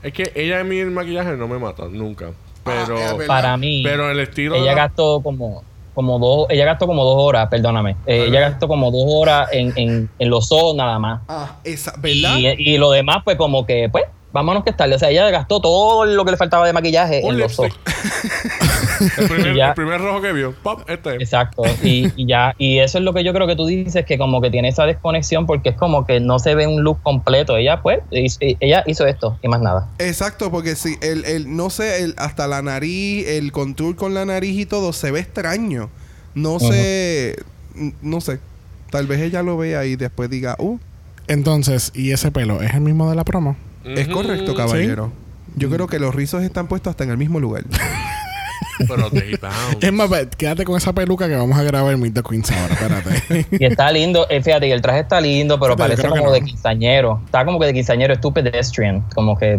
Es 0.03 0.13
que 0.13 0.33
ella 0.35 0.61
a 0.61 0.65
mí 0.65 0.79
el 0.79 0.91
maquillaje 0.93 1.33
no 1.37 1.47
me 1.49 1.59
mata, 1.59 1.85
nunca. 1.91 2.31
Pero. 2.65 2.97
Ah, 2.99 3.13
verdad. 3.13 3.27
Para 3.27 3.57
mí, 3.57 3.83
pero 3.85 4.11
el 4.11 4.21
estilo. 4.21 4.55
ella 4.55 4.67
la- 4.67 4.75
gastó 4.75 5.21
como, 5.23 5.65
como 5.95 6.19
dos, 6.21 6.47
ella 6.51 6.65
gastó 6.65 6.87
como 6.87 7.03
dos 7.05 7.17
horas, 7.19 7.49
perdóname. 7.49 7.97
Eh, 8.07 8.27
ella 8.29 8.41
gastó 8.41 8.69
como 8.69 8.91
dos 8.93 9.05
horas 9.07 9.49
en, 9.53 9.73
en, 9.77 10.09
en 10.19 10.31
los 10.31 10.53
ojos 10.53 10.77
nada 10.77 10.99
más. 11.01 11.23
Ah, 11.29 11.57
esa, 11.65 11.95
¿verdad? 11.99 12.37
Y, 12.37 12.47
y 12.75 12.79
lo 12.79 12.91
demás, 12.93 13.19
pues 13.25 13.37
como 13.37 13.67
que, 13.67 13.89
pues, 13.91 14.05
vámonos 14.33 14.63
que 14.63 14.73
tarde. 14.73 14.95
O 14.95 14.99
sea, 15.01 15.11
ella 15.11 15.29
gastó 15.31 15.61
todo 15.61 16.05
lo 16.05 16.25
que 16.25 16.31
le 16.33 16.37
faltaba 16.37 16.65
de 16.67 16.73
maquillaje 16.73 17.23
Un 17.25 17.35
en 17.35 17.39
los 17.41 17.59
lipstick. 17.59 17.81
ojos. 17.89 18.68
el, 19.01 19.29
primer, 19.29 19.57
Ya. 19.57 19.69
el 19.69 19.75
primer 19.75 20.01
rojo 20.01 20.21
que 20.21 20.33
vio. 20.33 20.55
Pop, 20.63 20.83
este. 20.89 21.15
Exacto. 21.15 21.63
Y, 21.83 22.13
y 22.17 22.27
ya, 22.27 22.55
y 22.59 22.79
eso 22.79 22.99
es 22.99 23.05
lo 23.05 23.13
que 23.13 23.25
yo 23.25 23.33
creo 23.33 23.47
que 23.47 23.57
tú 23.57 23.67
dices, 23.67 24.05
que 24.05 24.19
como 24.19 24.41
que 24.41 24.51
tiene 24.51 24.69
esa 24.69 24.85
desconexión 24.87 25.47
porque 25.47 25.71
es 25.71 25.77
como 25.77 26.05
que 26.07 26.21
no 26.21 26.39
se 26.39 26.55
ve 26.55 26.67
un 26.67 26.83
look 26.83 27.03
completo. 27.03 27.57
Ella, 27.57 27.81
pues, 27.83 28.01
hizo- 28.11 28.39
ella 28.41 28.85
hizo 28.87 29.07
esto 29.07 29.39
y 29.43 29.49
más 29.49 29.61
nada. 29.61 29.89
Exacto, 29.99 30.51
porque 30.51 30.75
si 30.77 30.97
el, 31.03 31.25
el, 31.25 31.57
no 31.57 31.71
sé, 31.71 32.03
el, 32.03 32.15
hasta 32.19 32.47
la 32.47 32.63
nariz, 32.63 33.27
el 33.29 33.53
contour 33.53 33.97
con 33.97 34.15
la 34.15 34.25
nariz 34.25 34.59
y 34.59 34.67
todo 34.67 34.93
se 34.93 35.11
ve 35.11 35.21
extraño. 35.21 35.91
No 36.35 36.61
sé, 36.61 37.37
n- 37.77 37.95
no 38.03 38.21
sé. 38.21 38.39
Tal 38.91 39.07
vez 39.07 39.21
ella 39.21 39.43
lo 39.43 39.57
vea 39.59 39.85
y 39.85 39.97
después 39.97 40.31
diga, 40.31 40.57
uh, 40.59 40.79
Entonces, 41.27 41.91
¿y 41.95 42.13
ese 42.13 42.31
pelo 42.31 42.63
es 42.63 42.73
el 42.75 42.81
mismo 42.81 43.09
de 43.11 43.17
la 43.17 43.25
promo? 43.25 43.57
es 43.85 44.09
correcto, 44.09 44.55
caballero. 44.55 45.13
Yo 45.57 45.71
creo 45.71 45.87
que 45.89 45.99
los 45.99 46.15
rizos 46.15 46.43
están 46.43 46.69
puestos 46.69 46.91
hasta 46.93 47.05
en 47.05 47.11
el 47.11 47.17
mismo 47.19 47.41
lugar. 47.41 47.65
Pero 48.87 49.11
pounds. 49.41 49.77
Es 49.81 49.93
más, 49.93 50.11
quédate 50.37 50.65
con 50.65 50.77
esa 50.77 50.93
peluca 50.93 51.27
que 51.29 51.35
vamos 51.37 51.59
a 51.59 51.63
grabar 51.63 51.97
Meet 51.97 52.15
the 52.15 52.23
Queens 52.23 52.51
ahora, 52.53 52.75
espérate. 52.75 53.47
Y 53.59 53.65
está 53.65 53.91
lindo, 53.91 54.27
eh, 54.31 54.43
fíjate, 54.43 54.69
y 54.69 54.73
el 54.73 54.81
traje 54.81 55.01
está 55.01 55.21
lindo, 55.21 55.59
pero 55.59 55.75
Fíjate, 55.75 55.97
parece 55.97 56.09
como 56.09 56.25
no. 56.27 56.33
de 56.33 56.43
quinceañero. 56.43 57.21
Está 57.25 57.45
como 57.45 57.59
que 57.59 57.67
de 57.67 57.75
quinceañero, 57.75 58.15
es 58.15 58.21
tu 58.21 58.33
pedestrian. 58.33 59.01
Como 59.15 59.37
que, 59.39 59.55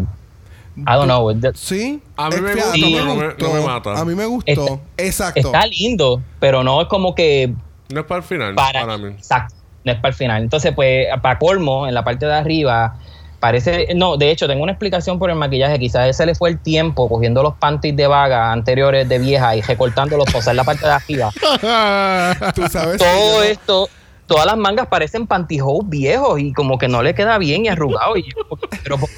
I 0.77 0.83
don't 0.85 1.05
know. 1.05 1.31
¿Sí? 1.55 2.01
A 2.15 2.29
mí 2.29 2.37
me 2.41 2.55
no 2.55 3.15
me- 3.15 3.33
no 3.37 3.53
me 3.53 3.61
mata. 3.61 3.99
A 3.99 4.05
mí 4.05 4.15
me 4.15 4.25
gustó. 4.25 4.51
Está- 4.51 4.79
Exacto. 4.97 5.39
Está 5.39 5.65
lindo, 5.65 6.21
pero 6.39 6.63
no 6.63 6.81
es 6.81 6.87
como 6.87 7.13
que 7.15 7.53
No 7.89 7.99
es 8.01 8.05
para 8.05 8.19
el 8.19 8.23
final, 8.23 8.55
para, 8.55 8.81
para, 8.81 8.97
mí. 8.97 9.07
Exacto, 9.09 9.55
no 9.83 9.91
es 9.91 9.97
para 9.97 10.09
el 10.09 10.15
final. 10.15 10.43
Entonces, 10.43 10.71
pues, 10.75 11.07
para 11.21 11.37
colmo, 11.39 11.87
en 11.87 11.93
la 11.93 12.03
parte 12.03 12.25
de 12.25 12.33
arriba, 12.33 12.97
parece. 13.39 13.87
No, 13.95 14.17
de 14.17 14.31
hecho, 14.31 14.47
tengo 14.47 14.63
una 14.63 14.71
explicación 14.73 15.17
por 15.19 15.29
el 15.29 15.35
maquillaje. 15.35 15.79
Quizás 15.79 16.07
ese 16.09 16.25
le 16.25 16.35
fue 16.35 16.49
el 16.49 16.59
tiempo 16.59 17.07
cogiendo 17.09 17.41
los 17.43 17.55
panties 17.55 17.95
de 17.95 18.07
vaga 18.07 18.51
anteriores 18.51 19.07
de 19.07 19.19
vieja 19.19 19.55
y 19.55 19.61
recortándolos 19.61 20.25
para 20.25 20.39
usar 20.39 20.55
la 20.55 20.63
parte 20.63 20.85
de 20.85 20.91
arriba. 20.91 21.31
Tú 22.55 22.67
sabes 22.69 22.97
Todo 22.97 23.43
esto. 23.43 23.89
Todas 24.27 24.45
las 24.45 24.57
mangas 24.57 24.85
parecen 24.85 25.25
pantyhose 25.25 25.87
viejos 25.87 26.39
y 26.39 26.53
como 26.53 26.77
que 26.77 26.87
no 26.87 27.01
le 27.01 27.15
queda 27.15 27.39
bien 27.39 27.65
y 27.65 27.67
arrugado. 27.69 28.15
Y 28.15 28.23
yo, 28.29 28.43
pero 28.83 28.99
porque 28.99 29.15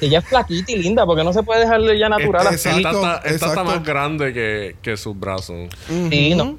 ella 0.00 0.20
es 0.20 0.24
flaquita 0.24 0.70
y 0.70 0.76
linda, 0.76 1.04
porque 1.04 1.24
no 1.24 1.32
se 1.32 1.42
puede 1.42 1.62
dejarle 1.62 1.98
ya 1.98 2.08
natural 2.08 2.46
Este- 2.48 2.68
así. 2.68 2.78
Exacto, 2.78 2.98
Esta, 2.98 3.14
está- 3.16 3.28
esta 3.28 3.34
está 3.34 3.46
exacto. 3.48 3.64
más 3.64 3.82
grande 3.84 4.32
que, 4.32 4.76
que 4.80 4.96
sus 4.96 5.18
brazos. 5.18 5.68
Sí, 6.10 6.34
no. 6.36 6.56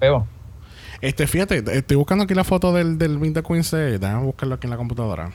Feo. 0.00 0.26
Este, 1.02 1.26
fíjate, 1.26 1.62
estoy 1.76 1.96
buscando 1.98 2.24
aquí 2.24 2.32
la 2.32 2.44
foto 2.44 2.72
del, 2.72 2.96
del 2.96 3.20
the 3.34 3.42
Queens 3.42 3.70
de... 3.72 3.98
Déjame 3.98 4.24
buscarlo 4.24 4.54
aquí 4.54 4.66
en 4.66 4.70
la 4.70 4.76
computadora. 4.78 5.30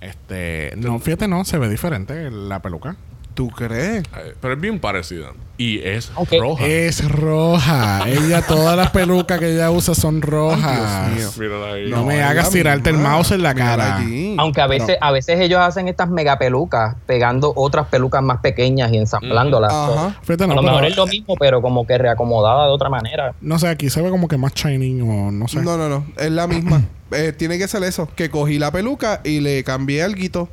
Este... 0.00 0.72
No, 0.76 0.98
fíjate, 0.98 1.28
no. 1.28 1.44
Se 1.44 1.58
ve 1.58 1.68
diferente 1.68 2.30
la 2.30 2.60
peluca. 2.62 2.96
¿Tú 3.36 3.48
crees? 3.50 4.02
Eh, 4.16 4.34
Pero 4.40 4.54
es 4.54 4.60
bien 4.60 4.80
parecida. 4.80 5.26
Y 5.58 5.78
es 5.80 6.10
roja. 6.40 6.66
Es 6.66 7.06
roja. 7.06 8.08
ella, 8.08 8.40
todas 8.40 8.76
las 8.78 8.90
pelucas 8.90 9.38
que 9.38 9.52
ella 9.54 9.70
usa 9.70 9.94
son 9.94 10.22
rojas. 10.22 11.06
Ay, 11.10 11.16
Dios 11.16 11.36
mío. 11.38 11.64
Ahí. 11.66 11.90
No 11.90 12.02
me 12.04 12.22
hagas 12.22 12.48
tirarte 12.50 12.88
el 12.88 12.96
mouse 12.96 13.32
en 13.32 13.42
la 13.42 13.54
cara. 13.54 13.98
allí. 13.98 14.36
Aunque 14.38 14.62
a 14.62 14.66
veces, 14.66 14.96
a 15.02 15.12
veces 15.12 15.38
ellos 15.38 15.60
hacen 15.60 15.86
estas 15.86 16.08
mega 16.08 16.38
pelucas, 16.38 16.96
pegando 17.04 17.52
otras 17.54 17.88
pelucas 17.88 18.22
más 18.22 18.40
pequeñas 18.40 18.90
y 18.92 18.96
ensamblándolas. 18.96 19.70
Ajá. 19.70 20.16
Fíjate, 20.22 20.44
a 20.44 20.46
no, 20.46 20.54
lo 20.54 20.60
pero- 20.62 20.72
mejor 20.72 20.84
es 20.90 20.96
lo 20.96 21.06
mismo, 21.06 21.34
pero 21.38 21.60
como 21.60 21.86
que 21.86 21.98
reacomodada 21.98 22.64
de 22.66 22.72
otra 22.72 22.88
manera. 22.88 23.34
No 23.42 23.58
sé, 23.58 23.68
aquí 23.68 23.90
se 23.90 24.00
ve 24.00 24.08
como 24.08 24.28
que 24.28 24.38
más 24.38 24.54
shiny 24.54 25.02
o 25.02 25.30
no 25.30 25.46
sé. 25.46 25.60
No, 25.60 25.76
no, 25.76 25.90
no. 25.90 26.06
Es 26.16 26.30
la 26.30 26.46
misma. 26.46 26.82
Eh, 27.12 27.32
tiene 27.32 27.56
que 27.56 27.68
ser 27.68 27.84
eso. 27.84 28.08
Que 28.16 28.30
cogí 28.30 28.58
la 28.58 28.72
peluca 28.72 29.20
y 29.22 29.38
le 29.38 29.62
cambié 29.62 30.02
algo. 30.02 30.48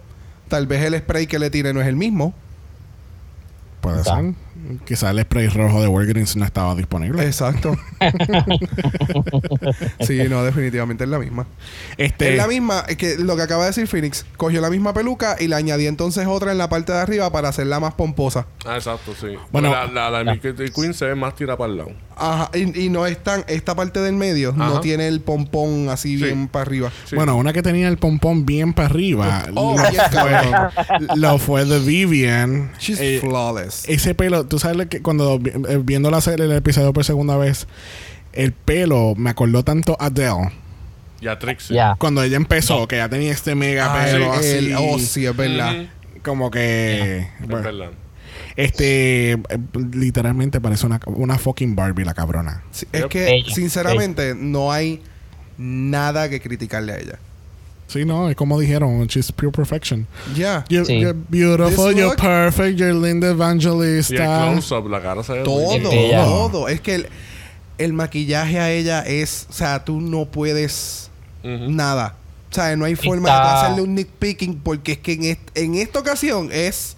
Tal 0.50 0.68
vez 0.68 0.84
el 0.84 0.96
spray 1.00 1.26
que 1.26 1.40
le 1.40 1.50
tiré 1.50 1.74
no 1.74 1.82
es 1.82 1.88
el 1.88 1.96
mismo. 1.96 2.36
Puede 3.84 3.98
Quizá. 4.02 4.16
ser. 4.16 4.34
Quizá 4.86 5.12
el 5.12 5.20
spray 5.24 5.50
rojo 5.50 5.82
de 5.82 5.90
Walgreens 5.90 6.38
no 6.38 6.46
estaba 6.46 6.74
disponible. 6.74 7.22
Exacto. 7.26 7.76
sí, 10.00 10.22
no, 10.30 10.42
definitivamente 10.46 11.04
es 11.04 11.10
la 11.10 11.20
misma. 11.20 11.46
Este, 11.98 12.32
Es 12.32 12.38
la 12.38 12.48
misma, 12.48 12.86
es 12.88 12.96
que 12.96 13.18
lo 13.18 13.36
que 13.36 13.42
acaba 13.42 13.64
de 13.64 13.72
decir 13.72 13.88
Phoenix, 13.88 14.26
cogió 14.38 14.62
la 14.62 14.70
misma 14.70 14.94
peluca 14.94 15.36
y 15.38 15.50
le 15.50 15.56
añadí 15.56 15.86
entonces 15.86 16.26
otra 16.28 16.54
en 16.54 16.60
la 16.60 16.70
parte 16.70 16.94
de 16.94 17.00
arriba 17.00 17.30
para 17.30 17.50
hacerla 17.50 17.82
más 17.82 17.94
pomposa. 17.96 18.48
Ah, 18.66 18.76
exacto, 18.78 19.14
sí. 19.20 19.36
Bueno. 19.52 19.70
la, 19.70 19.86
la, 19.88 20.10
la 20.10 20.24
de 20.24 20.32
Mickey 20.32 20.72
Queen 20.72 20.94
se 20.94 21.08
ve 21.08 21.16
más 21.16 21.36
tira 21.36 21.58
para 21.58 21.70
el 21.72 21.78
lado. 21.80 21.92
Ajá, 22.18 22.52
y, 22.54 22.86
y 22.86 22.90
no 22.90 23.06
es 23.06 23.22
tan, 23.24 23.44
esta 23.48 23.76
parte 23.76 24.00
del 24.00 24.14
medio 24.16 24.52
no 24.54 24.80
tiene 24.80 25.08
el 25.08 25.22
pompón 25.22 25.90
así 25.90 26.18
Sí. 26.18 26.24
bien 26.26 26.48
para 26.48 26.64
arriba. 26.64 26.92
Sí. 27.06 27.16
Bueno, 27.16 27.36
una 27.38 27.54
que 27.54 27.62
tenía 27.64 27.88
el 27.88 27.98
pompón 27.98 28.46
bien 28.46 28.74
para 28.74 28.88
arriba. 28.90 29.46
Oh, 29.56 29.76
lo, 29.78 29.90
bien 29.90 30.02
cabrón. 30.12 30.72
fue, 30.74 31.18
lo 31.18 31.38
fue 31.38 31.66
de 31.66 31.80
Vivian. 31.80 32.72
She's 32.80 33.00
Eh, 33.00 33.20
flawless. 33.22 33.84
ese 33.88 34.14
pelo, 34.16 34.46
tú 34.46 34.60
sabes 34.60 34.88
que 34.88 35.02
cuando 35.02 35.40
vi- 35.40 35.52
eh, 35.52 35.80
viendo 35.84 36.12
la 36.12 36.22
serie, 36.22 36.46
el 36.46 36.52
episodio 36.52 36.94
por 36.94 37.04
segunda 37.04 37.38
vez, 37.38 37.68
el 38.34 38.52
pelo 38.54 39.14
me 39.16 39.30
acordó 39.30 39.64
tanto 39.64 39.96
a 40.00 40.06
Adele. 40.08 40.52
Y 41.22 41.28
a 41.28 41.40
Trixie. 41.40 41.76
Ya. 41.76 41.96
Cuando 41.98 42.22
ella 42.22 42.36
empezó, 42.38 42.88
que 42.88 42.98
ya 42.98 43.08
tenía 43.10 43.32
este 43.32 43.56
mega 43.56 43.94
Ah, 43.94 44.06
pelo 44.06 44.34
el- 44.34 44.40
así. 44.40 44.48
el- 44.58 44.76
oh, 44.78 45.00
sí, 45.00 45.26
es 45.26 45.36
verdad. 45.36 45.74
Ujú. 45.74 45.88
Como 46.24 46.52
que. 46.52 47.20
Es 47.42 47.48
bueno, 47.48 47.64
verdad. 47.64 47.90
Este. 48.56 49.32
eh, 49.32 49.38
Literalmente 49.94 50.60
parece 50.62 50.86
una, 50.86 51.00
una 51.06 51.38
fucking 51.38 51.76
Barbie, 51.76 52.06
la 52.06 52.14
cabrona. 52.14 52.64
Sí, 52.72 52.86
es 52.92 53.06
que, 53.06 53.26
Bella, 53.26 53.54
sinceramente, 53.56 54.36
no 54.36 54.72
hay 54.72 55.02
nada 55.58 56.30
que 56.30 56.40
criticarle 56.42 56.94
a 56.94 56.98
ella. 56.98 57.20
Sí, 57.88 58.06
no, 58.06 58.30
es 58.30 58.36
como 58.36 58.60
dijeron, 58.60 59.06
she's 59.08 59.32
pure 59.32 59.52
perfection. 59.52 60.08
Ya. 60.36 60.66
You're, 60.70 60.86
Sí. 60.86 61.00
you're 61.00 61.18
beautiful, 61.30 61.90
This 61.90 61.98
you're 61.98 62.16
look- 62.16 62.16
perfect, 62.22 62.78
you're 62.80 62.94
Linda 62.94 63.28
Y 63.28 63.30
el 63.32 63.36
Evangelista. 63.36 64.56
la 64.90 65.02
cara 65.02 65.24
se 65.24 65.34
ve 65.34 65.44
Todo, 65.44 65.78
todo. 66.50 66.68
Es 66.70 66.82
que 66.82 66.96
el, 66.96 67.08
el 67.78 67.94
maquillaje 67.94 68.60
a 68.60 68.72
ella 68.72 69.02
es, 69.02 69.46
o 69.50 69.54
sea, 69.54 69.84
tú 69.86 70.02
no 70.02 70.26
puedes 70.26 71.12
nada. 71.44 72.16
O 72.50 72.56
sea, 72.56 72.76
no 72.76 72.86
hay 72.86 72.96
forma 72.96 73.30
Está- 73.30 73.44
de 73.44 73.60
hacerle 73.66 73.82
un 73.82 73.96
nitpicking 73.96 74.60
porque 74.64 74.94
es 74.94 74.98
que 75.00 75.14
en, 75.14 75.24
est- 75.26 75.50
en 75.58 75.76
esta 75.76 76.00
ocasión 76.00 76.50
es 76.52 76.96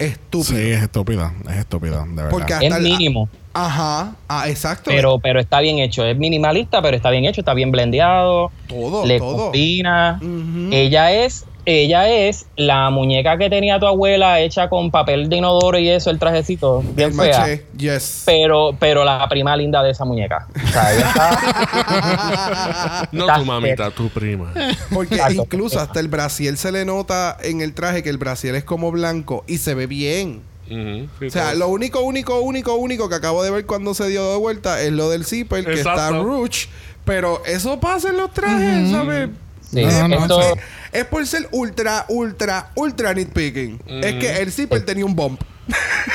estúpido. 0.00 0.58
Sí, 0.58 0.70
es 0.70 0.82
estúpida, 0.82 1.32
es 1.50 1.56
estúpida, 1.56 2.04
de 2.06 2.14
verdad. 2.14 2.30
Porque 2.30 2.54
hasta 2.54 2.66
Es 2.66 2.74
el- 2.74 2.82
mínimo, 2.82 3.28
Ajá, 3.52 4.14
ah, 4.28 4.48
exacto. 4.48 4.90
pero, 4.90 5.18
pero 5.18 5.40
está 5.40 5.60
bien 5.60 5.78
hecho. 5.78 6.04
Es 6.04 6.16
minimalista, 6.16 6.80
pero 6.82 6.96
está 6.96 7.10
bien 7.10 7.24
hecho, 7.24 7.40
está 7.40 7.52
bien 7.54 7.70
blendeado. 7.70 8.50
todo, 8.68 9.04
le 9.04 9.18
todo. 9.18 9.44
combina. 9.46 10.18
Ujú. 10.22 10.68
Ella 10.72 11.12
es, 11.12 11.44
ella 11.70 12.08
es 12.08 12.46
la 12.56 12.90
muñeca 12.90 13.36
que 13.38 13.48
tenía 13.50 13.78
tu 13.78 13.86
abuela 13.86 14.40
hecha 14.40 14.68
con 14.68 14.90
papel 14.90 15.28
de 15.28 15.36
inodoro 15.36 15.78
y 15.78 15.88
eso, 15.88 16.10
el 16.10 16.18
trajecito, 16.18 16.82
bien 16.94 17.10
El 17.10 17.14
fea. 17.16 17.38
maché, 17.40 17.64
yes. 17.76 18.22
Pero, 18.26 18.74
pero 18.78 19.04
la 19.04 19.28
prima 19.28 19.56
linda 19.56 19.82
de 19.82 19.90
esa 19.90 20.04
muñeca. 20.04 20.46
O 20.54 20.68
sea, 20.68 20.94
ella 20.94 21.08
está- 21.08 23.08
No 23.12 23.24
Está 23.26 23.38
tu 23.38 23.44
mamita, 23.44 23.90
tu 23.90 24.08
prima. 24.08 24.52
Porque 24.92 25.14
Exacto. 25.16 25.42
incluso 25.42 25.80
hasta 25.80 26.00
el 26.00 26.08
brasiel 26.08 26.56
se 26.58 26.72
le 26.72 26.84
nota 26.84 27.36
en 27.42 27.60
el 27.60 27.74
traje 27.74 28.02
que 28.02 28.10
el 28.10 28.18
brasiel 28.18 28.54
es 28.54 28.64
como 28.64 28.90
blanco 28.90 29.44
y 29.46 29.58
se 29.58 29.74
ve 29.74 29.86
bien. 29.86 30.42
O 30.72 31.30
sea, 31.30 31.54
lo 31.54 31.66
único, 31.66 32.00
único, 32.00 32.38
único, 32.40 32.76
único 32.76 33.08
que 33.08 33.16
acabo 33.16 33.42
de 33.42 33.50
ver 33.50 33.66
cuando 33.66 33.92
se 33.92 34.08
dio 34.08 34.30
de 34.30 34.38
vuelta 34.38 34.80
es 34.80 34.92
lo 34.92 35.10
del 35.10 35.24
zipper, 35.24 35.64
que 35.64 35.74
está 35.74 36.10
ruch. 36.10 36.66
Pero 37.04 37.42
eso 37.44 37.80
pasa 37.80 38.10
en 38.10 38.18
los 38.18 38.32
trajes, 38.32 38.90
¿sabes? 38.90 39.30
Sí, 39.70 39.80
es, 39.82 39.98
no, 40.00 40.08
no, 40.08 40.16
por 40.16 40.22
esto- 40.24 40.42
ser, 40.42 40.58
es 40.92 41.04
por 41.06 41.26
ser 41.26 41.48
ultra, 41.52 42.04
ultra, 42.08 42.70
ultra 42.74 43.14
nitpicking. 43.14 43.80
Es 43.86 44.14
que 44.16 44.42
el 44.42 44.50
zipper 44.52 44.84
tenía 44.84 45.04
un 45.04 45.14
bump. 45.14 45.40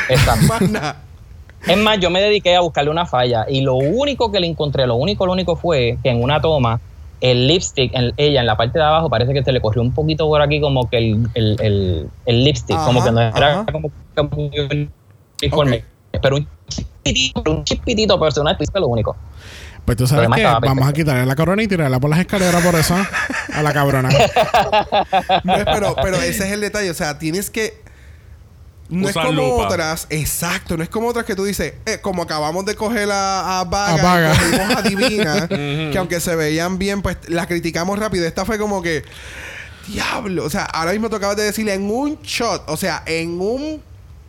Exacto. 0.09 0.45
Es 1.67 1.77
más, 1.77 1.99
yo 1.99 2.11
me 2.11 2.21
dediqué 2.21 2.55
a 2.55 2.59
buscarle 2.59 2.91
una 2.91 3.07
falla 3.07 3.47
y 3.49 3.61
lo 3.61 3.73
único 3.73 4.31
que 4.31 4.39
le 4.39 4.45
encontré, 4.45 4.85
lo 4.85 4.97
único, 4.97 5.25
lo 5.25 5.31
único 5.31 5.55
fue 5.55 5.97
que 6.03 6.11
en 6.11 6.21
una 6.21 6.39
toma, 6.39 6.79
el 7.21 7.47
lipstick, 7.47 7.91
en, 7.95 8.13
ella 8.17 8.41
en 8.41 8.45
la 8.45 8.55
parte 8.55 8.77
de 8.77 8.85
abajo 8.85 9.09
parece 9.09 9.33
que 9.33 9.43
se 9.43 9.51
le 9.51 9.59
corrió 9.61 9.81
un 9.81 9.91
poquito 9.91 10.27
por 10.27 10.43
aquí 10.43 10.61
como 10.61 10.87
que 10.87 10.97
el, 10.99 11.27
el, 11.33 11.57
el, 11.59 12.09
el 12.27 12.43
lipstick, 12.43 12.77
como 12.85 12.99
Ajá, 12.99 13.09
que 13.09 13.15
no 13.15 13.21
era 13.21 13.51
ajá. 13.61 13.65
como 13.71 13.89
que 14.15 14.21
muy 14.21 14.87
uniforme. 15.41 15.83
Pero 16.21 16.35
un 16.35 16.47
chispitito, 16.69 17.51
un 17.51 17.63
chispitito 17.63 18.19
personal, 18.19 18.55
es 18.59 18.69
lo 18.75 18.87
único. 18.87 19.15
Pues 19.85 19.97
tú 19.97 20.07
sabes 20.07 20.27
que 20.35 20.43
vamos 20.43 20.87
a 20.87 20.93
quitarle 20.93 21.25
la 21.25 21.35
corona 21.35 21.61
y 21.63 21.67
tirarla 21.67 21.99
por 21.99 22.09
las 22.09 22.19
escaleras 22.19 22.63
por 22.63 22.75
eso 22.75 22.95
a 23.53 23.61
la 23.61 23.73
cabrona. 23.73 24.09
No 25.43 25.53
pero, 25.65 25.95
pero 26.01 26.17
ese 26.21 26.45
es 26.45 26.51
el 26.51 26.61
detalle. 26.61 26.89
O 26.89 26.93
sea, 26.93 27.17
tienes 27.19 27.49
que. 27.49 27.83
No 28.89 29.07
Usar 29.07 29.23
es 29.25 29.29
como 29.31 29.41
lupa. 29.41 29.67
otras, 29.67 30.05
exacto, 30.11 30.77
no 30.77 30.83
es 30.83 30.89
como 30.89 31.07
otras 31.07 31.25
que 31.25 31.35
tú 31.35 31.43
dices, 31.43 31.73
eh, 31.87 31.97
como 32.01 32.21
acabamos 32.21 32.65
de 32.65 32.75
coger 32.75 33.09
a, 33.11 33.59
a 33.59 33.63
Vaga, 33.63 33.93
A 33.93 34.03
Vaga. 34.03 34.77
a 34.77 34.81
Divina, 34.83 35.47
que 35.47 35.95
aunque 35.97 36.19
se 36.19 36.35
veían 36.35 36.77
bien, 36.77 37.01
pues 37.01 37.17
las 37.27 37.47
criticamos 37.47 37.97
rápido. 37.97 38.27
Esta 38.27 38.45
fue 38.45 38.59
como 38.59 38.83
que, 38.83 39.03
diablo, 39.87 40.45
o 40.45 40.49
sea, 40.51 40.65
ahora 40.65 40.91
mismo 40.91 41.09
tú 41.09 41.15
acabas 41.15 41.35
de 41.35 41.43
decirle 41.45 41.73
en 41.73 41.89
un 41.89 42.19
shot, 42.21 42.63
o 42.67 42.77
sea, 42.77 43.01
en 43.07 43.41
un 43.41 43.81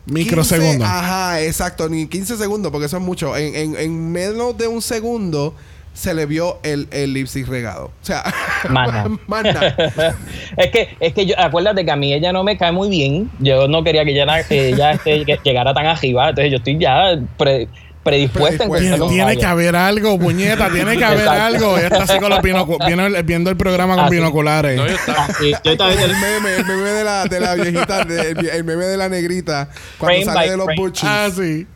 Microsegundo. 0.07 0.83
15 0.83 0.83
Ajá, 0.85 1.41
exacto, 1.41 1.89
ni 1.89 2.07
15 2.07 2.37
segundos, 2.37 2.71
porque 2.71 2.85
eso 2.87 2.97
es 2.97 3.03
mucho. 3.03 3.35
En, 3.37 3.55
en, 3.55 3.75
en 3.77 4.11
menos 4.11 4.57
de 4.57 4.67
un 4.67 4.81
segundo 4.81 5.53
se 5.93 6.13
le 6.13 6.27
vio 6.27 6.59
el, 6.61 6.87
el 6.91 7.13
lipstick 7.13 7.47
regado. 7.47 7.85
O 7.85 8.05
sea, 8.05 8.23
más 8.69 9.43
nada. 9.43 9.75
es 10.57 10.69
que, 10.71 10.89
es 10.99 11.13
que 11.13 11.25
yo, 11.25 11.33
acuérdate 11.39 11.83
que 11.85 11.91
a 11.91 11.95
mí 11.95 12.13
ella 12.13 12.31
no 12.31 12.43
me 12.43 12.55
cae 12.57 12.71
muy 12.71 12.87
bien. 12.89 13.31
Yo 13.39 13.67
no 13.67 13.83
quería 13.83 14.05
que 14.05 14.11
ella, 14.11 14.43
que 14.47 14.69
ella 14.69 14.91
este, 14.91 15.25
que 15.25 15.39
llegara 15.43 15.73
tan 15.73 15.87
arriba. 15.87 16.29
Entonces 16.29 16.51
yo 16.51 16.57
estoy 16.57 16.77
ya 16.77 17.19
pre- 17.37 17.67
predispuesta 18.07 18.63
en 18.63 18.69
Predispuesta. 18.71 19.07
Tiene, 19.07 19.25
tiene 19.25 19.37
que 19.39 19.45
haber 19.45 19.75
algo, 19.75 20.17
puñeta, 20.19 20.69
tiene 20.71 20.97
que 20.97 21.05
haber 21.05 21.19
Exacto. 21.21 21.43
algo. 21.43 21.77
Ella 21.77 21.87
está 21.87 22.03
así 22.03 22.19
con 22.19 22.29
los 22.29 22.39
binocu- 22.39 22.85
viene 22.87 23.21
viendo 23.23 23.49
el 23.49 23.57
programa 23.57 23.95
con 23.95 24.05
Así. 24.05 24.15
binoculares. 24.15 24.77
No, 24.77 24.87
yo 24.87 24.95
estaba- 24.95 25.27
Sí, 25.39 25.53
yo 25.63 25.77
también- 25.77 25.99
el 26.01 26.11
meme, 26.15 26.55
el 26.55 26.65
meme 26.65 26.89
de 26.89 27.03
la, 27.03 27.25
de 27.25 27.39
la 27.39 27.55
viejita, 27.55 28.03
de- 28.05 28.31
el, 28.31 28.45
el 28.49 28.63
meme 28.63 28.85
de 28.85 28.97
la 28.97 29.09
negrita, 29.09 29.69
cuando 29.97 30.21
Frame 30.23 30.25
sale 30.39 30.51
de 30.51 30.57
los 30.57 30.67
butchies. 30.75 31.03
Ah, 31.11 31.29
sí. 31.35 31.67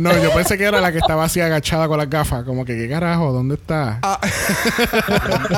No, 0.00 0.12
yo 0.20 0.30
pensé 0.32 0.58
que 0.58 0.64
era 0.64 0.80
la 0.80 0.90
que 0.92 0.98
estaba 0.98 1.24
así 1.24 1.40
agachada 1.40 1.86
con 1.88 1.96
las 1.96 2.10
gafas. 2.10 2.42
Como 2.44 2.64
que, 2.64 2.76
¿qué 2.76 2.88
carajo? 2.88 3.32
¿Dónde 3.32 3.54
está? 3.54 4.00
Ah, 4.02 4.18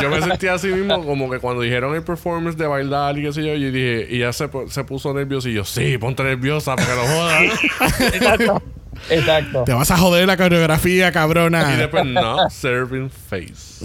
yo 0.00 0.10
me 0.10 0.20
sentía 0.20 0.52
así 0.54 0.68
mismo 0.68 1.04
como 1.04 1.30
que 1.30 1.38
cuando 1.38 1.62
dijeron 1.62 1.94
el 1.94 2.02
performance 2.02 2.56
de 2.56 2.66
bailar 2.66 3.18
y 3.18 3.22
qué 3.22 3.32
sé 3.32 3.42
yo, 3.42 3.54
yo 3.54 3.72
dije, 3.72 4.06
y 4.10 4.18
ya 4.18 4.32
se, 4.32 4.48
se 4.68 4.84
puso 4.84 5.12
nervioso 5.14 5.48
y 5.48 5.54
yo, 5.54 5.64
sí, 5.64 5.96
ponte 5.98 6.22
nerviosa 6.22 6.76
para 6.76 6.86
que 6.88 6.94
lo 6.94 7.06
jodan. 7.06 8.60
Exacto. 9.10 9.64
Te 9.64 9.72
vas 9.72 9.90
a 9.90 9.96
joder 9.96 10.26
la 10.26 10.36
coreografía, 10.36 11.08
y 11.08 11.12
cabrona. 11.12 11.76
después, 11.76 12.04
no, 12.06 12.48
serving 12.50 13.10
face. 13.10 13.84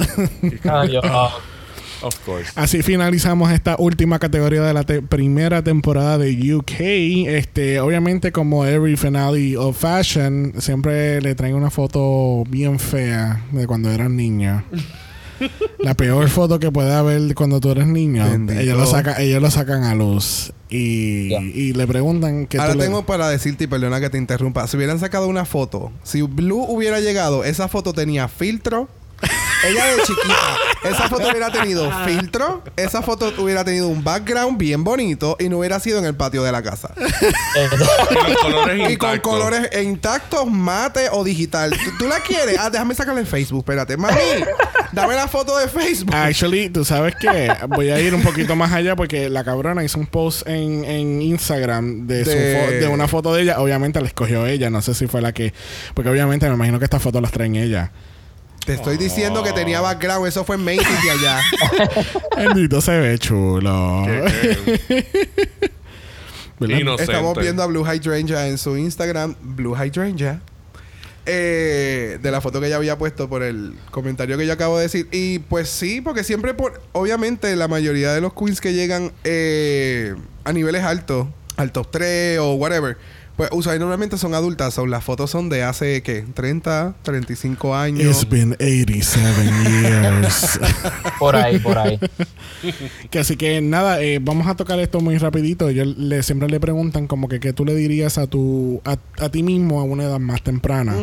Ay, 0.70 0.90
Dios. 0.90 1.04
Of 2.02 2.20
course. 2.26 2.52
Así 2.56 2.82
finalizamos 2.84 3.50
esta 3.52 3.78
última 3.80 4.20
categoría 4.20 4.62
de 4.62 4.74
la 4.74 4.84
te- 4.84 5.02
primera 5.02 5.64
temporada 5.64 6.18
de 6.18 6.54
UK. 6.56 6.74
Este, 7.30 7.80
obviamente, 7.80 8.34
como 8.34 8.66
every 8.66 8.98
finale 8.98 9.56
of 9.56 9.78
fashion, 9.80 10.54
siempre 10.58 11.22
le 11.22 11.34
traen 11.34 11.56
una 11.56 11.70
foto 11.70 12.44
bien 12.50 12.78
fea 12.78 13.42
de 13.52 13.66
cuando 13.68 13.90
eran 13.90 14.18
niños. 14.18 14.64
La 15.80 15.94
peor 15.94 16.30
foto 16.30 16.60
que 16.60 16.72
puede 16.72 16.94
haber 16.94 17.34
cuando 17.36 17.60
tú 17.60 17.72
eres 17.72 17.88
niño. 17.88 18.30
Bendito. 18.30 18.60
Ellos 18.60 18.78
lo, 18.78 18.86
saca, 18.86 19.22
ellos 19.22 19.42
lo 19.42 19.52
sacan 19.52 19.84
a 19.84 19.96
luz. 19.96 20.54
Y, 20.70 21.34
y 21.36 21.74
le 21.74 21.86
preguntan 21.86 22.48
que 22.48 22.58
Ahora 22.58 22.76
tengo 22.76 23.06
para 23.06 23.30
decirte, 23.30 23.66
y 23.66 23.68
perdona 23.68 24.00
que 24.00 24.10
te 24.10 24.18
interrumpa, 24.18 24.68
si 24.68 24.78
hubieran 24.78 25.00
sacado 25.00 25.28
una 25.28 25.46
foto, 25.46 25.92
si 26.04 26.22
Blue 26.24 26.66
hubiera 26.68 27.00
llegado, 27.00 27.44
esa 27.44 27.68
foto 27.68 27.94
tenía 27.94 28.28
filtro. 28.28 28.90
Ella 29.66 29.86
de 29.96 30.02
chiquita, 30.04 30.58
esa 30.84 31.08
foto 31.10 31.30
hubiera 31.30 31.52
tenido 31.52 31.90
filtro, 32.06 32.64
esa 32.76 33.02
foto 33.02 33.34
hubiera 33.38 33.64
tenido 33.64 33.88
un 33.88 34.04
background 34.04 34.58
bien 34.58 34.84
bonito 34.84 35.38
y 35.40 35.48
no 35.50 35.60
hubiera 35.60 35.80
sido 35.80 36.00
en 36.00 36.06
el 36.06 36.16
patio 36.16 36.44
de 36.44 36.52
la 36.52 36.62
casa. 36.62 36.94
Y 36.98 37.78
los 37.78 38.38
colores 38.42 38.76
Y 38.92 38.98
con 38.98 39.10
intactos. 39.12 39.20
colores 39.34 39.70
intactos, 39.84 40.48
mate 40.52 41.08
o 41.12 41.24
digital. 41.24 41.72
¿Tú, 41.72 41.92
tú 42.00 42.08
la 42.08 42.20
quieres? 42.20 42.58
Ah, 42.60 42.70
déjame 42.70 42.94
sacarla 42.96 43.22
en 43.22 43.28
Facebook, 43.28 43.60
espérate. 43.60 43.96
Mami, 43.98 44.16
dame 44.92 45.16
la 45.16 45.28
foto 45.28 45.58
de 45.58 45.68
Facebook. 45.70 46.14
Actually, 46.14 46.70
tú 46.70 46.84
sabes 46.84 47.16
que 47.16 47.54
voy 47.70 47.90
a 47.90 48.00
ir 48.00 48.14
un 48.14 48.22
poquito 48.22 48.56
más 48.56 48.72
allá 48.74 48.96
porque 48.96 49.30
la 49.30 49.44
cabrona 49.44 49.84
hizo 49.84 49.98
un 50.00 50.08
post 50.08 50.48
en, 50.48 50.84
en 50.86 51.22
Instagram 51.22 52.06
de, 52.08 52.26
su 52.26 52.32
De- 52.32 52.80
de 52.82 52.88
una 52.88 53.08
foto 53.08 53.34
de 53.34 53.44
ella. 53.44 53.60
Obviamente 53.60 54.02
la 54.02 54.08
escogió 54.08 54.46
ella, 54.46 54.70
no 54.70 54.82
sé 54.82 54.94
si 54.94 55.08
fue 55.08 55.22
la 55.22 55.32
que. 55.32 55.54
Porque 55.94 56.10
obviamente 56.10 56.48
me 56.50 56.56
imagino 56.56 56.80
que 56.80 56.86
estas 56.86 57.02
fotos 57.02 57.22
las 57.22 57.32
traen 57.32 57.56
ella. 57.56 57.92
Te 58.66 58.74
estoy 58.74 58.98
diciendo 58.98 59.44
que 59.44 59.52
tenía 59.52 59.82
background, 59.82 60.26
eso 60.26 60.46
fue 60.46 60.56
en 60.56 60.64
Macy's 60.64 61.04
de 61.04 61.12
allá. 61.12 61.42
Bendito 62.38 62.80
se 62.80 62.98
ve 62.98 63.20
chulo. 63.20 64.06
Estamos 66.98 67.38
viendo 67.38 67.62
a 67.62 67.66
Blue 67.66 67.84
Hydrangea 67.84 68.48
en 68.48 68.58
su 68.58 68.78
Instagram, 68.78 69.36
Blue 69.42 69.76
Hydrangea. 69.76 70.40
Eh, 71.26 72.20
de 72.22 72.32
la 72.32 72.42
foto 72.42 72.60
que 72.60 72.68
ella 72.68 72.76
había 72.76 72.98
puesto 72.98 73.30
por 73.30 73.44
el 73.44 73.76
comentario 73.92 74.38
que 74.38 74.46
yo 74.46 74.54
acabo 74.54 74.78
de 74.78 74.84
decir. 74.84 75.08
Y 75.12 75.40
pues 75.40 75.70
sí, 75.70 76.00
porque 76.00 76.24
siempre, 76.24 76.54
por, 76.54 76.82
obviamente, 76.94 77.54
la 77.58 77.68
mayoría 77.68 78.14
de 78.14 78.22
los 78.22 78.34
queens 78.34 78.62
que 78.62 78.74
llegan 78.74 79.12
eh, 79.26 80.16
a 80.46 80.54
niveles 80.54 80.84
altos, 80.84 81.28
al 81.58 81.72
top 81.74 81.92
3 81.92 82.40
o 82.40 82.54
whatever, 82.54 82.98
Pues 83.36 83.50
usualmente 83.52 83.80
normalmente 83.80 84.18
son 84.18 84.36
adultas, 84.36 84.76
son 84.76 84.92
las 84.92 85.04
fotos 85.04 85.32
son 85.32 85.50
de 85.50 85.64
hace 85.64 86.04
¿qué? 86.04 86.24
30, 86.34 86.94
35 87.02 87.76
años. 87.76 88.06
It's 88.06 88.30
been 88.30 88.54
87 88.54 89.26
years. 89.66 90.60
Por 91.20 91.36
ahí, 91.36 91.58
por 91.58 91.78
ahí. 91.78 92.00
que 93.10 93.20
así 93.20 93.36
que 93.36 93.62
nada, 93.62 94.02
eh, 94.02 94.20
vamos 94.22 94.48
a 94.48 94.56
tocar 94.56 94.80
esto 94.80 95.00
muy 95.00 95.18
rapidito. 95.18 95.72
Yo 95.72 95.86
le, 95.86 96.22
siempre 96.22 96.48
le 96.48 96.60
preguntan 96.60 97.08
como 97.08 97.28
que 97.28 97.40
qué 97.40 97.54
tú 97.54 97.66
le 97.66 97.74
dirías 97.76 98.18
a 98.18 98.28
tu 98.28 98.82
a, 98.86 98.98
a 99.18 99.30
ti 99.30 99.42
mismo 99.42 99.80
a 99.80 99.84
una 99.84 100.04
edad 100.04 100.20
más 100.20 100.44
temprana. 100.44 100.96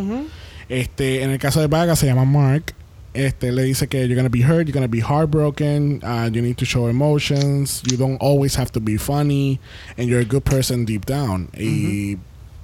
Este, 0.68 1.22
en 1.24 1.30
el 1.30 1.38
caso 1.38 1.60
de 1.60 1.66
Vaga 1.66 1.96
se 1.96 2.06
llama 2.06 2.24
Mark. 2.24 2.74
Este 3.12 3.50
le 3.50 3.64
dice 3.64 3.88
que 3.88 4.06
you're 4.06 4.14
gonna 4.14 4.28
be 4.28 4.42
hurt, 4.42 4.66
you're 4.66 4.72
gonna 4.72 4.86
be 4.86 5.00
heartbroken, 5.00 6.00
uh, 6.04 6.30
you 6.32 6.42
need 6.42 6.56
to 6.56 6.64
show 6.64 6.88
emotions, 6.88 7.82
you 7.90 7.96
don't 7.96 8.18
always 8.20 8.56
have 8.56 8.70
to 8.70 8.80
be 8.80 8.96
funny, 8.96 9.58
and 9.98 10.08
you're 10.08 10.20
a 10.20 10.24
good 10.24 10.44
person 10.44 10.84
deep 10.84 11.06
down. 11.06 11.48
Y 11.58 12.18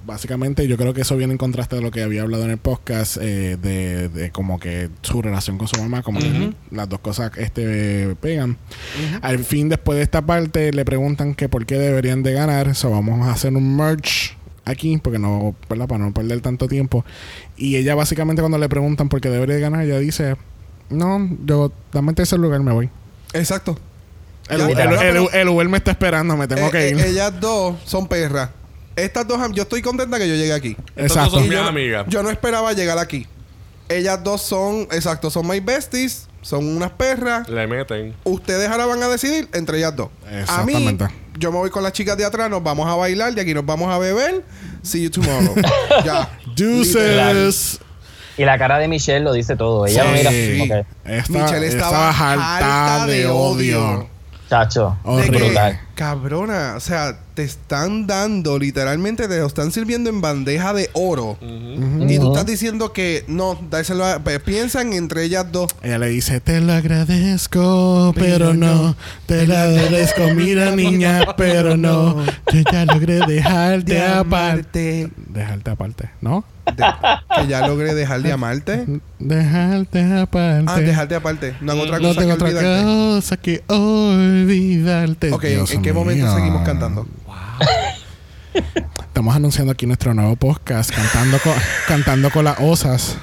básicamente 0.05 0.65
yo 0.69 0.77
creo 0.77 0.93
que 0.93 1.01
eso 1.01 1.17
viene 1.17 1.33
en 1.33 1.37
contraste 1.37 1.75
de 1.75 1.81
lo 1.81 1.91
que 1.91 2.01
había 2.01 2.21
hablado 2.21 2.45
en 2.45 2.51
el 2.51 2.57
podcast 2.57 3.17
eh, 3.17 3.57
de, 3.61 4.07
de 4.07 4.31
como 4.31 4.57
que 4.57 4.89
su 5.01 5.21
relación 5.21 5.57
con 5.57 5.67
su 5.67 5.77
mamá, 5.81 6.01
como 6.01 6.19
que 6.21 6.53
las 6.71 6.87
dos 6.87 6.99
cosas 6.99 7.31
este 7.37 8.15
pegan. 8.21 8.57
Al 9.21 9.39
fin, 9.39 9.67
después 9.67 9.97
de 9.97 10.03
esta 10.03 10.25
parte, 10.25 10.71
le 10.71 10.85
preguntan 10.85 11.35
que 11.35 11.49
por 11.49 11.65
qué 11.65 11.77
deberían 11.77 12.23
de 12.23 12.31
ganar. 12.31 12.73
So 12.73 12.89
vamos 12.89 13.27
a 13.27 13.33
hacer 13.33 13.53
un 13.53 13.75
merch 13.75 14.36
aquí, 14.69 14.97
porque 14.97 15.19
no, 15.19 15.55
¿verdad? 15.69 15.87
Para 15.87 16.05
no 16.05 16.13
perder 16.13 16.41
tanto 16.41 16.67
tiempo. 16.67 17.05
Y 17.55 17.75
ella 17.77 17.95
básicamente 17.95 18.41
cuando 18.41 18.57
le 18.57 18.69
preguntan 18.69 19.09
por 19.09 19.21
qué 19.21 19.29
debería 19.29 19.55
de 19.55 19.61
ganar, 19.61 19.83
ella 19.85 19.99
dice, 19.99 20.35
no, 20.89 21.29
yo 21.45 21.71
dame 21.91 22.13
ese 22.17 22.37
lugar, 22.37 22.61
me 22.61 22.71
voy. 22.73 22.89
Exacto. 23.33 23.77
El, 24.49 24.59
Ya, 24.75 24.83
el- 24.83 25.17
el- 25.17 25.27
el 25.33 25.49
Uber 25.49 25.67
me 25.67 25.77
está 25.77 25.91
esperando, 25.91 26.37
me 26.37 26.47
tengo 26.47 26.67
Eh, 26.67 26.71
que 26.71 26.87
eh, 26.87 26.91
ir. 26.91 26.99
ellas 27.01 27.33
dos 27.39 27.75
son 27.85 28.07
perras. 28.07 28.49
Estas 28.95 29.27
dos, 29.27 29.39
yo 29.53 29.63
estoy 29.63 29.81
contenta 29.81 30.17
que 30.17 30.27
yo 30.27 30.35
llegue 30.35 30.53
aquí. 30.53 30.75
Exacto. 30.95 31.31
son 31.39 31.49
yo, 31.49 31.61
no- 31.63 31.67
amigas. 31.67 32.05
yo 32.07 32.23
no 32.23 32.29
esperaba 32.29 32.71
llegar 32.73 32.97
aquí. 32.97 33.27
Ellas 33.89 34.23
dos 34.23 34.41
son, 34.41 34.81
exacto, 34.91 35.29
son 35.29 35.47
my 35.47 35.59
besties, 35.59 36.27
son 36.41 36.65
unas 36.67 36.91
perras. 36.91 37.47
Le 37.49 37.67
meten. 37.67 38.13
Ustedes 38.23 38.67
ahora 38.69 38.85
van 38.85 39.03
a 39.03 39.07
decidir 39.07 39.47
entre 39.53 39.77
ellas 39.77 39.95
dos. 39.95 40.09
A 40.47 40.63
mí, 40.63 40.73
Exactamente. 40.73 41.05
Yo 41.37 41.51
me 41.51 41.57
voy 41.57 41.69
con 41.69 41.83
las 41.83 41.93
chicas 41.93 42.17
de 42.17 42.25
atrás, 42.25 42.49
nos 42.49 42.63
vamos 42.63 42.87
a 42.87 42.95
bailar, 42.95 43.33
de 43.33 43.41
aquí 43.41 43.53
nos 43.53 43.65
vamos 43.65 43.93
a 43.93 43.97
beber. 43.97 44.43
See 44.81 45.03
you 45.03 45.09
tomorrow. 45.09 45.55
ya. 46.05 46.29
Deuces. 46.55 47.79
Y 48.37 48.45
la 48.45 48.57
cara 48.57 48.77
de 48.77 48.87
Michelle 48.87 49.21
lo 49.21 49.33
dice 49.33 49.55
todo. 49.55 49.85
Ella 49.87 50.03
no 50.03 50.11
mira 50.11 50.29
Sí. 50.31 50.55
como 50.59 50.65
que, 50.73 50.85
Estaba, 51.17 51.43
Michelle 51.45 51.67
estaba 51.67 52.09
harta 52.11 53.05
de 53.07 53.25
odio. 53.27 54.07
chacho, 54.49 54.97
De 55.03 55.09
Horrible. 55.11 55.79
cabrona, 55.95 56.73
o 56.77 56.79
sea, 56.79 57.17
te 57.37 57.43
están 57.43 58.07
dando, 58.07 58.57
literalmente 58.57 59.27
te 59.27 59.37
lo 59.37 59.45
están 59.45 59.71
sirviendo 59.71 60.09
en 60.09 60.21
bandeja 60.21 60.73
de 60.73 60.89
oro. 60.93 61.37
Y 61.39 62.17
tú 62.17 62.29
estás 62.33 62.47
diciendo 62.47 62.93
que 62.93 63.25
no, 63.27 63.59
dárselo 63.69 64.05
a- 64.05 64.19
piensan 64.43 64.91
entre 64.93 65.23
ellas 65.23 65.45
dos. 65.51 65.69
Ella 65.83 65.99
le 65.99 66.09
dice, 66.09 66.39
te 66.41 66.59
lo 66.61 66.73
agradezco, 66.73 68.11
pero 68.17 68.55
no. 68.55 68.95
Te 69.27 69.45
lo 69.45 69.55
agradezco, 69.55 70.23
mira 70.33 70.71
niña, 70.75 71.27
pero 71.37 71.77
no. 71.77 72.25
Yo 72.51 72.61
ya 72.71 72.85
logré 72.85 73.19
dejarte 73.27 73.93
De 73.93 74.03
aparte. 74.03 75.11
Dejarte 75.27 75.69
aparte, 75.69 76.09
¿no? 76.21 76.43
De- 76.65 76.83
que 77.41 77.47
ya 77.47 77.65
logré 77.67 77.93
dejar 77.93 78.23
de 78.23 78.31
amarte. 78.31 78.83
Dejarte 79.19 80.01
aparte. 80.15 80.65
Ah, 80.71 80.79
dejarte 80.79 81.13
aparte. 81.13 81.53
No 81.61 81.73
hago 81.73 81.83
otra 81.83 81.99
no 81.99 82.07
cosa 82.09 82.19
tengo 82.19 82.35
que 82.35 82.43
otra 82.43 82.47
olvidarte. 82.47 82.83
cosa 82.83 83.37
que 83.37 83.63
olvidarte. 83.67 85.31
Ok, 85.33 85.43
¿en, 85.45 85.49
Dios 85.55 85.71
en 85.71 85.81
qué 85.83 85.93
momento 85.93 86.33
seguimos 86.35 86.63
cantando? 86.65 87.07
Estamos 88.99 89.35
anunciando 89.35 89.71
aquí 89.71 89.85
nuestro 89.85 90.13
nuevo 90.13 90.35
podcast, 90.35 90.91
cantando 90.91 91.39
con, 91.39 91.53
cantando 91.87 92.29
con 92.29 92.45
las 92.45 92.59
osas. 92.59 93.17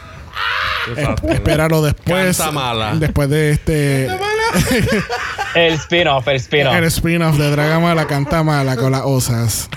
Exacto. 0.88 1.28
Espéralo 1.28 1.82
después. 1.82 2.36
Canta 2.36 2.52
mala. 2.52 2.94
Después 2.96 3.28
de 3.30 3.50
este. 3.52 4.08
El 5.54 5.74
spin-off, 5.74 6.26
el 6.28 6.36
spin-off. 6.36 6.74
El 6.74 6.84
spin-off 6.84 7.36
de 7.36 7.50
Dragamala 7.50 8.06
canta 8.06 8.42
mala 8.42 8.76
con 8.76 8.92
las 8.92 9.02
osas. 9.04 9.68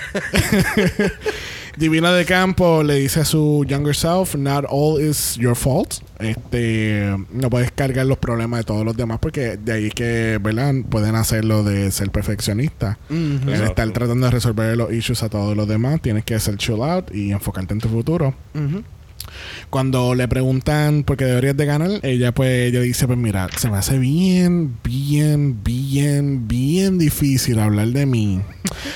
Divina 1.78 2.12
de 2.12 2.26
Campo 2.26 2.82
le 2.82 2.96
dice 2.96 3.20
a 3.20 3.26
su 3.26 3.64
younger 3.68 3.96
self, 3.96 4.34
not 4.34 4.66
all 4.68 5.00
is 5.00 5.36
your 5.36 5.56
fault. 5.56 6.02
Este, 6.20 7.16
no 7.32 7.50
puedes 7.50 7.72
cargar 7.72 8.06
los 8.06 8.18
problemas 8.18 8.62
de 8.62 8.64
todos 8.64 8.84
los 8.84 8.98
demás 8.98 9.20
porque 9.20 9.58
de 9.58 9.72
ahí 9.74 9.90
que, 9.90 10.40
¿verdad? 10.42 10.74
Pueden 10.90 11.16
hacerlo 11.16 11.64
de 11.64 11.92
ser 11.92 12.10
perfeccionista. 12.12 12.98
El 13.10 13.42
Exacto. 13.44 13.64
estar 13.66 13.90
tratando 13.92 14.26
de 14.28 14.32
resolver 14.32 14.78
los 14.78 14.92
issues 14.92 15.24
a 15.24 15.30
todos 15.30 15.56
los 15.56 15.68
demás, 15.68 16.02
tienes 16.02 16.24
que 16.24 16.40
ser 16.40 16.58
chill 16.58 16.82
out 16.82 17.14
y 17.14 17.32
enfocarte 17.32 17.74
en 17.74 17.80
tu 17.80 17.90
futuro. 17.90 18.34
Cuando 19.70 20.16
le 20.16 20.28
preguntan 20.28 21.04
por 21.04 21.18
qué 21.18 21.26
deberías 21.26 21.58
de 21.58 21.66
ganar, 21.66 21.90
ella 22.04 22.34
pues 22.34 22.70
ella 22.70 22.80
dice, 22.82 23.06
pues 23.08 23.18
mira, 23.18 23.48
se 23.58 23.70
me 23.70 23.78
hace 23.78 23.98
bien, 24.00 24.78
bien, 24.84 25.64
bien, 25.64 26.48
bien 26.48 26.98
difícil 26.98 27.60
hablar 27.60 27.88
de 27.90 28.06
mí. 28.06 28.42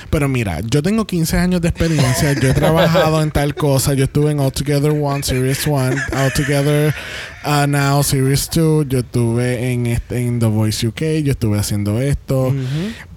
Pero 0.10 0.28
mira, 0.28 0.62
yo 0.62 0.82
tengo 0.82 1.06
15 1.06 1.38
años 1.38 1.62
de 1.62 1.70
experiencia, 1.70 2.34
yo 2.34 2.50
he 2.50 2.54
trabajado 2.54 3.22
en 3.22 3.32
tal 3.32 3.56
cosa, 3.56 3.94
yo 3.94 4.06
estuve 4.06 4.32
en 4.32 4.40
All 4.40 4.52
Together 4.52 4.92
One, 4.92 5.24
Series 5.24 5.66
1, 5.68 5.80
All 5.80 6.34
Together 6.34 6.94
uh, 7.46 7.68
Now, 7.68 8.04
Series 8.04 8.50
2, 8.50 8.88
yo 8.88 9.00
estuve 9.00 9.72
en, 9.72 9.88
este, 9.88 10.22
en 10.22 10.40
The 10.40 10.48
Voice 10.48 10.88
UK, 10.88 11.02
yo 11.24 11.32
estuve 11.32 11.60
haciendo 11.60 12.02
esto. 12.02 12.54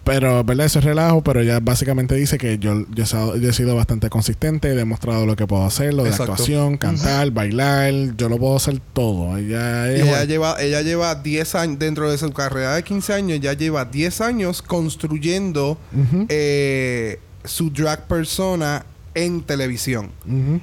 Pero, 0.04 0.44
¿verdad? 0.44 0.66
Eso 0.66 0.78
es 0.80 0.84
relajo, 0.84 1.22
pero 1.22 1.40
ella 1.40 1.60
básicamente 1.60 2.14
dice 2.14 2.36
que 2.36 2.58
yo, 2.58 2.84
yo, 2.94 3.04
he 3.04 3.06
sido- 3.06 3.36
yo 3.36 3.48
he 3.48 3.52
sido 3.54 3.74
bastante 3.74 4.10
consistente, 4.10 4.68
he 4.68 4.74
demostrado 4.74 5.24
lo 5.24 5.34
que 5.34 5.46
puedo 5.46 5.64
hacer, 5.64 5.94
lo 5.94 6.04
de 6.04 6.10
Exacto. 6.10 6.32
actuación, 6.32 6.76
cantar, 6.76 7.30
bailar, 7.30 7.92
yo 8.16 8.28
lo 8.28 8.36
puedo 8.38 8.56
hacer 8.56 8.80
todo. 8.92 9.36
Ella 9.38 10.24
lleva, 10.26 10.60
ella 10.60 10.82
lleva 10.82 11.14
10 11.14 11.54
años, 11.54 11.78
dentro 11.78 12.10
de 12.10 12.18
su 12.18 12.30
carrera 12.32 12.74
de 12.76 12.82
15 12.84 13.14
años, 13.14 13.40
ya 13.40 13.54
lleva 13.54 13.84
10 13.86 14.20
años 14.20 14.60
construyendo 14.62 15.78
eh, 16.28 17.18
su 17.44 17.70
drag 17.70 18.06
persona 18.06 18.84
en 19.14 19.42
televisión. 19.42 20.10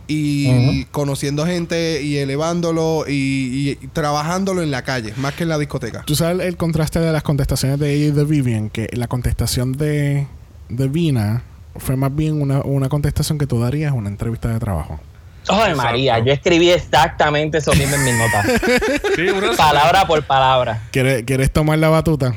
Y 0.08 0.86
conociendo 0.86 1.46
gente 1.46 2.02
y 2.02 2.18
elevándolo 2.18 3.06
y, 3.08 3.78
y 3.82 3.88
trabajándolo 3.88 4.62
en 4.62 4.72
la 4.72 4.84
calle, 4.84 5.14
más 5.18 5.34
que 5.34 5.44
en 5.44 5.50
la 5.50 5.58
discoteca. 5.58 6.04
Tú 6.06 6.16
sabes 6.16 6.46
el 6.46 6.58
contraste 6.58 7.00
de 7.00 7.12
las 7.12 7.24
contestaciones 7.24 7.80
de 7.80 7.94
ella 7.94 8.06
y 8.08 8.12
de 8.12 8.24
Vivian, 8.26 8.70
que 8.70 8.90
la 8.94 9.08
contestación 9.08 9.74
de, 9.74 10.28
de 10.70 10.88
Vina 10.88 11.44
fue 11.78 11.96
más 11.96 12.14
bien 12.16 12.42
una, 12.42 12.62
una 12.62 12.90
contestación 12.90 13.38
que 13.38 13.48
tú 13.48 13.60
darías 13.60 13.92
en 13.94 13.98
una 13.98 14.10
entrevista 14.10 14.50
de 14.50 14.60
trabajo. 14.60 15.00
Ay, 15.48 15.74
María, 15.74 16.20
yo 16.20 16.32
escribí 16.32 16.70
exactamente 16.70 17.58
eso 17.58 17.74
mismo 17.74 17.96
en 17.96 18.04
mis 18.06 18.14
notas. 18.16 18.46
Sí, 19.16 19.22
una 19.30 19.54
palabra 19.54 20.06
por 20.06 20.24
palabra. 20.24 20.84
¿Quieres, 20.92 21.24
¿Quieres 21.24 21.52
tomar 21.52 21.80
la 21.80 21.90
batuta? 21.90 22.36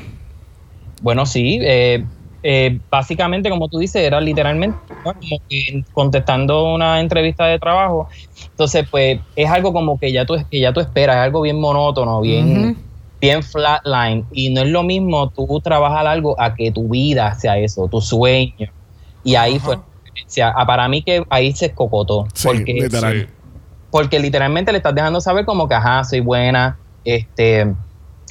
Bueno, 1.01 1.25
sí. 1.25 1.59
eh, 1.61 2.03
eh, 2.47 2.79
básicamente, 2.91 3.49
como 3.49 3.67
tú 3.69 3.79
dices, 3.79 4.03
era 4.03 4.21
literalmente 4.21 4.77
¿no? 5.03 5.13
como 5.13 5.41
que 5.49 5.83
contestando 5.91 6.75
una 6.75 6.99
entrevista 6.99 7.47
de 7.47 7.57
trabajo. 7.57 8.07
Entonces, 8.51 8.87
pues, 8.91 9.19
es 9.35 9.49
algo 9.49 9.73
como 9.73 9.97
que 9.97 10.11
ya 10.11 10.27
tú, 10.27 10.35
que 10.51 10.59
ya 10.59 10.71
tú 10.71 10.79
esperas, 10.79 11.15
es 11.15 11.21
algo 11.23 11.41
bien 11.41 11.59
monótono, 11.59 12.21
bien, 12.21 12.77
bien 13.19 13.41
flatline. 13.41 14.27
Y 14.31 14.51
no 14.51 14.61
es 14.61 14.69
lo 14.69 14.83
mismo 14.83 15.31
tú 15.31 15.59
trabajar 15.59 16.05
algo 16.05 16.39
a 16.39 16.53
que 16.53 16.71
tu 16.71 16.87
vida 16.87 17.33
sea 17.33 17.57
eso, 17.57 17.87
tu 17.87 17.99
sueño. 17.99 18.71
Y 19.23 19.33
ahí 19.33 19.55
Ajá. 19.55 19.65
fue. 19.65 19.75
O 19.77 19.81
sea, 20.27 20.53
ah, 20.55 20.67
para 20.67 20.87
mí 20.87 21.01
que 21.01 21.23
ahí 21.31 21.51
se 21.51 21.65
escocotó. 21.65 22.27
Sí, 22.35 22.47
porque 22.47 22.73
literal. 22.73 23.21
Sí. 23.21 23.33
porque 23.89 24.19
literalmente 24.19 24.71
le 24.71 24.77
estás 24.77 24.93
dejando 24.93 25.19
saber 25.19 25.45
como 25.45 25.67
que, 25.67 25.73
ajá, 25.73 26.03
soy 26.03 26.19
buena, 26.19 26.77
este, 27.03 27.73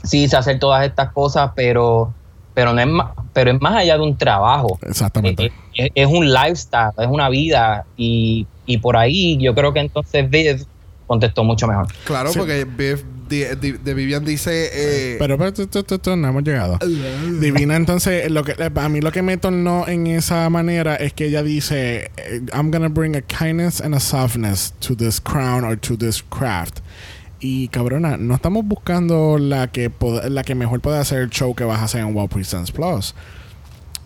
sí 0.04 0.28
sé 0.28 0.36
hacer 0.36 0.60
todas 0.60 0.86
estas 0.86 1.12
cosas, 1.12 1.50
pero, 1.56 2.14
pero 2.54 2.72
no 2.72 2.80
es 2.80 2.86
más, 2.86 3.08
pero 3.32 3.50
es 3.50 3.60
más 3.60 3.74
allá 3.76 3.96
de 3.96 4.02
un 4.02 4.16
trabajo. 4.16 4.78
Exactamente. 4.86 5.46
Eh, 5.46 5.52
Es, 5.74 5.90
es 5.94 6.06
un 6.06 6.32
lifestyle, 6.32 6.92
es 6.98 7.08
una 7.08 7.28
vida 7.28 7.84
y, 7.96 8.46
y 8.64 8.78
por 8.78 8.96
ahí 8.96 9.36
yo 9.42 9.54
creo 9.54 9.72
que 9.72 9.80
entonces 9.80 10.28
Viv 10.30 10.64
contestó 11.06 11.42
mucho 11.44 11.66
mejor. 11.66 11.86
Claro, 12.04 12.30
Sí. 12.32 12.38
porque 12.38 12.64
Biff 12.64 13.02
de, 13.28 13.56
de- 13.56 13.72
de 13.78 13.94
Vivian 13.94 14.24
dice... 14.24 14.68
eh, 14.72 15.16
Pero, 15.18 15.36
pero 15.38 15.52
tu, 15.52 15.66
tu, 15.66 15.82
tu, 15.82 15.98
tu, 15.98 16.14
no 16.14 16.28
hemos 16.28 16.44
llegado. 16.44 16.78
Divina, 17.40 17.74
entonces, 17.74 18.30
lo 18.30 18.44
que 18.44 18.54
a 18.74 18.88
mí 18.88 19.00
lo 19.00 19.10
que 19.12 19.22
me 19.22 19.36
tornó 19.38 19.88
en 19.88 20.06
esa 20.06 20.48
manera 20.50 20.94
es 20.96 21.12
que 21.14 21.26
ella 21.26 21.42
dice, 21.42 22.10
eh, 22.18 22.40
I'm 22.54 22.70
gonna 22.70 22.88
bring 22.88 23.16
a 23.16 23.22
kindness 23.22 23.80
and 23.80 23.94
a 23.94 24.00
softness 24.00 24.72
to 24.80 24.94
this 24.94 25.20
crown 25.20 25.64
or 25.64 25.76
to 25.78 25.96
this 25.96 26.22
craft. 26.22 26.80
Y 27.40 27.68
cabrona, 27.68 28.16
no 28.16 28.34
estamos 28.34 28.64
buscando 28.64 29.38
la 29.38 29.70
que 29.70 29.90
la 30.28 30.44
que 30.44 30.54
mejor 30.54 30.80
puede 30.80 30.98
hacer 30.98 31.18
el 31.20 31.30
show 31.30 31.54
que 31.54 31.64
vas 31.64 31.80
a 31.80 31.84
hacer 31.84 32.00
en 32.00 32.14
Wow 32.14 32.28
Presents 32.28 32.70
Plus. 32.72 33.14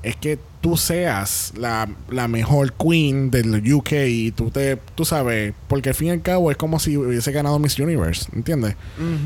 Es 0.02 0.14
que 0.16 0.38
tú 0.60 0.76
seas 0.76 1.52
la, 1.56 1.88
la 2.10 2.26
mejor 2.28 2.72
queen 2.72 3.30
del 3.30 3.72
UK 3.74 3.92
y 4.08 4.30
tú 4.32 4.50
te 4.50 4.76
tú 4.94 5.04
sabes, 5.04 5.54
porque 5.68 5.88
al 5.90 5.94
fin 5.94 6.08
y 6.08 6.10
al 6.12 6.22
cabo 6.22 6.50
es 6.52 6.56
como 6.56 6.78
si 6.78 6.96
hubiese 6.96 7.30
ganado 7.32 7.58
Miss 7.58 7.78
Universe, 7.78 8.28
¿entiendes? 8.34 8.74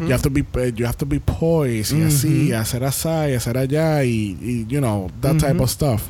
You 0.08 0.12
have 0.14 0.22
to 0.22 0.30
be 0.30 0.44
you 0.74 0.86
have 0.86 0.96
to 0.96 1.06
be 1.06 1.20
poised 1.20 1.96
y 1.96 2.02
así, 2.02 2.52
hacer 2.52 2.84
así, 2.84 3.08
y 3.08 3.34
hacer 3.34 3.56
allá 3.58 4.02
y, 4.04 4.36
y, 4.40 4.66
you 4.66 4.80
know, 4.80 5.10
that 5.20 5.36
type 5.38 5.62
of 5.62 5.70
stuff. 5.70 6.02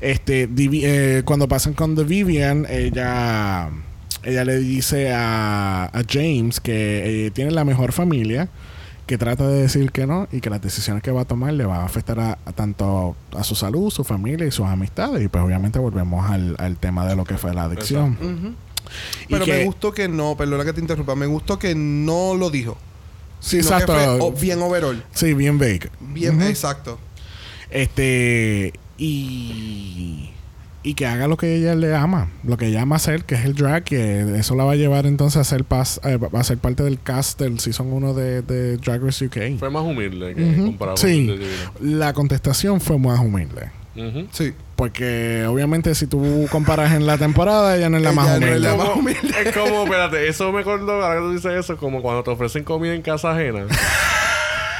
Este, 0.00 0.46
Divi- 0.48 0.82
eh, 0.84 1.22
cuando 1.24 1.48
pasan 1.48 1.72
con 1.72 1.94
The 1.96 2.04
Vivian, 2.04 2.66
ella, 2.68 3.70
ella 4.26 4.44
le 4.44 4.58
dice 4.58 5.12
a, 5.12 5.84
a 5.84 6.02
James 6.08 6.60
que 6.60 7.26
eh, 7.26 7.30
tiene 7.30 7.50
la 7.52 7.64
mejor 7.64 7.92
familia, 7.92 8.48
que 9.06 9.18
trata 9.18 9.46
de 9.48 9.62
decir 9.62 9.92
que 9.92 10.06
no 10.06 10.26
y 10.32 10.40
que 10.40 10.50
las 10.50 10.60
decisiones 10.60 11.02
que 11.02 11.12
va 11.12 11.20
a 11.22 11.24
tomar 11.24 11.52
le 11.52 11.64
va 11.64 11.82
a 11.82 11.84
afectar 11.84 12.18
a, 12.18 12.38
a 12.44 12.52
tanto 12.52 13.14
a 13.36 13.44
su 13.44 13.54
salud, 13.54 13.90
su 13.90 14.02
familia 14.04 14.46
y 14.46 14.50
sus 14.50 14.66
amistades. 14.66 15.22
Y 15.24 15.28
pues 15.28 15.44
obviamente 15.44 15.78
volvemos 15.78 16.28
al, 16.28 16.56
al 16.58 16.76
tema 16.76 17.06
de 17.06 17.14
lo 17.16 17.24
que 17.24 17.38
fue 17.38 17.54
la 17.54 17.64
adicción. 17.64 18.56
Pero 19.28 19.44
que- 19.44 19.52
me 19.52 19.64
gustó 19.64 19.92
que 19.92 20.08
no, 20.08 20.36
perdona 20.36 20.64
que 20.64 20.72
te 20.72 20.80
interrumpa, 20.80 21.14
me 21.14 21.26
gustó 21.26 21.58
que 21.58 21.74
no 21.74 22.34
lo 22.34 22.50
dijo. 22.50 22.76
Sí, 23.38 23.58
que 23.58 23.62
exacto. 23.62 23.92
fue, 23.94 24.06
oh, 24.20 24.32
bien 24.32 24.60
overall. 24.62 25.04
Sí, 25.12 25.34
bien 25.34 25.58
vague. 25.58 25.90
Bien, 26.00 26.36
Ujú. 26.36 26.46
exacto. 26.46 26.98
Este. 27.70 28.72
Y. 28.98 30.30
Y 30.88 30.94
que 30.94 31.04
haga 31.06 31.26
lo 31.26 31.36
que 31.36 31.56
ella 31.56 31.74
le 31.74 31.94
ama, 31.96 32.28
lo 32.44 32.56
que 32.56 32.66
ella 32.68 32.82
ama 32.82 32.94
hacer, 32.94 33.24
que 33.24 33.34
es 33.34 33.44
el 33.44 33.54
drag, 33.56 33.82
que 33.82 34.20
eso 34.38 34.54
la 34.54 34.62
va 34.62 34.72
a 34.72 34.76
llevar 34.76 35.04
entonces 35.06 35.40
a 35.40 35.44
ser, 35.44 35.64
pas, 35.64 36.00
eh, 36.04 36.16
va 36.16 36.38
a 36.38 36.44
ser 36.44 36.58
parte 36.58 36.84
del 36.84 37.00
cast 37.00 37.40
del 37.40 37.58
Season 37.58 37.92
1 37.92 38.14
de, 38.14 38.42
de 38.42 38.76
Drag 38.76 39.02
Race 39.02 39.26
UK. 39.26 39.58
Fue 39.58 39.68
más 39.68 39.82
humilde 39.82 40.34
que 40.36 40.44
Ujú. 40.44 40.64
comparado 40.66 40.96
Sí, 40.96 41.26
con 41.76 41.98
la 41.98 42.12
contestación 42.12 42.80
fue 42.80 42.98
más 43.00 43.18
humilde. 43.18 43.70
Sí. 44.30 44.52
Porque 44.76 45.44
obviamente 45.48 45.94
si 45.94 46.06
tú 46.06 46.46
comparas 46.52 46.92
en 46.92 47.06
la 47.06 47.16
temporada, 47.18 47.76
ella 47.76 47.88
no 47.88 47.96
es 47.96 48.02
la 48.04 48.12
más 48.12 48.26
no 48.28 48.34
es 48.34 48.38
humilde. 48.42 48.60
la 48.60 48.70
Como- 48.76 48.84
más 48.84 48.96
humilde. 48.96 49.34
Es 49.44 49.54
como, 49.56 49.84
espérate, 49.84 50.28
eso 50.28 50.52
me 50.52 50.60
acordó, 50.60 51.02
ahora 51.02 51.14
que 51.16 51.20
tú 51.26 51.32
dices 51.32 51.52
eso, 51.64 51.76
como 51.78 52.00
cuando 52.02 52.22
te 52.22 52.30
ofrecen 52.30 52.62
comida 52.62 52.94
en 52.94 53.02
casa 53.02 53.32
ajena. 53.32 53.66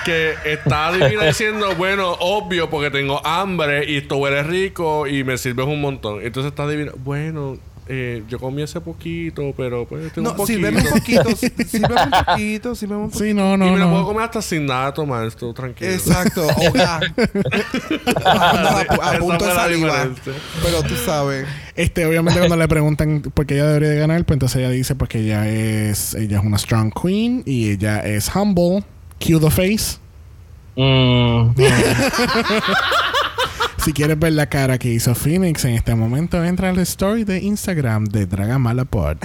que 0.07 0.35
está 0.45 0.93
divina 0.97 1.25
diciendo, 1.25 1.75
bueno, 1.77 2.13
obvio, 2.21 2.71
porque 2.71 2.91
tengo 2.91 3.21
hambre 3.27 3.91
y 3.91 3.99
esto 3.99 4.17
huele 4.17 4.43
rico 4.43 5.07
y 5.07 5.25
me 5.25 5.37
sirves 5.37 5.67
un 5.67 5.81
montón. 5.81 6.23
Entonces 6.23 6.51
está 6.53 6.67
divina, 6.67 6.93
bueno, 7.05 7.59
eh, 7.89 8.25
yo 8.29 8.41
comí 8.41 8.63
ese 8.63 8.81
poquito, 8.81 9.55
pero 9.57 9.85
pues 9.87 10.13
tengo 10.13 10.31
un 10.31 10.37
No, 10.37 10.37
poquito. 10.37 10.59
sírveme 10.59 10.81
un 10.93 10.99
poquito, 10.99 11.37
sí- 11.37 11.53
sírveme 11.69 12.03
un 12.03 12.11
poquito, 12.25 12.75
sírveme 12.75 13.01
un 13.03 13.11
poquito. 13.11 13.25
Sí, 13.25 13.33
no, 13.35 13.55
y 13.55 13.59
no, 13.59 13.73
me 13.73 13.79
lo 13.79 13.91
puedo 13.91 14.07
comer 14.07 14.25
hasta 14.25 14.43
sin 14.43 14.67
nada 14.67 14.93
tomar, 14.93 15.25
esto 15.27 15.53
tranquilo. 15.55 15.93
Exacto, 15.93 16.47
hogar. 16.57 17.05
a, 18.25 19.17
punto 19.21 19.45
de 19.45 19.53
saliva. 19.53 20.09
Pero 20.63 20.83
tú 20.83 20.95
sabes. 21.05 21.47
Este, 21.77 22.07
obviamente 22.07 22.39
cuando 22.41 22.57
le 22.57 22.67
preguntan 22.69 23.21
por 23.23 23.47
qué 23.47 23.55
ella 23.55 23.67
debería 23.67 23.91
de 23.91 23.99
ganar, 24.01 24.25
pues 24.25 24.35
entonces 24.35 24.57
ella 24.59 24.71
dice 24.71 24.95
pues 24.95 25.09
que 25.09 25.21
ella 25.21 25.49
es, 25.49 26.15
ella 26.15 26.39
es 26.39 26.45
una 26.45 26.59
strong 26.59 26.93
queen 26.93 27.43
y 27.47 27.71
ella 27.71 28.01
es 28.01 28.35
humble. 28.35 28.83
Cue 29.21 29.41
the 29.41 29.51
face. 29.51 29.99
Mm, 30.77 31.55
Si 33.85 33.93
quieres 33.93 34.19
ver 34.19 34.33
la 34.33 34.47
cara 34.47 34.79
que 34.79 34.89
hizo 34.89 35.15
Phoenix 35.15 35.65
en 35.65 35.75
este 35.75 35.95
momento, 35.95 36.43
entra 36.43 36.71
al 36.71 36.79
story 36.81 37.23
de 37.23 37.39
Instagram 37.39 38.07
de 38.07 38.27
Dragamalapod. 38.27 39.19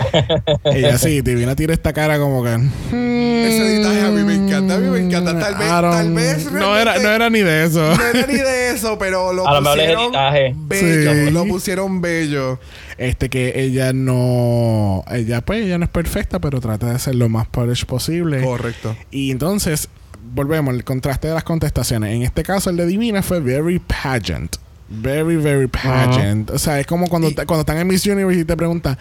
Ella 0.64 0.98
sí, 0.98 1.20
Divina 1.20 1.54
tira 1.54 1.72
esta 1.72 1.92
cara 1.92 2.18
como 2.18 2.42
que. 2.42 2.52
Ese 2.52 3.62
detalle 3.62 4.00
a 4.00 4.10
mí 4.10 4.24
me 4.24 4.34
encanta, 4.34 4.74
a 4.74 4.78
mí 4.78 4.88
me 4.88 4.98
encanta. 4.98 5.38
Tal 5.38 5.54
vez, 5.54 5.68
tal 5.68 6.12
vez. 6.14 6.50
No 6.50 6.76
era, 6.76 6.98
no 6.98 7.08
era 7.10 7.30
ni 7.30 7.42
de 7.42 7.64
eso. 7.64 7.94
No 7.96 8.04
era 8.04 8.26
ni 8.26 8.34
de 8.34 8.70
eso, 8.70 8.98
pero 8.98 9.32
lo 9.32 9.46
A 9.46 9.60
lo 9.60 9.70
pusieron 9.70 10.04
editaje. 10.06 10.52
bello. 10.56 11.12
Sí. 11.26 11.30
Lo 11.30 11.44
pusieron 11.46 12.00
bello. 12.00 12.58
Este 13.02 13.28
que 13.28 13.60
ella 13.60 13.92
no. 13.92 15.04
Ella, 15.10 15.40
pues, 15.40 15.64
ella 15.64 15.78
no 15.78 15.84
es 15.84 15.90
perfecta, 15.90 16.38
pero 16.40 16.60
trata 16.60 16.92
de 16.92 16.98
ser 16.98 17.14
lo 17.16 17.28
más 17.28 17.46
polish 17.48 17.84
posible. 17.84 18.42
Correcto. 18.42 18.96
Y 19.10 19.30
entonces, 19.30 19.88
volvemos, 20.34 20.74
el 20.74 20.84
contraste 20.84 21.28
de 21.28 21.34
las 21.34 21.44
contestaciones. 21.44 22.14
En 22.14 22.22
este 22.22 22.42
caso, 22.42 22.70
el 22.70 22.76
de 22.76 22.86
Divina 22.86 23.22
fue 23.22 23.40
very 23.40 23.78
pageant. 23.78 24.56
Very, 24.88 25.36
very 25.36 25.68
pageant. 25.68 26.50
O 26.50 26.58
sea, 26.58 26.78
es 26.78 26.86
como 26.86 27.08
cuando, 27.08 27.28
Y- 27.30 27.34
cuando 27.34 27.60
están 27.60 27.78
en 27.78 27.86
Miss 27.86 28.06
Universe 28.06 28.40
y 28.40 28.44
te 28.44 28.56
preguntan, 28.56 28.98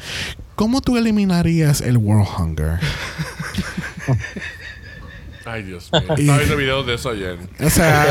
¿cómo 0.56 0.82
tú 0.82 0.98
eliminarías 0.98 1.82
el 1.82 1.98
World 1.98 2.28
Hunger? 2.40 2.80
Ay, 5.46 5.64
Dios 5.64 5.90
mío. 5.92 6.02
Estaba 6.16 6.38
viendo 6.38 6.56
videos 6.56 6.86
de 6.86 6.94
eso 6.96 7.10
ayer. 7.10 7.38
O 7.60 7.70
sea, 7.70 8.08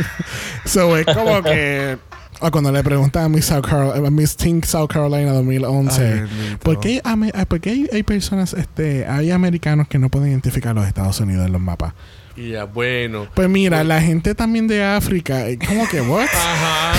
so 0.64 0.96
es 0.96 1.04
como 1.06 1.42
que. 1.42 1.98
O 2.42 2.50
cuando 2.50 2.72
le 2.72 2.82
preguntan 2.82 3.24
a 3.24 3.28
Miss, 3.28 3.46
South 3.46 3.64
Carol- 3.66 4.06
a 4.06 4.10
Miss 4.10 4.34
Teen 4.36 4.62
South 4.64 4.88
Carolina 4.88 5.32
2011, 5.32 6.02
Ay, 6.02 6.10
bendito. 6.20 6.58
¿por 6.60 6.80
qué, 6.80 7.00
ame- 7.04 7.30
ah, 7.34 7.44
por 7.44 7.60
qué 7.60 7.70
hay, 7.70 7.88
hay 7.92 8.02
personas, 8.02 8.54
este, 8.54 9.06
hay 9.06 9.30
americanos 9.30 9.88
que 9.88 9.98
no 9.98 10.08
pueden 10.08 10.30
identificar 10.30 10.74
los 10.74 10.86
Estados 10.86 11.20
Unidos 11.20 11.44
en 11.46 11.52
los 11.52 11.60
mapas? 11.60 11.92
Y 12.36 12.52
ya, 12.52 12.64
bueno. 12.64 13.26
Pues 13.34 13.48
mira, 13.50 13.84
la 13.84 14.00
gente 14.00 14.34
también 14.34 14.66
de 14.68 14.82
África, 14.82 15.46
eh, 15.48 15.58
¿cómo 15.58 15.86
que 15.88 16.00
what? 16.00 16.22
Ajá, 16.34 16.92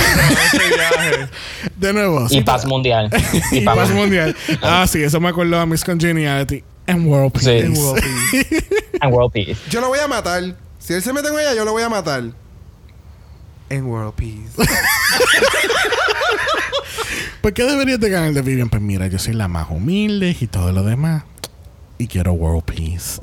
ese 0.54 0.68
viaje. 0.68 1.30
De 1.76 1.94
nuevo. 1.94 2.28
y 2.30 2.42
paz 2.42 2.66
mundial. 2.66 3.10
y 3.52 3.62
paz 3.62 3.76
paz 3.78 3.90
mundial. 3.92 4.36
Ah, 4.62 4.86
sí, 4.88 5.02
eso 5.02 5.20
me 5.20 5.30
acordó 5.30 5.60
a 5.60 5.66
Miss 5.66 5.84
Congeniality 5.84 6.64
and 6.86 7.08
World 7.08 7.32
Sí. 7.40 7.46
Peace. 7.46 7.66
En 7.66 7.78
World 7.78 8.04
Peace. 8.04 8.66
And 9.00 9.14
world 9.16 9.32
peace. 9.34 9.58
Yo 9.72 9.82
lo 9.82 9.88
voy 9.88 10.00
a 10.00 10.08
matar. 10.08 10.44
Si 10.78 10.94
él 10.94 11.02
se 11.02 11.12
mete 11.14 11.30
con 11.30 11.40
ella, 11.40 11.56
yo 11.56 11.66
lo 11.66 11.72
voy 11.72 11.82
a 11.84 11.90
matar. 11.90 12.24
En 13.72 13.86
World 13.86 14.14
Peace. 14.16 14.52
¿Por 17.42 17.54
qué 17.54 17.64
deberías 17.64 18.00
de 18.00 18.10
ganar 18.10 18.34
de 18.34 18.42
Vivian? 18.42 18.70
Pues 18.70 18.82
mira, 18.82 19.08
yo 19.08 19.18
soy 19.18 19.34
la 19.34 19.48
más 19.48 19.68
humilde 19.70 20.36
y 20.40 20.48
todo 20.48 20.72
lo 20.72 20.84
demás. 20.84 21.24
Y 21.98 22.08
quiero 22.08 22.34
World 22.34 22.64
Peace. 22.64 23.22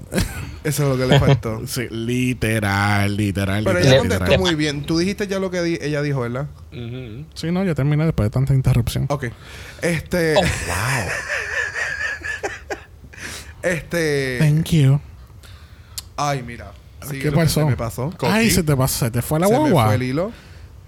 Eso 0.64 0.82
es 0.84 0.88
lo 0.88 0.96
que 0.96 1.06
le 1.06 1.18
faltó. 1.20 1.62
sí, 1.66 1.86
literal, 1.90 3.16
literal. 3.16 3.64
Pero 3.64 3.78
literal, 3.78 3.82
ella 3.82 3.92
Le- 3.92 3.98
contestó 3.98 4.24
literal. 4.24 4.40
muy 4.40 4.54
bien. 4.54 4.82
Tú 4.84 4.98
dijiste 4.98 5.26
ya 5.26 5.38
lo 5.38 5.50
que 5.50 5.62
di- 5.62 5.78
ella 5.80 6.02
dijo, 6.02 6.20
¿verdad? 6.20 6.46
Ujú. 6.72 7.24
Sí, 7.34 7.50
no, 7.52 7.64
ya 7.64 7.74
terminé 7.74 8.04
después 8.04 8.26
de 8.26 8.30
tanta 8.30 8.54
interrupción. 8.54 9.06
Ok. 9.08 9.26
Este. 9.82 10.34
Oh, 10.36 10.42
Este. 13.62 14.38
Thank 14.38 14.66
you. 14.70 15.00
Ay, 16.16 16.42
mira. 16.42 16.72
¿Qué 17.10 17.32
pasó? 17.32 17.60
se 17.60 17.66
me 17.66 17.76
pasó. 17.76 18.12
Ay, 18.22 18.50
se 18.50 18.62
te 18.62 18.76
pasó, 18.76 19.06
se 19.06 19.10
te 19.10 19.22
fue 19.22 19.38
la 19.40 19.46
Se 19.48 19.58
me 19.58 19.70
fue 19.70 19.94
el 19.94 20.02
hilo. 20.02 20.32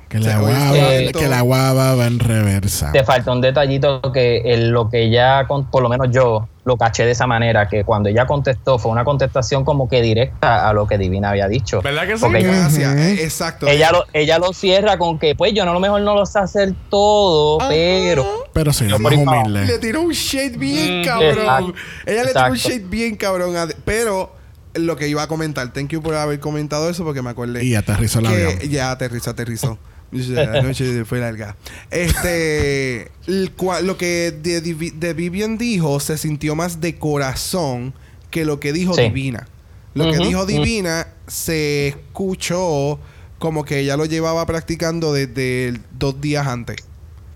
Que 0.08 0.18
la 0.18 0.40
guava, 0.40 0.72
que 1.12 1.28
la 1.28 1.40
guava 1.42 1.94
va 1.94 2.06
en 2.08 2.18
reversa. 2.18 2.90
Te 2.90 3.04
falta 3.04 3.30
un 3.30 3.40
detallito 3.40 4.02
que 4.12 4.38
el- 4.38 4.70
lo 4.70 4.90
que 4.90 5.04
ella, 5.04 5.46
con- 5.46 5.70
por 5.70 5.84
lo 5.84 5.88
menos 5.88 6.08
yo, 6.10 6.48
lo 6.64 6.76
caché 6.76 7.04
de 7.06 7.12
esa 7.12 7.28
manera, 7.28 7.68
que 7.68 7.84
cuando 7.84 8.08
ella 8.08 8.26
contestó 8.26 8.76
fue 8.80 8.90
una 8.90 9.04
contestación 9.04 9.64
como 9.64 9.88
que 9.88 10.02
directa 10.02 10.68
a 10.68 10.72
lo 10.72 10.88
que 10.88 10.98
Divina 10.98 11.30
había 11.30 11.46
dicho. 11.46 11.80
¿Verdad 11.80 12.08
que 12.08 12.16
sí? 12.16 12.22
Porque 12.24 12.42
Gracias. 12.42 12.96
Eh, 12.96 13.22
exacto. 13.22 13.68
ella 13.68 13.92
lo, 13.92 14.04
ella 14.12 14.40
lo 14.40 14.52
cierra 14.52 14.98
con 14.98 15.16
que, 15.16 15.36
pues 15.36 15.54
yo 15.54 15.64
no, 15.64 15.70
a 15.70 15.74
lo 15.74 15.80
mejor 15.80 16.00
no 16.00 16.14
lo 16.16 16.26
sé 16.26 16.40
hacer 16.40 16.74
todo, 16.88 17.58
pero... 17.68 18.26
Pero 18.52 18.72
más 18.72 19.00
para 19.00 19.16
humilde. 19.16 19.64
Le 19.64 19.78
tiró 19.78 20.02
un 20.02 20.10
shade 20.12 20.56
bien 20.58 21.02
Mm. 21.02 21.04
cabrón. 21.04 21.30
Exacto. 21.38 21.74
Ella 22.06 22.24
le 22.24 22.32
tiró 22.32 22.46
un 22.50 22.56
shade 22.56 22.78
bien 22.80 23.14
cabrón. 23.16 23.54
Pero 23.84 24.39
lo 24.74 24.96
que 24.96 25.08
iba 25.08 25.22
a 25.22 25.28
comentar, 25.28 25.72
thank 25.72 25.88
you 25.90 26.00
por 26.02 26.14
haber 26.14 26.38
comentado 26.40 26.88
eso 26.90 27.04
porque 27.04 27.22
me 27.22 27.30
acordé. 27.30 27.64
Y 27.64 27.74
aterrizó 27.74 28.20
el 28.20 28.26
avión. 28.26 28.58
ya 28.70 28.90
aterrizó, 28.90 29.30
aterrizó. 29.30 29.78
La 30.12 30.60
noche 30.62 31.04
fue 31.04 31.20
larga. 31.20 31.56
Este, 31.90 33.10
el 33.28 33.54
cua- 33.56 33.80
lo 33.80 33.96
que 33.96 34.32
de, 34.42 35.12
Vivian 35.14 35.56
dijo 35.56 36.00
se 36.00 36.18
sintió 36.18 36.54
más 36.56 36.80
de 36.80 36.96
corazón 36.96 37.94
que 38.30 38.44
lo 38.44 38.58
que 38.60 38.72
dijo 38.72 38.94
Sí. 38.94 39.02
Divina. 39.02 39.46
Lo 39.94 40.10
que 40.10 40.18
dijo. 40.18 40.46
Divina 40.46 41.06
se 41.26 41.88
escuchó 41.88 42.98
como 43.38 43.64
que 43.64 43.78
ella 43.80 43.96
lo 43.96 44.04
llevaba 44.04 44.44
practicando 44.46 45.12
desde 45.12 45.68
el- 45.68 45.80
dos 45.98 46.20
días 46.20 46.46
antes. 46.46 46.76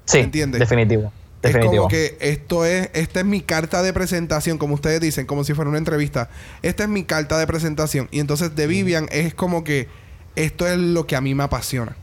Sí, 0.04 0.18
¿Entiendes? 0.18 0.60
definitivo. 0.60 1.12
Es 1.48 1.56
como 1.66 1.88
que 1.88 2.16
esto 2.20 2.64
es, 2.64 2.90
esta 2.94 3.20
es 3.20 3.26
mi 3.26 3.40
carta 3.40 3.82
de 3.82 3.92
presentación, 3.92 4.58
como 4.58 4.74
ustedes 4.74 5.00
dicen, 5.00 5.26
como 5.26 5.44
si 5.44 5.54
fuera 5.54 5.68
una 5.68 5.78
entrevista. 5.78 6.30
Esta 6.62 6.84
es 6.84 6.88
mi 6.88 7.04
carta 7.04 7.38
de 7.38 7.46
presentación. 7.46 8.08
Y 8.10 8.20
entonces 8.20 8.54
de 8.56 8.66
Vivian 8.66 9.08
es 9.12 9.34
como 9.34 9.64
que 9.64 9.88
esto 10.36 10.66
es 10.66 10.78
lo 10.78 11.06
que 11.06 11.16
a 11.16 11.20
mí 11.20 11.34
me 11.34 11.44
apasiona. 11.44 11.96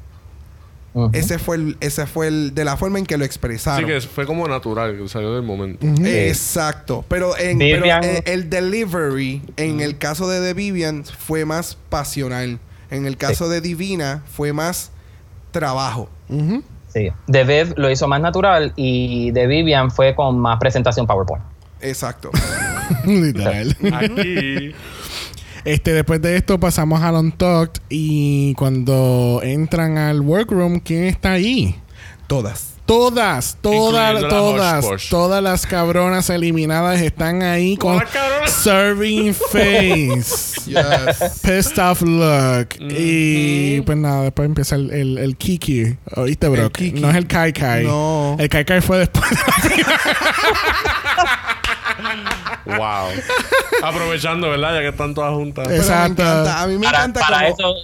Ese 1.14 1.40
fue 1.40 1.56
el, 1.56 1.78
ese 1.80 2.06
fue 2.06 2.28
el, 2.28 2.54
de 2.54 2.66
la 2.66 2.76
forma 2.76 3.00
en 3.00 3.06
que 3.06 3.18
lo 3.18 3.24
Sí, 3.24 3.28
expresaron. 3.28 3.86
que 3.90 4.02
fue 4.02 4.26
como 4.26 4.46
natural, 4.48 4.98
que 4.98 5.08
salió 5.08 5.34
del 5.34 5.44
momento. 5.44 5.86
Ujú. 5.88 6.06
Exacto. 6.06 7.06
Pero, 7.08 7.38
en, 7.38 7.60
pero 7.60 7.86
Vivian- 7.86 8.04
el, 8.04 8.24
el 8.26 8.50
delivery, 8.50 9.42
en 9.56 9.80
el 9.80 9.98
caso 9.98 10.28
de 10.28 10.42
The 10.42 10.54
Vivian, 10.54 11.06
fue 11.06 11.46
más 11.46 11.78
pasional. 11.90 12.60
En 12.90 13.06
el 13.06 13.16
caso 13.16 13.48
de 13.48 13.62
Divina, 13.62 14.22
fue 14.36 14.52
más 14.52 14.92
trabajo. 15.52 16.10
Sí. 16.94 17.10
De 17.28 17.44
Bev 17.44 17.74
lo 17.78 17.90
hizo 17.90 18.08
más 18.08 18.22
natural 18.22 18.74
y 18.76 19.32
de 19.32 19.48
Vivian 19.48 19.92
fue 19.92 20.16
con 20.16 20.40
más 20.40 20.60
presentación 20.60 21.08
PowerPoint. 21.08 21.44
Exacto. 21.82 22.32
Literal. 23.06 23.76
Aquí. 23.94 24.74
Este, 25.64 25.94
después 25.94 26.22
de 26.22 26.38
esto 26.38 26.60
pasamos 26.60 27.02
al 27.02 27.16
Untucked 27.16 27.82
y 27.90 28.54
cuando 28.56 29.42
entran 29.44 29.98
al 29.98 30.22
workroom, 30.22 30.80
¿quién 30.80 31.04
está 31.04 31.34
ahí? 31.34 31.76
Todas. 32.28 32.71
Todas, 32.92 33.56
todas, 33.62 34.22
la 34.22 34.28
todas, 34.28 35.08
todas 35.10 35.42
las 35.42 35.66
cabronas 35.66 36.30
eliminadas 36.30 37.00
están 37.02 37.42
ahí 37.42 37.78
con 37.78 38.04
serving 38.48 39.34
face. 39.52 40.60
Yes. 40.66 41.40
Pissed 41.42 41.80
off 41.80 42.02
look. 42.02 42.68
Y 42.82 43.80
pues 43.80 43.98
nada, 43.98 44.24
después 44.24 44.46
empieza 44.46 44.76
el, 44.76 44.92
el, 44.92 45.18
el 45.20 45.38
Kiki. 45.38 45.96
¿Oíste, 46.18 46.50
Brock? 46.50 46.74
Kiki. 46.74 47.00
No 47.00 47.10
es 47.10 47.16
el 47.16 47.28
Kai 47.28 47.54
Kai. 47.54 47.86
No. 47.86 48.36
El 48.38 48.50
Kai 48.50 48.66
Kai 48.66 48.82
fue 48.82 48.98
después. 48.98 49.24
Wow. 52.66 53.10
Aprovechando, 53.84 54.50
¿verdad? 54.50 54.74
Ya 54.76 54.80
que 54.82 54.88
están 54.90 55.14
todas 55.14 55.34
juntas. 55.34 55.66
Pero 55.68 55.78
me 55.82 55.84
Exacto. 55.88 56.22
encanta. 56.22 56.62
A 56.62 56.68
mí 56.68 56.78
me 56.78 56.86
Para, 56.86 56.98
encanta 57.00 57.20
para 57.22 57.50
como- 57.52 57.54
eso 57.54 57.76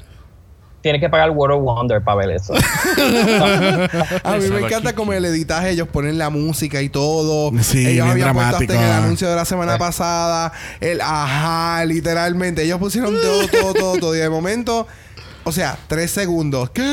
tienes 0.88 1.02
que 1.02 1.10
pagar 1.10 1.32
World 1.32 1.58
of 1.58 1.64
Wonder 1.64 2.02
para 2.02 2.18
ver 2.26 2.32
eso. 2.38 2.54
A 4.24 4.38
mí 4.38 4.48
me 4.50 4.60
encanta 4.60 4.94
como 4.94 5.12
el 5.14 5.26
editaje, 5.26 5.72
ellos 5.72 5.88
ponen 5.90 6.18
la 6.18 6.30
música 6.30 6.82
y 6.82 6.90
todo. 6.90 7.52
Sí, 7.62 7.80
ellos 7.80 8.06
bien 8.06 8.08
habían 8.08 8.34
puesto 8.34 8.52
dramático. 8.52 8.74
hasta 8.74 8.86
en 8.86 8.90
el 8.92 9.04
anuncio 9.04 9.30
de 9.30 9.36
la 9.36 9.46
semana 9.46 9.78
pasada. 9.78 10.52
El 10.80 11.02
ajá, 11.02 11.84
literalmente. 11.86 12.64
Ellos 12.64 12.80
pusieron 12.80 13.14
todo, 13.22 13.48
todo, 13.48 13.74
todo, 13.74 13.98
todo. 14.00 14.16
Y 14.16 14.20
de 14.20 14.30
momento, 14.30 14.88
o 15.44 15.52
sea, 15.52 15.78
tres 15.88 16.12
segundos. 16.12 16.72
¡Ay, 16.76 16.86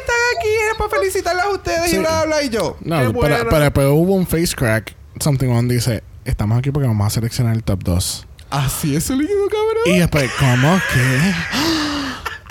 están 0.00 0.16
aquí! 0.38 0.48
Es 0.70 0.76
para 0.78 0.90
felicitarlas 0.90 1.44
a 1.46 1.50
ustedes 1.50 1.90
Sí. 1.90 1.96
y 1.96 1.98
bla, 1.98 2.24
bla. 2.24 2.42
Y 2.42 2.48
yo. 2.50 2.76
No, 2.82 2.96
¡Qué 2.98 3.02
pero, 3.06 3.12
bueno! 3.12 3.36
pero 3.50 3.60
después 3.60 3.86
hubo 3.88 4.14
un 4.14 4.26
face 4.26 4.54
crack. 4.54 4.94
Something 5.20 5.48
One 5.48 5.72
dice: 5.74 6.02
Estamos 6.24 6.58
aquí 6.58 6.70
porque 6.70 6.86
vamos 6.88 7.06
a 7.06 7.10
seleccionar 7.10 7.54
el 7.54 7.62
top 7.64 7.82
2. 7.82 8.26
Así 8.56 8.94
es 8.96 9.10
el 9.10 9.18
líquido, 9.18 9.46
cabrón. 9.48 9.94
Y 9.94 9.98
después, 9.98 10.30
¿cómo 10.38 10.80
que? 10.92 11.34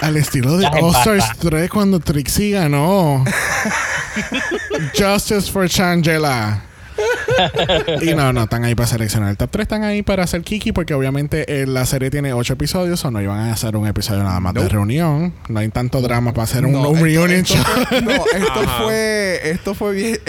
Al 0.05 0.17
estilo 0.17 0.57
de 0.57 0.67
All 0.67 0.89
Stars 0.95 1.19
basta. 1.19 1.49
3 1.49 1.69
cuando 1.69 1.99
Trixie 1.99 2.51
ganó. 2.51 3.23
Justice 4.97 5.51
for 5.51 5.69
Changela. 5.69 6.61
y 8.01 8.13
no, 8.13 8.31
no, 8.33 8.43
están 8.43 8.63
ahí 8.65 8.75
para 8.75 8.87
seleccionar. 8.87 9.29
El 9.29 9.37
top 9.37 9.49
3 9.51 9.63
están 9.63 9.83
ahí 9.83 10.03
para 10.03 10.23
hacer 10.23 10.41
Kiki 10.43 10.71
porque 10.71 10.93
obviamente 10.93 11.61
eh, 11.61 11.65
la 11.65 11.85
serie 11.85 12.09
tiene 12.11 12.33
8 12.33 12.53
episodios 12.53 13.03
o 13.05 13.11
no 13.11 13.21
iban 13.21 13.39
a 13.39 13.53
hacer 13.53 13.75
un 13.75 13.87
episodio 13.87 14.23
nada 14.23 14.39
más 14.39 14.53
de 14.53 14.67
reunión. 14.67 15.33
No 15.47 15.59
hay 15.59 15.69
tanto 15.69 16.01
drama 16.01 16.33
para 16.33 16.43
hacer 16.43 16.65
un, 16.65 16.73
No, 16.73 16.89
un 16.89 16.95
esto- 16.97 17.05
reunion 17.05 17.31
esto 17.39 17.55
show. 17.55 17.63
fue- 17.87 18.01
no, 18.01 18.11
esto 18.11 18.59
Ajá. 18.59 18.83
fue. 18.83 19.39
Esto 19.45 19.73
fue 19.73 19.93
bien. 19.93 20.19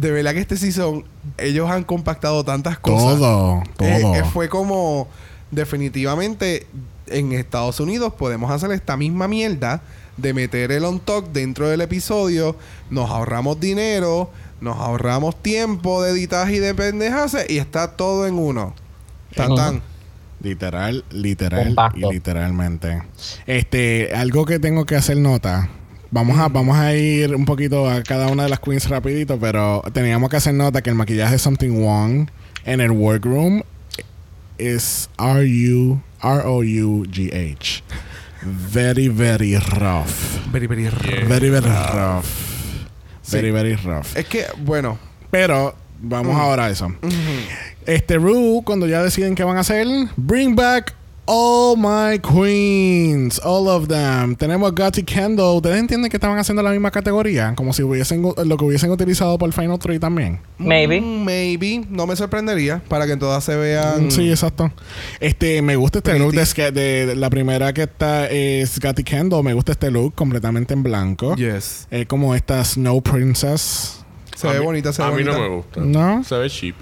De 0.00 0.10
verdad 0.10 0.32
que 0.32 0.40
este 0.40 0.56
season, 0.56 1.04
ellos 1.38 1.70
han 1.70 1.84
compactado 1.84 2.44
tantas 2.44 2.78
cosas. 2.78 3.18
todo, 3.18 3.62
Eh, 3.80 3.98
todo. 4.00 4.14
eh, 4.14 4.24
fue 4.32 4.48
como 4.48 5.08
definitivamente 5.50 6.66
en 7.08 7.32
Estados 7.32 7.78
Unidos 7.80 8.12
podemos 8.14 8.50
hacer 8.50 8.70
esta 8.72 8.96
misma 8.96 9.28
mierda 9.28 9.80
de 10.16 10.32
meter 10.34 10.72
el 10.72 10.84
on 10.84 10.98
talk 10.98 11.26
dentro 11.32 11.68
del 11.68 11.80
episodio, 11.82 12.56
nos 12.90 13.10
ahorramos 13.10 13.60
dinero, 13.60 14.30
nos 14.60 14.76
ahorramos 14.78 15.40
tiempo 15.42 16.02
de 16.02 16.10
editaje 16.12 16.54
y 16.56 16.58
de 16.58 16.74
pendejas 16.74 17.36
y 17.48 17.58
está 17.58 17.92
todo 17.96 18.26
en 18.26 18.34
uno. 18.38 18.74
Tan, 19.34 19.54
tan. 19.54 19.82
Literal, 20.42 21.04
literal 21.10 21.66
Compacto. 21.66 21.98
y 22.10 22.14
literalmente. 22.14 23.02
Este, 23.46 24.12
algo 24.14 24.46
que 24.46 24.58
tengo 24.58 24.84
que 24.86 24.96
hacer 24.96 25.16
nota. 25.18 25.68
Vamos 26.10 26.38
a, 26.38 26.48
vamos 26.48 26.76
a 26.76 26.94
ir 26.94 27.34
un 27.34 27.44
poquito 27.44 27.88
a 27.90 28.02
cada 28.02 28.28
una 28.28 28.44
de 28.44 28.48
las 28.48 28.60
queens 28.60 28.88
rapidito, 28.88 29.38
pero 29.38 29.82
teníamos 29.92 30.30
que 30.30 30.36
hacer 30.36 30.54
nota 30.54 30.80
que 30.82 30.90
el 30.90 30.96
maquillaje 30.96 31.32
de 31.32 31.38
Something 31.38 31.70
Wrong 31.82 32.28
en 32.64 32.80
el 32.80 32.92
workroom 32.92 33.62
es 34.58 35.10
R-U, 35.18 36.00
R-O-U-G-H. 36.22 37.82
Very, 38.72 39.08
very 39.08 39.56
rough. 39.56 40.06
Very, 40.52 40.66
very 40.66 40.88
raro. 40.88 41.26
Very, 41.28 41.50
very 41.50 41.66
rough. 41.66 42.24
Sí. 43.22 43.36
Very, 43.36 43.50
very 43.50 43.74
rough. 43.74 44.16
Es 44.16 44.26
que, 44.26 44.44
bueno, 44.58 44.98
Pero 45.30 45.74
vamos 46.00 46.34
Mm. 46.36 46.40
ahora 46.40 46.64
a 46.66 46.70
eso. 46.70 46.94
Este 47.84 48.16
Rue, 48.16 48.62
cuando 48.64 48.86
ya 48.86 49.02
deciden 49.02 49.34
qué 49.34 49.42
van 49.42 49.56
a 49.56 49.60
hacer, 49.60 49.86
bring 50.16 50.54
back 50.54 50.94
all 51.26 51.76
my 51.76 52.18
queens, 52.20 53.40
all 53.44 53.68
of 53.68 53.88
them. 53.88 54.36
Tenemos 54.36 54.72
Gotti 54.74 55.02
Kendall. 55.02 55.56
¿Ustedes 55.56 55.78
entienden 55.78 56.10
que 56.10 56.16
estaban 56.16 56.38
haciendo 56.38 56.62
la 56.62 56.70
misma 56.70 56.90
categoría? 56.90 57.54
Como 57.56 57.72
si 57.72 57.82
hubiesen 57.82 58.22
lo 58.22 58.56
que 58.56 58.64
hubiesen 58.64 58.90
utilizado 58.90 59.36
por 59.38 59.52
Final 59.52 59.78
3 59.78 59.98
también. 60.00 60.40
Maybe. 60.58 61.00
mm, 61.00 61.24
maybe, 61.24 61.84
no 61.90 62.06
me 62.06 62.14
sorprendería 62.16 62.80
para 62.88 63.06
que 63.06 63.16
todas 63.16 63.42
se 63.44 63.56
vean. 63.56 64.10
Sí, 64.10 64.30
exacto. 64.30 64.70
Este, 65.20 65.60
me 65.62 65.76
gusta 65.76 65.98
este 65.98 66.18
look 66.18 66.32
de, 66.32 66.70
de- 66.72 67.06
de 67.06 67.16
la 67.16 67.28
primera 67.30 67.72
que 67.72 67.82
está 67.82 68.28
es 68.28 68.78
Gotti 68.80 69.02
Kendall. 69.04 69.42
Me 69.42 69.52
gusta 69.54 69.72
este 69.72 69.90
look 69.90 70.14
completamente 70.14 70.74
en 70.74 70.82
blanco. 70.82 71.34
Yes. 71.36 71.88
Es 71.90 72.06
como 72.06 72.34
esta 72.34 72.64
Snow 72.64 73.02
Princess. 73.02 74.04
Se 74.36 74.46
A 74.48 74.52
ve 74.52 74.60
mí- 74.60 74.64
bonita, 74.66 74.92
se 74.92 75.02
ve 75.02 75.08
A 75.08 75.10
mí 75.12 75.24
no 75.24 75.38
me 75.38 75.48
gusta. 75.48 75.80
¿No? 75.80 76.22
Se 76.22 76.36
ve 76.36 76.48
cheap. 76.50 76.76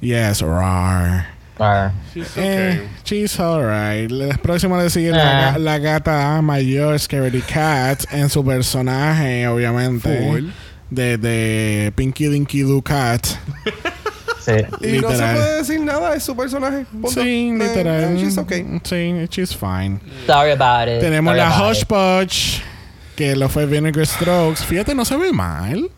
Yes, 0.00 0.40
rar. 0.40 1.39
Ah, 1.60 1.92
She's 2.14 2.36
Eh, 2.36 2.40
okay. 2.80 2.88
she's 3.04 3.38
alright. 3.38 4.10
La 4.10 4.36
próxima 4.38 4.82
le 4.82 4.88
sigue 4.90 5.12
Ah. 5.12 5.52
la, 5.52 5.58
la 5.58 5.78
gata 5.78 6.40
mayor, 6.42 6.98
Scaredy 6.98 7.42
Cat, 7.42 8.04
en 8.12 8.28
su 8.30 8.44
personaje, 8.44 9.46
obviamente. 9.46 10.08
Full. 10.26 10.48
De, 10.90 11.18
de 11.18 11.92
Pinky 11.94 12.26
Dinky 12.28 12.62
Doo 12.62 12.82
Cat. 12.82 13.24
sí. 14.40 14.52
Y 14.80 14.98
no 15.00 15.08
se 15.10 15.14
Literal. 15.14 15.36
puede 15.36 15.56
decir 15.58 15.80
nada, 15.82 16.14
es 16.16 16.22
su 16.24 16.34
personaje. 16.36 16.84
Punto. 16.90 17.10
Sí, 17.10 17.50
Eh, 17.50 17.58
literal. 17.58 18.16
eh, 18.16 18.18
she's 18.18 18.38
okay. 18.38 18.64
Sí, 18.82 19.26
she's 19.30 19.54
fine. 19.54 20.00
Sorry 20.26 20.52
about 20.52 20.88
it. 20.88 21.00
Tenemos 21.00 21.30
Sorry 21.32 21.40
la 21.40 21.54
about 21.54 21.70
Hush 21.76 21.82
it. 21.82 21.88
Punch, 21.88 22.62
que 23.16 23.36
lo 23.36 23.48
fue 23.48 23.66
Vinegar 23.66 24.06
Strokes. 24.06 24.64
Fíjate, 24.64 24.94
no 24.94 25.04
se 25.04 25.16
ve 25.16 25.30
mal. 25.32 25.90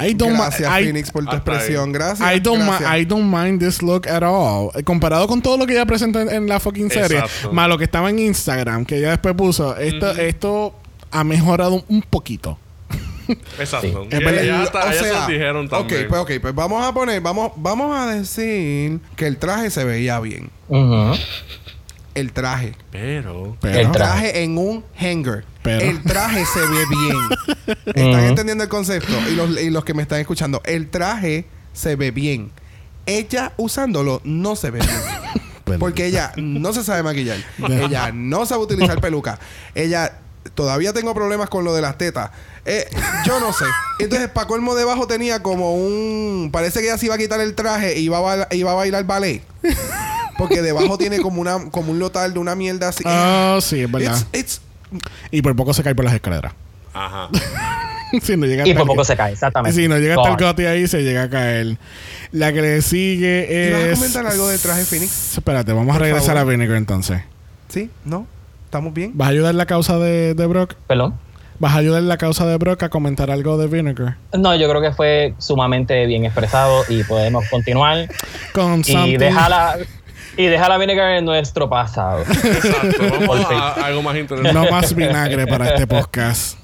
I 0.00 0.12
don't 0.14 0.32
mi- 0.32 0.38
Gracias, 0.38 0.80
I- 0.80 0.84
Phoenix, 0.84 1.10
por 1.10 1.24
tu 1.24 1.30
Hasta 1.30 1.50
ahí. 1.52 1.56
expresión. 1.56 1.92
Gracias. 1.92 2.34
I 2.36 2.40
don't, 2.40 2.60
mi- 2.62 2.66
gracias. 2.68 2.96
I 2.98 3.04
don't 3.04 3.32
mind 3.32 3.60
this 3.60 3.82
look 3.82 4.08
at 4.08 4.22
all. 4.22 4.70
Eh, 4.74 4.82
Comparado 4.82 5.26
con 5.28 5.40
todo 5.40 5.56
lo 5.56 5.66
que 5.66 5.72
ella 5.74 5.86
presenta 5.86 6.22
en, 6.22 6.30
en 6.30 6.46
la 6.48 6.58
fucking 6.60 6.90
serie, 6.90 7.18
Exacto. 7.18 7.52
más 7.52 7.68
lo 7.68 7.78
que 7.78 7.84
estaba 7.84 8.10
en 8.10 8.18
Instagram, 8.18 8.84
que 8.84 8.98
ella 8.98 9.10
después 9.10 9.34
puso, 9.34 9.76
esto, 9.76 10.10
esto 10.12 10.74
ha 11.10 11.22
mejorado 11.24 11.84
un, 11.88 12.02
poquito. 12.02 12.58
Exacto. 13.58 14.06
Es 14.10 14.20
Y 14.20 14.24
verdad. 14.24 14.42
ellas 14.44 14.60
hasta- 14.66 14.84
O 14.88 14.92
se 14.92 14.98
sea, 14.98 15.20
lo 15.22 15.26
dijeron 15.28 15.68
también. 15.68 16.02
Ok, 16.02 16.08
pues 16.08 16.20
ok, 16.22 16.30
pues 16.42 16.54
vamos 16.54 16.84
a 16.84 16.92
poner, 16.92 17.20
vamos, 17.22 17.52
vamos 17.56 17.96
a 17.96 18.06
decir 18.14 18.98
que 19.16 19.26
el 19.26 19.38
traje 19.38 19.70
se 19.70 19.84
veía 19.84 20.18
bien. 20.20 20.50
Ujú. 20.68 21.14
El 22.14 22.32
traje. 22.32 22.74
Pero... 22.90 23.56
Pero, 23.60 23.78
El 23.78 23.88
tra- 23.88 23.92
Traje 23.92 24.42
en 24.44 24.56
un 24.58 24.84
hanger. 24.98 25.44
Pero- 25.62 25.80
El 25.84 26.02
traje 26.02 26.44
se 26.46 26.60
ve 26.60 26.84
bien. 26.88 27.76
¿Están 27.86 28.08
Ujú. 28.08 28.18
entendiendo 28.28 28.62
el 28.64 28.70
concepto? 28.70 29.12
Y 29.30 29.34
los, 29.34 29.60
y 29.60 29.70
los 29.70 29.84
que 29.84 29.94
me 29.94 30.02
están 30.02 30.20
escuchando, 30.20 30.62
el 30.64 30.90
traje 30.90 31.46
se 31.72 31.96
ve 31.96 32.10
bien. 32.10 32.50
Ella 33.06 33.52
usándolo 33.56 34.20
no 34.24 34.56
se 34.56 34.70
ve 34.70 34.80
bien. 34.80 35.78
Porque 35.80 36.06
ella 36.06 36.32
no 36.36 36.72
se 36.72 36.84
sabe 36.84 37.02
maquillar. 37.02 37.38
ella 37.68 38.12
no 38.12 38.44
sabe 38.46 38.62
utilizar 38.62 39.00
peluca. 39.00 39.38
Ella 39.74 40.18
todavía 40.54 40.92
tengo 40.92 41.14
problemas 41.14 41.48
con 41.48 41.64
lo 41.64 41.74
de 41.74 41.80
las 41.80 41.96
tetas. 41.98 42.30
Eh, 42.66 42.86
yo 43.26 43.40
no 43.40 43.52
sé. 43.52 43.64
Entonces, 43.98 44.28
para 44.28 44.46
colmo 44.46 44.74
debajo 44.74 45.06
tenía 45.06 45.42
como 45.42 45.74
un. 45.74 46.50
Parece 46.52 46.80
que 46.80 46.86
ella 46.86 46.98
se 46.98 47.06
iba 47.06 47.14
a 47.14 47.18
quitar 47.18 47.40
el 47.40 47.54
traje 47.54 47.98
y 47.98 48.04
iba 48.04 48.18
a, 48.18 48.20
ba- 48.20 48.48
iba 48.52 48.72
a 48.72 48.74
bailar 48.74 49.04
ballet. 49.04 49.42
Porque 50.38 50.62
debajo 50.62 50.98
tiene 50.98 51.18
como 51.20 51.40
una 51.40 51.70
como 51.70 51.92
un 51.92 51.98
lotal 51.98 52.32
de 52.34 52.38
una 52.38 52.54
mierda 52.54 52.88
así. 52.88 53.04
Ah, 53.06 53.58
sí, 53.60 53.80
es 53.82 53.90
verdad. 53.90 54.16
It's, 54.32 54.38
it's- 54.38 54.60
Y 55.30 55.42
por 55.42 55.54
poco 55.56 55.72
se 55.74 55.82
cae 55.82 55.94
por 55.94 56.04
las 56.04 56.14
escaleras. 56.14 56.52
Ajá. 56.92 57.28
si 58.22 58.36
no 58.36 58.46
llega 58.46 58.66
Y 58.66 58.72
por 58.72 58.82
el- 58.82 58.86
poco 58.88 59.04
se 59.04 59.16
cae, 59.16 59.32
exactamente. 59.32 59.80
Si 59.80 59.88
no 59.88 59.98
llega 59.98 60.14
hasta 60.16 60.30
el 60.30 60.36
gote 60.36 60.68
ahí, 60.68 60.86
se 60.86 61.02
llega 61.02 61.24
a 61.24 61.30
caer. 61.30 61.78
La 62.32 62.52
que 62.52 62.62
le 62.62 62.82
sigue 62.82 63.68
¿Ibas 63.70 63.82
a 63.82 63.88
es. 63.90 63.98
comentar 63.98 64.26
algo 64.26 64.48
del 64.48 64.60
traje 64.60 64.84
Phoenix? 64.84 65.36
Espérate, 65.38 65.72
vamos 65.72 65.94
a 65.94 65.98
regresar 65.98 66.36
favor. 66.36 66.42
a 66.42 66.44
Vinegar 66.56 66.76
entonces. 66.76 67.22
¿Sí? 67.68 67.90
¿No? 68.04 68.26
¿Estamos 68.66 68.92
bien? 68.94 69.12
¿Vas 69.14 69.28
a 69.28 69.30
ayudar 69.30 69.50
en 69.52 69.56
la 69.58 69.66
causa 69.66 69.98
de, 69.98 70.34
de 70.34 70.46
Brock? 70.46 70.74
Perdón. 70.86 71.14
¿Vas 71.60 71.72
a 71.72 71.76
ayudar 71.78 72.02
en 72.02 72.08
la 72.08 72.16
causa 72.18 72.44
de 72.46 72.56
Brock 72.56 72.82
a 72.82 72.88
comentar 72.88 73.30
algo 73.30 73.56
de 73.56 73.68
Vinegar? 73.68 74.16
No, 74.36 74.54
yo 74.56 74.68
creo 74.68 74.80
que 74.82 74.90
fue 74.92 75.34
sumamente 75.38 76.04
bien 76.06 76.24
expresado 76.24 76.82
y 76.88 77.04
podemos 77.04 77.44
continuar 77.48 78.08
Con 78.52 78.80
y 78.80 78.84
something- 78.84 79.18
dejarla 79.18 79.76
y 80.36 80.46
dejarla 80.46 80.78
Vinegar 80.78 81.16
en 81.16 81.24
nuestro 81.24 81.68
pasado. 81.68 82.20
Exacto. 82.28 83.02
Vamos 83.20 83.46
a, 83.50 83.72
algo 83.84 84.02
más 84.02 84.16
interesante. 84.16 84.52
No 84.52 84.70
más 84.70 84.94
vinagre 84.94 85.46
para 85.46 85.70
este 85.70 85.86
podcast. 85.86 86.58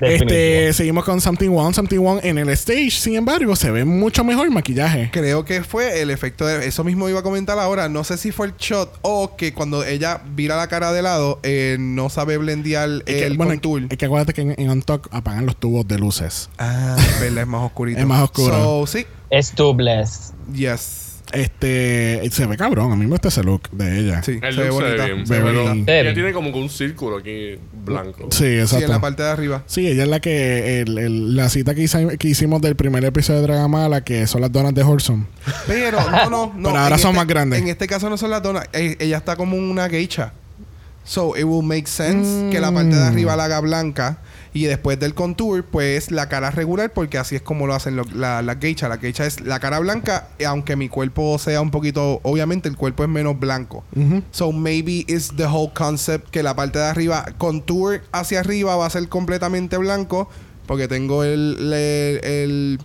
Este, 0.00 0.72
seguimos 0.72 1.04
con 1.04 1.20
Something 1.20 1.50
One. 1.50 1.74
Something 1.74 1.98
One 1.98 2.20
en 2.24 2.38
el 2.38 2.48
stage, 2.50 2.90
sin 2.90 3.16
embargo, 3.16 3.54
se 3.54 3.70
ve 3.70 3.84
mucho 3.84 4.24
mejor 4.24 4.46
el 4.46 4.52
maquillaje. 4.52 5.10
Creo 5.12 5.44
que 5.44 5.62
fue 5.62 6.00
el 6.00 6.10
efecto 6.10 6.46
de... 6.46 6.66
Eso 6.66 6.84
mismo 6.84 7.08
iba 7.08 7.20
a 7.20 7.22
comentar 7.22 7.58
ahora. 7.58 7.88
No 7.88 8.04
sé 8.04 8.16
si 8.16 8.32
fue 8.32 8.46
el 8.46 8.56
shot 8.56 8.98
o 9.02 9.36
que 9.36 9.52
cuando 9.52 9.84
ella 9.84 10.22
vira 10.34 10.56
la 10.56 10.68
cara 10.68 10.92
de 10.92 11.02
lado, 11.02 11.38
eh, 11.42 11.76
no 11.78 12.08
sabe 12.08 12.36
blendear 12.38 12.88
Es 13.06 13.14
que, 13.14 13.26
el 13.26 13.36
bueno, 13.36 13.52
contour. 13.52 13.82
es 13.90 13.98
que 13.98 14.06
acuérdate 14.06 14.32
que 14.32 14.40
en, 14.42 14.54
en 14.58 14.70
On 14.70 14.82
Talk 14.82 15.08
apagan 15.12 15.46
los 15.46 15.56
tubos 15.56 15.86
de 15.86 15.98
luces. 15.98 16.50
Ah, 16.58 16.96
verdad, 17.20 17.42
es 17.42 17.48
más 17.48 17.62
oscurito. 17.62 18.00
Es 18.00 18.06
más 18.06 18.22
oscuro. 18.22 18.54
So, 18.54 18.86
sí. 18.86 19.06
Es 19.28 19.52
tubeless. 19.52 20.32
Yes. 20.52 21.09
Este, 21.32 22.28
se 22.30 22.46
ve 22.46 22.56
cabrón. 22.56 22.92
A 22.92 22.96
mí 22.96 23.04
me 23.04 23.10
gusta 23.10 23.28
ese 23.28 23.42
look 23.42 23.70
de 23.70 23.98
ella. 24.00 24.22
Sí, 24.22 24.38
El 24.42 24.54
se 24.54 24.60
ve 24.62 24.68
look 24.68 24.78
se 24.78 24.82
ve 24.84 24.90
bonita. 24.90 25.04
bien. 25.06 25.26
Se 25.26 25.34
ve 25.34 25.40
pero 25.40 25.72
bien. 25.72 25.84
ella 25.88 26.14
tiene 26.14 26.32
como 26.32 26.52
que 26.52 26.58
un 26.58 26.68
círculo 26.70 27.18
aquí 27.18 27.56
blanco. 27.84 28.28
Sí, 28.30 28.38
Sí, 28.38 28.44
exacto. 28.58 28.84
en 28.86 28.90
la 28.90 29.00
parte 29.00 29.22
de 29.22 29.28
arriba. 29.30 29.62
Sí, 29.66 29.86
ella 29.86 30.02
es 30.04 30.08
la 30.08 30.20
que 30.20 30.80
el- 30.80 30.98
el- 30.98 31.36
la 31.36 31.48
cita 31.48 31.74
que, 31.74 31.82
hice- 31.82 32.18
que 32.18 32.28
hicimos 32.28 32.60
del 32.60 32.76
primer 32.76 33.04
episodio 33.04 33.40
de 33.40 33.46
Dragamala, 33.46 34.02
que 34.02 34.26
son 34.26 34.40
las 34.40 34.52
donas 34.52 34.74
de 34.74 34.82
Horson. 34.82 35.26
Pero 35.66 35.98
no, 36.10 36.30
no, 36.30 36.52
no. 36.56 36.68
Pero 36.70 36.78
ahora 36.78 36.98
son 36.98 37.10
este- 37.10 37.18
más 37.18 37.26
grandes. 37.26 37.60
En 37.60 37.68
este 37.68 37.86
caso 37.86 38.08
no 38.10 38.16
son 38.16 38.30
las 38.30 38.42
donas. 38.42 38.68
Eh, 38.72 38.96
ella 38.98 39.18
está 39.18 39.36
como 39.36 39.56
una 39.56 39.88
geisha. 39.88 40.32
So, 41.04 41.34
it 41.36 41.44
will 41.44 41.62
make 41.64 41.88
sense 41.88 42.50
que 42.52 42.60
la 42.60 42.70
parte 42.72 42.94
de 42.94 43.02
arriba 43.02 43.34
la 43.34 43.44
haga 43.44 43.60
blanca 43.60 44.18
y 44.52 44.64
después 44.64 44.98
del 44.98 45.14
contour, 45.14 45.64
pues 45.64 46.10
la 46.10 46.28
cara 46.28 46.50
regular, 46.50 46.92
porque 46.92 47.18
así 47.18 47.36
es 47.36 47.42
como 47.42 47.66
lo 47.66 47.74
hacen 47.74 47.96
lo- 47.96 48.04
la, 48.14 48.42
la 48.42 48.56
geisha. 48.56 48.88
La 48.88 48.98
geisha 48.98 49.24
es 49.26 49.40
la 49.40 49.58
cara 49.60 49.78
blanca, 49.80 50.28
y 50.38 50.44
aunque 50.44 50.76
mi 50.76 50.88
cuerpo 50.88 51.38
sea 51.38 51.60
un 51.62 51.70
poquito, 51.70 52.20
obviamente 52.22 52.68
el 52.68 52.76
cuerpo 52.76 53.02
es 53.02 53.08
menos 53.08 53.38
blanco. 53.40 53.82
So, 54.30 54.52
maybe 54.52 55.04
it's 55.08 55.34
the 55.36 55.46
whole 55.46 55.70
concept 55.74 56.30
que 56.30 56.42
la 56.42 56.54
parte 56.54 56.78
de 56.78 56.84
arriba, 56.86 57.24
contour 57.38 58.02
hacia 58.12 58.40
arriba 58.40 58.76
va 58.76 58.86
a 58.86 58.90
ser 58.90 59.08
completamente 59.08 59.76
blanco, 59.78 60.28
porque 60.66 60.86
tengo 60.86 61.24
el, 61.24 61.72
el- 61.72 62.24
el 62.24 62.78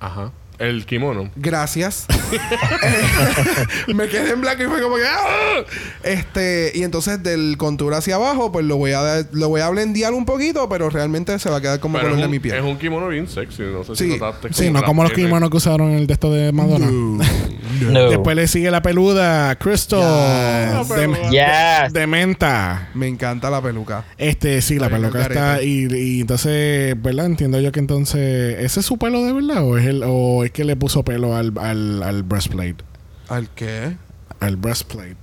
Ajá. 0.00 0.32
El 0.58 0.86
kimono. 0.86 1.30
Gracias. 1.36 2.06
me 3.94 4.08
quedé 4.08 4.32
en 4.32 4.40
blanco 4.40 4.62
y 4.62 4.66
fue 4.66 4.80
como 4.82 4.96
que 4.96 5.02
¡ah! 5.06 5.64
este 6.02 6.72
y 6.74 6.82
entonces 6.82 7.22
del 7.22 7.56
contour 7.56 7.94
hacia 7.94 8.16
abajo 8.16 8.52
pues 8.52 8.64
lo 8.66 8.76
voy 8.76 8.92
a 8.92 9.02
dar- 9.02 9.26
lo 9.32 9.48
voy 9.48 9.60
a 9.60 9.68
blendear 9.68 10.12
un 10.12 10.24
poquito 10.24 10.68
pero 10.68 10.90
realmente 10.90 11.38
se 11.38 11.50
va 11.50 11.56
a 11.56 11.60
quedar 11.60 11.80
como 11.80 11.94
Pero 11.98 12.08
color 12.10 12.18
es 12.18 12.20
de 12.22 12.24
un, 12.26 12.30
mi 12.30 12.36
es 12.36 12.42
piel 12.42 12.60
un 12.62 12.78
kimono 12.78 13.08
bien 13.08 13.28
sexy. 13.28 13.62
No 13.62 13.84
sé 13.84 13.96
Sí. 13.96 14.12
si 14.12 14.18
notaste. 14.18 14.48
Sí, 14.52 14.70
no 14.70 14.82
como 14.82 15.02
los 15.02 15.12
tiene. 15.12 15.28
kimonos 15.28 15.50
que 15.50 15.56
usaron 15.56 15.90
en 15.90 15.98
el 15.98 16.06
de 16.06 16.12
esto 16.14 16.30
de 16.32 16.52
Madonna. 16.52 16.86
No. 16.90 18.08
Después 18.10 18.36
le 18.36 18.46
sigue 18.48 18.70
la 18.70 18.80
peluda, 18.82 19.54
Crystal. 19.56 20.78
Yes. 20.80 20.88
De, 20.88 21.06
Yes. 21.30 21.92
de 21.92 22.06
menta. 22.06 22.88
me 22.94 23.06
encanta 23.08 23.50
la 23.50 23.60
peluca 23.60 24.04
Este, 24.16 24.62
sí, 24.62 24.78
la 24.78 24.86
Ay, 24.86 24.92
peluca 24.92 25.22
está. 25.22 25.62
Y, 25.62 25.86
y 25.94 26.20
entonces, 26.22 27.00
¿verdad? 27.02 27.26
Entiendo 27.26 27.60
yo 27.60 27.72
que 27.72 27.80
entonces. 27.80 28.58
¿Ese 28.60 28.80
es 28.80 28.86
su 28.86 28.96
pelo 28.98 29.22
de 29.24 29.32
verdad? 29.32 29.62
¿O 29.64 29.76
es, 29.78 29.86
el, 29.86 30.02
o 30.06 30.44
es 30.44 30.50
que 30.52 30.64
le 30.64 30.76
puso 30.76 31.04
pelo 31.04 31.34
al, 31.36 31.52
al, 31.58 32.02
al 32.02 32.15
breastplate? 32.22 32.76
al 33.28 33.48
qué 33.50 33.96
Al 34.40 34.56
breastplate. 34.56 35.16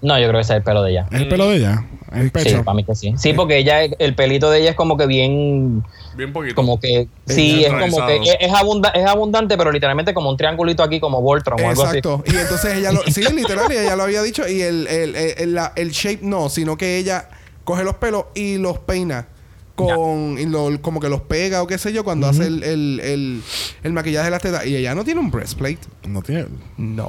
No, 0.00 0.18
yo 0.18 0.24
creo 0.28 0.38
que 0.38 0.42
ese 0.42 0.54
es 0.54 0.56
el 0.58 0.62
pelo 0.64 0.82
de 0.82 0.90
ella. 0.92 1.06
¿Es 1.12 1.20
el 1.20 1.28
pelo 1.28 1.48
de 1.48 1.56
ella? 1.58 1.86
¿El 2.12 2.24
Sí, 2.24 2.30
pecho? 2.30 2.64
para 2.64 2.74
mí 2.74 2.84
que 2.84 2.94
sí. 2.94 3.14
Sí, 3.16 3.32
porque 3.34 3.58
ella, 3.58 3.82
el 3.84 4.14
pelito 4.16 4.50
de 4.50 4.60
ella 4.60 4.70
es 4.70 4.76
como 4.76 4.96
que 4.96 5.06
bien, 5.06 5.84
Bien 6.16 6.32
poquito. 6.32 6.54
como 6.56 6.80
que, 6.80 7.06
sí, 7.26 7.64
es 7.64 7.72
como 7.72 8.04
que 8.06 8.16
es, 8.40 8.52
abunda- 8.52 8.90
es 8.94 9.06
abundante, 9.06 9.56
pero 9.56 9.70
literalmente 9.70 10.12
como 10.12 10.28
un 10.30 10.36
triangulito 10.36 10.82
aquí, 10.82 10.98
como 10.98 11.22
Voltron 11.22 11.60
o 11.60 11.68
algo 11.68 11.84
así. 11.84 11.98
exacto 11.98 12.24
y 12.26 12.36
entonces 12.36 12.76
ella 12.78 12.92
lo 12.92 13.02
sí 13.02 13.22
literal 13.32 13.70
ella 13.70 13.94
lo 13.96 14.02
había 14.02 14.22
dicho 14.22 14.46
y 14.48 14.60
el 14.60 14.86
el, 14.88 15.14
el, 15.14 15.34
el- 15.38 15.54
la- 15.54 15.72
el 15.76 15.90
shape 15.90 16.20
no 16.22 16.48
sino 16.48 16.76
que 16.76 16.98
ella 16.98 17.28
coge 17.64 17.84
los 17.84 17.94
pelos 17.96 18.24
y 18.34 18.58
los 18.58 18.78
peina 18.80 19.28
con 19.74 20.38
y 20.38 20.46
lo- 20.46 20.80
como 20.82 21.00
que 21.00 21.08
los 21.08 21.22
pega 21.22 21.62
o 21.62 21.66
qué 21.66 21.78
sé 21.78 21.92
yo 21.92 22.04
cuando 22.04 22.28
hace 22.28 22.46
el, 22.46 22.62
el, 22.62 23.00
el, 23.00 23.42
el 23.82 23.92
maquillaje 23.92 24.26
de 24.26 24.30
las 24.30 24.42
tetas 24.42 24.66
y 24.66 24.76
ella 24.76 24.94
no 24.94 25.04
tiene 25.04 25.20
un 25.20 25.30
breastplate 25.30 25.78
No 26.06 26.22
tiene. 26.22 26.46
no 26.76 27.08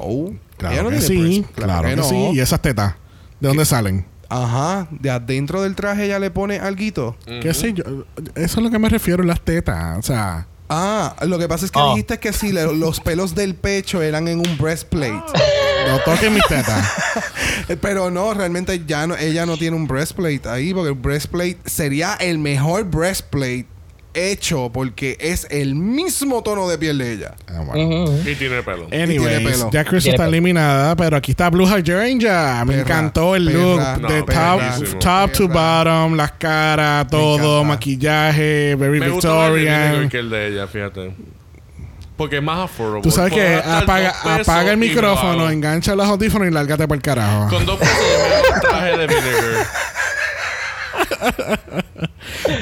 Claro 0.56 0.74
ella 0.74 0.82
no 0.82 0.90
que 0.90 0.96
tiene 0.98 1.06
sí. 1.06 1.40
breast- 1.42 1.54
Claro 1.54 1.88
que, 1.88 1.96
no. 1.96 2.04
sí. 2.04 2.30
¿Y 2.34 2.40
esas 2.40 2.60
tetas? 2.62 2.94
¿De 3.40 3.48
dónde 3.48 3.64
salen? 3.64 4.06
Ajá, 4.30 4.88
de 4.90 5.10
adentro 5.10 5.62
del 5.62 5.74
traje 5.76 6.06
ella 6.06 6.18
le 6.18 6.30
pone 6.30 6.58
alguito. 6.58 7.16
¿Qué 7.26 7.52
sé 7.54 7.72
yo? 7.74 7.84
Eso 8.34 8.58
es 8.58 8.62
lo 8.64 8.70
que 8.70 8.78
me 8.78 8.88
refiero, 8.88 9.22
las 9.22 9.40
tetas. 9.40 9.98
O 9.98 10.02
sea. 10.02 10.46
Ah, 10.68 11.14
lo 11.26 11.38
que 11.38 11.46
pasa 11.46 11.66
es 11.66 11.70
que 11.70 11.78
Oh. 11.78 11.90
dijiste 11.90 12.18
que 12.18 12.32
sí, 12.32 12.50
le- 12.50 12.74
los 12.74 13.00
pelos 13.00 13.34
del 13.34 13.54
pecho 13.54 14.00
eran 14.02 14.26
en 14.28 14.38
un 14.38 14.56
breastplate. 14.58 15.12
No 15.88 15.98
toquen 16.04 16.34
mis 16.34 16.46
tetas. 16.46 16.92
Pero 17.80 18.10
no, 18.10 18.34
realmente 18.34 18.82
ya 18.86 19.06
no, 19.06 19.16
ella 19.16 19.46
no 19.46 19.56
tiene 19.56 19.76
un 19.76 19.86
breastplate 19.86 20.48
ahí, 20.48 20.72
porque 20.74 20.90
el 20.90 20.94
breastplate 20.94 21.58
sería 21.66 22.14
el 22.14 22.38
mejor 22.38 22.84
breastplate 22.84 23.66
hecho 24.14 24.70
porque 24.72 25.16
es 25.20 25.46
el 25.50 25.74
mismo 25.74 26.42
tono 26.42 26.68
de 26.68 26.78
piel 26.78 26.98
de 26.98 27.12
ella. 27.12 27.34
Ah, 27.48 27.62
bueno. 27.66 28.04
Ujú. 28.04 28.28
Y 28.28 28.34
tiene 28.36 28.62
pelo. 28.62 28.86
tiene 28.86 29.02
Anyways, 29.04 29.40
pelo. 29.40 29.70
ya 29.72 29.84
Chris 29.84 30.04
Tiene 30.04 30.14
está 30.14 30.24
pelo. 30.24 30.36
eliminada, 30.36 30.96
pero 30.96 31.16
aquí 31.16 31.32
está 31.32 31.50
Blue 31.50 31.66
Hydrangea. 31.66 32.64
Me 32.64 32.74
Perra, 32.74 32.82
encantó 32.82 33.34
el 33.34 33.46
perra, 33.46 33.58
look 33.58 34.00
no, 34.02 34.08
de 34.08 34.22
top, 35.00 35.32
to 35.32 35.48
bottom, 35.48 36.14
las 36.16 36.32
caras, 36.32 37.08
todo, 37.08 37.64
maquillaje, 37.64 38.76
very 38.76 39.00
Me 39.00 39.08
gusta 39.10 39.28
más 39.34 39.48
el 39.48 39.54
Victorian. 39.54 40.08
Que 40.08 40.18
el 40.18 40.30
de 40.30 40.46
ella, 40.48 40.66
fíjate. 40.66 41.14
Porque 42.16 42.36
es 42.36 42.42
más 42.42 42.60
affordable. 42.60 43.02
Tú 43.02 43.10
sabes 43.10 43.32
Puedo 43.32 43.44
que 43.44 43.56
apaga, 43.56 44.70
el 44.70 44.78
micrófono, 44.78 45.50
engancha 45.50 45.94
los 45.96 46.06
audífonos 46.06 46.48
y 46.48 46.50
lárgate 46.52 46.86
por 46.86 46.96
el 46.96 47.02
carajo. 47.02 47.48
Con 47.48 47.66
dos 47.66 47.78
pesos 47.78 47.96
yo 47.98 48.28
me 48.28 48.34
hago 48.34 48.54
un 48.54 48.60
traje 48.60 48.98
de 48.98 49.06
Vinegar. 49.06 49.66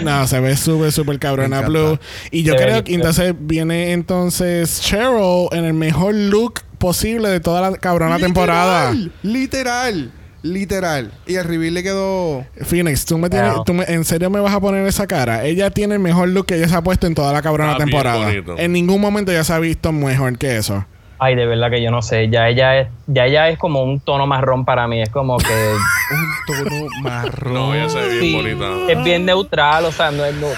No, 0.02 0.26
se 0.26 0.40
ve 0.40 0.56
súper, 0.56 0.92
súper 0.92 1.18
cabrona. 1.18 1.62
Blue. 1.62 1.98
Y 2.30 2.42
yo 2.42 2.54
Se 2.54 2.58
creo 2.62 2.84
que 2.84 2.94
entonces 2.94 3.34
viene 3.38 3.92
entonces 3.92 4.80
Cheryl 4.80 5.48
en 5.52 5.64
el 5.64 5.74
mejor 5.74 6.14
look 6.14 6.60
posible 6.78 7.28
de 7.28 7.40
toda 7.40 7.70
la 7.70 7.76
cabrona 7.76 8.18
temporada. 8.18 8.94
Literal, 9.22 10.10
literal. 10.42 11.12
Y 11.26 11.36
el 11.36 11.44
reveal 11.44 11.74
le 11.74 11.82
quedó. 11.82 12.44
Phoenix, 12.62 13.04
¿tú 13.04 13.18
me 13.18 13.30
tienes, 13.30 13.54
Wow. 13.54 13.64
tú 13.64 13.74
me- 13.74 13.84
¿en 13.84 14.04
serio 14.04 14.28
me 14.30 14.40
vas 14.40 14.54
a 14.54 14.60
poner 14.60 14.86
esa 14.86 15.06
cara? 15.06 15.44
Ella 15.44 15.70
tiene 15.70 15.94
el 15.94 16.00
mejor 16.00 16.28
look 16.28 16.46
que 16.46 16.56
ella 16.56 16.68
se 16.68 16.74
ha 16.76 16.82
puesto 16.82 17.06
en 17.06 17.14
toda 17.14 17.32
la 17.32 17.42
cabrona 17.42 17.76
temporada. 17.76 18.30
En 18.58 18.72
ningún 18.72 19.00
momento 19.00 19.30
ella 19.32 19.44
se 19.44 19.52
ha 19.52 19.58
visto 19.58 19.92
mejor 19.92 20.36
que 20.38 20.56
eso. 20.56 20.84
Ay, 21.24 21.36
de 21.36 21.46
verdad 21.46 21.70
que 21.70 21.80
yo 21.80 21.92
no 21.92 22.02
sé. 22.02 22.28
Ya 22.30 22.48
ella 22.48 22.80
es, 22.80 22.88
ya 23.06 23.26
ella 23.26 23.48
es 23.48 23.56
como 23.56 23.84
un 23.84 24.00
tono 24.00 24.26
marrón 24.26 24.64
para 24.64 24.88
mí. 24.88 25.00
Es 25.00 25.08
como 25.10 25.36
que 25.38 25.44
Un 26.10 26.68
tono 26.68 26.86
marrón. 27.00 27.54
No, 27.54 27.74
ella 27.74 27.88
se 27.88 27.98
ve 28.00 28.08
bien 28.08 28.20
sí, 28.22 28.34
bonita. 28.34 28.92
es 28.92 29.04
bien 29.04 29.24
neutral, 29.24 29.84
o 29.84 29.92
sea, 29.92 30.10
no 30.10 30.24
es 30.24 30.34
no. 30.34 30.48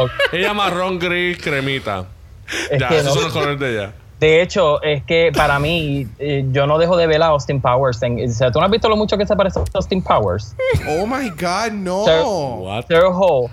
Ok, 0.00 0.10
Ella 0.32 0.52
marrón, 0.54 0.98
gris, 0.98 1.38
cremita. 1.38 2.06
es 2.70 2.78
ya, 2.80 2.88
esos 2.88 3.04
no. 3.06 3.14
son 3.14 3.22
los 3.24 3.32
colores 3.32 3.58
de 3.60 3.72
ella. 3.72 3.92
De 4.20 4.42
hecho, 4.42 4.82
es 4.82 5.04
que 5.04 5.30
para 5.34 5.58
mí, 5.60 6.06
eh, 6.18 6.44
yo 6.50 6.66
no 6.66 6.76
dejo 6.78 6.96
de 6.96 7.06
ver 7.06 7.22
a 7.22 7.26
Austin 7.26 7.60
Powers. 7.60 8.02
En- 8.02 8.28
o 8.28 8.32
sea, 8.32 8.50
¿tú 8.50 8.58
no 8.58 8.64
has 8.64 8.70
visto 8.70 8.88
lo 8.88 8.96
mucho 8.96 9.16
que 9.16 9.24
se 9.26 9.36
parece 9.36 9.60
a 9.60 9.64
Austin 9.74 10.02
Powers? 10.02 10.54
Oh 10.88 11.06
my 11.06 11.30
god, 11.30 11.70
no. 11.72 12.04
Sir- 12.04 12.24
What? 12.24 12.84
Sarah 12.88 13.10
Hall. 13.16 13.48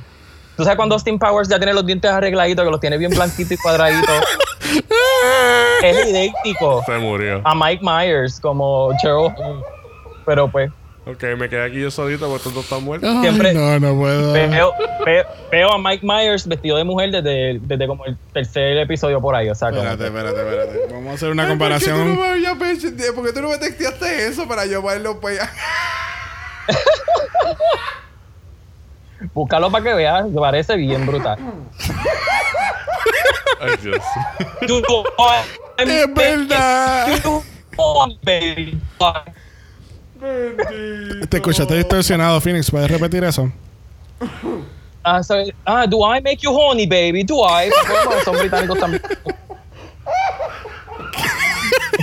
¿Tú 0.58 0.64
sabes 0.64 0.78
cuando 0.78 0.96
Austin 0.96 1.20
Powers 1.20 1.50
ya 1.50 1.58
tiene 1.58 1.74
los 1.74 1.86
dientes 1.86 2.10
arregladitos, 2.10 2.66
que 2.66 2.72
los 2.72 2.80
tiene 2.80 2.98
bien 2.98 3.12
blanquitos 3.12 3.52
y 3.52 3.58
cuadraditos? 3.58 4.16
es 5.84 6.08
idéntico 6.10 6.82
Se 6.86 6.98
murió. 6.98 7.42
A 7.44 7.54
Mike 7.54 7.84
Myers 7.84 8.40
como 8.40 8.92
Cheryl 9.02 9.32
Hall. 9.38 9.64
Pero 10.26 10.48
pues, 10.50 10.72
Ok, 11.08 11.24
me 11.38 11.48
quedé 11.50 11.66
aquí 11.66 11.80
yo 11.80 11.92
solito 11.92 12.26
porque 12.26 12.38
estos 12.38 12.54
dos 12.56 12.64
están 12.64 12.84
muertos. 12.84 13.08
Ay, 13.14 13.22
Siempre- 13.22 13.54
no, 13.54 13.80
no 13.80 13.96
puedo. 13.96 14.34
veo, 14.34 14.74
ve- 15.06 15.26
veo 15.52 15.72
a 15.74 15.78
Mike 15.78 16.04
Myers 16.06 16.48
vestido 16.48 16.78
de 16.78 16.84
mujer 16.84 17.12
desde, 17.12 17.60
desde 17.62 17.86
como 17.88 18.06
el 18.06 18.18
tercer 18.34 18.78
episodio 18.78 19.22
por 19.22 19.36
ahí. 19.36 19.48
O 19.50 19.56
sea, 19.56 19.70
como 19.70 19.84
Espérate, 19.84 20.12
que- 20.12 20.18
espérate, 20.18 20.42
espérate. 20.66 20.94
Vamos 20.94 21.12
a 21.12 21.14
hacer 21.14 21.30
una 21.30 21.44
Ay, 21.44 21.50
¿por 21.58 21.58
qué 21.58 21.64
tú 21.86 21.92
no 21.92 21.96
comparación. 22.00 22.10
me 22.10 22.16
¿Por 23.14 23.26
qué 23.26 23.34
tú 23.34 23.42
no 23.42 23.50
me 23.50 23.58
texteaste 23.60 24.28
eso 24.28 24.48
para 24.48 24.66
yo 24.66 24.82
verlo 24.82 25.20
pues? 25.20 25.40
búscalo 29.34 29.72
para 29.72 29.84
que 29.84 29.94
veas, 29.94 30.26
me 30.28 30.40
parece 30.42 30.76
bien 30.76 31.06
brutal. 31.06 31.38
Ay, 33.62 33.72
Dios. 33.82 33.98
Es 35.78 36.14
verdad. 36.14 37.08
Baby. 40.20 41.28
Te 41.30 41.38
escuchaste 41.38 41.76
distorsionado, 41.76 42.40
Phoenix. 42.42 42.70
¿Puedes 42.72 42.90
repetir 42.90 43.24
eso? 43.24 43.52
Ah, 45.04 45.22
so- 45.22 45.36
ah, 45.66 45.86
do 45.86 45.98
I 46.00 46.22
make 46.22 46.38
you 46.42 46.52
horny, 46.52 46.86
baby? 46.88 47.24
Do 47.24 47.36
I? 47.44 47.70
Bueno, 47.88 48.22
son 48.24 48.38
británicos 48.38 48.80
también. 48.80 49.02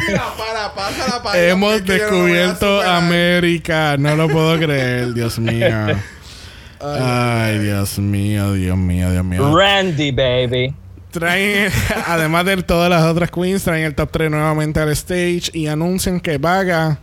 Mira, 0.06 0.22
para, 0.36 0.74
pásala 0.74 1.22
para 1.22 1.39
Hemos 1.39 1.80
no 1.80 1.86
descubierto. 1.86 2.82
América. 2.82 3.97
No 3.98 4.16
lo 4.16 4.28
puedo 4.28 4.59
creer, 4.59 5.14
Dios 5.14 5.39
mío. 5.39 5.66
Ay, 6.80 7.59
Dios 7.60 7.98
mío, 7.98 8.52
Dios 8.55 8.76
mío, 8.76 9.10
Dios 9.12 9.24
mío. 9.24 9.56
Randy, 9.56 10.10
baby. 10.10 10.74
Traen, 11.12 11.70
además 12.06 12.44
de 12.47 12.56
todas 12.62 12.90
las 12.90 13.05
otras 13.05 13.30
queens, 13.30 13.62
traen 13.62 13.84
el 13.84 13.94
top 13.94 14.10
3 14.10 14.30
nuevamente 14.30 14.80
al 14.80 14.89
stage 14.90 15.51
y 15.52 15.66
anuncian 15.68 16.18
que 16.18 16.39
Vaga, 16.39 16.98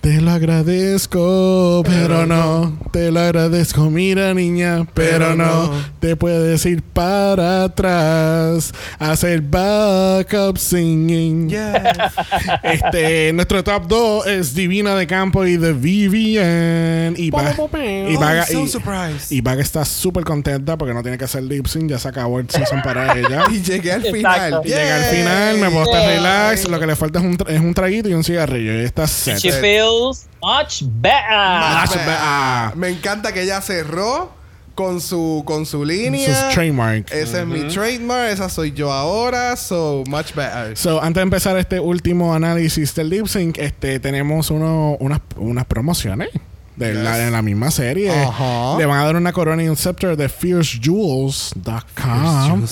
te 0.00 0.20
lo 0.20 0.30
agradezco, 0.30 1.82
pero 1.86 2.26
no, 2.26 2.78
te 2.92 3.10
lo 3.10 3.20
agradezco, 3.20 3.90
mira 3.90 4.34
niña, 4.34 4.86
pero 4.94 5.12
Pero 5.12 5.36
no, 5.36 5.66
no. 5.68 5.84
te 6.00 6.16
puedes 6.16 6.64
ir 6.66 6.82
para 6.82 7.64
atrás, 7.64 8.72
hacer 8.98 9.40
backup 9.42 10.58
singing. 10.58 11.48
Yes. 11.50 11.60
Este, 12.62 13.32
nuestro 13.32 13.62
top 13.62 13.86
2 13.86 14.26
es 14.26 14.54
Divina 14.54 14.94
de 14.94 15.06
Campo 15.06 15.44
y 15.46 15.58
The 15.58 15.72
Vivian. 15.72 17.14
Y, 17.16 17.30
Va- 17.30 17.52
y 17.52 18.16
Oh, 18.16 18.20
Vaga, 18.20 18.44
I'm 18.48 18.52
so 18.52 18.64
y- 18.64 18.68
surprised. 18.68 19.30
y 19.30 19.40
Vaga 19.40 19.62
está 19.62 19.84
súper 19.84 20.24
contenta 20.24 20.76
porque 20.76 20.94
no 20.94 21.02
tiene 21.02 21.18
que 21.18 21.24
hacer 21.24 21.42
lip 21.42 21.66
sync, 21.66 21.90
ya 21.90 21.98
se 21.98 22.08
acabó 22.08 22.38
el 22.40 22.48
season 22.48 22.82
para 22.82 23.12
ella. 23.18 23.44
y 23.50 23.60
llegué 23.62 23.92
al 23.92 24.02
final. 24.02 24.60
Y 24.64 24.68
Llega 24.68 24.96
al 24.96 25.04
final, 25.16 25.58
me 25.58 25.70
puedo 25.70 25.84
estar 25.84 26.02
Yay. 26.02 26.16
relax. 26.16 26.68
Lo 26.68 26.80
que 26.80 26.86
le 26.86 26.96
falta 26.96 27.18
es 27.18 27.24
un, 27.24 27.38
tra- 27.38 27.50
es 27.50 27.60
un 27.60 27.74
traguito 27.74 28.08
y 28.08 28.14
un 28.14 28.24
cigarrillo. 28.24 28.80
Y 28.80 28.84
está 28.84 29.06
set. 29.06 29.38
Feels 29.62 30.26
much 30.42 30.82
better. 31.00 31.80
Much 31.80 31.94
better. 31.94 32.76
Me 32.76 32.88
encanta 32.90 33.32
que 33.32 33.40
ella 33.42 33.60
cerró 33.62 34.30
con 34.74 35.00
su 35.00 35.42
con 35.46 35.64
su 35.66 35.84
línea. 35.84 36.26
Sus 36.26 36.48
trademark. 36.54 37.10
Ese 37.12 37.40
es 37.42 37.46
mi 37.46 37.62
trademark, 37.68 38.32
esa 38.32 38.48
soy 38.48 38.72
yo 38.72 38.90
ahora, 38.92 39.54
so 39.56 40.02
much 40.08 40.34
better. 40.34 40.76
So, 40.76 41.00
antes 41.02 41.16
de 41.20 41.22
empezar 41.22 41.56
este 41.58 41.78
último 41.78 42.34
análisis 42.34 42.92
del 42.94 43.10
lip 43.10 43.26
sync, 43.26 43.58
este, 43.58 44.00
tenemos 44.00 44.50
uno, 44.50 44.96
unas, 44.98 45.20
unas 45.36 45.66
promociones 45.66 46.30
de 46.76 46.94
la, 46.94 47.16
Yes. 47.16 47.24
de 47.26 47.30
la 47.30 47.42
misma 47.42 47.70
serie. 47.70 48.10
Ajá. 48.10 48.78
Le 48.78 48.86
van 48.86 48.98
a 49.00 49.04
dar 49.04 49.16
una 49.16 49.32
corona 49.34 49.62
y 49.62 49.68
un 49.68 49.76
scepter 49.76 50.16
de 50.16 50.30
fiercejewels.com. 50.30 52.64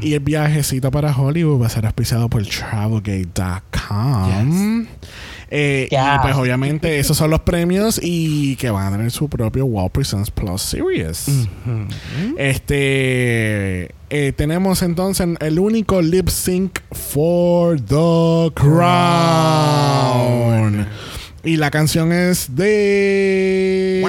Y 0.00 0.14
el 0.14 0.20
viajecito 0.20 0.90
para 0.90 1.16
Hollywood 1.16 1.62
va 1.62 1.66
a 1.66 1.70
ser 1.70 1.86
auspiciado 1.86 2.28
por 2.28 2.44
travelgate.com. 2.44 4.86
Eh, 5.50 5.88
Y 6.16 6.18
pues 6.22 6.36
obviamente 6.36 6.98
esos 7.00 7.16
son 7.16 7.30
los 7.30 7.40
premios 7.40 7.98
y 8.02 8.54
que 8.56 8.70
van 8.70 8.86
a 8.86 8.96
tener 8.96 9.10
su 9.10 9.28
propio 9.28 9.66
Wow 9.66 9.90
Presents 9.90 10.30
Plus 10.30 10.62
Series. 10.62 11.26
Este 12.36 13.90
eh, 14.10 14.32
tenemos 14.36 14.82
entonces 14.82 15.26
el 15.40 15.58
único 15.58 16.00
lip 16.02 16.28
sync 16.28 16.78
for 16.92 17.80
the 17.80 18.50
crown. 19.70 20.86
Y 21.42 21.56
la 21.56 21.70
canción 21.70 22.12
es 22.12 22.54
de 22.54 24.02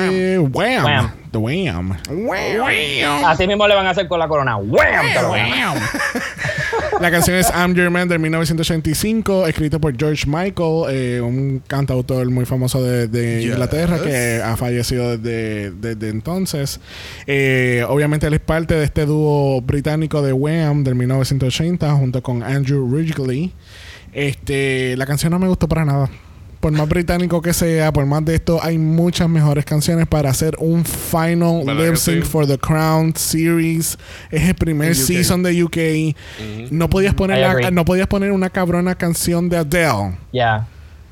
Wham. 0.52 0.52
Wham. 0.86 1.12
The 1.32 1.38
Wham. 1.38 1.98
Wham. 2.10 3.26
Así 3.26 3.48
mismo 3.48 3.66
le 3.68 3.76
van 3.76 3.88
a 3.88 3.92
hacer 3.92 4.08
con 4.10 4.20
la 4.20 4.28
corona. 4.28 4.58
¡Wham! 4.58 5.06
A- 5.18 5.76
La 7.00 7.10
canción 7.10 7.38
es 7.38 7.50
I'm 7.56 7.74
Your 7.74 7.90
Man 7.90 8.08
de 8.10 8.20
1985, 8.20 9.48
escrito 9.48 9.80
por 9.80 9.98
George 9.98 10.26
Michael, 10.28 10.84
eh, 10.90 11.22
un 11.22 11.64
cantautor 11.66 12.30
muy 12.30 12.46
famoso 12.46 12.84
de, 12.84 13.08
de 13.08 13.42
Yes. 13.42 13.52
Inglaterra 13.52 14.00
que 14.04 14.42
ha 14.44 14.56
fallecido 14.58 15.18
desde, 15.18 15.72
desde 15.72 16.10
entonces. 16.10 16.80
Eh, 17.28 17.84
obviamente 17.88 18.28
él 18.28 18.34
es 18.36 18.40
parte 18.42 18.76
de 18.76 18.84
este 18.84 19.06
dúo 19.06 19.62
británico 19.62 20.22
de 20.22 20.34
Wham 20.34 20.84
del 20.84 20.96
1980 20.96 21.92
junto 21.94 22.22
con 22.22 22.44
Andrew 22.44 22.88
Ridgely. 22.94 23.52
Este, 24.14 24.96
la 24.98 25.06
canción 25.08 25.32
no 25.32 25.40
me 25.40 25.48
gustó 25.48 25.68
para 25.70 25.86
nada. 25.86 26.10
Por 26.62 26.72
más 26.72 26.88
británico 26.88 27.42
que 27.42 27.54
sea, 27.54 27.92
por 27.92 28.06
más 28.06 28.24
de 28.24 28.36
esto, 28.36 28.60
hay 28.64 28.78
muchas 28.78 29.28
mejores 29.28 29.66
canciones 29.66 30.08
para 30.08 30.30
hacer 30.30 30.56
un 30.60 30.86
final 30.86 31.64
¿Verdad 31.66 31.86
lip 31.88 31.96
sync 31.96 32.24
sí? 32.24 32.30
for 32.30 32.48
the 32.48 32.58
Crown 32.58 33.14
Series. 33.16 33.98
Es 34.30 34.44
el 34.48 34.56
primer 34.56 34.96
season 34.96 35.44
de 35.44 35.64
UK. 35.64 36.16
No 36.72 36.90
podías 36.90 37.14
poner 37.16 37.40
la- 37.40 37.72
no 37.72 37.84
podías 37.84 38.08
poner 38.08 38.32
una 38.32 38.50
cabrona 38.50 38.96
canción 38.96 39.50
de 39.50 39.58
Adele. 39.58 40.18
Yeah, 40.32 40.68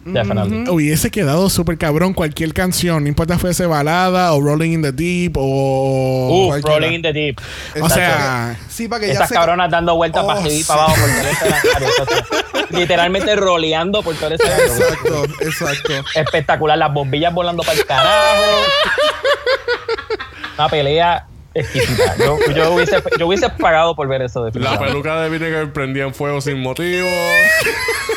definitely. 0.06 0.70
Hubiese 0.70 1.12
quedado 1.12 1.50
súper 1.50 1.78
cabrón 1.78 2.14
cualquier 2.14 2.54
canción, 2.54 3.04
no 3.04 3.10
importa 3.10 3.38
fuese 3.40 3.66
balada 3.66 4.34
o 4.34 4.42
Rolling 4.42 4.72
in 4.72 4.82
the 4.82 4.92
Deep 4.92 5.34
o 5.38 6.50
Uh. 6.50 6.62
Rolling 6.62 6.94
in 6.94 7.02
the 7.02 7.14
Deep. 7.14 7.40
o 7.82 7.90
sea, 7.90 8.58
Sí, 8.70 8.88
para 8.88 9.02
que 9.02 9.08
ya 9.08 9.14
Esas 9.14 9.30
se 9.30 9.36
cabronas 9.36 9.70
dando 9.70 9.96
vueltas 9.96 10.24
Oh, 10.24 10.28
para 10.28 10.40
arriba 10.40 10.54
y 10.56 10.58
sí. 10.60 10.64
para 10.68 10.84
abajo 10.84 10.96
por 10.96 11.10
todo. 11.10 11.90
Entonces, 12.00 12.70
Literalmente 12.72 13.36
roleando 13.36 14.04
por 14.04 14.16
todo 14.16 14.28
el 14.28 14.34
escenario. 14.34 14.66
Exacto, 14.66 15.24
exacto. 15.42 15.94
Espectacular. 16.16 16.78
Las 16.78 16.94
bombillas 16.94 17.34
volando 17.34 17.64
para 17.64 17.80
el 17.80 17.86
carajo. 17.86 18.44
Una 20.58 20.70
pelea 20.70 21.26
exquisita. 21.54 22.16
Yo, 22.18 22.38
yo, 22.56 22.74
hubiese, 22.74 23.02
yo 23.18 23.28
hubiese 23.28 23.50
pagado 23.50 23.96
por 23.96 24.08
ver 24.08 24.22
eso. 24.22 24.40
La 24.40 24.46
definitivamente. 24.46 24.92
peluca 24.92 25.22
de 25.22 25.30
Vinegar 25.30 25.74
prendía 25.74 26.04
en 26.04 26.14
fuego 26.14 26.42
sin 26.42 26.60
motivo. 26.60 27.08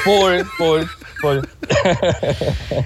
Full, 0.04 0.40
full, 0.56 0.82
full. 1.20 1.38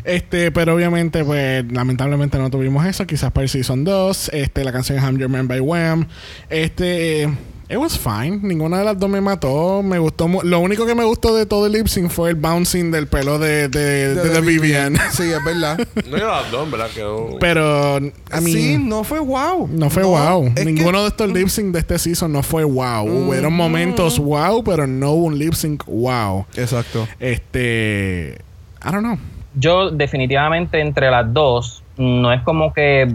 Este, 0.05 0.51
pero 0.51 0.75
obviamente, 0.75 1.25
pues, 1.25 1.65
lamentablemente 1.73 2.39
no 2.39 2.51
tuvimos 2.51 2.85
eso. 2.87 3.07
Quizás 3.07 3.33
para 3.33 3.45
el 3.45 3.49
Season 3.49 3.85
2. 3.85 4.31
Este, 4.33 4.65
la 4.65 4.73
canción 4.73 4.99
es 4.99 5.05
I'm 5.05 5.19
Your 5.19 5.29
Man 5.29 5.49
by 5.49 5.61
Wham. 5.61 6.09
Este, 6.51 7.29
it 7.69 7.77
was 7.79 7.99
fine. 7.99 8.41
Ninguna 8.43 8.79
de 8.79 8.85
las 8.85 8.99
dos 8.99 9.09
me 9.11 9.21
mató. 9.21 9.83
Me 9.83 9.99
gustó. 9.99 10.29
mu- 10.29 10.43
Lo 10.43 10.61
único 10.61 10.87
que 10.87 10.95
me 10.95 11.05
gustó 11.05 11.35
de 11.35 11.47
todo 11.47 11.67
el 11.67 11.73
lip 11.73 11.87
sync 11.89 12.11
fue 12.11 12.31
el 12.31 12.37
bouncing 12.37 12.91
del 12.91 13.07
pelo 13.09 13.39
de, 13.39 13.69
de, 13.69 14.41
Vivian. 14.41 14.97
Sí, 15.13 15.25
es 15.25 15.45
verdad. 15.45 15.79
No 16.09 16.17
era 16.17 16.43
las 16.43 16.51
dos, 16.51 16.71
¿verdad? 16.71 16.89
Quedó. 16.95 17.37
pero, 17.41 17.97
a 17.97 18.41
mí. 18.41 18.53
sí, 18.53 18.79
no 18.79 19.03
fue 19.05 19.19
wow. 19.21 19.69
No 19.71 19.91
fue 19.91 20.03
wow. 20.05 20.53
Ninguno 20.65 20.99
que- 20.99 21.03
de 21.03 21.07
estos 21.09 21.33
lip 21.33 21.49
sync 21.49 21.73
de 21.73 21.79
este 21.81 21.99
season 21.99 22.33
no 22.33 22.43
fue 22.43 22.65
wow. 22.65 23.05
Hubieron 23.29 23.53
momentos 23.53 24.19
wow, 24.19 24.63
pero 24.65 24.87
no 24.87 25.11
hubo 25.13 25.25
un 25.27 25.39
lip 25.39 25.55
sync 25.55 25.85
wow. 25.87 26.47
Exacto. 26.57 27.07
Este. 27.19 28.39
I 28.85 28.91
don't 28.93 29.01
know. 29.05 29.19
Yo 29.59 29.91
definitivamente 29.91 30.81
entre 30.81 31.11
las 31.11 31.33
dos, 31.33 31.83
no 31.97 32.31
es 32.33 32.43
como 32.43 32.73
que, 32.75 33.15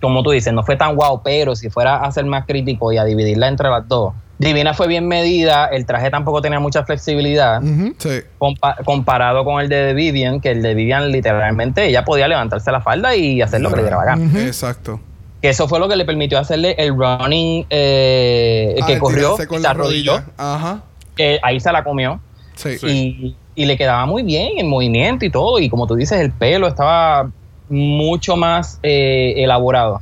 como 0.00 0.22
tú 0.22 0.30
dices, 0.30 0.52
no 0.52 0.62
fue 0.62 0.76
tan 0.76 0.94
guau, 0.94 1.22
pero 1.22 1.56
si 1.56 1.70
fuera 1.70 1.96
a 1.96 2.12
ser 2.12 2.24
más 2.26 2.44
crítico 2.46 2.92
y 2.92 2.98
a 2.98 3.04
dividirla 3.04 3.48
entre 3.48 3.68
las 3.70 3.86
dos. 3.88 4.12
Divina 4.38 4.74
fue 4.74 4.86
bien 4.86 5.08
medida, 5.08 5.64
el 5.66 5.86
traje 5.86 6.10
tampoco 6.10 6.42
tenía 6.42 6.60
mucha 6.60 6.84
flexibilidad. 6.84 7.62
Ujú. 7.62 7.94
Sí. 7.96 8.20
compa- 8.38 8.76
comparado 8.84 9.44
con 9.44 9.62
el 9.62 9.68
de 9.70 9.94
Vivian, 9.94 10.40
que 10.42 10.50
el 10.50 10.60
de 10.60 10.74
Vivian 10.74 11.10
literalmente 11.10 11.86
ella 11.86 12.04
podía 12.04 12.28
levantarse 12.28 12.70
la 12.70 12.82
falda 12.82 13.16
y 13.16 13.40
hacer 13.40 13.62
lo 13.62 13.70
que 13.70 13.76
le 13.76 13.82
diera 13.82 14.04
gana. 14.04 14.22
Ujú. 14.26 14.38
Exacto. 14.38 15.00
Que 15.40 15.48
eso 15.48 15.66
fue 15.68 15.78
lo 15.80 15.88
que 15.88 15.96
le 15.96 16.04
permitió 16.04 16.38
hacerle 16.38 16.74
el 16.78 16.94
running 16.94 17.64
eh, 17.70 18.74
que 18.86 18.94
Al 18.94 18.98
corrió, 18.98 19.36
con 19.46 19.56
se 19.58 19.60
la 19.60 19.70
arrodilló, 19.70 20.12
rodilla. 20.18 20.32
Ajá. 20.36 20.82
que 21.16 21.38
ahí 21.42 21.58
se 21.60 21.72
la 21.72 21.82
comió 21.82 22.20
Sí. 22.56 22.76
y, 22.86 23.36
y 23.54 23.64
le 23.66 23.76
quedaba 23.78 24.04
muy 24.06 24.22
bien 24.22 24.58
el 24.58 24.66
movimiento 24.66 25.24
y 25.24 25.30
todo. 25.30 25.58
Y 25.60 25.70
como 25.70 25.86
tú 25.86 25.94
dices, 25.94 26.20
el 26.20 26.30
pelo 26.32 26.66
estaba 26.68 27.30
mucho 27.68 28.36
más 28.36 28.78
eh, 28.82 29.34
elaborado. 29.38 30.00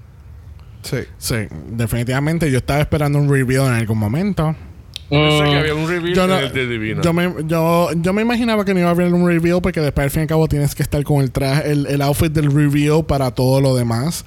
Sí. 0.82 0.98
Sí, 1.18 1.36
definitivamente. 1.70 2.50
Yo 2.50 2.58
estaba 2.58 2.80
esperando 2.80 3.18
un 3.18 3.28
reveal 3.30 3.66
en 3.68 3.72
algún 3.74 3.98
momento. 3.98 4.54
Pensé 5.08 5.42
Mm, 5.42 5.50
que 5.50 5.56
había 5.58 5.74
un 5.74 5.88
review 5.88 6.14
Yo, 6.14 6.26
no- 6.26 6.38
en 6.38 6.44
el 6.44 6.52
de 6.52 6.66
Divina. 6.66 7.02
yo, 7.02 7.12
me, 7.12 7.30
yo, 7.46 7.90
yo 7.94 8.12
me 8.12 8.22
imaginaba 8.22 8.64
que 8.64 8.72
no 8.74 8.80
iba 8.80 8.88
a 8.88 8.92
haber 8.92 9.12
un 9.12 9.26
reveal 9.26 9.60
porque 9.62 9.80
después 9.80 10.04
al 10.04 10.10
fin 10.10 10.20
y 10.20 10.22
al 10.22 10.28
cabo 10.28 10.48
tienes 10.48 10.74
que 10.74 10.82
estar 10.82 11.02
con 11.04 11.22
el 11.22 11.30
traje, 11.30 11.70
el, 11.70 11.86
el 11.86 12.02
outfit 12.02 12.32
del 12.32 12.50
reveal 12.50 13.04
para 13.04 13.30
todo 13.30 13.60
lo 13.60 13.76
demás. 13.76 14.24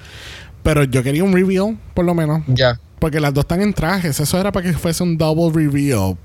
Pero 0.62 0.84
yo 0.84 1.02
quería 1.02 1.24
un 1.24 1.32
reveal, 1.32 1.76
por 1.94 2.04
lo 2.04 2.14
menos. 2.14 2.42
ya. 2.46 2.78
Porque 3.00 3.20
las 3.20 3.32
dos 3.34 3.42
están 3.42 3.60
en 3.62 3.72
trajes. 3.72 4.18
Eso 4.18 4.40
era 4.40 4.50
para 4.50 4.66
que 4.66 4.72
fuese 4.72 5.02
un 5.04 5.16
double 5.16 5.52
reveal, 5.54 6.16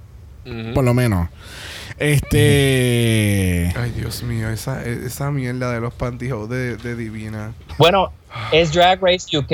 Ujú. 0.45 0.73
por 0.73 0.83
lo 0.83 0.93
menos. 0.93 1.29
Este. 1.97 3.71
Ay, 3.79 3.91
Dios 3.95 4.23
mío, 4.23 4.49
esa, 4.49 4.83
esa 4.85 5.31
mierda 5.31 5.71
de 5.73 5.79
los 5.81 5.93
pantyhose 5.93 6.53
de, 6.53 6.77
de 6.77 6.95
Divina. 6.95 7.53
Bueno, 7.77 8.11
es 8.51 8.73
Drag 8.73 8.99
Race 9.01 9.35
UK 9.37 9.51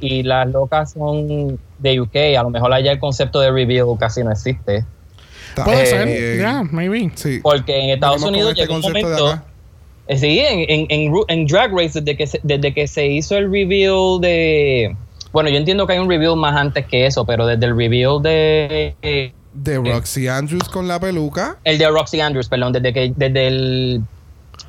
y 0.00 0.22
las 0.22 0.48
locas 0.48 0.92
son 0.92 1.58
de 1.78 2.00
UK. 2.00 2.16
A 2.38 2.42
lo 2.42 2.50
mejor 2.50 2.72
allá 2.72 2.92
el 2.92 2.98
concepto 2.98 3.40
de 3.40 3.50
reveal 3.50 3.86
casi 3.98 4.22
no 4.22 4.32
existe. 4.32 4.84
Puede 5.64 5.82
Eh, 5.82 5.86
ser. 5.86 6.06
bien. 6.06 6.38
Ya, 6.38 6.62
maybe. 6.70 7.10
Sí. 7.14 7.40
Porque 7.42 7.78
en 7.84 7.90
Estados 7.90 8.16
Venimos 8.22 8.30
Unidos 8.30 8.50
este 8.52 8.62
llegó 8.62 8.74
un 8.76 8.82
concepto 8.82 9.08
de 9.08 9.20
momento. 9.22 9.42
eh, 10.08 10.16
Sí, 10.18 10.38
en, 10.40 10.86
en, 10.90 11.12
en, 11.28 11.46
Drag 11.46 11.72
Race, 11.72 12.00
desde 12.00 12.16
que, 12.16 12.26
se, 12.26 12.40
desde 12.42 12.72
que 12.72 12.86
se 12.86 13.06
hizo 13.06 13.36
el 13.36 13.50
reveal 13.50 14.20
de. 14.20 14.96
Bueno, 15.32 15.50
yo 15.50 15.56
entiendo 15.58 15.86
que 15.86 15.92
hay 15.94 15.98
un 15.98 16.08
reveal 16.08 16.36
más 16.36 16.56
antes 16.56 16.86
que 16.86 17.04
eso, 17.06 17.26
pero 17.26 17.46
desde 17.46 17.66
el 17.66 17.76
reveal 17.76 18.22
de. 18.22 18.94
De 19.62 19.78
Roxy 19.78 20.28
Andrews 20.28 20.68
con 20.68 20.86
la 20.88 21.00
peluca. 21.00 21.56
el 21.64 21.78
de 21.78 21.88
Roxy 21.88 22.20
Andrews, 22.20 22.48
perdón, 22.48 22.72
desde 22.72 22.92
que 22.92 23.12
desde 23.16 23.48
el 23.48 24.02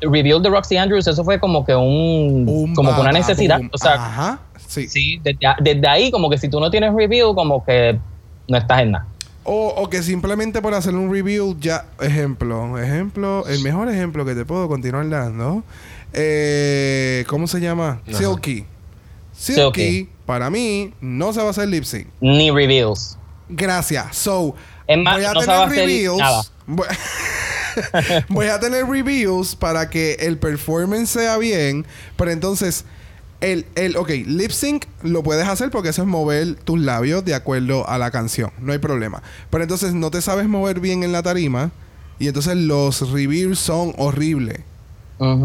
reveal 0.01 0.41
de 0.41 0.49
Roxy 0.49 0.77
Andrews, 0.77 1.07
eso 1.07 1.23
fue 1.23 1.39
como 1.39 1.65
que 1.65 1.75
un. 1.75 2.73
Como 2.75 2.95
que 2.95 3.01
una 3.01 3.11
necesidad. 3.11 3.61
O 3.71 3.77
sea, 3.77 3.93
Ajá. 3.93 4.39
Sí. 4.67 4.87
sí, 4.87 5.19
desde, 5.23 5.39
desde 5.61 5.87
ahí, 5.87 6.11
como 6.11 6.29
que 6.29 6.37
si 6.37 6.47
tú 6.47 6.59
no 6.59 6.69
tienes 6.69 6.93
reveal, 6.93 7.33
como 7.33 7.65
que 7.65 7.99
no 8.47 8.57
estás 8.57 8.81
en 8.81 8.91
nada. 8.91 9.07
O, 9.43 9.69
o 9.69 9.89
que 9.89 10.03
simplemente 10.03 10.61
por 10.61 10.73
hacer 10.75 10.93
un 10.93 11.11
review 11.11 11.57
ya, 11.59 11.85
ejemplo, 11.99 12.77
ejemplo, 12.77 13.45
el 13.47 13.63
mejor 13.63 13.89
ejemplo 13.89 14.25
que 14.25 14.35
te 14.35 14.45
puedo 14.45 14.67
continuar 14.67 15.09
dando, 15.09 15.63
eh, 16.13 17.25
¿cómo 17.27 17.47
se 17.47 17.59
llama? 17.59 18.01
Ajá. 18.07 18.17
Silky. 18.17 18.65
Silky, 19.33 19.81
Silky. 19.81 20.09
para 20.25 20.49
mí, 20.49 20.93
no 21.01 21.33
se 21.33 21.39
va 21.39 21.47
a 21.47 21.49
hacer 21.49 21.67
lip 21.67 21.83
sync. 21.83 22.07
Ni 22.21 22.51
reveals. 22.51 23.17
Gracias. 23.47 24.15
So, 24.17 24.55
Es 24.89 24.97
más, 24.97 25.17
voy 25.17 25.23
a 25.23 25.33
no 25.33 25.39
tener 25.41 25.69
reviews. 25.69 26.17
nada. 26.17 26.41
Voy, 26.65 26.87
voy 28.29 28.47
a 28.47 28.59
tener 28.59 28.87
reviews 28.87 29.55
para 29.55 29.87
que 29.87 30.13
el 30.15 30.39
performance 30.39 31.11
sea 31.11 31.37
bien, 31.37 31.85
pero 32.17 32.31
entonces 32.31 32.85
el, 33.39 33.67
el, 33.75 33.97
ok, 33.97 34.09
lip 34.25 34.49
sync 34.49 34.85
lo 35.03 35.21
puedes 35.21 35.47
hacer 35.47 35.69
porque 35.69 35.89
eso 35.89 36.01
es 36.01 36.07
mover 36.07 36.55
tus 36.55 36.79
labios 36.79 37.23
de 37.23 37.35
acuerdo 37.35 37.87
a 37.87 37.99
la 37.99 38.09
canción, 38.09 38.51
no 38.59 38.73
hay 38.73 38.79
problema. 38.79 39.21
Pero 39.51 39.63
entonces 39.63 39.93
no 39.93 40.09
te 40.09 40.23
sabes 40.23 40.47
mover 40.47 40.79
bien 40.79 41.03
en 41.03 41.11
la 41.11 41.21
tarima 41.21 41.69
y 42.17 42.27
entonces 42.27 42.55
los 42.55 43.11
reviews 43.11 43.59
son 43.59 43.93
horribles. 43.95 44.61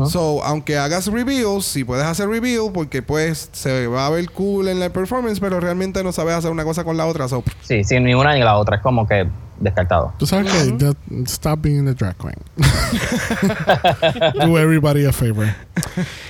So, 0.09 0.43
aunque 0.45 0.79
hagas 0.79 1.09
reveals, 1.09 1.65
si 1.65 1.83
puedes 1.85 2.05
hacer 2.05 2.29
reveal, 2.29 2.71
porque 2.73 3.03
pues 3.03 3.49
se 3.53 3.87
va 3.89 4.07
a 4.07 4.11
ver 4.11 4.31
cool 4.31 4.69
en 4.69 4.79
la 4.79 4.91
performance, 4.91 5.41
pero 5.41 5.59
realmente 5.61 6.03
no 6.05 6.13
sabes 6.13 6.35
hacer 6.35 6.51
una 6.53 6.63
cosa 6.65 6.85
con 6.85 6.97
la 6.97 7.07
otra. 7.07 7.27
So, 7.29 7.43
Sí, 7.63 7.83
sin 7.85 8.05
ni 8.05 8.15
una 8.15 8.35
ni 8.35 8.41
la 8.41 8.57
otra. 8.57 8.77
Es 8.77 8.83
como 8.83 9.07
que 9.09 9.27
descartado. 9.59 10.13
Tú 10.19 10.27
sabes 10.27 10.53
que 10.53 10.73
that- 10.73 10.97
stop 11.27 11.61
being 11.63 11.85
the 11.85 11.95
drag 11.95 12.17
queen. 12.17 12.35
Do 14.41 14.59
everybody 14.59 15.07
a 15.07 15.13
favor. 15.13 15.47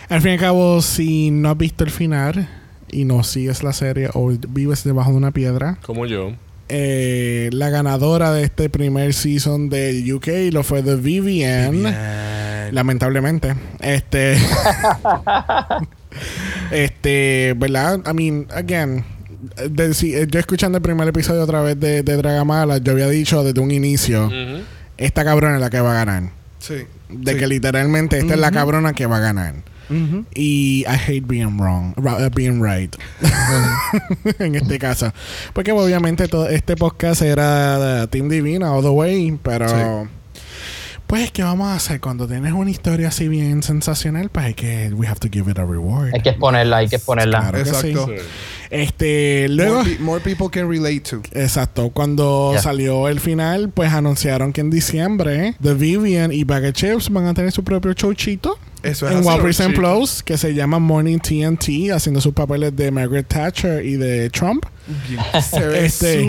Al 0.08 0.20
fin 0.20 0.32
y 0.32 0.34
al 0.34 0.40
cabo, 0.40 0.80
si 0.82 1.30
no 1.30 1.50
has 1.50 1.56
visto 1.58 1.84
el 1.84 1.90
final 1.90 2.48
y 2.90 3.04
no 3.04 3.22
sigues 3.24 3.62
la 3.62 3.72
serie 3.72 4.08
o 4.14 4.28
vives 4.48 4.84
debajo 4.84 5.10
de 5.10 5.16
una 5.16 5.30
piedra, 5.32 5.78
Como 5.84 6.06
yo. 6.06 6.32
Eh, 6.68 7.50
la 7.52 7.70
ganadora 7.70 8.32
de 8.32 8.44
este 8.44 8.68
primer 8.70 9.12
season 9.14 9.68
de 9.68 10.12
UK 10.12 10.52
lo 10.52 10.62
fue 10.62 10.82
The 10.82 10.96
Vivian. 10.96 11.82
Lamentablemente. 12.72 13.54
Este. 13.80 14.36
este, 16.70 17.54
¿verdad? 17.56 18.00
I 18.10 18.14
mean, 18.14 18.46
again. 18.52 19.04
de- 19.70 19.94
si- 19.94 20.14
eh, 20.14 20.26
yo 20.30 20.40
escuchando 20.40 20.78
el 20.78 20.82
primer 20.82 21.06
episodio 21.08 21.42
otra 21.42 21.60
vez 21.62 21.78
de, 21.78 22.02
de 22.02 22.16
Dragamala, 22.16 22.78
yo 22.78 22.92
había 22.92 23.08
dicho 23.08 23.44
desde 23.44 23.60
un 23.60 23.70
inicio, 23.70 24.26
Ujú. 24.26 24.62
esta 24.96 25.24
cabrona 25.24 25.56
es 25.56 25.60
la 25.60 25.70
que 25.70 25.80
va 25.80 25.92
a 25.92 26.04
ganar. 26.04 26.30
sí. 26.58 26.74
De 27.10 27.32
Sí. 27.34 27.38
que 27.38 27.46
literalmente 27.46 28.18
esta 28.18 28.34
es 28.34 28.40
la 28.40 28.50
cabrona 28.50 28.92
que 28.94 29.06
va 29.06 29.18
a 29.18 29.20
ganar. 29.20 29.54
Y 30.34 30.84
I 30.88 30.94
hate 30.96 31.22
being 31.26 31.58
wrong, 31.58 31.94
uh, 31.98 32.28
being 32.34 32.60
right. 32.62 32.94
en 34.38 34.54
este 34.54 34.78
caso. 34.78 35.12
Porque 35.52 35.72
obviamente 35.72 36.28
todo 36.28 36.48
este 36.48 36.76
podcast 36.76 37.22
era 37.22 37.78
de 37.78 38.06
Team 38.08 38.28
Divina 38.28 38.72
all 38.72 38.82
the 38.82 38.88
way, 38.90 39.38
pero 39.42 39.68
Sí. 39.68 40.10
pues 41.06 41.30
¿qué 41.30 41.42
vamos 41.42 41.68
a 41.68 41.76
hacer 41.76 42.00
cuando 42.00 42.26
tienes 42.26 42.52
una 42.52 42.70
historia 42.70 43.08
así 43.08 43.28
bien 43.28 43.62
sensacional? 43.62 44.30
Pues 44.30 44.46
hay 44.46 44.54
que 44.54 44.90
we 44.94 45.06
have 45.06 45.20
to 45.20 45.28
give 45.30 45.50
it 45.50 45.58
a 45.58 45.64
reward. 45.64 46.12
Hay 46.14 46.20
que 46.22 46.30
exponerla, 46.30 46.78
hay 46.78 46.88
que 46.88 46.96
exponerla. 46.96 47.40
Claro 47.40 47.62
que 47.62 47.68
Exacto. 47.68 48.06
sí. 48.06 48.12
Sí. 48.16 48.24
Este, 48.70 49.46
luego 49.50 49.76
More, 49.84 49.90
pe- 49.96 50.02
more 50.02 50.20
people 50.24 50.48
can 50.50 50.68
relate 50.68 51.00
to. 51.00 51.22
Exacto, 51.32 51.90
cuando 51.90 52.54
salió 52.60 53.08
el 53.08 53.20
final, 53.20 53.68
pues 53.68 53.92
anunciaron 53.92 54.52
que 54.52 54.62
en 54.62 54.70
diciembre 54.70 55.54
The 55.62 55.74
Vivian 55.74 56.32
y 56.32 56.42
Bag 56.44 56.64
of 56.64 56.72
Chips 56.72 57.10
van 57.10 57.26
a 57.26 57.34
tener 57.34 57.52
su 57.52 57.62
propio 57.62 57.92
showchito. 57.92 58.58
Eso 58.84 59.08
es 59.08 59.16
en. 59.16 59.26
Wild. 59.26 59.74
Plus, 59.74 60.22
que 60.22 60.36
se 60.36 60.54
llama 60.54 60.78
Morning 60.78 61.18
TNT, 61.18 61.90
haciendo 61.92 62.20
sus 62.20 62.34
papeles 62.34 62.76
de 62.76 62.90
Margaret 62.90 63.26
Thatcher 63.26 63.84
y 63.84 63.96
de 63.96 64.30
Trump. 64.30 64.66
Se 65.50 65.66
ve 65.66 65.86
Este- 65.86 66.20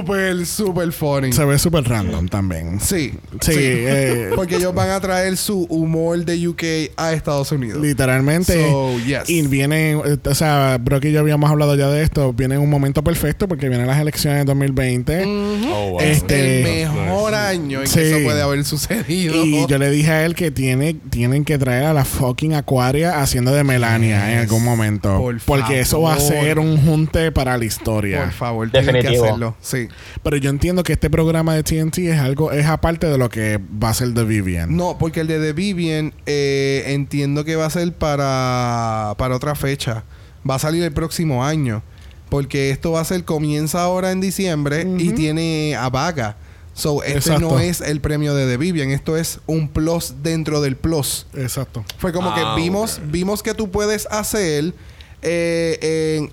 súper, 0.00 0.46
súper 0.46 0.92
funny. 0.92 1.32
Se 1.32 1.44
ve 1.44 1.58
súper 1.58 1.84
random 1.84 2.28
también. 2.28 2.78
Sí. 2.80 3.12
Sí, 3.40 3.52
eh, 3.56 4.30
Porque 4.34 4.56
ellos 4.56 4.74
van 4.74 4.90
a 4.90 5.00
traer 5.00 5.36
su 5.36 5.64
humor 5.70 6.24
de 6.24 6.46
UK 6.48 6.62
a 6.96 7.12
Estados 7.12 7.52
Unidos. 7.52 7.80
literalmente. 7.80 8.68
So, 8.70 8.98
yes. 9.00 9.28
Y 9.28 9.42
viene, 9.46 9.92
eh, 9.92 10.18
o 10.24 10.34
sea, 10.34 10.78
Brock 10.80 11.04
y 11.06 11.12
yo 11.12 11.20
habíamos 11.20 11.50
hablado 11.50 11.74
ya 11.74 11.88
de 11.88 12.02
esto. 12.02 12.32
Viene 12.32 12.56
en 12.56 12.60
un 12.60 12.70
momento 12.70 13.02
perfecto 13.02 13.48
porque 13.48 13.68
vienen 13.68 13.86
las 13.86 14.00
elecciones 14.00 14.40
de 14.40 14.44
2020. 14.44 15.24
Oh, 15.72 15.90
wow. 15.92 16.00
Este- 16.00 16.82
el 16.82 16.88
mejor 16.88 17.34
año 17.34 17.80
en 17.80 17.86
Sí. 17.86 17.94
que 17.94 18.10
eso 18.10 18.24
puede 18.24 18.42
haber 18.42 18.64
sucedido. 18.64 19.44
Y 19.44 19.66
yo 19.66 19.78
le 19.78 19.90
dije 19.90 20.10
a 20.10 20.24
él 20.26 20.34
que 20.34 20.50
tiene, 20.50 20.94
tienen 21.10 21.44
que 21.44 21.58
traer 21.58 21.84
a 21.84 21.92
la 21.94 22.04
fucking 22.04 22.54
Aquaria 22.54 23.20
haciendo 23.22 23.52
de 23.52 23.64
Melania 23.64 24.32
en 24.32 24.38
algún 24.40 24.64
momento. 24.64 25.18
Por 25.18 25.38
porque 25.40 25.80
eso 25.80 26.02
va 26.02 26.14
a 26.14 26.20
ser 26.20 26.58
un 26.58 26.76
junte 26.76 27.32
para 27.32 27.56
la 27.56 27.64
historia. 27.64 28.01
Por 28.10 28.32
favor, 28.32 28.70
tienen 28.70 28.86
que 28.88 28.92
Definitivo. 28.94 29.24
hacerlo. 29.24 29.56
Sí. 29.60 29.88
Pero 30.22 30.36
yo 30.36 30.50
entiendo 30.50 30.82
que 30.82 30.92
este 30.94 31.08
programa 31.10 31.54
de 31.54 31.62
TNT 31.62 31.98
es 31.98 32.18
algo, 32.18 32.52
es 32.52 32.66
aparte 32.66 33.06
de 33.06 33.18
lo 33.18 33.28
que 33.30 33.58
va 33.82 33.90
a 33.90 33.94
ser 33.94 34.12
The 34.14 34.24
Vivian. 34.24 34.76
No, 34.76 34.98
porque 34.98 35.20
el 35.20 35.26
de 35.26 35.38
The 35.40 35.52
Vivian 35.52 36.12
eh, 36.26 36.84
entiendo 36.88 37.44
que 37.44 37.56
va 37.56 37.66
a 37.66 37.70
ser 37.70 37.92
para, 37.92 39.14
para 39.18 39.36
otra 39.36 39.54
fecha. 39.54 40.04
Va 40.48 40.56
a 40.56 40.58
salir 40.58 40.82
el 40.82 40.92
próximo 40.92 41.44
año. 41.44 41.82
Porque 42.28 42.70
esto 42.70 42.92
va 42.92 43.00
a 43.00 43.04
ser, 43.04 43.24
comienza 43.24 43.82
ahora 43.82 44.10
en 44.10 44.20
diciembre 44.22 44.86
y 44.98 45.10
tiene 45.10 45.76
a 45.76 45.90
Vaga. 45.90 46.36
So, 46.72 47.02
este 47.02 47.18
Exacto. 47.18 47.50
no 47.50 47.60
es 47.60 47.82
el 47.82 48.00
premio 48.00 48.34
de 48.34 48.46
The 48.46 48.56
Vivian, 48.56 48.88
esto 48.90 49.18
es 49.18 49.40
un 49.44 49.68
plus 49.68 50.14
dentro 50.22 50.62
del 50.62 50.74
plus. 50.76 51.26
Exacto. 51.34 51.84
Fue 51.98 52.14
como 52.14 52.30
Ah, 52.30 52.54
que 52.56 52.62
vimos, 52.62 52.98
vimos 53.10 53.42
que 53.42 53.52
tú 53.52 53.70
puedes 53.70 54.06
hacer 54.10 54.72
eh, 55.20 56.18
en- 56.18 56.32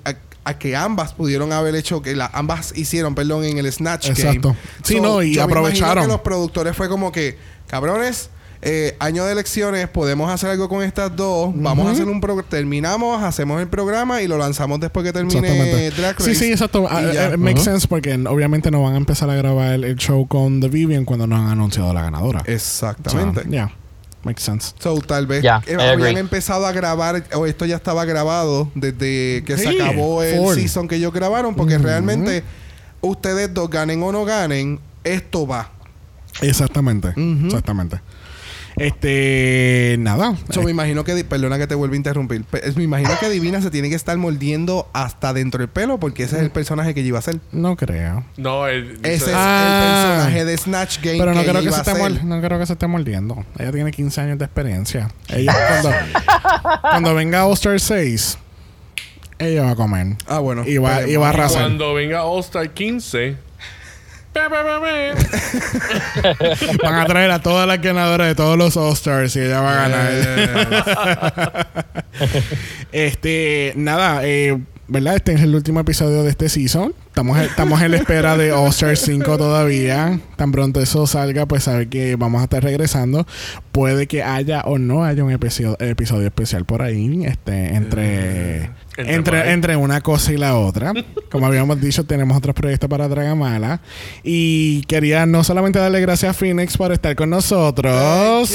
a, 0.49 0.57
que 0.57 0.75
ambas 0.75 1.13
pudieron 1.13 1.51
haber 1.53 1.75
hecho, 1.75 2.01
que 2.01 2.15
la, 2.15 2.29
ambas 2.33 2.73
hicieron, 2.75 3.15
perdón, 3.15 3.45
en 3.45 3.57
el 3.57 3.71
Snatch 3.71 4.09
Exacto. 4.09 4.49
Game. 4.49 4.59
Sí, 4.83 4.99
no, 4.99 5.21
y 5.21 5.35
yo 5.35 5.45
me 5.45 5.53
aprovecharon. 5.53 6.03
que 6.03 6.07
los 6.07 6.21
productores 6.21 6.75
fue 6.75 6.89
como 6.89 7.11
que, 7.11 7.37
cabrones, 7.67 8.29
eh, 8.61 8.97
año 8.99 9.25
de 9.25 9.31
elecciones, 9.31 9.87
podemos 9.87 10.29
hacer 10.29 10.49
algo 10.49 10.67
con 10.67 10.83
estas 10.83 11.15
dos. 11.15 11.51
Vamos 11.55 11.87
a 11.87 11.91
hacer 11.91 12.07
un 12.07 12.19
programa. 12.19 12.49
Terminamos, 12.49 13.23
hacemos 13.23 13.61
el 13.61 13.69
programa 13.69 14.21
y 14.21 14.27
lo 14.27 14.37
lanzamos 14.37 14.79
después 14.81 15.05
que 15.05 15.13
termine. 15.13 15.91
Drag 15.91 16.17
Race. 16.17 16.23
Sí, 16.23 16.35
sí, 16.35 16.51
exacto. 16.51 16.85
Ah, 16.89 17.01
ya. 17.01 17.29
eh, 17.31 17.37
makes 17.37 17.61
sense 17.61 17.87
porque 17.87 18.13
obviamente 18.27 18.69
no 18.69 18.83
van 18.83 18.95
a 18.95 18.97
empezar 18.97 19.29
a 19.29 19.35
grabar 19.35 19.73
el, 19.73 19.85
el 19.85 19.95
show 19.95 20.27
con 20.27 20.59
The 20.59 20.67
Vivian 20.67 21.05
cuando 21.05 21.25
no 21.25 21.37
han 21.37 21.47
anunciado 21.47 21.93
la 21.93 22.01
ganadora. 22.01 22.43
Exactamente. 22.47 23.43
So, 23.43 23.49
yeah, 23.49 23.71
makes 24.23 24.43
sense. 24.43 24.73
So, 24.79 24.99
tal 24.99 25.25
vez 25.27 25.43
eh, 25.43 25.77
habían 25.79 26.17
empezado 26.17 26.65
a 26.65 26.71
grabar, 26.71 27.23
o 27.33 27.45
esto 27.45 27.65
ya 27.65 27.75
estaba 27.75 28.05
grabado 28.05 28.69
desde 28.75 29.43
que 29.45 29.57
se 29.57 29.69
acabó 29.69 30.23
el 30.23 30.55
season 30.55 30.87
que 30.87 30.95
ellos 30.95 31.13
grabaron, 31.13 31.55
porque 31.55 31.75
Ujú. 31.75 31.83
realmente 31.85 32.43
ustedes 33.01 33.53
dos 33.53 33.69
ganen 33.69 34.01
o 34.03 34.11
no 34.11 34.25
ganen, 34.25 34.79
esto 35.03 35.47
va. 35.47 35.71
Exactamente. 36.41 37.09
Ujú. 37.09 37.47
Exactamente. 37.47 38.01
Este, 38.79 39.97
nada. 39.99 40.35
So, 40.51 40.61
Eh, 40.61 40.65
me 40.65 40.71
imagino 40.71 41.03
que, 41.03 41.23
perdona 41.23 41.57
que 41.57 41.67
te 41.67 41.75
vuelva 41.75 41.93
a 41.95 41.97
interrumpir, 41.97 42.45
me 42.75 42.83
imagino 42.83 43.11
que 43.19 43.29
Divina 43.29 43.61
se 43.61 43.69
tiene 43.71 43.89
que 43.89 43.95
estar 43.95 44.17
mordiendo 44.17 44.89
hasta 44.93 45.33
dentro 45.33 45.59
del 45.59 45.67
pelo, 45.69 45.99
porque 45.99 46.23
ese 46.23 46.37
es 46.37 46.43
el 46.43 46.49
personaje 46.51 46.93
que 46.93 47.01
ella 47.01 47.09
iba 47.09 47.19
a 47.19 47.21
ser. 47.21 47.39
no 47.51 47.75
creo. 47.75 48.23
No, 48.37 48.67
él 48.67 48.97
Ese 49.03 49.25
es 49.25 49.31
Ah. 49.35 50.13
el 50.15 50.15
personaje 50.15 50.45
de 50.45 50.57
Snatch 50.57 50.97
Game 51.03 51.17
Pero 51.19 51.33
no 51.33 51.41
que 51.41 51.49
creo 51.49 51.61
que, 51.61 51.69
se 51.71 51.75
a 51.75 51.79
esté 51.81 52.23
no 52.23 52.41
creo 52.41 52.59
que 52.59 52.65
se 52.65 52.73
esté 52.73 52.87
mordiendo. 52.87 53.45
Ella 53.57 53.71
tiene 53.71 53.91
15 53.91 54.21
años 54.21 54.37
de 54.39 54.45
experiencia. 54.45 55.09
Ella, 55.27 55.53
cuando, 55.81 55.91
cuando 56.81 57.15
venga 57.15 57.45
All 57.45 57.53
Star 57.53 57.79
6, 57.79 58.37
ella 59.39 59.63
va 59.63 59.71
a 59.71 59.75
comer. 59.75 60.15
Ah, 60.27 60.39
bueno. 60.39 60.63
Y 60.65 60.77
va- 60.77 60.99
Esperemos. 60.99 61.13
y 61.13 61.17
va 61.17 61.25
a 61.27 61.29
arrasar. 61.29 61.61
Cuando 61.63 61.93
venga 61.93 62.23
All 62.23 62.39
Star 62.41 62.69
15. 62.73 63.48
Van 66.83 66.95
a 66.95 67.05
traer 67.05 67.31
a 67.31 67.41
todas 67.41 67.67
las 67.67 67.81
ganadoras 67.81 68.27
de 68.27 68.35
todos 68.35 68.57
los 68.57 68.77
All 68.77 68.93
Stars 68.93 69.35
y 69.35 69.39
ella 69.39 69.61
va 69.61 69.71
a 69.71 69.87
ganar. 69.87 71.67
Este, 72.91 73.73
nada, 73.75 74.25
eh, 74.25 74.59
¿verdad? 74.87 75.15
Este 75.15 75.33
es 75.33 75.41
el 75.41 75.53
último 75.53 75.79
episodio 75.79 76.23
de 76.23 76.31
este 76.31 76.49
season. 76.49 76.93
Estamos, 77.07 77.39
estamos 77.39 77.81
en 77.81 77.91
la 77.91 77.97
espera 77.97 78.35
de 78.35 78.51
All 78.51 78.69
Star 78.69 78.97
5 78.97 79.37
todavía. 79.37 80.19
Tan 80.35 80.51
pronto 80.51 80.81
eso 80.81 81.05
salga, 81.05 81.45
pues 81.45 81.63
sabe 81.63 81.87
que 81.87 82.15
vamos 82.15 82.41
a 82.41 82.45
estar 82.45 82.63
regresando. 82.63 83.27
Puede 83.71 84.07
que 84.07 84.23
haya 84.23 84.61
o 84.61 84.79
no 84.79 85.05
haya 85.05 85.23
un 85.23 85.31
episodio, 85.31 85.77
episodio 85.79 86.25
especial 86.25 86.65
por 86.65 86.81
ahí, 86.81 87.25
este, 87.25 87.75
entre, 87.75 88.71
Entre 89.07 89.51
entre, 89.51 89.75
una 89.75 90.01
cosa 90.01 90.33
y 90.33 90.37
la 90.37 90.57
otra. 90.57 90.93
Como 91.31 91.45
habíamos 91.45 91.79
dicho, 91.79 92.05
tenemos 92.05 92.37
otros 92.37 92.55
proyectos 92.55 92.89
para 92.89 93.07
Dragamala. 93.07 93.81
Y 94.23 94.81
quería 94.83 95.25
no 95.25 95.43
solamente 95.43 95.79
darle 95.79 96.01
gracias 96.01 96.31
a 96.31 96.33
Phoenix 96.33 96.77
por 96.77 96.91
estar 96.91 97.15
con 97.15 97.29
nosotros. 97.29 98.49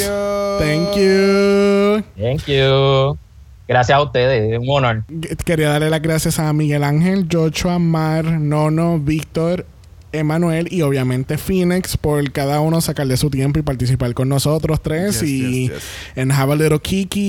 Thank 0.59 0.97
you. 0.97 2.03
Thank 2.17 2.47
you. 2.47 2.47
Thank 2.47 2.47
you. 2.47 3.19
Gracias 3.67 3.97
a 3.97 4.03
ustedes, 4.03 4.53
es 4.53 4.59
un 4.59 4.69
honor. 4.69 5.05
Quería 5.45 5.71
darle 5.71 5.89
las 5.89 6.03
gracias 6.03 6.39
a 6.39 6.53
Miguel 6.53 6.85
Ángel, 6.85 7.27
Joshua, 7.33 7.79
Mar, 7.79 8.25
Nono, 8.25 8.99
Víctor, 8.99 9.65
Emanuel 10.19 10.69
y 10.71 10.83
obviamente 10.83 11.39
Phoenix 11.39 11.97
por 11.97 12.31
cada 12.33 12.61
uno 12.61 12.81
sacar 12.81 13.07
de 13.07 13.17
su 13.17 13.31
tiempo 13.31 13.59
y 13.59 13.63
participar 13.63 14.15
con 14.15 14.29
nosotros 14.29 14.83
tres 14.83 15.21
Yes, 15.21 15.29
y 15.29 15.69
yes, 15.69 15.73
yes. 15.73 15.83
en 16.17 16.33
Have 16.33 16.53
a 16.53 16.57
Little 16.57 16.81
Kiki 16.81 17.21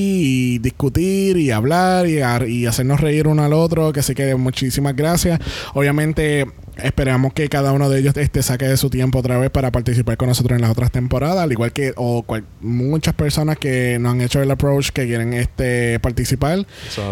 y 0.55 0.57
discutir 0.59 1.37
y 1.37 1.51
hablar 1.51 2.07
y, 2.07 2.19
ar- 2.21 2.47
y 2.49 2.65
hacernos 2.65 3.01
reír 3.01 3.27
uno 3.27 3.43
al 3.43 3.53
otro. 3.53 3.91
Que 3.93 3.99
así 4.01 4.13
que 4.15 4.35
muchísimas 4.35 4.95
gracias. 4.95 5.39
Obviamente 5.73 6.45
esperamos 6.83 7.33
que 7.33 7.47
cada 7.49 7.71
uno 7.71 7.89
de 7.89 7.99
ellos 7.99 8.15
este, 8.17 8.43
saque 8.43 8.65
de 8.65 8.77
su 8.77 8.89
tiempo 8.89 9.19
otra 9.19 9.37
vez 9.37 9.49
para 9.49 9.71
participar 9.71 10.17
con 10.17 10.29
nosotros 10.29 10.55
en 10.55 10.61
las 10.61 10.71
otras 10.71 10.91
temporadas, 10.91 11.39
al 11.43 11.51
igual 11.51 11.71
que 11.71 11.93
o 11.95 12.23
cual- 12.23 12.45
muchas 12.61 13.13
personas 13.13 13.57
que 13.57 13.97
nos 13.99 14.13
han 14.13 14.21
hecho 14.21 14.41
el 14.41 14.49
approach 14.51 14.89
que 14.89 15.05
quieren 15.05 15.33
este 15.33 15.99
participar. 15.99 16.65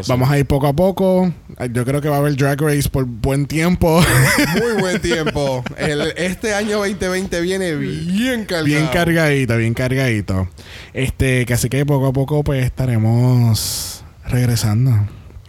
Vamos 0.07 0.29
a 0.29 0.37
ir 0.39 0.45
poco 0.45 0.67
a 0.67 0.73
poco. 0.73 1.33
Yo 1.71 1.85
creo 1.85 2.01
que 2.01 2.09
va 2.09 2.15
a 2.17 2.19
haber 2.19 2.35
Drag 2.35 2.59
Race 2.61 2.89
por 2.89 3.05
buen 3.05 3.45
tiempo. 3.45 4.01
Muy 4.61 4.81
buen 4.81 5.01
tiempo. 5.01 5.63
El- 5.77 6.13
este 6.17 6.53
año 6.53 6.77
2020 6.79 7.41
viene 7.41 7.75
bien 7.75 8.45
cargado. 8.45 8.65
bien 8.65 8.87
cargadito, 8.87 9.57
bien 9.57 9.73
cargadito. 9.73 10.49
Este, 10.93 11.45
que 11.45 11.53
así 11.53 11.69
que 11.69 11.85
poco 11.85 12.07
a 12.07 12.13
poco 12.13 12.43
pues 12.43 12.65
estaremos 12.65 14.03
regresando. 14.27 14.91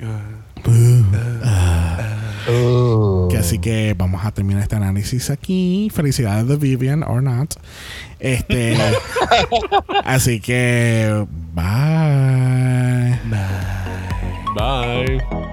Uh. 0.01 0.35
Que 2.47 3.39
así 3.39 3.59
que 3.59 3.95
vamos 3.97 4.25
a 4.25 4.33
terminar 4.33 4.62
este 4.62 4.77
análisis 4.77 5.31
aquí. 5.31 5.91
Felicidades 5.93 6.47
de 6.47 6.57
Vivian 6.57 7.03
or 7.03 7.23
not. 7.23 7.55
Este, 8.19 8.77
así 10.05 10.41
que 10.41 11.27
Bye. 11.55 13.19
Bye. 14.57 15.44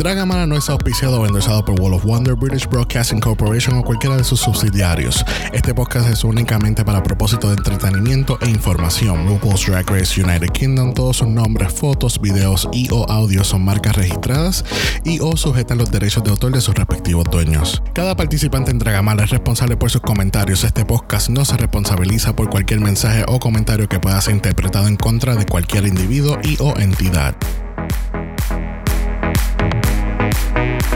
Dragamala 0.00 0.46
no 0.46 0.56
es 0.56 0.70
auspiciado 0.70 1.20
o 1.20 1.26
endorsado 1.26 1.62
por 1.62 1.78
Wall 1.78 1.92
of 1.92 2.06
Wonder, 2.06 2.34
British 2.34 2.66
Broadcasting 2.66 3.20
Corporation 3.20 3.76
o 3.76 3.84
cualquiera 3.84 4.16
de 4.16 4.24
sus 4.24 4.40
subsidiarios. 4.40 5.22
Este 5.52 5.74
podcast 5.74 6.08
es 6.08 6.24
únicamente 6.24 6.86
para 6.86 7.02
propósito 7.02 7.48
de 7.48 7.56
entretenimiento 7.56 8.38
e 8.40 8.48
información. 8.48 9.26
RuPaul's 9.26 9.66
Drag 9.66 9.86
Race 9.90 10.18
United 10.18 10.48
Kingdom, 10.52 10.94
todos 10.94 11.18
sus 11.18 11.28
nombres, 11.28 11.70
fotos, 11.74 12.18
videos 12.18 12.66
y 12.72 12.88
o 12.90 13.10
audios 13.10 13.48
son 13.48 13.62
marcas 13.62 13.94
registradas 13.94 14.64
y 15.04 15.20
o 15.20 15.36
sujetan 15.36 15.76
los 15.76 15.90
derechos 15.90 16.24
de 16.24 16.30
autor 16.30 16.52
de 16.52 16.62
sus 16.62 16.74
respectivos 16.74 17.26
dueños. 17.30 17.82
Cada 17.92 18.16
participante 18.16 18.70
en 18.70 18.78
Dragamala 18.78 19.24
es 19.24 19.30
responsable 19.30 19.76
por 19.76 19.90
sus 19.90 20.00
comentarios. 20.00 20.64
Este 20.64 20.86
podcast 20.86 21.28
no 21.28 21.44
se 21.44 21.58
responsabiliza 21.58 22.34
por 22.34 22.48
cualquier 22.48 22.80
mensaje 22.80 23.26
o 23.28 23.38
comentario 23.38 23.86
que 23.86 24.00
pueda 24.00 24.18
ser 24.22 24.34
interpretado 24.34 24.88
en 24.88 24.96
contra 24.96 25.34
de 25.34 25.44
cualquier 25.44 25.86
individuo 25.86 26.38
y 26.42 26.56
o 26.58 26.74
entidad. 26.78 27.36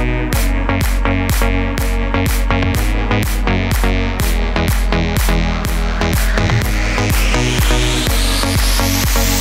Thank 0.04 0.34
you. 9.28 9.33